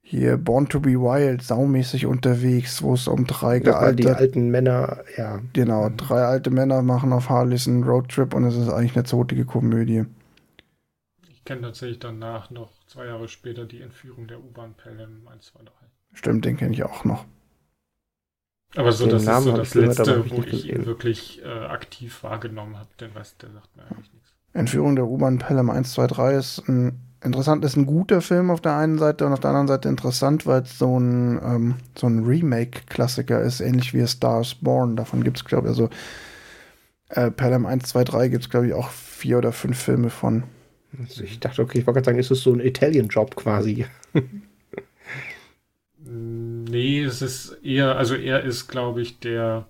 hier 0.01 0.37
Born 0.37 0.67
to 0.67 0.79
be 0.79 0.91
Wild, 0.91 1.41
saumäßig 1.41 2.05
unterwegs, 2.05 2.83
wo 2.83 2.93
es 2.93 3.07
um 3.07 3.25
drei 3.25 3.59
gealte, 3.59 3.95
die 4.03 4.09
alten 4.09 4.49
Männer, 4.49 4.99
ja. 5.17 5.39
Genau, 5.53 5.89
drei 5.95 6.23
alte 6.23 6.51
Männer 6.51 6.81
machen 6.81 7.11
auf 7.11 7.29
Harleys 7.29 7.67
einen 7.67 7.83
Roadtrip 7.83 8.33
und 8.33 8.45
es 8.45 8.55
ist 8.55 8.69
eigentlich 8.69 8.95
eine 8.95 9.05
zotige 9.05 9.45
Komödie. 9.45 10.05
Ich 11.45 11.47
kenne 11.47 11.61
tatsächlich 11.61 11.99
danach 11.99 12.49
noch 12.49 12.71
zwei 12.87 13.05
Jahre 13.05 13.27
später 13.27 13.65
die 13.65 13.79
Entführung 13.79 14.27
der 14.27 14.39
U-Bahn 14.39 14.73
Pelham 14.73 15.27
1, 15.27 15.45
2, 15.45 15.59
3. 15.59 15.71
Stimmt, 16.13 16.43
den 16.43 16.57
kenne 16.57 16.73
ich 16.73 16.83
auch 16.83 17.05
noch. 17.05 17.23
Aber 18.75 18.91
so, 18.91 19.05
das 19.05 19.27
ist 19.27 19.43
so 19.43 19.55
das 19.55 19.75
letzte, 19.75 20.27
wo 20.31 20.41
ich 20.41 20.67
ihn 20.67 20.87
wirklich 20.87 21.43
äh, 21.43 21.47
aktiv 21.47 22.23
wahrgenommen 22.23 22.79
habe. 22.79 22.89
Den 22.99 23.11
Rest, 23.11 23.43
der 23.43 23.51
sagt 23.51 23.77
mir 23.77 23.83
eigentlich 23.83 24.11
nichts. 24.11 24.33
Entführung 24.53 24.95
der 24.95 25.05
U-Bahn 25.05 25.37
Pelham 25.37 25.69
1, 25.69 25.93
2, 25.93 26.07
3 26.07 26.33
ist 26.33 26.67
ein 26.67 26.99
interessant, 27.23 27.63
ist 27.63 27.75
ein 27.75 27.85
guter 27.85 28.21
Film 28.21 28.49
auf 28.49 28.61
der 28.61 28.75
einen 28.75 28.97
Seite 28.97 29.27
und 29.27 29.33
auf 29.33 29.39
der 29.39 29.51
anderen 29.51 29.67
Seite 29.67 29.87
interessant, 29.87 30.47
weil 30.47 30.63
es 30.63 30.79
so 30.79 30.99
ein, 30.99 31.39
ähm, 31.43 31.75
so 31.95 32.07
ein 32.07 32.23
Remake-Klassiker 32.23 33.39
ist, 33.43 33.61
ähnlich 33.61 33.93
wie 33.93 34.07
Stars 34.07 34.55
Born. 34.55 34.95
Davon 34.95 35.23
gibt 35.23 35.37
es, 35.37 35.45
glaube 35.45 35.67
ich, 35.67 35.69
also 35.69 35.89
äh, 37.09 37.29
Pelham 37.29 37.67
1, 37.67 37.87
2, 37.89 38.03
3 38.03 38.29
gibt 38.29 38.45
es, 38.45 38.49
glaube 38.49 38.65
ich, 38.65 38.73
auch 38.73 38.89
vier 38.89 39.37
oder 39.37 39.51
fünf 39.51 39.77
Filme 39.77 40.09
von. 40.09 40.45
Also 40.99 41.23
ich 41.23 41.39
dachte, 41.39 41.61
okay, 41.61 41.79
ich 41.79 41.87
wollte 41.87 41.97
gerade 41.97 42.05
sagen, 42.05 42.19
ist 42.19 42.31
es 42.31 42.41
so 42.41 42.53
ein 42.53 42.59
Italian-Job 42.59 43.35
quasi. 43.35 43.85
nee, 45.99 47.03
es 47.03 47.21
ist 47.21 47.51
eher, 47.63 47.97
also 47.97 48.15
er 48.15 48.43
ist, 48.43 48.67
glaube 48.67 49.01
ich, 49.01 49.19
der 49.19 49.67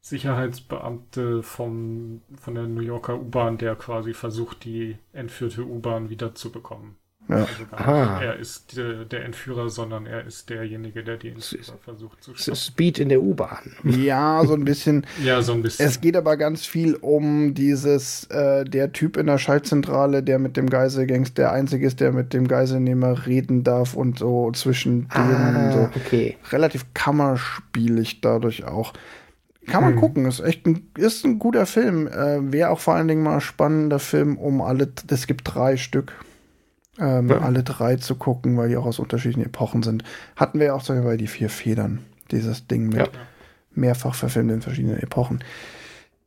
Sicherheitsbeamte 0.00 1.42
vom, 1.42 2.22
von 2.36 2.54
der 2.54 2.64
New 2.64 2.80
Yorker 2.80 3.20
U-Bahn, 3.20 3.58
der 3.58 3.76
quasi 3.76 4.14
versucht, 4.14 4.64
die 4.64 4.96
entführte 5.12 5.64
U-Bahn 5.64 6.08
wiederzubekommen. 6.08 6.96
Ja. 7.28 7.46
Also 7.70 8.24
er 8.24 8.36
ist 8.36 8.76
der, 8.76 9.04
der, 9.04 9.24
Entführer, 9.24 9.68
sondern 9.68 10.06
er 10.06 10.26
ist 10.26 10.48
derjenige, 10.48 11.04
der 11.04 11.18
die 11.18 11.28
Entführer 11.28 11.76
versucht 11.84 12.22
zu 12.22 12.34
stoppen. 12.34 12.56
Speed 12.56 12.98
in 12.98 13.10
der 13.10 13.22
U-Bahn. 13.22 13.74
Ja, 13.84 14.42
so 14.46 14.54
ein 14.54 14.64
bisschen. 14.64 15.06
ja, 15.24 15.42
so 15.42 15.52
ein 15.52 15.62
bisschen. 15.62 15.86
Es 15.86 16.00
geht 16.00 16.16
aber 16.16 16.38
ganz 16.38 16.64
viel 16.64 16.94
um 16.94 17.52
dieses, 17.52 18.24
äh, 18.30 18.64
der 18.64 18.92
Typ 18.92 19.18
in 19.18 19.26
der 19.26 19.36
Schaltzentrale, 19.36 20.22
der 20.22 20.38
mit 20.38 20.56
dem 20.56 20.70
Geiselgangster, 20.70 21.42
der 21.42 21.52
einzige 21.52 21.86
ist, 21.86 22.00
der 22.00 22.12
mit 22.12 22.32
dem 22.32 22.48
Geiselnehmer 22.48 23.26
reden 23.26 23.62
darf 23.62 23.94
und 23.94 24.18
so 24.18 24.50
zwischen 24.52 25.06
ah, 25.10 25.26
denen 25.26 25.72
so. 25.72 25.90
Okay. 25.96 26.36
Relativ 26.50 26.86
kammerspielig 26.94 28.22
dadurch 28.22 28.64
auch. 28.64 28.94
Kann 29.66 29.82
man 29.82 29.92
hm. 29.92 30.00
gucken, 30.00 30.24
ist 30.24 30.40
echt 30.40 30.66
ein, 30.66 30.88
ist 30.96 31.26
ein 31.26 31.38
guter 31.38 31.66
Film. 31.66 32.06
Äh, 32.06 32.52
Wäre 32.52 32.70
auch 32.70 32.80
vor 32.80 32.94
allen 32.94 33.06
Dingen 33.06 33.22
mal 33.22 33.34
ein 33.34 33.40
spannender 33.42 33.98
Film, 33.98 34.38
um 34.38 34.62
alle, 34.62 34.90
es 35.10 35.26
gibt 35.26 35.42
drei 35.44 35.76
Stück, 35.76 36.14
ähm, 36.98 37.28
ja. 37.28 37.38
alle 37.38 37.62
drei 37.62 37.96
zu 37.96 38.16
gucken, 38.16 38.56
weil 38.56 38.68
die 38.68 38.76
auch 38.76 38.86
aus 38.86 38.98
unterschiedlichen 38.98 39.44
Epochen 39.44 39.82
sind. 39.82 40.04
Hatten 40.36 40.58
wir 40.58 40.66
ja 40.66 40.74
auch 40.74 40.82
sogar 40.82 41.04
bei 41.04 41.16
die 41.16 41.26
vier 41.26 41.50
Federn, 41.50 42.04
dieses 42.30 42.66
Ding 42.66 42.88
mit 42.88 42.98
ja. 42.98 43.08
mehrfach 43.72 44.14
verfilmt 44.14 44.50
in 44.50 44.62
verschiedenen 44.62 44.98
Epochen. 44.98 45.42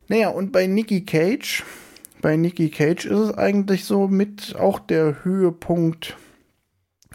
Naja, 0.08 0.30
und 0.30 0.52
bei 0.52 0.68
Nicky 0.68 1.06
Cage, 1.06 1.64
bei 2.22 2.36
Nicky 2.36 2.70
Cage 2.70 3.06
ist 3.06 3.20
es 3.20 3.38
eigentlich 3.38 3.86
so 3.86 4.08
mit 4.08 4.56
auch 4.58 4.80
der 4.80 5.24
Höhepunkt. 5.24 6.18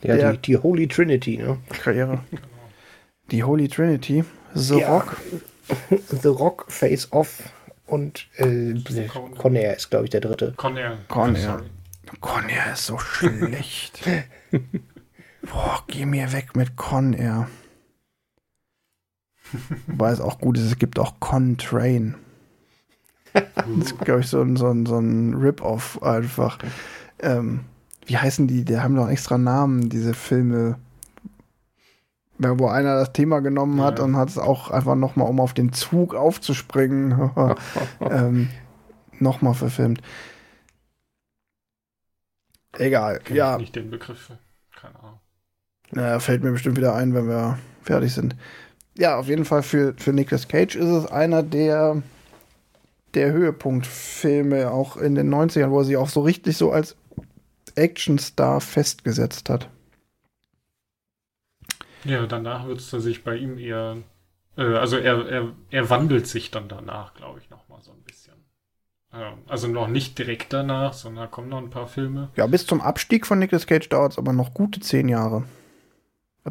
Ja, 0.03 0.17
der 0.17 0.33
die, 0.33 0.39
die 0.39 0.57
Holy 0.57 0.89
Trinity, 0.89 1.39
ne? 1.39 1.59
Karriere. 1.83 2.21
Die 3.33 3.43
Holy 3.43 3.67
Trinity. 3.67 4.23
The 4.55 4.79
ja. 4.79 4.89
Rock. 4.89 5.17
The 6.23 6.29
Rock, 6.29 6.67
Face 6.69 7.13
Off 7.13 7.43
und 7.87 8.29
äh, 8.37 8.75
Conair 9.37 9.77
ist, 9.77 9.91
glaube 9.91 10.05
ich, 10.05 10.11
der 10.11 10.21
dritte. 10.21 10.55
Conair. 10.57 10.99
Conair. 11.09 11.65
Conair 12.21 12.73
ist 12.73 12.87
so 12.87 12.99
schlecht. 12.99 14.03
Boah, 15.43 15.85
geh 15.87 16.07
mir 16.07 16.33
weg 16.33 16.57
mit 16.57 16.77
Conair. 16.77 17.49
Wobei 19.87 20.11
es 20.11 20.21
auch 20.21 20.39
gut 20.39 20.59
ist, 20.59 20.65
es 20.65 20.79
gibt 20.79 20.99
auch 20.99 21.21
Con 21.21 21.57
Train. 21.57 22.17
Das 23.33 23.67
ist, 23.79 23.99
glaube 24.01 24.21
ich, 24.21 24.29
so 24.29 24.41
ein, 24.41 24.57
so 24.57 24.69
ein, 24.69 24.87
so 24.87 24.99
ein 24.99 25.35
Rip-Off 25.35 26.03
einfach. 26.03 26.59
Ähm, 27.21 27.61
wie 28.07 28.17
heißen 28.17 28.47
die? 28.47 28.65
Die 28.65 28.81
haben 28.81 28.97
doch 28.97 29.09
extra 29.09 29.39
Namen, 29.39 29.89
diese 29.89 30.15
Filme 30.15 30.79
wo 32.39 32.69
einer 32.69 32.97
das 32.97 33.13
Thema 33.13 33.41
genommen 33.41 33.81
hat 33.81 33.99
ja. 33.99 34.05
und 34.05 34.17
hat 34.17 34.29
es 34.29 34.39
auch 34.39 34.71
einfach 34.71 34.95
nochmal, 34.95 35.29
um 35.29 35.41
auf 35.41 35.55
den 35.55 35.73
Zug 35.73 36.15
aufzuspringen, 36.15 37.31
ähm, 38.01 38.49
nochmal 39.19 39.55
verfilmt. 39.55 40.03
Egal, 42.79 43.21
Kenn 43.21 43.37
ja. 43.37 43.59
Nicht 43.59 43.77
den 43.77 43.91
Begriff, 43.91 44.31
keine 44.75 44.99
Ahnung. 44.99 45.21
Naja, 45.93 46.19
fällt 46.21 46.43
mir 46.43 46.53
bestimmt 46.53 46.77
wieder 46.77 46.95
ein, 46.95 47.15
wenn 47.15 47.29
wir 47.29 47.59
fertig 47.83 48.13
sind. 48.13 48.35
Ja, 48.99 49.19
auf 49.19 49.29
jeden 49.29 49.45
Fall 49.45 49.63
für, 49.63 49.95
für 49.99 50.13
Nicolas 50.13 50.49
Cage 50.49 50.77
ist 50.77 50.89
es 50.89 51.07
einer 51.07 51.43
der, 51.43 52.03
der 53.15 53.33
Höhepunktfilme 53.33 54.71
auch 54.71 54.97
in 54.97 55.15
den 55.15 55.33
90ern, 55.33 55.71
wo 55.71 55.81
er 55.81 55.85
sich 55.85 55.97
auch 55.97 56.09
so 56.09 56.23
richtig 56.23 56.57
so 56.57 56.73
als 56.73 56.97
Actionstar 57.77 58.61
festgesetzt 58.61 59.51
hat. 59.51 59.69
Ja, 62.05 62.27
danach 62.27 62.67
wird 62.67 62.79
es 62.79 62.91
sich 62.91 63.25
bei 63.25 63.37
ihm 63.37 63.59
eher, 63.59 63.99
äh, 64.57 64.63
also 64.63 64.97
er, 64.97 65.27
er, 65.27 65.53
er 65.71 65.91
wandelt 65.91 66.27
sich 66.27 66.51
dann 66.51 66.69
danach, 66.69 67.15
glaube 67.15 67.41
ich, 67.41 67.51
nochmal 67.51 67.83
so 67.83 67.91
ein 67.91 68.03
bisschen. 68.03 68.35
Also 69.47 69.69
noch 69.69 69.89
nicht 69.89 70.19
direkt 70.19 70.53
danach, 70.53 70.93
sondern 70.93 71.25
da 71.25 71.31
kommen 71.31 71.49
noch 71.49 71.59
ein 71.59 71.71
paar 71.71 71.87
Filme. 71.87 72.31
Ja, 72.37 72.47
bis 72.47 72.67
zum 72.67 72.81
Abstieg 72.81 73.27
von 73.27 73.39
Nicolas 73.39 73.67
Cage 73.67 73.89
dauert 73.89 74.13
es 74.13 74.19
aber 74.19 74.33
noch 74.33 74.55
gute 74.55 74.81
zehn 74.81 75.09
Jahre. 75.09 75.45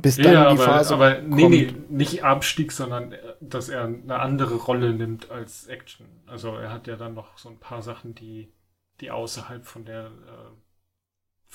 Bis 0.01 0.17
dann 0.17 0.33
ja, 0.33 0.53
die 0.53 0.59
aber, 0.59 0.63
Phase 0.63 0.93
aber 0.93 1.21
nee, 1.21 1.47
nee, 1.47 1.73
nicht 1.89 2.23
Abstieg, 2.23 2.73
sondern 2.73 3.13
äh, 3.13 3.17
dass 3.39 3.69
er 3.69 3.85
eine 3.85 4.19
andere 4.19 4.55
Rolle 4.55 4.93
nimmt 4.93 5.31
als 5.31 5.67
Action. 5.67 6.05
Also 6.27 6.55
er 6.55 6.71
hat 6.71 6.87
ja 6.87 6.97
dann 6.97 7.13
noch 7.13 7.37
so 7.37 7.49
ein 7.49 7.59
paar 7.59 7.81
Sachen, 7.81 8.13
die, 8.13 8.51
die 8.99 9.11
außerhalb 9.11 9.65
von 9.65 9.85
der 9.85 10.07
äh, 10.07 10.09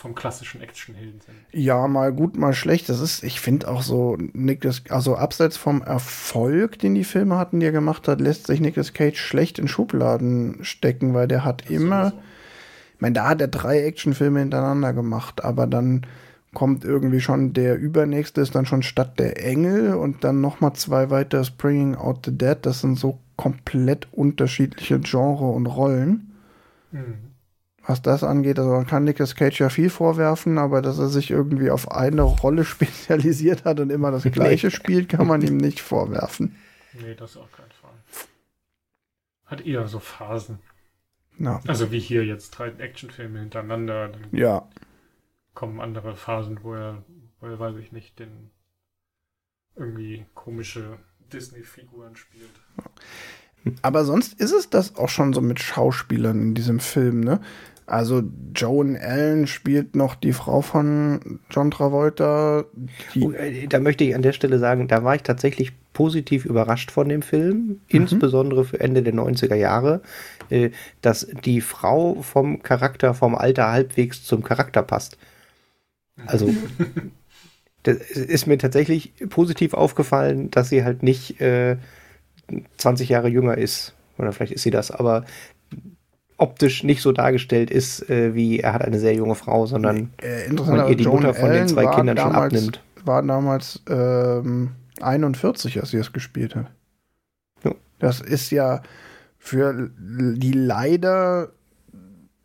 vom 0.00 0.14
klassischen 0.14 0.62
Actionhelden 0.62 1.20
sind. 1.20 1.36
Ja, 1.52 1.86
mal 1.86 2.12
gut, 2.12 2.36
mal 2.36 2.54
schlecht. 2.54 2.88
Das 2.88 3.00
ist, 3.00 3.22
ich 3.22 3.38
finde 3.38 3.68
auch 3.68 3.82
so, 3.82 4.16
Nicolas, 4.32 4.82
also 4.88 5.14
abseits 5.14 5.58
vom 5.58 5.82
Erfolg, 5.82 6.78
den 6.78 6.94
die 6.94 7.04
Filme 7.04 7.36
hatten, 7.36 7.60
die 7.60 7.66
er 7.66 7.72
gemacht 7.72 8.08
hat, 8.08 8.20
lässt 8.20 8.46
sich 8.46 8.60
Nicolas 8.60 8.94
Cage 8.94 9.20
schlecht 9.20 9.58
in 9.58 9.68
Schubladen 9.68 10.64
stecken, 10.64 11.12
weil 11.12 11.28
der 11.28 11.44
hat 11.44 11.64
das 11.64 11.70
immer, 11.70 12.14
ich 12.94 13.00
meine, 13.00 13.12
da 13.12 13.28
hat 13.28 13.42
er 13.42 13.48
drei 13.48 13.82
Actionfilme 13.82 14.40
hintereinander 14.40 14.94
gemacht, 14.94 15.44
aber 15.44 15.66
dann 15.66 16.06
kommt 16.54 16.84
irgendwie 16.84 17.20
schon 17.20 17.52
der 17.52 17.78
übernächste 17.78 18.40
ist 18.40 18.54
dann 18.54 18.66
schon 18.66 18.82
Stadt 18.82 19.20
der 19.20 19.44
Engel 19.44 19.94
und 19.94 20.24
dann 20.24 20.40
noch 20.40 20.60
mal 20.60 20.74
zwei 20.74 21.10
weitere 21.10 21.44
Springing 21.44 21.94
Out 21.94 22.24
the 22.24 22.36
Dead. 22.36 22.56
Das 22.62 22.80
sind 22.80 22.98
so 22.98 23.18
komplett 23.36 24.08
unterschiedliche 24.12 24.98
Genre 24.98 25.50
und 25.50 25.66
Rollen. 25.66 26.32
Mhm 26.90 27.29
was 27.90 28.02
das 28.02 28.22
angeht. 28.22 28.58
Also 28.58 28.70
man 28.70 28.86
kann 28.86 29.04
Nicolas 29.04 29.34
Cage 29.34 29.60
ja 29.60 29.68
viel 29.68 29.90
vorwerfen, 29.90 30.58
aber 30.58 30.80
dass 30.80 30.98
er 30.98 31.08
sich 31.08 31.30
irgendwie 31.30 31.70
auf 31.70 31.90
eine 31.90 32.22
Rolle 32.22 32.64
spezialisiert 32.74 33.64
hat 33.64 33.80
und 33.80 33.90
immer 33.90 34.10
das 34.10 34.22
Gleiche 34.22 34.70
spielt, 34.70 35.08
kann 35.08 35.26
man 35.26 35.42
ihm 35.42 35.56
nicht 35.56 35.80
vorwerfen. 35.80 36.56
Nee, 36.94 37.14
das 37.14 37.36
auf 37.36 37.50
keinen 37.52 37.72
Fall. 37.72 37.90
Hat 39.46 39.66
eher 39.66 39.86
so 39.88 39.98
Phasen. 39.98 40.60
Na. 41.36 41.60
Also 41.66 41.90
wie 41.90 41.98
hier 41.98 42.24
jetzt 42.24 42.50
drei 42.50 42.68
Actionfilme 42.68 43.40
hintereinander. 43.40 44.08
Dann 44.08 44.26
ja. 44.30 44.68
Kommen 45.54 45.80
andere 45.80 46.14
Phasen, 46.14 46.60
wo 46.62 46.74
er, 46.74 47.02
wo 47.40 47.46
er, 47.46 47.58
weiß 47.58 47.76
ich 47.76 47.92
nicht, 47.92 48.18
den 48.18 48.50
irgendwie 49.74 50.26
komische 50.34 50.98
Disney-Figuren 51.32 52.14
spielt. 52.14 52.50
Aber 53.82 54.04
sonst 54.04 54.40
ist 54.40 54.52
es 54.52 54.70
das 54.70 54.96
auch 54.96 55.08
schon 55.08 55.32
so 55.32 55.40
mit 55.40 55.60
Schauspielern 55.60 56.40
in 56.40 56.54
diesem 56.54 56.80
Film, 56.80 57.20
ne? 57.20 57.40
Also 57.90 58.22
Joan 58.54 58.96
Allen 58.96 59.48
spielt 59.48 59.96
noch 59.96 60.14
die 60.14 60.32
Frau 60.32 60.60
von 60.60 61.40
John 61.50 61.72
Travolta. 61.72 62.64
Oh, 63.20 63.32
äh, 63.32 63.66
da 63.66 63.80
möchte 63.80 64.04
ich 64.04 64.14
an 64.14 64.22
der 64.22 64.32
Stelle 64.32 64.60
sagen, 64.60 64.86
da 64.86 65.02
war 65.02 65.16
ich 65.16 65.22
tatsächlich 65.22 65.72
positiv 65.92 66.44
überrascht 66.44 66.92
von 66.92 67.08
dem 67.08 67.20
Film, 67.20 67.56
mhm. 67.56 67.80
insbesondere 67.88 68.64
für 68.64 68.78
Ende 68.78 69.02
der 69.02 69.12
90er 69.12 69.56
Jahre, 69.56 70.02
äh, 70.50 70.70
dass 71.02 71.26
die 71.44 71.60
Frau 71.60 72.22
vom 72.22 72.62
Charakter, 72.62 73.12
vom 73.12 73.34
Alter 73.34 73.72
halbwegs 73.72 74.22
zum 74.22 74.44
Charakter 74.44 74.82
passt. 74.84 75.18
Also 76.26 76.54
das 77.82 77.96
ist 77.96 78.46
mir 78.46 78.58
tatsächlich 78.58 79.14
positiv 79.30 79.74
aufgefallen, 79.74 80.48
dass 80.52 80.68
sie 80.68 80.84
halt 80.84 81.02
nicht 81.02 81.40
äh, 81.40 81.76
20 82.76 83.08
Jahre 83.08 83.28
jünger 83.28 83.58
ist. 83.58 83.94
Oder 84.16 84.32
vielleicht 84.32 84.52
ist 84.52 84.62
sie 84.62 84.70
das, 84.70 84.92
aber 84.92 85.24
optisch 86.40 86.84
nicht 86.84 87.02
so 87.02 87.12
dargestellt 87.12 87.70
ist, 87.70 88.08
äh, 88.08 88.34
wie 88.34 88.60
er 88.60 88.72
hat 88.72 88.82
eine 88.82 88.98
sehr 88.98 89.14
junge 89.14 89.34
Frau, 89.34 89.66
sondern 89.66 90.10
äh, 90.22 90.50
man 90.52 90.88
ihr 90.88 90.96
die 90.96 91.04
Joan 91.04 91.16
Mutter 91.16 91.34
von 91.34 91.50
Allen 91.50 91.66
den 91.66 91.68
zwei 91.68 91.86
Kindern 91.86 92.16
damals, 92.16 92.34
schon 92.34 92.42
abnimmt. 92.44 92.82
War 93.04 93.22
damals 93.22 93.82
ähm, 93.88 94.70
41, 95.00 95.80
als 95.80 95.90
sie 95.90 95.98
es 95.98 96.12
gespielt 96.12 96.56
hat. 96.56 96.70
Ja. 97.64 97.72
Das 97.98 98.20
ist 98.20 98.50
ja 98.50 98.82
für 99.38 99.90
die 99.98 100.52
leider 100.52 101.50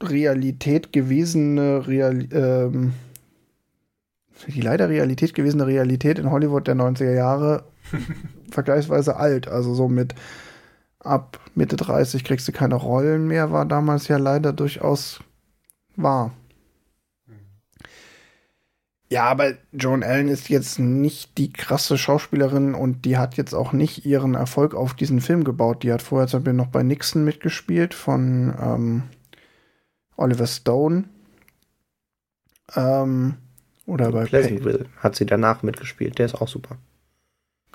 Realität 0.03 0.91
gewesene 0.91 1.88
Real, 1.88 2.27
ähm, 2.31 2.93
die 4.47 4.61
leider 4.61 4.89
Realität 4.89 5.34
gewesene 5.34 5.67
Realität 5.67 6.19
in 6.19 6.31
Hollywood 6.31 6.67
der 6.67 6.76
90er 6.76 7.13
Jahre 7.13 7.63
vergleichsweise 8.51 9.15
alt. 9.15 9.47
Also 9.47 9.73
so 9.73 9.88
mit 9.88 10.15
ab 11.06 11.40
Mitte 11.56 11.76
30 11.76 12.23
kriegst 12.23 12.48
du 12.48 12.52
keine 12.52 12.76
Rollen 12.76 13.27
mehr, 13.27 13.52
war 13.52 13.65
damals 13.65 14.07
ja 14.07 14.18
leider 14.18 14.53
durchaus 14.53 15.19
wahr. 15.95 16.32
Ja, 19.10 19.26
aber 19.26 19.53
Joan 19.72 20.03
Allen 20.03 20.30
ist 20.30 20.49
jetzt 20.49 20.80
nicht 20.80 21.38
die 21.38 21.53
krasse 21.53 21.98
Schauspielerin 21.98 22.73
und 22.73 23.06
die 23.06 23.18
hat 23.18 23.38
jetzt 23.38 23.53
auch 23.53 23.72
nicht 23.72 24.06
ihren 24.06 24.34
Erfolg 24.34 24.73
auf 24.73 24.95
diesen 24.95 25.22
Film 25.22 25.44
gebaut. 25.44 25.84
Die 25.84 25.94
hat 25.94 26.02
vorher 26.02 26.27
zum 26.27 26.40
Beispiel 26.40 26.53
noch 26.53 26.68
bei 26.68 26.82
Nixon 26.82 27.23
mitgespielt 27.23 27.94
von 27.94 28.56
ähm, 28.60 29.03
Oliver 30.18 30.48
Stone. 30.48 31.03
Ähm, 32.76 33.36
oder 33.86 34.11
bei 34.11 34.26
Pleasantville 34.26 34.86
hat 34.98 35.15
sie 35.15 35.27
danach 35.27 35.61
mitgespielt. 35.61 36.18
Der 36.18 36.26
ist 36.26 36.36
auch 36.36 36.48
super. 36.48 36.77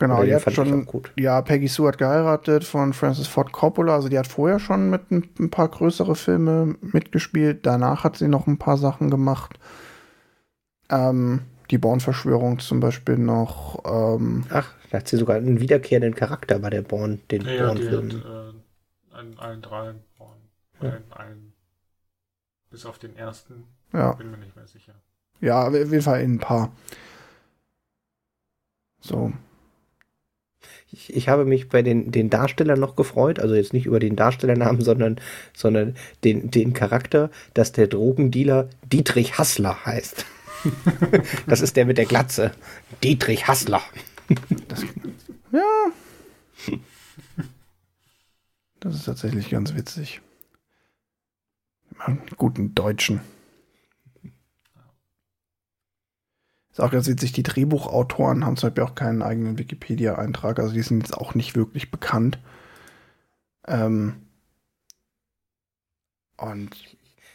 Genau, 0.01 0.23
die 0.23 0.35
hat 0.35 0.51
schon, 0.51 0.89
ja, 1.19 1.43
Peggy 1.43 1.69
Sue 1.69 1.87
hat 1.87 1.99
geheiratet 1.99 2.65
von 2.65 2.95
Francis 2.95 3.27
Ford 3.27 3.53
Coppola, 3.53 3.97
also 3.97 4.09
die 4.09 4.19
hat 4.19 4.27
vorher 4.27 4.59
schon 4.59 4.89
mit 4.89 5.11
ein, 5.11 5.29
ein 5.39 5.51
paar 5.51 5.69
größere 5.69 6.17
Filme 6.17 6.75
mitgespielt. 6.81 7.67
Danach 7.67 8.03
hat 8.03 8.17
sie 8.17 8.27
noch 8.27 8.47
ein 8.47 8.57
paar 8.57 8.79
Sachen 8.79 9.11
gemacht. 9.11 9.59
Ähm, 10.89 11.43
die 11.71 11.77
Born-Verschwörung 11.77 12.61
zum 12.61 12.81
Beispiel 12.81 13.19
noch. 13.19 13.83
Ähm, 13.85 14.47
Ach, 14.49 14.73
da 14.91 14.99
hat 14.99 15.09
sie 15.09 15.19
sogar 15.19 15.37
einen 15.37 15.61
wiederkehrenden 15.61 16.15
Charakter 16.15 16.59
bei 16.61 16.71
der 16.71 16.81
Born, 16.81 17.21
den 17.31 17.43
ja, 17.43 17.67
Born-Filmen. 17.67 18.11
Äh, 18.11 19.21
in 19.21 19.39
allen 19.39 19.61
drei 19.61 19.95
Born. 20.17 20.39
Ja. 20.81 20.97
In 20.97 21.13
allen, 21.13 21.53
bis 22.71 22.87
auf 22.87 22.99
den 22.99 23.15
ersten. 23.17 23.65
Ja. 23.93 24.13
Bin 24.13 24.31
mir 24.31 24.39
nicht 24.39 24.57
mehr 24.57 24.67
sicher. 24.67 24.95
Ja, 25.43 25.69
auf 25.69 25.75
jeden 25.75 26.01
Fall 26.01 26.23
in 26.23 26.37
ein 26.37 26.39
paar. 26.39 26.73
So. 29.03 29.31
Ich, 30.93 31.15
ich 31.15 31.29
habe 31.29 31.45
mich 31.45 31.69
bei 31.69 31.83
den, 31.83 32.11
den 32.11 32.31
Darstellern 32.31 32.81
noch 32.81 32.97
gefreut, 32.97 33.39
also 33.39 33.55
jetzt 33.55 33.73
nicht 33.73 33.87
über 33.87 34.01
den 34.01 34.17
Darstellernamen, 34.17 34.81
sondern, 34.85 35.21
sondern 35.55 35.97
den, 36.25 36.51
den 36.51 36.73
Charakter, 36.73 37.31
dass 37.55 37.73
der 37.73 37.87
Drogendealer 37.87 38.69
Dietrich 38.93 39.39
Hassler 39.39 39.85
heißt. 39.85 40.25
das 41.47 41.61
ist 41.61 41.77
der 41.77 41.87
mit 41.87 41.99
der 41.99 42.07
Glatze. 42.07 42.53
Dietrich 43.03 43.49
Hassler. 43.49 43.83
Das, 44.69 44.85
ja. 45.53 45.93
Das 48.81 48.95
ist 48.95 49.05
tatsächlich 49.05 49.51
ganz 49.51 49.75
witzig. 49.75 50.21
Einen 51.99 52.21
guten 52.37 52.75
Deutschen. 52.75 53.21
Ist 56.81 56.87
auch 56.87 56.93
ganz 56.93 57.09
witzig, 57.09 57.33
die 57.33 57.43
Drehbuchautoren 57.43 58.47
haben 58.47 58.57
zum 58.57 58.71
Beispiel 58.71 58.85
auch 58.85 58.95
keinen 58.95 59.21
eigenen 59.21 59.59
Wikipedia-Eintrag, 59.59 60.59
also 60.59 60.73
die 60.73 60.81
sind 60.81 61.03
jetzt 61.03 61.15
auch 61.15 61.35
nicht 61.35 61.55
wirklich 61.55 61.91
bekannt. 61.91 62.39
Ähm, 63.69 64.15
und 66.39 66.71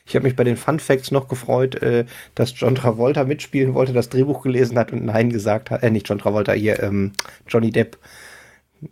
ich 0.03 0.15
habe 0.15 0.23
mich 0.25 0.35
bei 0.35 0.43
den 0.43 0.57
Fun 0.57 0.79
Facts 0.79 1.11
noch 1.11 1.27
gefreut, 1.27 1.75
äh, 1.75 2.05
dass 2.33 2.59
John 2.59 2.73
Travolta 2.73 3.23
mitspielen 3.23 3.75
wollte, 3.75 3.93
das 3.93 4.09
Drehbuch 4.09 4.41
gelesen 4.41 4.79
hat 4.79 4.91
und 4.91 5.05
Nein 5.05 5.29
gesagt 5.29 5.69
hat. 5.69 5.83
Äh, 5.83 5.91
nicht 5.91 6.09
John 6.09 6.17
Travolta, 6.17 6.53
hier 6.53 6.81
ähm, 6.81 7.11
Johnny 7.47 7.69
Depp. 7.69 7.99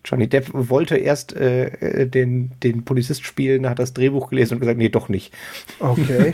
Johnny 0.05 0.27
Depp 0.27 0.51
wollte 0.53 0.97
erst 0.97 1.35
äh, 1.35 2.03
äh 2.03 2.05
den, 2.07 2.51
den 2.61 2.85
Polizist 2.85 3.25
spielen, 3.25 3.67
hat 3.67 3.80
das 3.80 3.95
Drehbuch 3.95 4.30
gelesen 4.30 4.53
und 4.53 4.59
gesagt, 4.59 4.77
nee, 4.77 4.89
doch 4.89 5.09
nicht. 5.09 5.34
Okay. 5.80 6.31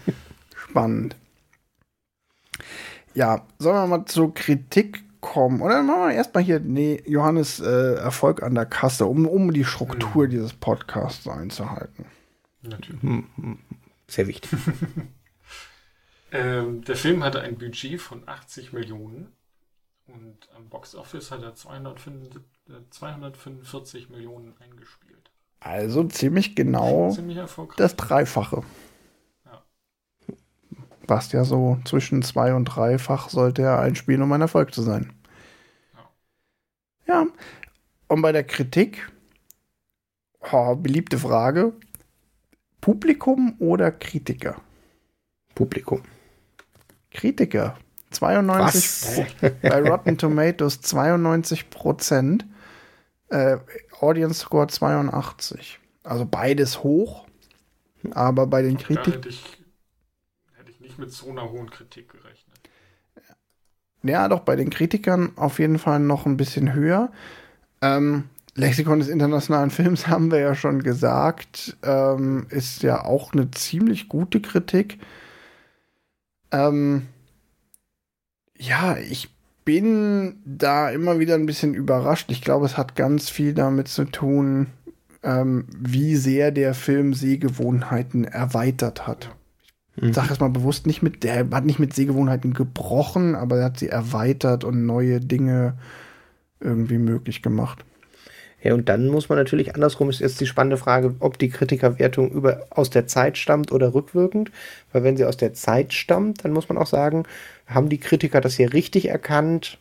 Spannend. 0.56 1.14
Ja, 3.14 3.46
sollen 3.58 3.76
wir 3.76 3.86
mal 3.86 4.04
zur 4.06 4.34
Kritik 4.34 5.02
kommen? 5.20 5.62
Oder 5.62 5.82
machen 5.82 6.08
wir 6.08 6.14
erstmal 6.14 6.44
hier, 6.44 6.60
nee, 6.60 7.02
Johannes 7.06 7.60
äh, 7.60 7.94
Erfolg 7.94 8.42
an 8.42 8.54
der 8.54 8.66
Kasse, 8.66 9.06
um, 9.06 9.26
um 9.26 9.52
die 9.52 9.64
Struktur 9.64 10.26
mhm. 10.26 10.30
dieses 10.30 10.52
Podcasts 10.52 11.26
einzuhalten. 11.26 12.04
Natürlich. 12.62 13.02
Hm, 13.02 13.26
hm. 13.36 13.58
Sehr 14.06 14.26
wichtig. 14.26 14.50
ähm, 16.32 16.84
der 16.84 16.96
Film 16.96 17.24
hatte 17.24 17.40
ein 17.40 17.56
Budget 17.56 18.00
von 18.00 18.22
80 18.26 18.72
Millionen 18.72 19.32
und 20.06 20.48
am 20.56 20.68
Box 20.68 20.94
Office 20.94 21.30
hat 21.30 21.42
er 21.42 21.54
245 21.54 24.10
Millionen 24.10 24.54
eingespielt. 24.60 25.30
Also 25.60 26.04
ziemlich 26.04 26.54
genau 26.54 27.10
ziemlich 27.10 27.38
das 27.78 27.96
Dreifache. 27.96 28.62
Was 31.06 31.32
ja 31.32 31.44
so 31.44 31.78
zwischen 31.84 32.22
zwei 32.22 32.54
und 32.54 32.64
dreifach 32.64 33.28
sollte 33.28 33.62
er 33.62 33.80
einspielen, 33.80 34.22
um 34.22 34.32
ein 34.32 34.40
Erfolg 34.40 34.74
zu 34.74 34.82
sein. 34.82 35.12
Ja. 37.06 37.26
Und 38.08 38.22
bei 38.22 38.32
der 38.32 38.44
Kritik, 38.44 39.10
oh, 40.52 40.74
beliebte 40.76 41.18
Frage, 41.18 41.72
Publikum 42.80 43.56
oder 43.58 43.90
Kritiker? 43.90 44.60
Publikum. 45.54 46.02
Kritiker. 47.10 47.78
92 48.10 49.26
bei 49.62 49.88
Rotten 49.88 50.18
Tomatoes 50.18 50.80
92 50.80 51.70
Prozent. 51.70 52.46
Äh, 53.28 53.56
Audience 54.00 54.40
Score 54.40 54.66
82. 54.66 55.80
Also 56.02 56.26
beides 56.26 56.82
hoch. 56.82 57.26
Aber 58.10 58.46
bei 58.46 58.62
den 58.62 58.76
Kritikern. 58.76 59.14
Hätte 59.14 59.28
ich, 59.30 59.62
hätte 60.52 60.70
ich 60.70 60.80
nicht 60.94 60.98
mit 60.98 61.12
so 61.12 61.30
einer 61.30 61.50
hohen 61.50 61.70
Kritik 61.70 62.10
gerechnet. 62.10 62.54
Ja, 64.02 64.28
doch, 64.28 64.40
bei 64.40 64.54
den 64.54 64.70
Kritikern 64.70 65.32
auf 65.36 65.58
jeden 65.58 65.78
Fall 65.78 65.98
noch 65.98 66.26
ein 66.26 66.36
bisschen 66.36 66.74
höher. 66.74 67.10
Ähm, 67.80 68.24
Lexikon 68.54 69.00
des 69.00 69.08
internationalen 69.08 69.70
Films 69.70 70.06
haben 70.08 70.30
wir 70.30 70.38
ja 70.40 70.54
schon 70.54 70.82
gesagt, 70.82 71.76
ähm, 71.82 72.46
ist 72.50 72.82
ja 72.82 73.04
auch 73.04 73.32
eine 73.32 73.50
ziemlich 73.50 74.08
gute 74.08 74.40
Kritik. 74.40 74.98
Ähm, 76.52 77.08
ja, 78.56 78.96
ich 78.98 79.30
bin 79.64 80.40
da 80.44 80.90
immer 80.90 81.18
wieder 81.18 81.34
ein 81.34 81.46
bisschen 81.46 81.74
überrascht. 81.74 82.30
Ich 82.30 82.42
glaube, 82.42 82.66
es 82.66 82.76
hat 82.76 82.94
ganz 82.96 83.30
viel 83.30 83.54
damit 83.54 83.88
zu 83.88 84.04
tun, 84.04 84.68
ähm, 85.22 85.66
wie 85.74 86.16
sehr 86.16 86.50
der 86.50 86.74
Film 86.74 87.14
Sehgewohnheiten 87.14 88.24
erweitert 88.24 89.06
hat. 89.06 89.34
Ich 89.96 90.02
mhm. 90.02 90.12
sage 90.12 90.32
es 90.32 90.40
mal 90.40 90.48
bewusst 90.48 90.86
nicht 90.86 91.02
mit, 91.02 91.22
der 91.22 91.48
hat 91.50 91.64
nicht 91.64 91.78
mit 91.78 91.94
Sehgewohnheiten 91.94 92.52
gebrochen, 92.52 93.34
aber 93.34 93.58
er 93.58 93.64
hat 93.66 93.78
sie 93.78 93.88
erweitert 93.88 94.64
und 94.64 94.86
neue 94.86 95.20
Dinge 95.20 95.74
irgendwie 96.60 96.98
möglich 96.98 97.42
gemacht. 97.42 97.84
Ja, 98.64 98.72
und 98.72 98.88
dann 98.88 99.08
muss 99.08 99.28
man 99.28 99.36
natürlich, 99.36 99.74
andersrum 99.74 100.08
ist 100.08 100.20
jetzt 100.20 100.40
die 100.40 100.46
spannende 100.46 100.78
Frage, 100.78 101.14
ob 101.20 101.38
die 101.38 101.50
Kritikerwertung 101.50 102.30
über, 102.30 102.64
aus 102.70 102.88
der 102.88 103.06
Zeit 103.06 103.36
stammt 103.36 103.70
oder 103.72 103.92
rückwirkend. 103.92 104.50
Weil 104.90 105.04
wenn 105.04 105.18
sie 105.18 105.26
aus 105.26 105.36
der 105.36 105.52
Zeit 105.52 105.92
stammt, 105.92 106.44
dann 106.44 106.52
muss 106.52 106.70
man 106.70 106.78
auch 106.78 106.86
sagen, 106.86 107.24
haben 107.66 107.90
die 107.90 107.98
Kritiker 107.98 108.40
das 108.40 108.54
hier 108.54 108.72
richtig 108.72 109.10
erkannt 109.10 109.78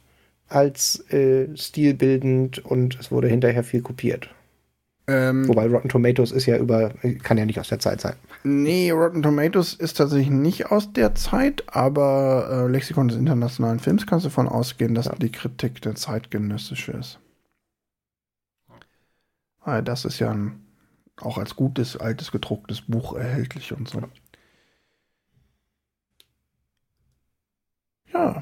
als 0.50 1.10
äh, 1.12 1.48
stilbildend 1.56 2.64
und 2.66 3.00
es 3.00 3.10
wurde 3.10 3.30
hinterher 3.30 3.64
viel 3.64 3.82
kopiert. 3.82 4.30
Ähm, 5.06 5.48
Wobei 5.50 5.68
Rotten 5.68 5.90
Tomatoes 5.90 6.32
ist 6.32 6.46
ja 6.46 6.58
über, 6.58 6.92
kann 7.24 7.38
ja 7.38 7.46
nicht 7.46 7.60
aus 7.60 7.68
der 7.68 7.80
Zeit 7.80 8.00
sein. 8.00 8.16
Nee, 8.46 8.92
Rotten 8.92 9.22
Tomatoes 9.22 9.74
ist 9.74 9.98
tatsächlich 9.98 10.30
nicht 10.30 10.72
aus 10.72 10.94
der 10.94 11.14
Zeit, 11.14 11.64
aber 11.68 12.48
äh, 12.50 12.72
Lexikon 12.72 13.10
des 13.10 13.18
internationalen 13.18 13.80
Films 13.80 14.08
kannst 14.08 14.26
du 14.26 14.30
davon 14.30 14.48
ausgehen, 14.48 14.96
dass 14.96 15.08
ja. 15.08 15.16
die 15.16 15.32
Kritik 15.32 15.82
der 15.82 15.96
zeitgenössische 15.96 16.94
ist. 16.94 17.20
Ah, 19.60 19.82
das 19.82 20.06
ist 20.06 20.20
ja 20.20 20.32
ein, 20.32 20.66
auch 21.18 21.38
als 21.38 21.56
gutes, 21.56 21.98
altes, 21.98 22.32
gedrucktes 22.32 22.82
Buch 22.82 23.16
erhältlich 23.16 23.74
und 23.74 23.90
so. 23.90 24.02
Ja. 28.14 28.42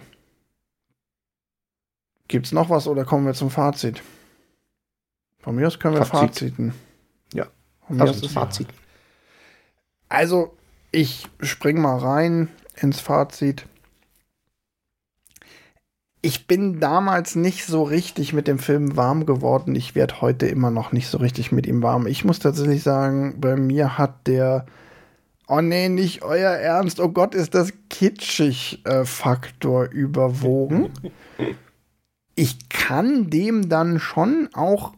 Gibt's 2.27 2.51
noch 2.51 2.69
was 2.69 2.87
oder 2.87 3.03
kommen 3.03 3.25
wir 3.25 3.33
zum 3.33 3.49
Fazit? 3.49 4.03
Von 5.41 5.55
mir 5.55 5.67
aus 5.67 5.79
können 5.79 5.95
wir 5.95 6.05
Fazit. 6.05 6.29
Faziten. 6.29 6.73
Ja. 7.33 7.47
Ist 7.89 8.27
Fazit. 8.27 8.67
Also, 10.09 10.55
ich 10.91 11.27
spring 11.41 11.81
mal 11.81 11.97
rein 11.97 12.49
ins 12.75 12.99
Fazit 12.99 13.65
ich 16.21 16.45
bin 16.47 16.79
damals 16.79 17.35
nicht 17.35 17.65
so 17.65 17.83
richtig 17.83 18.31
mit 18.33 18.47
dem 18.47 18.59
Film 18.59 18.95
warm 18.95 19.25
geworden. 19.25 19.75
Ich 19.75 19.95
werde 19.95 20.21
heute 20.21 20.45
immer 20.45 20.69
noch 20.69 20.91
nicht 20.91 21.07
so 21.07 21.17
richtig 21.17 21.51
mit 21.51 21.65
ihm 21.65 21.81
warm. 21.81 22.05
Ich 22.05 22.23
muss 22.23 22.39
tatsächlich 22.39 22.83
sagen, 22.83 23.41
bei 23.41 23.55
mir 23.55 23.97
hat 23.97 24.27
der 24.27 24.65
Oh 25.47 25.59
nee, 25.59 25.89
nicht 25.89 26.21
euer 26.21 26.51
Ernst. 26.51 27.01
Oh 27.01 27.09
Gott, 27.09 27.35
ist 27.35 27.55
das 27.55 27.73
kitschig 27.89 28.81
äh, 28.85 29.05
Faktor 29.05 29.85
überwogen. 29.85 30.91
Ich 32.33 32.69
kann 32.69 33.29
dem 33.29 33.67
dann 33.67 33.99
schon 33.99 34.47
auch 34.53 34.93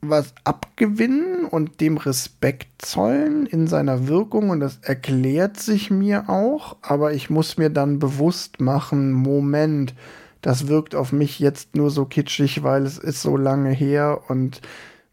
was 0.00 0.34
abgewinnen 0.44 1.44
und 1.46 1.80
dem 1.80 1.96
Respekt 1.96 2.68
zollen 2.78 3.46
in 3.46 3.66
seiner 3.66 4.08
Wirkung 4.08 4.50
und 4.50 4.60
das 4.60 4.78
erklärt 4.82 5.58
sich 5.58 5.90
mir 5.90 6.28
auch, 6.28 6.76
aber 6.82 7.12
ich 7.12 7.30
muss 7.30 7.56
mir 7.56 7.70
dann 7.70 7.98
bewusst 7.98 8.60
machen, 8.60 9.12
Moment, 9.12 9.94
das 10.42 10.68
wirkt 10.68 10.94
auf 10.94 11.12
mich 11.12 11.40
jetzt 11.40 11.74
nur 11.74 11.90
so 11.90 12.04
kitschig, 12.04 12.62
weil 12.62 12.84
es 12.84 12.98
ist 12.98 13.22
so 13.22 13.36
lange 13.36 13.70
her 13.70 14.20
und 14.28 14.60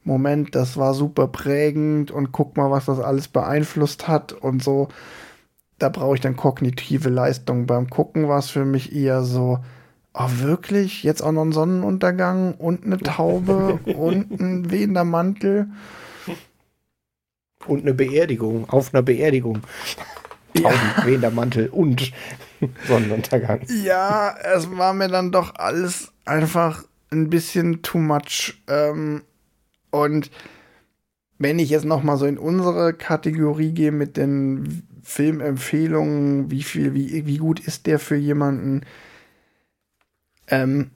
Moment, 0.03 0.53
das 0.53 0.75
war 0.77 0.93
super 0.93 1.27
prägend 1.27 2.11
und 2.11 2.31
guck 2.31 2.57
mal, 2.57 2.69
was 2.69 2.85
das 2.85 2.99
alles 2.99 3.29
beeinflusst 3.29 4.07
hat 4.07 4.33
und 4.33 4.61
so. 4.61 4.89
Da 5.79 5.89
brauche 5.89 6.15
ich 6.15 6.21
dann 6.21 6.35
kognitive 6.35 7.09
Leistung. 7.09 7.65
Beim 7.65 7.89
Gucken 7.89 8.27
war 8.27 8.39
es 8.39 8.49
für 8.49 8.65
mich 8.65 8.93
eher 8.93 9.23
so, 9.23 9.59
oh 10.13 10.29
wirklich, 10.37 11.03
jetzt 11.03 11.21
auch 11.21 11.31
noch 11.31 11.43
ein 11.43 11.51
Sonnenuntergang 11.51 12.53
und 12.55 12.85
eine 12.85 12.97
Taube 12.97 13.79
und 13.85 14.39
ein 14.39 14.71
wehender 14.71 15.03
Mantel. 15.03 15.67
Und 17.65 17.81
eine 17.81 17.93
Beerdigung, 17.93 18.69
auf 18.69 18.93
einer 18.93 19.03
Beerdigung. 19.03 19.61
Tauben, 20.53 20.75
ja. 20.97 21.05
wehender 21.05 21.31
Mantel 21.31 21.67
und 21.69 22.11
Sonnenuntergang. 22.87 23.61
Ja, 23.83 24.35
es 24.55 24.69
war 24.77 24.93
mir 24.93 25.07
dann 25.07 25.31
doch 25.31 25.55
alles 25.55 26.11
einfach 26.25 26.83
ein 27.11 27.29
bisschen 27.29 27.81
too 27.81 27.97
much. 27.97 28.61
Ähm, 28.67 29.23
und 29.91 30.29
wenn 31.39 31.59
ich 31.59 31.69
jetzt 31.69 31.85
noch 31.85 32.03
mal 32.03 32.17
so 32.17 32.25
in 32.25 32.37
unsere 32.37 32.93
Kategorie 32.93 33.71
gehe 33.71 33.91
mit 33.91 34.17
den 34.17 34.87
Filmempfehlungen, 35.03 36.51
wie 36.51 36.63
viel, 36.63 36.93
wie, 36.93 37.25
wie 37.25 37.37
gut 37.37 37.59
ist 37.59 37.87
der 37.87 37.99
für 37.99 38.15
jemanden, 38.15 38.81
ähm, 40.53 40.91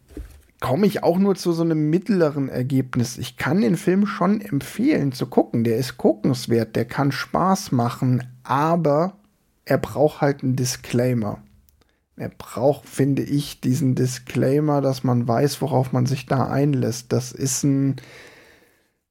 komme 0.60 0.88
ich 0.88 1.04
auch 1.04 1.18
nur 1.18 1.36
zu 1.36 1.52
so 1.52 1.64
einem 1.64 1.90
mittleren 1.90 2.50
Ergebnis. 2.50 3.18
Ich 3.18 3.38
kann 3.38 3.62
den 3.62 3.78
Film 3.78 4.06
schon 4.06 4.42
empfehlen 4.42 5.12
zu 5.12 5.28
gucken. 5.28 5.64
Der 5.64 5.78
ist 5.78 5.98
guckenswert, 5.98 6.76
der 6.76 6.86
kann 6.86 7.12
Spaß 7.12 7.72
machen, 7.72 8.24
aber 8.44 9.18
er 9.66 9.78
braucht 9.78 10.22
halt 10.22 10.44
einen 10.44 10.56
Disclaimer. 10.56 11.42
Er 12.16 12.30
braucht, 12.30 12.88
finde 12.88 13.22
ich, 13.22 13.62
diesen 13.62 13.94
Disclaimer, 13.94 14.82
dass 14.82 15.04
man 15.04 15.28
weiß, 15.28 15.62
worauf 15.62 15.92
man 15.92 16.06
sich 16.06 16.26
da 16.26 16.48
einlässt. 16.48 17.12
Das 17.14 17.32
ist 17.32 17.64
ein 17.64 17.98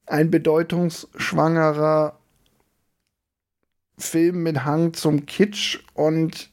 ein 0.06 0.30
bedeutungsschwangerer 0.30 2.18
Film 3.98 4.44
mit 4.44 4.64
Hang 4.64 4.94
zum 4.94 5.26
Kitsch 5.26 5.80
und 5.94 6.50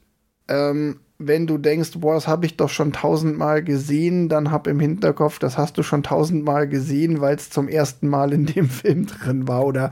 ähm, 0.47 0.99
wenn 1.19 1.47
du 1.47 1.57
denkst, 1.57 1.91
boah, 1.97 2.15
das 2.15 2.27
habe 2.27 2.45
ich 2.45 2.57
doch 2.57 2.69
schon 2.69 2.91
tausendmal 2.91 3.63
gesehen, 3.63 4.29
dann 4.29 4.51
hab 4.51 4.67
im 4.67 4.79
Hinterkopf, 4.79 5.39
das 5.39 5.57
hast 5.57 5.77
du 5.77 5.83
schon 5.83 6.03
tausendmal 6.03 6.67
gesehen, 6.67 7.21
weil 7.21 7.35
es 7.35 7.49
zum 7.49 7.67
ersten 7.67 8.07
Mal 8.07 8.33
in 8.33 8.45
dem 8.45 8.69
Film 8.69 9.05
drin 9.05 9.47
war 9.47 9.65
oder 9.65 9.91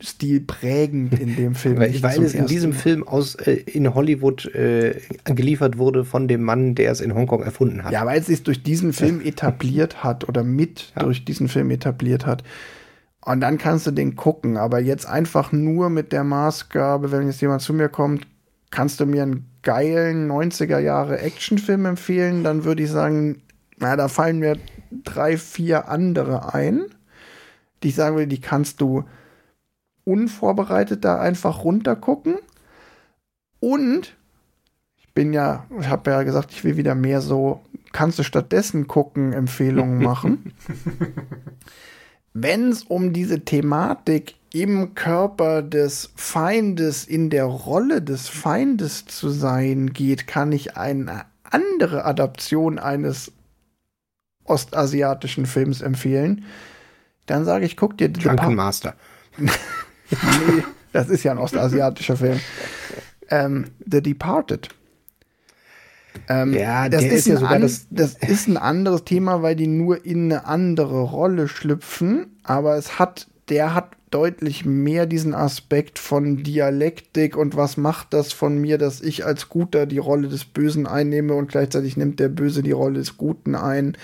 stilprägend 0.00 1.18
in 1.18 1.36
dem 1.36 1.54
Film. 1.54 1.78
weil, 1.78 2.02
weil 2.02 2.22
es 2.22 2.34
in 2.34 2.46
diesem. 2.46 2.72
Film 2.72 3.06
aus 3.06 3.34
äh, 3.34 3.52
in 3.52 3.94
Hollywood 3.94 4.46
äh, 4.54 5.00
geliefert 5.24 5.78
wurde 5.78 6.04
von 6.04 6.28
dem 6.28 6.42
Mann, 6.42 6.74
der 6.74 6.92
es 6.92 7.00
in 7.00 7.14
Hongkong 7.14 7.42
erfunden 7.42 7.82
hat. 7.82 7.92
Ja, 7.92 8.04
weil 8.04 8.20
es 8.20 8.26
sich 8.26 8.42
durch 8.42 8.62
diesen 8.62 8.92
Film 8.92 9.20
etabliert 9.24 10.04
hat 10.04 10.28
oder 10.28 10.44
mit 10.44 10.92
ja. 10.94 11.02
durch 11.02 11.24
diesen 11.24 11.48
Film 11.48 11.70
etabliert 11.70 12.26
hat. 12.26 12.44
Und 13.24 13.40
dann 13.40 13.58
kannst 13.58 13.86
du 13.86 13.90
den 13.90 14.16
gucken. 14.16 14.56
Aber 14.56 14.80
jetzt 14.80 15.06
einfach 15.06 15.52
nur 15.52 15.88
mit 15.88 16.12
der 16.12 16.24
Maßgabe, 16.24 17.10
wenn 17.10 17.26
jetzt 17.26 17.40
jemand 17.40 17.62
zu 17.62 17.72
mir 17.72 17.88
kommt, 17.88 18.26
kannst 18.70 19.00
du 19.00 19.06
mir 19.06 19.22
einen 19.22 19.49
geilen 19.62 20.30
90er 20.30 20.78
Jahre 20.78 21.20
Actionfilm 21.20 21.86
empfehlen, 21.86 22.44
dann 22.44 22.64
würde 22.64 22.82
ich 22.82 22.90
sagen, 22.90 23.42
na, 23.78 23.96
da 23.96 24.08
fallen 24.08 24.38
mir 24.38 24.58
drei, 24.90 25.36
vier 25.36 25.88
andere 25.88 26.54
ein, 26.54 26.84
die 27.82 27.88
ich 27.88 27.94
sagen 27.94 28.16
will, 28.16 28.26
die 28.26 28.40
kannst 28.40 28.80
du 28.80 29.04
unvorbereitet 30.04 31.04
da 31.04 31.20
einfach 31.20 31.64
runtergucken. 31.64 32.36
Und 33.60 34.16
ich 34.98 35.08
bin 35.14 35.32
ja, 35.32 35.66
ich 35.78 35.88
habe 35.88 36.10
ja 36.10 36.22
gesagt, 36.22 36.52
ich 36.52 36.64
will 36.64 36.76
wieder 36.76 36.94
mehr 36.94 37.20
so, 37.20 37.62
kannst 37.92 38.18
du 38.18 38.22
stattdessen 38.22 38.86
gucken, 38.86 39.32
Empfehlungen 39.32 40.02
machen. 40.02 40.52
Wenn 42.32 42.68
es 42.68 42.84
um 42.84 43.12
diese 43.12 43.44
Thematik 43.44 44.36
im 44.52 44.94
Körper 44.94 45.62
des 45.62 46.10
Feindes, 46.16 47.04
in 47.04 47.30
der 47.30 47.44
Rolle 47.44 48.02
des 48.02 48.28
Feindes 48.28 49.06
zu 49.06 49.30
sein 49.30 49.92
geht, 49.92 50.26
kann 50.26 50.52
ich 50.52 50.76
eine 50.76 51.24
andere 51.44 52.04
Adaption 52.04 52.78
eines 52.78 53.32
ostasiatischen 54.44 55.46
Films 55.46 55.80
empfehlen. 55.80 56.44
Dann 57.26 57.44
sage 57.44 57.64
ich, 57.64 57.76
guck 57.76 57.96
dir 57.96 58.08
Drunken 58.08 58.56
Master. 58.56 58.94
nee, 59.38 60.64
das 60.92 61.08
ist 61.08 61.22
ja 61.22 61.32
ein 61.32 61.38
ostasiatischer 61.38 62.16
Film. 62.16 62.40
Ähm, 63.28 63.66
The 63.86 64.02
Departed. 64.02 64.68
Ähm, 66.28 66.52
ja, 66.54 66.88
das 66.88 67.04
ist, 67.04 67.12
ist 67.12 67.26
ja 67.26 67.36
sogar 67.36 67.60
das, 67.60 67.86
das 67.90 68.14
ist 68.14 68.48
ein 68.48 68.56
anderes 68.56 69.04
Thema, 69.04 69.42
weil 69.42 69.54
die 69.54 69.68
nur 69.68 70.04
in 70.04 70.24
eine 70.24 70.44
andere 70.46 71.02
Rolle 71.02 71.46
schlüpfen, 71.46 72.40
aber 72.42 72.76
es 72.76 72.98
hat, 72.98 73.28
der 73.48 73.74
hat 73.74 73.90
deutlich 74.10 74.64
mehr 74.64 75.06
diesen 75.06 75.34
Aspekt 75.34 75.98
von 75.98 76.42
Dialektik 76.42 77.36
und 77.36 77.56
was 77.56 77.76
macht 77.76 78.12
das 78.12 78.32
von 78.32 78.58
mir, 78.58 78.78
dass 78.78 79.00
ich 79.00 79.24
als 79.24 79.48
Guter 79.48 79.86
die 79.86 79.98
Rolle 79.98 80.28
des 80.28 80.44
Bösen 80.44 80.86
einnehme 80.86 81.34
und 81.34 81.50
gleichzeitig 81.50 81.96
nimmt 81.96 82.18
der 82.18 82.28
Böse 82.28 82.62
die 82.62 82.72
Rolle 82.72 82.98
des 82.98 83.16
Guten 83.16 83.54
ein 83.54 83.96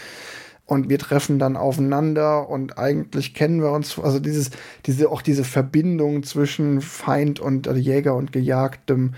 und 0.65 0.89
wir 0.89 0.99
treffen 0.99 1.39
dann 1.39 1.57
aufeinander 1.57 2.49
und 2.49 2.78
eigentlich 2.78 3.35
kennen 3.35 3.62
wir 3.62 3.70
uns, 3.70 3.99
also 3.99 4.19
dieses, 4.19 4.51
diese, 4.85 5.11
auch 5.11 5.23
diese 5.23 5.45
Verbindung 5.45 6.24
zwischen 6.24 6.81
Feind 6.81 7.41
und 7.41 7.69
also 7.69 7.81
Jäger 7.81 8.15
und 8.15 8.33
Gejagtem, 8.33 9.15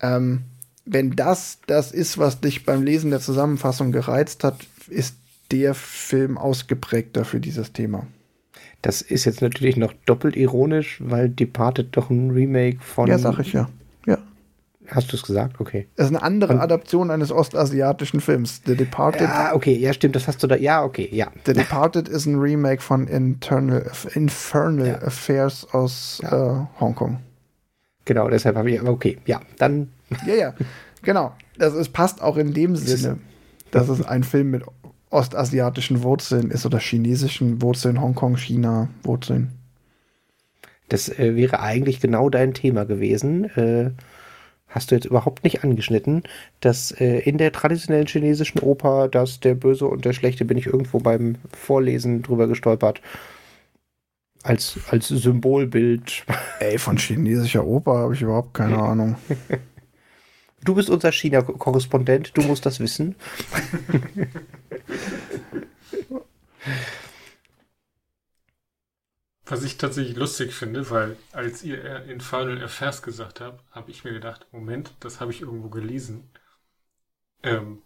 ähm, 0.00 0.42
wenn 0.84 1.16
das 1.16 1.58
das 1.66 1.92
ist, 1.92 2.18
was 2.18 2.40
dich 2.40 2.64
beim 2.64 2.82
Lesen 2.82 3.10
der 3.10 3.20
Zusammenfassung 3.20 3.92
gereizt 3.92 4.44
hat, 4.44 4.58
ist 4.88 5.16
der 5.50 5.74
Film 5.74 6.38
ausgeprägter 6.38 7.24
für 7.24 7.40
dieses 7.40 7.72
Thema. 7.72 8.06
Das 8.86 9.02
ist 9.02 9.24
jetzt 9.24 9.42
natürlich 9.42 9.76
noch 9.76 9.92
doppelt 10.06 10.36
ironisch, 10.36 10.98
weil 11.02 11.28
Departed 11.28 11.88
doch 11.96 12.08
ein 12.08 12.30
Remake 12.30 12.78
von. 12.80 13.08
Ja, 13.08 13.18
sag 13.18 13.40
ich 13.40 13.52
ja. 13.52 13.68
Hast 14.88 15.10
du 15.10 15.16
es 15.16 15.24
gesagt? 15.24 15.60
Okay. 15.60 15.88
Das 15.96 16.06
ist 16.06 16.14
eine 16.14 16.22
andere 16.22 16.52
Und, 16.52 16.60
Adaption 16.60 17.10
eines 17.10 17.32
ostasiatischen 17.32 18.20
Films. 18.20 18.62
The 18.64 18.76
Departed. 18.76 19.22
Ja, 19.22 19.52
okay, 19.52 19.76
ja, 19.76 19.92
stimmt, 19.92 20.14
das 20.14 20.28
hast 20.28 20.40
du 20.44 20.46
da. 20.46 20.54
Ja, 20.54 20.84
okay, 20.84 21.08
ja. 21.10 21.32
The 21.44 21.54
Departed 21.54 22.08
ist 22.08 22.26
ein 22.26 22.36
Remake 22.36 22.80
von 22.80 23.08
Internal, 23.08 23.90
Infernal 24.14 24.86
ja. 24.86 25.02
Affairs 25.02 25.66
aus 25.72 26.20
ja. 26.22 26.60
äh, 26.60 26.66
Hongkong. 26.78 27.18
Genau, 28.04 28.28
deshalb 28.28 28.54
habe 28.54 28.70
ich. 28.70 28.80
Okay, 28.80 29.18
ja, 29.26 29.40
dann. 29.58 29.88
Ja, 30.24 30.34
ja, 30.34 30.54
genau. 31.02 31.34
Das 31.58 31.74
ist, 31.74 31.92
passt 31.92 32.22
auch 32.22 32.36
in 32.36 32.54
dem 32.54 32.76
Sinne, 32.76 33.18
dass 33.72 33.88
es 33.88 34.06
ein 34.06 34.22
Film 34.22 34.52
mit 34.52 34.62
ostasiatischen 35.10 36.02
Wurzeln 36.02 36.50
ist 36.50 36.66
oder 36.66 36.78
chinesischen 36.78 37.62
Wurzeln, 37.62 38.00
Hongkong, 38.00 38.36
China, 38.36 38.88
Wurzeln. 39.02 39.52
Das 40.88 41.08
äh, 41.08 41.36
wäre 41.36 41.60
eigentlich 41.60 42.00
genau 42.00 42.30
dein 42.30 42.54
Thema 42.54 42.84
gewesen. 42.84 43.44
Äh, 43.56 43.90
hast 44.68 44.90
du 44.90 44.94
jetzt 44.94 45.06
überhaupt 45.06 45.44
nicht 45.44 45.64
angeschnitten, 45.64 46.22
dass 46.60 46.92
äh, 46.92 47.18
in 47.20 47.38
der 47.38 47.52
traditionellen 47.52 48.06
chinesischen 48.06 48.60
Oper, 48.60 49.08
dass 49.08 49.40
der 49.40 49.54
Böse 49.54 49.86
und 49.86 50.04
der 50.04 50.12
Schlechte 50.12 50.44
bin 50.44 50.58
ich 50.58 50.66
irgendwo 50.66 50.98
beim 50.98 51.36
Vorlesen 51.52 52.22
drüber 52.22 52.46
gestolpert. 52.46 53.00
Als, 54.42 54.78
als 54.90 55.08
Symbolbild. 55.08 56.24
Ey, 56.60 56.78
von 56.78 56.98
chinesischer 56.98 57.66
Oper 57.66 57.98
habe 57.98 58.14
ich 58.14 58.22
überhaupt 58.22 58.54
keine 58.54 58.78
Ahnung. 58.82 59.16
Du 60.66 60.74
bist 60.74 60.90
unser 60.90 61.12
China-Korrespondent, 61.12 62.36
du 62.36 62.42
musst 62.42 62.66
das 62.66 62.80
wissen. 62.80 63.14
Was 69.46 69.62
ich 69.62 69.78
tatsächlich 69.78 70.16
lustig 70.16 70.52
finde, 70.52 70.90
weil 70.90 71.16
als 71.30 71.62
ihr 71.62 72.02
Infernal 72.06 72.64
Affairs 72.64 73.00
gesagt 73.02 73.40
habt, 73.40 73.62
habe 73.70 73.92
ich 73.92 74.02
mir 74.02 74.12
gedacht, 74.12 74.48
Moment, 74.50 74.92
das 74.98 75.20
habe 75.20 75.30
ich 75.30 75.42
irgendwo 75.42 75.68
gelesen. 75.68 76.28
Ähm, 77.44 77.82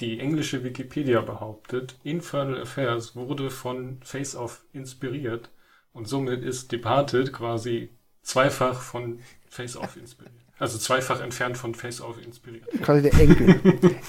die 0.00 0.18
englische 0.18 0.64
Wikipedia 0.64 1.20
behauptet, 1.20 2.00
Infernal 2.02 2.62
Affairs 2.62 3.14
wurde 3.14 3.48
von 3.48 4.02
Face 4.02 4.34
Off 4.34 4.64
inspiriert 4.72 5.50
und 5.92 6.08
somit 6.08 6.42
ist 6.42 6.72
Departed 6.72 7.32
quasi 7.32 7.90
zweifach 8.24 8.80
von 8.80 9.20
Face 9.48 9.76
Off 9.76 9.96
inspiriert. 9.96 10.34
Also 10.58 10.78
zweifach 10.78 11.20
entfernt 11.20 11.56
von 11.56 11.74
Face 11.74 12.00
Off 12.00 12.16
inspiriert. 12.24 12.64
Quasi 12.82 13.02
der 13.02 13.14
Enkel. 13.14 13.60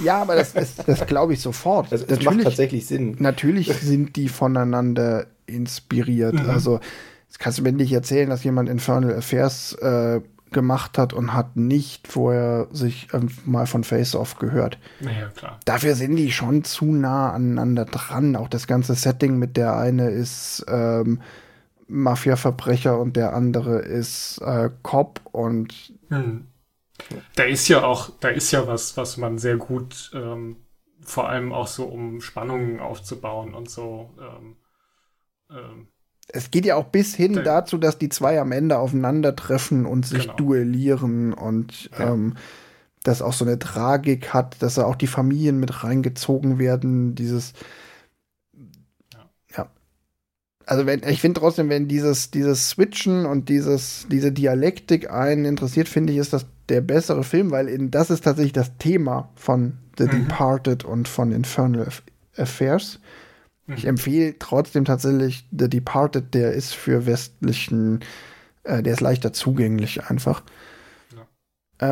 ja, 0.04 0.22
aber 0.22 0.36
das, 0.36 0.54
das, 0.54 0.76
das 0.76 1.06
glaube 1.06 1.34
ich 1.34 1.42
sofort. 1.42 1.92
Das, 1.92 2.06
das 2.06 2.22
macht 2.24 2.42
tatsächlich 2.42 2.86
Sinn. 2.86 3.16
Natürlich 3.20 3.74
sind 3.82 4.16
die 4.16 4.30
voneinander 4.30 5.28
inspiriert. 5.48 6.36
Mhm. 6.36 6.50
Also, 6.50 6.80
das 7.28 7.40
kannst 7.40 7.60
du 7.60 7.64
mir 7.64 7.72
nicht 7.72 7.92
erzählen, 7.92 8.30
dass 8.30 8.44
jemand 8.44 8.70
Infernal 8.70 9.16
Affairs 9.16 9.74
äh, 9.74 10.22
gemacht 10.52 10.98
hat 10.98 11.14
und 11.14 11.34
hat 11.34 11.58
nicht 11.58 12.08
vorher 12.08 12.68
sich 12.72 13.08
mal 13.46 13.66
von 13.66 13.84
Face 13.84 14.16
Off 14.16 14.38
gehört. 14.38 14.78
Naja, 15.02 15.30
klar. 15.36 15.60
Dafür 15.66 15.96
sind 15.96 16.16
die 16.16 16.32
schon 16.32 16.64
zu 16.64 16.86
nah 16.86 17.32
aneinander 17.34 17.86
dran. 17.86 18.36
Auch 18.36 18.48
das 18.48 18.68
ganze 18.68 18.94
Setting 18.94 19.38
mit 19.38 19.58
der 19.58 19.76
eine 19.76 20.10
ist 20.10 20.64
ähm, 20.68 21.22
Mafia-Verbrecher 21.88 22.99
und 22.99 23.16
der 23.16 23.34
andere 23.34 23.80
ist 23.80 24.40
äh, 24.40 24.70
Cop 24.82 25.22
und 25.32 25.94
hm. 26.10 26.48
Da 27.36 27.44
ist 27.44 27.68
ja 27.68 27.84
auch, 27.84 28.10
da 28.20 28.30
ist 28.30 28.52
ja 28.52 28.68
was, 28.68 28.98
was 28.98 29.18
man 29.18 29.38
sehr 29.38 29.57
gut, 29.57 30.12
ähm, 30.14 30.57
vor 31.02 31.30
allem 31.30 31.52
auch 31.52 31.68
so 31.68 31.86
um 31.86 32.22
Spannungen 32.22 32.80
aufzubauen 32.80 33.53
und 33.53 33.70
so. 33.70 34.10
Ähm, 34.20 34.56
ähm, 35.52 35.88
es 36.30 36.49
geht 36.49 36.66
ja 36.66 36.76
auch 36.76 36.86
bis 36.86 37.14
hin 37.14 37.41
dazu, 37.44 37.78
dass 37.78 37.99
die 37.99 38.10
zwei 38.10 38.40
am 38.40 38.52
Ende 38.52 38.80
aufeinandertreffen 38.80 39.86
und 39.86 40.07
sich 40.07 40.24
genau. 40.24 40.36
duellieren 40.36 41.34
und 41.34 41.91
ja. 41.91 42.14
ähm, 42.14 42.36
das 43.03 43.22
auch 43.22 43.34
so 43.34 43.45
eine 43.45 43.60
Tragik 43.60 44.34
hat, 44.34 44.62
dass 44.64 44.76
da 44.76 44.86
auch 44.86 44.95
die 44.95 45.06
Familien 45.06 45.60
mit 45.60 45.84
reingezogen 45.84 46.57
werden, 46.57 47.14
dieses. 47.14 47.53
Also 50.66 50.86
wenn 50.86 51.04
ich 51.08 51.22
finde 51.22 51.40
trotzdem, 51.40 51.70
wenn 51.70 51.88
dieses 51.88 52.32
dieses 52.32 52.70
Switchen 52.70 53.26
und 53.26 53.50
dieses 53.50 54.08
diese 54.10 54.32
Dialektik 54.32 55.12
einen 55.12 55.46
interessiert, 55.46 55.88
finde 55.88 56.14
ich, 56.14 56.20
ist 56.20 56.34
das 56.34 56.46
der 56.70 56.82
bessere 56.82 57.24
Film, 57.24 57.52
weil 57.52 57.68
in, 57.68 57.92
das 57.92 58.10
ist 58.10 58.24
tatsächlich 58.24 58.54
das 58.54 58.78
Thema 58.78 59.30
von 59.36 59.78
The 59.98 60.06
mhm. 60.06 60.28
Departed 60.28 60.84
und 60.84 61.08
von 61.08 61.32
Infernal 61.32 61.88
Affairs. 62.36 63.00
Ich 63.68 63.84
mhm. 63.84 63.90
empfehle 63.90 64.36
trotzdem 64.40 64.86
tatsächlich 64.86 65.48
The 65.52 65.70
Departed, 65.70 66.34
der 66.34 66.54
ist 66.54 66.74
für 66.74 67.06
westlichen, 67.06 68.04
äh, 68.64 68.84
der 68.84 68.94
ist 68.94 69.02
leichter 69.02 69.34
zugänglich 69.34 70.04
einfach. 70.06 70.44
Ja. 71.16 71.28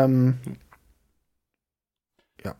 Ähm, 0.05 0.37
ja. 2.43 2.55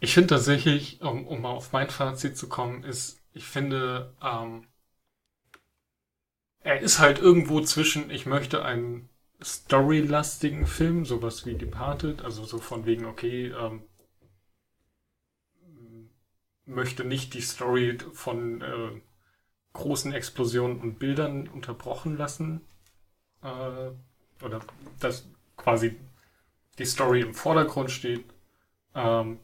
Ich 0.00 0.12
finde 0.12 0.28
tatsächlich, 0.28 1.00
um, 1.00 1.26
um 1.26 1.40
mal 1.42 1.50
auf 1.50 1.72
mein 1.72 1.88
Fazit 1.88 2.36
zu 2.36 2.48
kommen, 2.48 2.84
ist, 2.84 3.19
ich 3.32 3.46
finde, 3.46 4.14
ähm, 4.22 4.66
er 6.60 6.80
ist 6.80 6.98
halt 6.98 7.18
irgendwo 7.18 7.60
zwischen, 7.62 8.10
ich 8.10 8.26
möchte 8.26 8.64
einen 8.64 9.08
storylastigen 9.42 10.66
Film, 10.66 11.04
sowas 11.06 11.46
wie 11.46 11.54
Departed, 11.54 12.22
also 12.22 12.44
so 12.44 12.58
von 12.58 12.84
wegen, 12.84 13.06
okay, 13.06 13.48
ähm, 13.48 13.82
möchte 16.66 17.04
nicht 17.04 17.34
die 17.34 17.40
Story 17.40 17.98
von 18.12 18.60
äh, 18.62 19.00
großen 19.72 20.12
Explosionen 20.12 20.80
und 20.80 20.98
Bildern 20.98 21.48
unterbrochen 21.48 22.16
lassen. 22.16 22.60
Äh, 23.42 23.90
oder 24.44 24.60
dass 25.00 25.28
quasi 25.56 25.96
die 26.78 26.86
Story 26.86 27.20
im 27.20 27.34
Vordergrund 27.34 27.90
steht. 27.90 28.24
Ähm, 28.94 29.38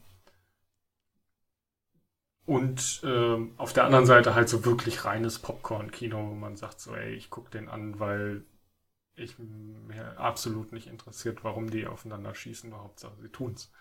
und 2.46 3.02
äh, 3.04 3.36
auf 3.56 3.72
der 3.72 3.84
anderen 3.84 4.06
Seite 4.06 4.34
halt 4.36 4.48
so 4.48 4.64
wirklich 4.64 5.04
reines 5.04 5.40
Popcorn-Kino, 5.40 6.30
wo 6.30 6.34
man 6.34 6.56
sagt 6.56 6.80
so, 6.80 6.94
ey, 6.94 7.14
ich 7.14 7.28
guck 7.28 7.50
den 7.50 7.68
an, 7.68 7.98
weil 7.98 8.44
ich 9.16 9.36
mir 9.38 10.18
absolut 10.18 10.72
nicht 10.72 10.86
interessiert, 10.86 11.42
warum 11.42 11.70
die 11.70 11.86
aufeinander 11.86 12.34
schießen, 12.34 12.72
Hauptsache 12.72 13.16
sie 13.20 13.28
tun's. 13.28 13.72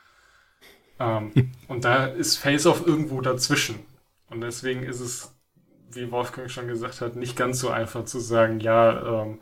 Ähm, 1.00 1.32
und 1.68 1.86
da 1.86 2.08
ist 2.08 2.38
Face-Off 2.38 2.88
irgendwo 2.88 3.22
dazwischen. 3.22 3.86
Und 4.30 4.42
deswegen 4.42 4.84
ist 4.84 5.00
es, 5.00 5.36
wie 5.92 6.12
Wolfgang 6.12 6.50
schon 6.50 6.68
gesagt 6.68 7.02
hat, 7.02 7.16
nicht 7.16 7.38
ganz 7.38 7.60
so 7.60 7.70
einfach 7.70 8.06
zu 8.06 8.20
sagen, 8.20 8.60
ja, 8.60 9.24
ähm, 9.24 9.42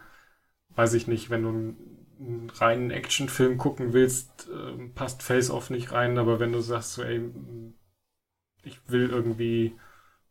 weiß 0.76 0.96
ich 0.96 1.08
nicht, 1.08 1.30
wenn 1.30 1.44
du 1.44 1.50
einen 1.50 2.50
reinen 2.50 2.92
Actionfilm 2.92 3.58
gucken 3.58 3.94
willst, 3.94 4.50
äh, 4.50 4.90
passt 4.90 5.24
Face-Off 5.24 5.70
nicht 5.70 5.94
rein, 5.94 6.18
aber 6.18 6.42
wenn 6.42 6.52
du 6.52 6.60
sagst, 6.60 6.94
so, 6.94 7.04
ey, 7.04 7.22
ich 8.64 8.80
will 8.88 9.10
irgendwie 9.10 9.76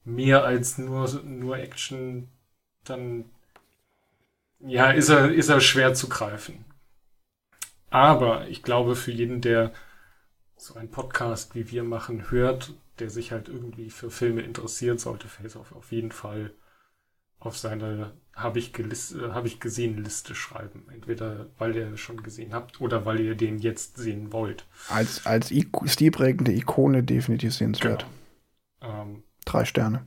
mehr 0.04 0.44
als 0.44 0.78
nur, 0.78 1.08
nur 1.24 1.58
Action, 1.58 2.28
dann 2.84 3.26
ja, 4.60 4.90
ist 4.90 5.08
er, 5.08 5.32
ist 5.32 5.48
er 5.48 5.60
schwer 5.60 5.94
zu 5.94 6.08
greifen. 6.08 6.64
Aber 7.90 8.48
ich 8.48 8.62
glaube, 8.62 8.96
für 8.96 9.10
jeden, 9.10 9.40
der 9.40 9.72
so 10.56 10.74
einen 10.74 10.90
Podcast 10.90 11.54
wie 11.54 11.70
wir 11.70 11.84
machen, 11.84 12.30
hört, 12.30 12.74
der 12.98 13.10
sich 13.10 13.32
halt 13.32 13.48
irgendwie 13.48 13.90
für 13.90 14.10
Filme 14.10 14.42
interessiert, 14.42 15.00
sollte 15.00 15.28
Face 15.28 15.56
Off 15.56 15.72
auf 15.72 15.92
jeden 15.92 16.12
Fall 16.12 16.52
auf 17.38 17.58
seine 17.58 18.12
habe 18.34 18.58
ich, 18.58 18.72
hab 18.72 19.44
ich 19.44 19.60
gesehen 19.60 20.02
Liste 20.02 20.34
schreiben. 20.34 20.86
Entweder 20.92 21.46
weil 21.58 21.76
ihr 21.76 21.96
schon 21.96 22.22
gesehen 22.22 22.54
habt 22.54 22.80
oder 22.80 23.04
weil 23.04 23.20
ihr 23.20 23.34
den 23.34 23.58
jetzt 23.58 23.98
sehen 23.98 24.32
wollt. 24.32 24.64
Als, 24.88 25.26
als 25.26 25.52
stilprägende 25.86 26.52
Ikone 26.52 27.02
definitiv 27.02 27.54
sehenswert. 27.54 28.00
Genau. 28.00 28.21
Ähm, 28.82 29.22
Drei 29.44 29.64
Sterne. 29.64 30.06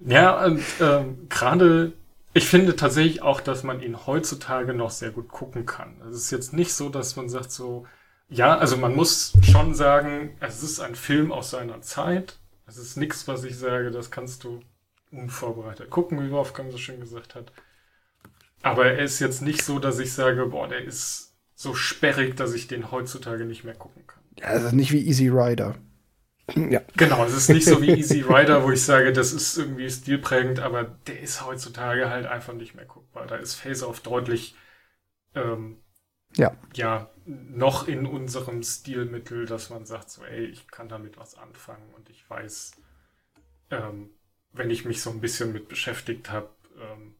ja, 0.00 0.44
und 0.44 0.62
ähm, 0.80 1.28
gerade 1.28 1.92
ich 2.36 2.48
finde 2.48 2.74
tatsächlich 2.74 3.22
auch, 3.22 3.40
dass 3.40 3.62
man 3.62 3.80
ihn 3.80 4.06
heutzutage 4.06 4.74
noch 4.74 4.90
sehr 4.90 5.12
gut 5.12 5.28
gucken 5.28 5.66
kann. 5.66 6.00
Es 6.10 6.16
ist 6.16 6.30
jetzt 6.32 6.52
nicht 6.52 6.74
so, 6.74 6.88
dass 6.88 7.14
man 7.14 7.28
sagt 7.28 7.52
so, 7.52 7.86
ja, 8.28 8.58
also 8.58 8.76
man 8.76 8.96
muss 8.96 9.34
schon 9.42 9.74
sagen, 9.74 10.36
es 10.40 10.64
ist 10.64 10.80
ein 10.80 10.96
Film 10.96 11.30
aus 11.30 11.50
seiner 11.50 11.80
Zeit. 11.80 12.40
Es 12.66 12.76
ist 12.76 12.96
nichts, 12.96 13.28
was 13.28 13.44
ich 13.44 13.56
sage, 13.56 13.92
das 13.92 14.10
kannst 14.10 14.42
du 14.42 14.60
unvorbereitet 15.12 15.90
gucken, 15.90 16.20
wie 16.24 16.32
Wolfgang 16.32 16.72
so 16.72 16.78
schön 16.78 16.98
gesagt 16.98 17.36
hat. 17.36 17.52
Aber 18.62 18.86
er 18.86 19.04
ist 19.04 19.20
jetzt 19.20 19.42
nicht 19.42 19.62
so, 19.62 19.78
dass 19.78 20.00
ich 20.00 20.12
sage, 20.12 20.46
boah, 20.46 20.66
der 20.66 20.82
ist 20.82 21.36
so 21.54 21.74
sperrig, 21.74 22.36
dass 22.36 22.52
ich 22.52 22.66
den 22.66 22.90
heutzutage 22.90 23.44
nicht 23.44 23.62
mehr 23.62 23.74
gucken 23.74 24.08
kann. 24.08 24.23
Ja, 24.40 24.52
es 24.52 24.64
ist 24.64 24.72
nicht 24.72 24.92
wie 24.92 25.06
Easy 25.06 25.28
Rider. 25.28 25.76
Ja. 26.54 26.82
Genau, 26.96 27.24
es 27.24 27.34
ist 27.34 27.48
nicht 27.48 27.64
so 27.64 27.80
wie 27.80 27.90
Easy 27.90 28.20
Rider, 28.20 28.62
wo 28.64 28.70
ich 28.70 28.82
sage, 28.82 29.12
das 29.12 29.32
ist 29.32 29.56
irgendwie 29.56 29.88
stilprägend, 29.88 30.60
aber 30.60 30.84
der 30.84 31.20
ist 31.20 31.44
heutzutage 31.44 32.10
halt 32.10 32.26
einfach 32.26 32.52
nicht 32.52 32.74
mehr 32.74 32.84
guckbar. 32.84 33.26
Da 33.26 33.36
ist 33.36 33.54
Face-Off 33.54 34.00
deutlich, 34.00 34.54
ähm, 35.34 35.78
ja. 36.36 36.54
ja, 36.74 37.10
noch 37.24 37.88
in 37.88 38.06
unserem 38.06 38.62
Stilmittel, 38.62 39.46
dass 39.46 39.70
man 39.70 39.86
sagt, 39.86 40.10
so, 40.10 40.24
ey, 40.24 40.44
ich 40.44 40.68
kann 40.68 40.88
damit 40.88 41.16
was 41.16 41.36
anfangen 41.36 41.94
und 41.94 42.10
ich 42.10 42.28
weiß, 42.28 42.72
ähm, 43.70 44.10
wenn 44.52 44.70
ich 44.70 44.84
mich 44.84 45.00
so 45.00 45.10
ein 45.10 45.20
bisschen 45.20 45.52
mit 45.52 45.68
beschäftigt 45.68 46.30
habe, 46.30 46.50
ähm, 46.78 47.14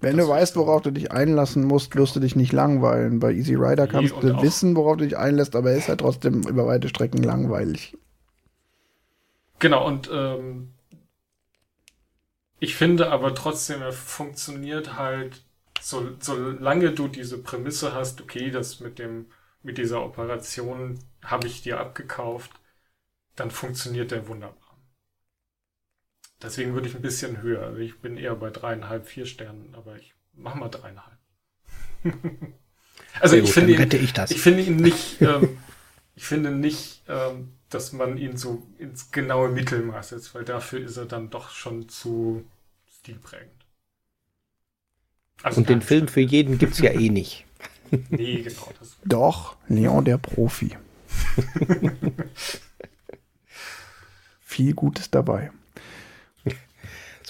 wenn 0.00 0.16
du 0.16 0.26
weißt, 0.26 0.56
worauf 0.56 0.82
du 0.82 0.90
dich 0.90 1.12
einlassen 1.12 1.64
musst, 1.64 1.94
wirst 1.94 2.16
du 2.16 2.20
dich 2.20 2.34
nicht 2.34 2.52
langweilen. 2.52 3.20
Bei 3.20 3.32
Easy 3.32 3.54
Rider 3.54 3.86
kannst 3.86 4.14
du 4.22 4.42
wissen, 4.42 4.74
worauf 4.74 4.96
du 4.96 5.04
dich 5.04 5.18
einlässt, 5.18 5.54
aber 5.54 5.72
er 5.72 5.78
ist 5.78 5.88
halt 5.88 6.00
trotzdem 6.00 6.42
über 6.42 6.66
weite 6.66 6.88
Strecken 6.88 7.22
langweilig. 7.22 7.96
Genau, 9.58 9.86
und 9.86 10.08
ähm, 10.10 10.72
ich 12.58 12.74
finde 12.74 13.10
aber 13.10 13.34
trotzdem, 13.34 13.82
er 13.82 13.92
funktioniert 13.92 14.96
halt, 14.96 15.42
so, 15.80 16.06
solange 16.20 16.92
du 16.92 17.08
diese 17.08 17.38
Prämisse 17.42 17.94
hast, 17.94 18.20
okay, 18.20 18.50
das 18.50 18.80
mit 18.80 18.98
dem, 18.98 19.26
mit 19.62 19.78
dieser 19.78 20.02
Operation 20.02 20.98
habe 21.22 21.46
ich 21.46 21.62
dir 21.62 21.80
abgekauft, 21.80 22.50
dann 23.36 23.50
funktioniert 23.50 24.10
der 24.10 24.28
wunderbar. 24.28 24.59
Deswegen 26.42 26.74
würde 26.74 26.88
ich 26.88 26.94
ein 26.94 27.02
bisschen 27.02 27.42
höher. 27.42 27.62
Also 27.62 27.78
ich 27.78 27.98
bin 27.98 28.16
eher 28.16 28.34
bei 28.34 28.50
dreieinhalb, 28.50 29.06
vier 29.06 29.26
Sternen, 29.26 29.74
aber 29.74 29.96
ich 29.96 30.14
mach 30.34 30.54
mal 30.54 30.68
dreieinhalb. 30.68 31.18
also 33.20 33.36
ich, 33.36 33.44
gut, 33.44 33.50
finde 33.52 33.72
ihn, 33.74 33.92
ich, 33.92 34.14
ich, 34.30 34.40
finde 34.40 34.62
ihn 34.62 34.76
nicht, 34.76 35.20
ähm, 35.20 35.58
ich 36.14 36.24
finde 36.24 36.50
nicht, 36.50 37.02
ähm, 37.08 37.52
dass 37.68 37.92
man 37.92 38.16
ihn 38.16 38.36
so 38.36 38.66
ins 38.78 39.10
genaue 39.10 39.50
Mittelmaß 39.50 40.10
setzt, 40.10 40.34
weil 40.34 40.44
dafür 40.44 40.80
ist 40.80 40.96
er 40.96 41.04
dann 41.04 41.28
doch 41.28 41.50
schon 41.50 41.88
zu 41.88 42.44
stilprägend. 42.88 43.50
Also 45.42 45.60
Und 45.60 45.68
den 45.68 45.82
Film 45.82 46.08
für 46.08 46.20
jeden 46.20 46.58
gibt 46.58 46.74
es 46.74 46.80
ja 46.80 46.90
eh 46.90 47.10
nicht. 47.10 47.44
nee, 48.10 48.42
genau. 48.42 48.72
Das 48.78 48.96
doch, 49.04 49.56
Leon 49.68 50.04
der 50.04 50.18
Profi. 50.18 50.76
Viel 54.40 54.74
Gutes 54.74 55.10
dabei. 55.10 55.50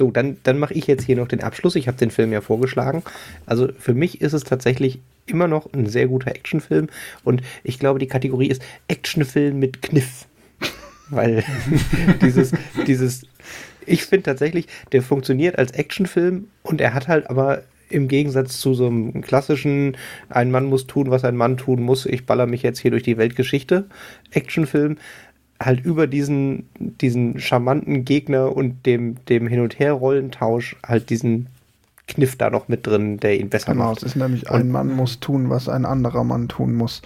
So, 0.00 0.10
dann, 0.10 0.38
dann 0.44 0.58
mache 0.58 0.72
ich 0.72 0.86
jetzt 0.86 1.04
hier 1.04 1.16
noch 1.16 1.28
den 1.28 1.42
Abschluss. 1.42 1.76
Ich 1.76 1.86
habe 1.86 1.98
den 1.98 2.10
Film 2.10 2.32
ja 2.32 2.40
vorgeschlagen. 2.40 3.02
Also 3.44 3.68
für 3.78 3.92
mich 3.92 4.22
ist 4.22 4.32
es 4.32 4.44
tatsächlich 4.44 4.98
immer 5.26 5.46
noch 5.46 5.70
ein 5.74 5.84
sehr 5.84 6.06
guter 6.06 6.30
Actionfilm. 6.30 6.88
Und 7.22 7.42
ich 7.64 7.78
glaube, 7.78 7.98
die 7.98 8.06
Kategorie 8.06 8.46
ist 8.46 8.62
Actionfilm 8.88 9.58
mit 9.58 9.82
Kniff 9.82 10.24
weil 11.10 11.44
dieses, 12.22 12.52
dieses, 12.86 13.26
ich 13.84 14.04
finde 14.04 14.22
tatsächlich, 14.22 14.68
der 14.92 15.02
funktioniert 15.02 15.58
als 15.58 15.72
Actionfilm 15.72 16.48
und 16.62 16.80
er 16.80 16.94
hat 16.94 17.06
halt 17.06 17.28
aber 17.28 17.64
im 17.90 18.08
Gegensatz 18.08 18.58
zu 18.58 18.72
so 18.72 18.86
einem 18.86 19.20
klassischen, 19.20 19.98
ein 20.30 20.50
Mann 20.50 20.64
muss 20.64 20.86
tun, 20.86 21.10
was 21.10 21.24
ein 21.24 21.36
Mann 21.36 21.58
tun 21.58 21.82
muss, 21.82 22.06
ich 22.06 22.24
baller 22.24 22.46
mich 22.46 22.62
jetzt 22.62 22.78
hier 22.78 22.90
durch 22.90 23.02
die 23.02 23.18
Weltgeschichte, 23.18 23.84
Actionfilm, 24.30 24.96
halt 25.60 25.84
über 25.84 26.06
diesen, 26.06 26.68
diesen 26.78 27.38
charmanten 27.38 28.04
Gegner 28.04 28.56
und 28.56 28.86
dem, 28.86 29.22
dem 29.26 29.46
Hin- 29.46 29.60
und 29.60 29.78
Her-Rollentausch 29.78 30.76
halt 30.86 31.10
diesen 31.10 31.48
Kniff 32.06 32.36
da 32.36 32.50
noch 32.50 32.68
mit 32.68 32.86
drin, 32.86 33.18
der 33.18 33.38
ihn 33.38 33.50
besser 33.50 33.72
genau, 33.72 33.90
macht. 33.90 34.00
Genau, 34.00 34.06
es 34.06 34.12
ist 34.14 34.16
nämlich, 34.16 34.50
ein 34.50 34.70
Mann 34.70 34.94
muss 34.94 35.20
tun, 35.20 35.50
was 35.50 35.68
ein 35.68 35.84
anderer 35.84 36.24
Mann 36.24 36.48
tun 36.48 36.74
muss. 36.74 37.02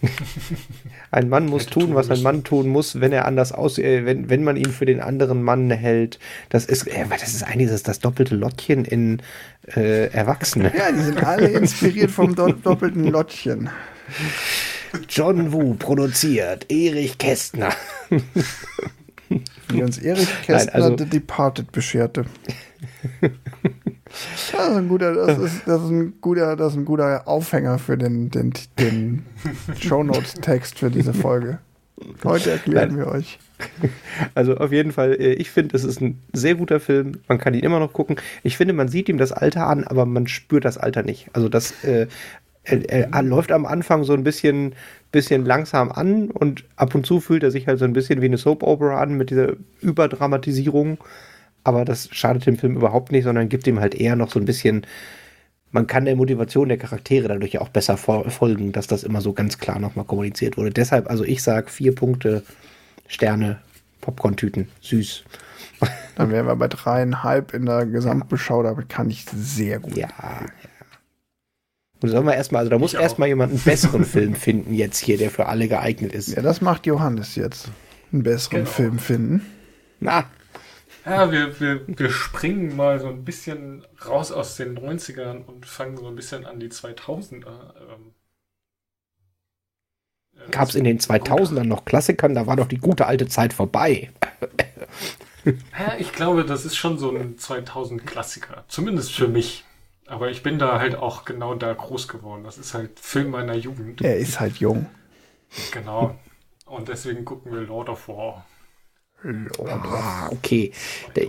ein 1.10 1.28
Mann 1.28 1.46
muss 1.46 1.66
tun, 1.66 1.94
was 1.94 2.10
ein 2.10 2.22
Mann 2.22 2.42
tun 2.44 2.68
muss, 2.68 3.00
wenn 3.00 3.12
er 3.12 3.26
anders 3.26 3.52
aussieht, 3.52 3.84
äh, 3.84 4.06
wenn, 4.06 4.30
wenn 4.30 4.42
man 4.42 4.56
ihn 4.56 4.70
für 4.70 4.86
den 4.86 5.00
anderen 5.00 5.42
Mann 5.42 5.70
hält. 5.70 6.18
Das 6.48 6.64
ist, 6.64 6.86
äh, 6.86 7.04
das 7.08 7.34
ist 7.34 7.42
eigentlich 7.42 7.70
das, 7.70 7.82
das 7.82 8.00
doppelte 8.00 8.34
Lottchen 8.34 8.84
in 8.84 9.22
äh, 9.76 10.06
Erwachsene. 10.06 10.72
Ja, 10.76 10.90
die 10.90 11.02
sind 11.02 11.22
alle 11.22 11.48
inspiriert 11.48 12.10
vom 12.10 12.34
do 12.34 12.52
doppelten 12.64 13.04
Lottchen. 13.04 13.70
John 15.08 15.52
Wu 15.52 15.74
produziert, 15.74 16.70
Erich 16.70 17.18
Kästner. 17.18 17.70
Wie 19.68 19.82
uns 19.82 19.98
Erich 19.98 20.28
Kästner 20.42 20.72
Nein, 20.72 20.82
also, 20.82 20.98
The 20.98 21.06
Departed 21.06 21.72
bescherte. 21.72 22.26
Das 24.10 24.68
ist 24.68 24.76
ein 24.76 24.88
guter, 24.88 25.14
das 25.14 25.38
ist, 25.38 25.62
das 25.66 25.82
ist 25.82 25.90
ein 25.90 26.14
guter, 26.20 26.56
das 26.56 26.72
ist 26.72 26.78
ein 26.78 26.84
guter 26.84 27.26
Aufhänger 27.26 27.78
für 27.78 27.96
den, 27.96 28.30
den, 28.30 28.52
den 28.78 29.24
Shownotes-Text 29.78 30.78
für 30.78 30.90
diese 30.90 31.14
Folge. 31.14 31.58
Heute 32.24 32.50
erklären 32.50 32.90
Nein. 32.90 32.98
wir 32.98 33.06
euch. 33.06 33.38
Also 34.34 34.56
auf 34.56 34.72
jeden 34.72 34.92
Fall, 34.92 35.12
äh, 35.14 35.34
ich 35.34 35.50
finde, 35.50 35.76
es 35.76 35.84
ist 35.84 36.00
ein 36.00 36.20
sehr 36.32 36.56
guter 36.56 36.80
Film. 36.80 37.20
Man 37.28 37.38
kann 37.38 37.54
ihn 37.54 37.62
immer 37.62 37.78
noch 37.78 37.92
gucken. 37.92 38.16
Ich 38.42 38.56
finde, 38.56 38.74
man 38.74 38.88
sieht 38.88 39.08
ihm 39.08 39.18
das 39.18 39.30
Alter 39.30 39.68
an, 39.68 39.84
aber 39.84 40.04
man 40.04 40.26
spürt 40.26 40.64
das 40.64 40.78
Alter 40.78 41.02
nicht. 41.02 41.28
Also 41.32 41.48
das 41.48 41.84
äh, 41.84 42.08
er, 42.64 43.12
er, 43.12 43.22
läuft 43.22 43.50
am 43.50 43.66
Anfang 43.66 44.04
so 44.04 44.12
ein 44.12 44.22
bisschen, 44.22 44.74
bisschen 45.10 45.44
langsam 45.44 45.90
an 45.90 46.30
und 46.30 46.64
ab 46.76 46.94
und 46.94 47.04
zu 47.04 47.20
fühlt 47.20 47.42
er 47.42 47.50
sich 47.50 47.66
halt 47.66 47.78
so 47.78 47.84
ein 47.84 47.92
bisschen 47.92 48.20
wie 48.20 48.26
eine 48.26 48.38
Soap 48.38 48.62
Opera 48.62 49.00
an 49.00 49.14
mit 49.14 49.30
dieser 49.30 49.54
Überdramatisierung. 49.80 50.98
Aber 51.64 51.84
das 51.84 52.08
schadet 52.12 52.46
dem 52.46 52.58
Film 52.58 52.76
überhaupt 52.76 53.12
nicht, 53.12 53.24
sondern 53.24 53.48
gibt 53.48 53.66
ihm 53.66 53.80
halt 53.80 53.94
eher 53.94 54.16
noch 54.16 54.30
so 54.30 54.38
ein 54.38 54.44
bisschen. 54.44 54.86
Man 55.70 55.86
kann 55.86 56.04
der 56.04 56.16
Motivation 56.16 56.68
der 56.68 56.76
Charaktere 56.76 57.28
dadurch 57.28 57.58
auch 57.58 57.70
besser 57.70 57.96
folgen, 57.96 58.72
dass 58.72 58.86
das 58.86 59.04
immer 59.04 59.22
so 59.22 59.32
ganz 59.32 59.58
klar 59.58 59.78
nochmal 59.78 60.04
kommuniziert 60.04 60.56
wurde. 60.56 60.70
Deshalb, 60.70 61.08
also 61.08 61.24
ich 61.24 61.42
sage 61.42 61.70
vier 61.70 61.94
Punkte, 61.94 62.42
Sterne, 63.08 63.58
Popcorn-Tüten, 64.02 64.68
süß. 64.82 65.24
Dann 66.16 66.30
wären 66.30 66.46
wir 66.46 66.56
bei 66.56 66.68
dreieinhalb 66.68 67.54
in 67.54 67.66
der 67.66 67.86
Gesamtbeschau, 67.86 68.62
damit 68.62 68.88
kann 68.88 69.08
ich 69.08 69.24
sehr 69.34 69.78
gut. 69.78 69.96
Ja, 69.96 70.08
ja. 70.08 70.46
Und 72.02 72.08
sollen 72.08 72.26
wir 72.26 72.34
erstmal, 72.34 72.60
also 72.60 72.70
da 72.70 72.78
muss 72.78 72.94
erstmal 72.94 73.28
jemand 73.28 73.52
einen 73.52 73.60
besseren 73.60 74.04
Film 74.04 74.34
finden 74.34 74.74
jetzt 74.74 74.98
hier, 74.98 75.18
der 75.18 75.30
für 75.30 75.46
alle 75.46 75.68
geeignet 75.68 76.12
ist. 76.12 76.28
Ja, 76.28 76.42
das 76.42 76.60
macht 76.60 76.86
Johannes 76.86 77.36
jetzt. 77.36 77.68
Einen 78.12 78.24
besseren 78.24 78.64
genau. 78.64 78.70
Film 78.70 78.98
finden. 78.98 79.46
Na. 80.00 80.24
Ja, 81.04 81.30
wir, 81.32 81.58
wir, 81.60 81.82
wir 81.86 82.10
springen 82.10 82.76
mal 82.76 83.00
so 83.00 83.08
ein 83.08 83.24
bisschen 83.24 83.84
raus 84.06 84.32
aus 84.32 84.56
den 84.56 84.78
90ern 84.78 85.44
und 85.44 85.66
fangen 85.66 85.96
so 85.96 86.06
ein 86.06 86.14
bisschen 86.14 86.44
an 86.44 86.60
die 86.60 86.68
2000er. 86.68 87.46
Ähm, 87.46 88.14
äh, 90.36 90.50
Gab 90.50 90.68
es 90.68 90.74
in 90.74 90.84
den 90.84 90.98
2000ern 90.98 91.64
noch 91.64 91.84
Klassikern? 91.84 92.34
Da 92.34 92.46
war 92.46 92.56
doch 92.56 92.68
die 92.68 92.78
gute 92.78 93.06
alte 93.06 93.28
Zeit 93.28 93.52
vorbei. 93.52 94.10
Ja, 95.44 95.96
ich 95.98 96.12
glaube, 96.12 96.44
das 96.44 96.64
ist 96.64 96.76
schon 96.76 96.98
so 96.98 97.10
ein 97.10 97.36
2000-Klassiker. 97.36 98.64
Zumindest 98.68 99.12
für 99.12 99.26
mich. 99.26 99.64
Aber 100.12 100.30
ich 100.30 100.42
bin 100.42 100.58
da 100.58 100.78
halt 100.78 100.94
auch 100.94 101.24
genau 101.24 101.54
da 101.54 101.72
groß 101.72 102.06
geworden. 102.06 102.44
Das 102.44 102.58
ist 102.58 102.74
halt 102.74 103.00
Film 103.00 103.30
meiner 103.30 103.54
Jugend. 103.54 104.02
Er 104.02 104.18
ist 104.18 104.40
halt 104.40 104.56
jung. 104.58 104.84
Genau. 105.72 106.18
Und 106.66 106.88
deswegen 106.88 107.24
gucken 107.24 107.50
wir 107.50 107.62
Lord 107.62 107.88
of 107.88 108.08
War. 108.08 108.44
Ah, 109.64 110.28
okay. 110.30 110.70
Der, 111.16 111.28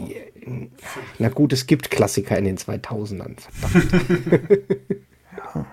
na 1.18 1.30
gut, 1.30 1.54
es 1.54 1.66
gibt 1.66 1.92
Klassiker 1.92 2.38
in 2.38 2.44
den 2.44 2.58
2000ern. 2.58 3.40
Verdammt. 3.40 4.64
ja. 5.38 5.66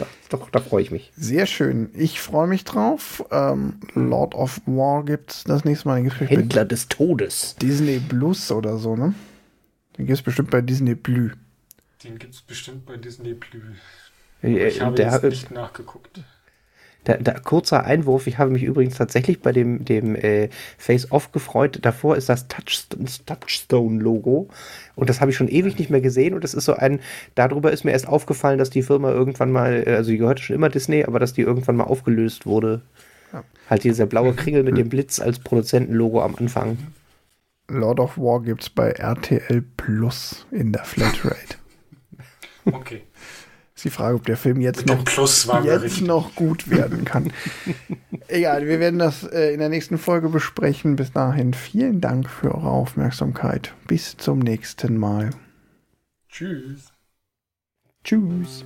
Doch, 0.00 0.08
doch, 0.30 0.50
da 0.50 0.58
freue 0.58 0.82
ich 0.82 0.90
mich. 0.90 1.12
Sehr 1.16 1.46
schön. 1.46 1.90
Ich 1.94 2.20
freue 2.20 2.48
mich 2.48 2.64
drauf. 2.64 3.24
Ähm, 3.30 3.78
Lord 3.94 4.34
of 4.34 4.60
War 4.66 5.04
gibt 5.04 5.30
es 5.30 5.44
das 5.44 5.64
nächste 5.64 5.86
Mal. 5.86 6.02
Händler 6.02 6.64
des 6.64 6.88
Todes. 6.88 7.54
Disney 7.62 8.00
Plus 8.00 8.50
oder 8.50 8.76
so, 8.76 8.96
ne? 8.96 9.14
Den 9.96 10.06
gibt 10.06 10.18
es 10.18 10.22
bestimmt 10.22 10.50
bei 10.50 10.62
Disney 10.62 10.96
Plus. 10.96 11.30
Den 12.04 12.18
gibt 12.18 12.34
es 12.34 12.42
bestimmt 12.42 12.86
bei 12.86 12.96
Disney 12.96 13.34
Plus. 13.34 13.62
Ich 14.42 14.80
habe 14.80 14.96
der, 14.96 15.12
jetzt 15.12 15.22
nicht 15.22 15.50
nachgeguckt. 15.50 16.20
Da, 17.04 17.16
da, 17.16 17.38
kurzer 17.38 17.84
Einwurf, 17.84 18.26
ich 18.26 18.36
habe 18.36 18.50
mich 18.50 18.62
übrigens 18.62 18.96
tatsächlich 18.96 19.40
bei 19.40 19.52
dem, 19.52 19.86
dem 19.86 20.14
äh, 20.16 20.50
Face-Off 20.76 21.32
gefreut. 21.32 21.78
Davor 21.82 22.16
ist 22.16 22.28
das 22.28 22.46
Touchstone-Logo 22.48 24.48
und 24.96 25.08
das 25.08 25.20
habe 25.20 25.30
ich 25.30 25.36
schon 25.36 25.48
ewig 25.48 25.78
nicht 25.78 25.90
mehr 25.90 26.02
gesehen 26.02 26.34
und 26.34 26.44
das 26.44 26.52
ist 26.52 26.66
so 26.66 26.74
ein, 26.74 27.00
darüber 27.34 27.72
ist 27.72 27.84
mir 27.84 27.92
erst 27.92 28.08
aufgefallen, 28.08 28.58
dass 28.58 28.68
die 28.68 28.82
Firma 28.82 29.10
irgendwann 29.10 29.50
mal, 29.50 29.84
äh, 29.86 29.94
also 29.94 30.10
die 30.10 30.18
gehörte 30.18 30.42
schon 30.42 30.56
immer 30.56 30.68
Disney, 30.68 31.04
aber 31.04 31.18
dass 31.18 31.32
die 31.32 31.42
irgendwann 31.42 31.76
mal 31.76 31.84
aufgelöst 31.84 32.44
wurde. 32.44 32.82
Ja. 33.32 33.44
Halt 33.68 33.84
dieser 33.84 34.06
blaue 34.06 34.34
Kringel 34.34 34.62
mit 34.62 34.76
dem 34.76 34.90
Blitz 34.90 35.20
als 35.20 35.38
Produzentenlogo 35.38 36.22
am 36.22 36.34
Anfang. 36.34 36.76
Lord 37.68 38.00
of 38.00 38.18
War 38.18 38.42
gibt 38.42 38.62
es 38.62 38.70
bei 38.70 38.90
RTL 38.90 39.62
Plus 39.76 40.44
in 40.50 40.72
der 40.72 40.84
Flatrate. 40.84 41.59
Okay. 42.64 43.02
Ist 43.80 43.84
die 43.86 43.90
Frage, 43.90 44.16
ob 44.16 44.26
der 44.26 44.36
Film 44.36 44.60
jetzt, 44.60 44.86
noch, 44.86 45.02
jetzt 45.64 46.02
noch 46.02 46.34
gut 46.34 46.68
werden 46.68 47.06
kann. 47.06 47.32
Egal, 48.28 48.66
wir 48.66 48.78
werden 48.78 48.98
das 48.98 49.22
äh, 49.24 49.54
in 49.54 49.58
der 49.58 49.70
nächsten 49.70 49.96
Folge 49.96 50.28
besprechen. 50.28 50.96
Bis 50.96 51.12
dahin 51.12 51.54
vielen 51.54 52.02
Dank 52.02 52.28
für 52.28 52.54
eure 52.54 52.68
Aufmerksamkeit. 52.68 53.74
Bis 53.86 54.18
zum 54.18 54.40
nächsten 54.40 54.98
Mal. 54.98 55.30
Tschüss. 56.28 56.92
Tschüss. 58.04 58.64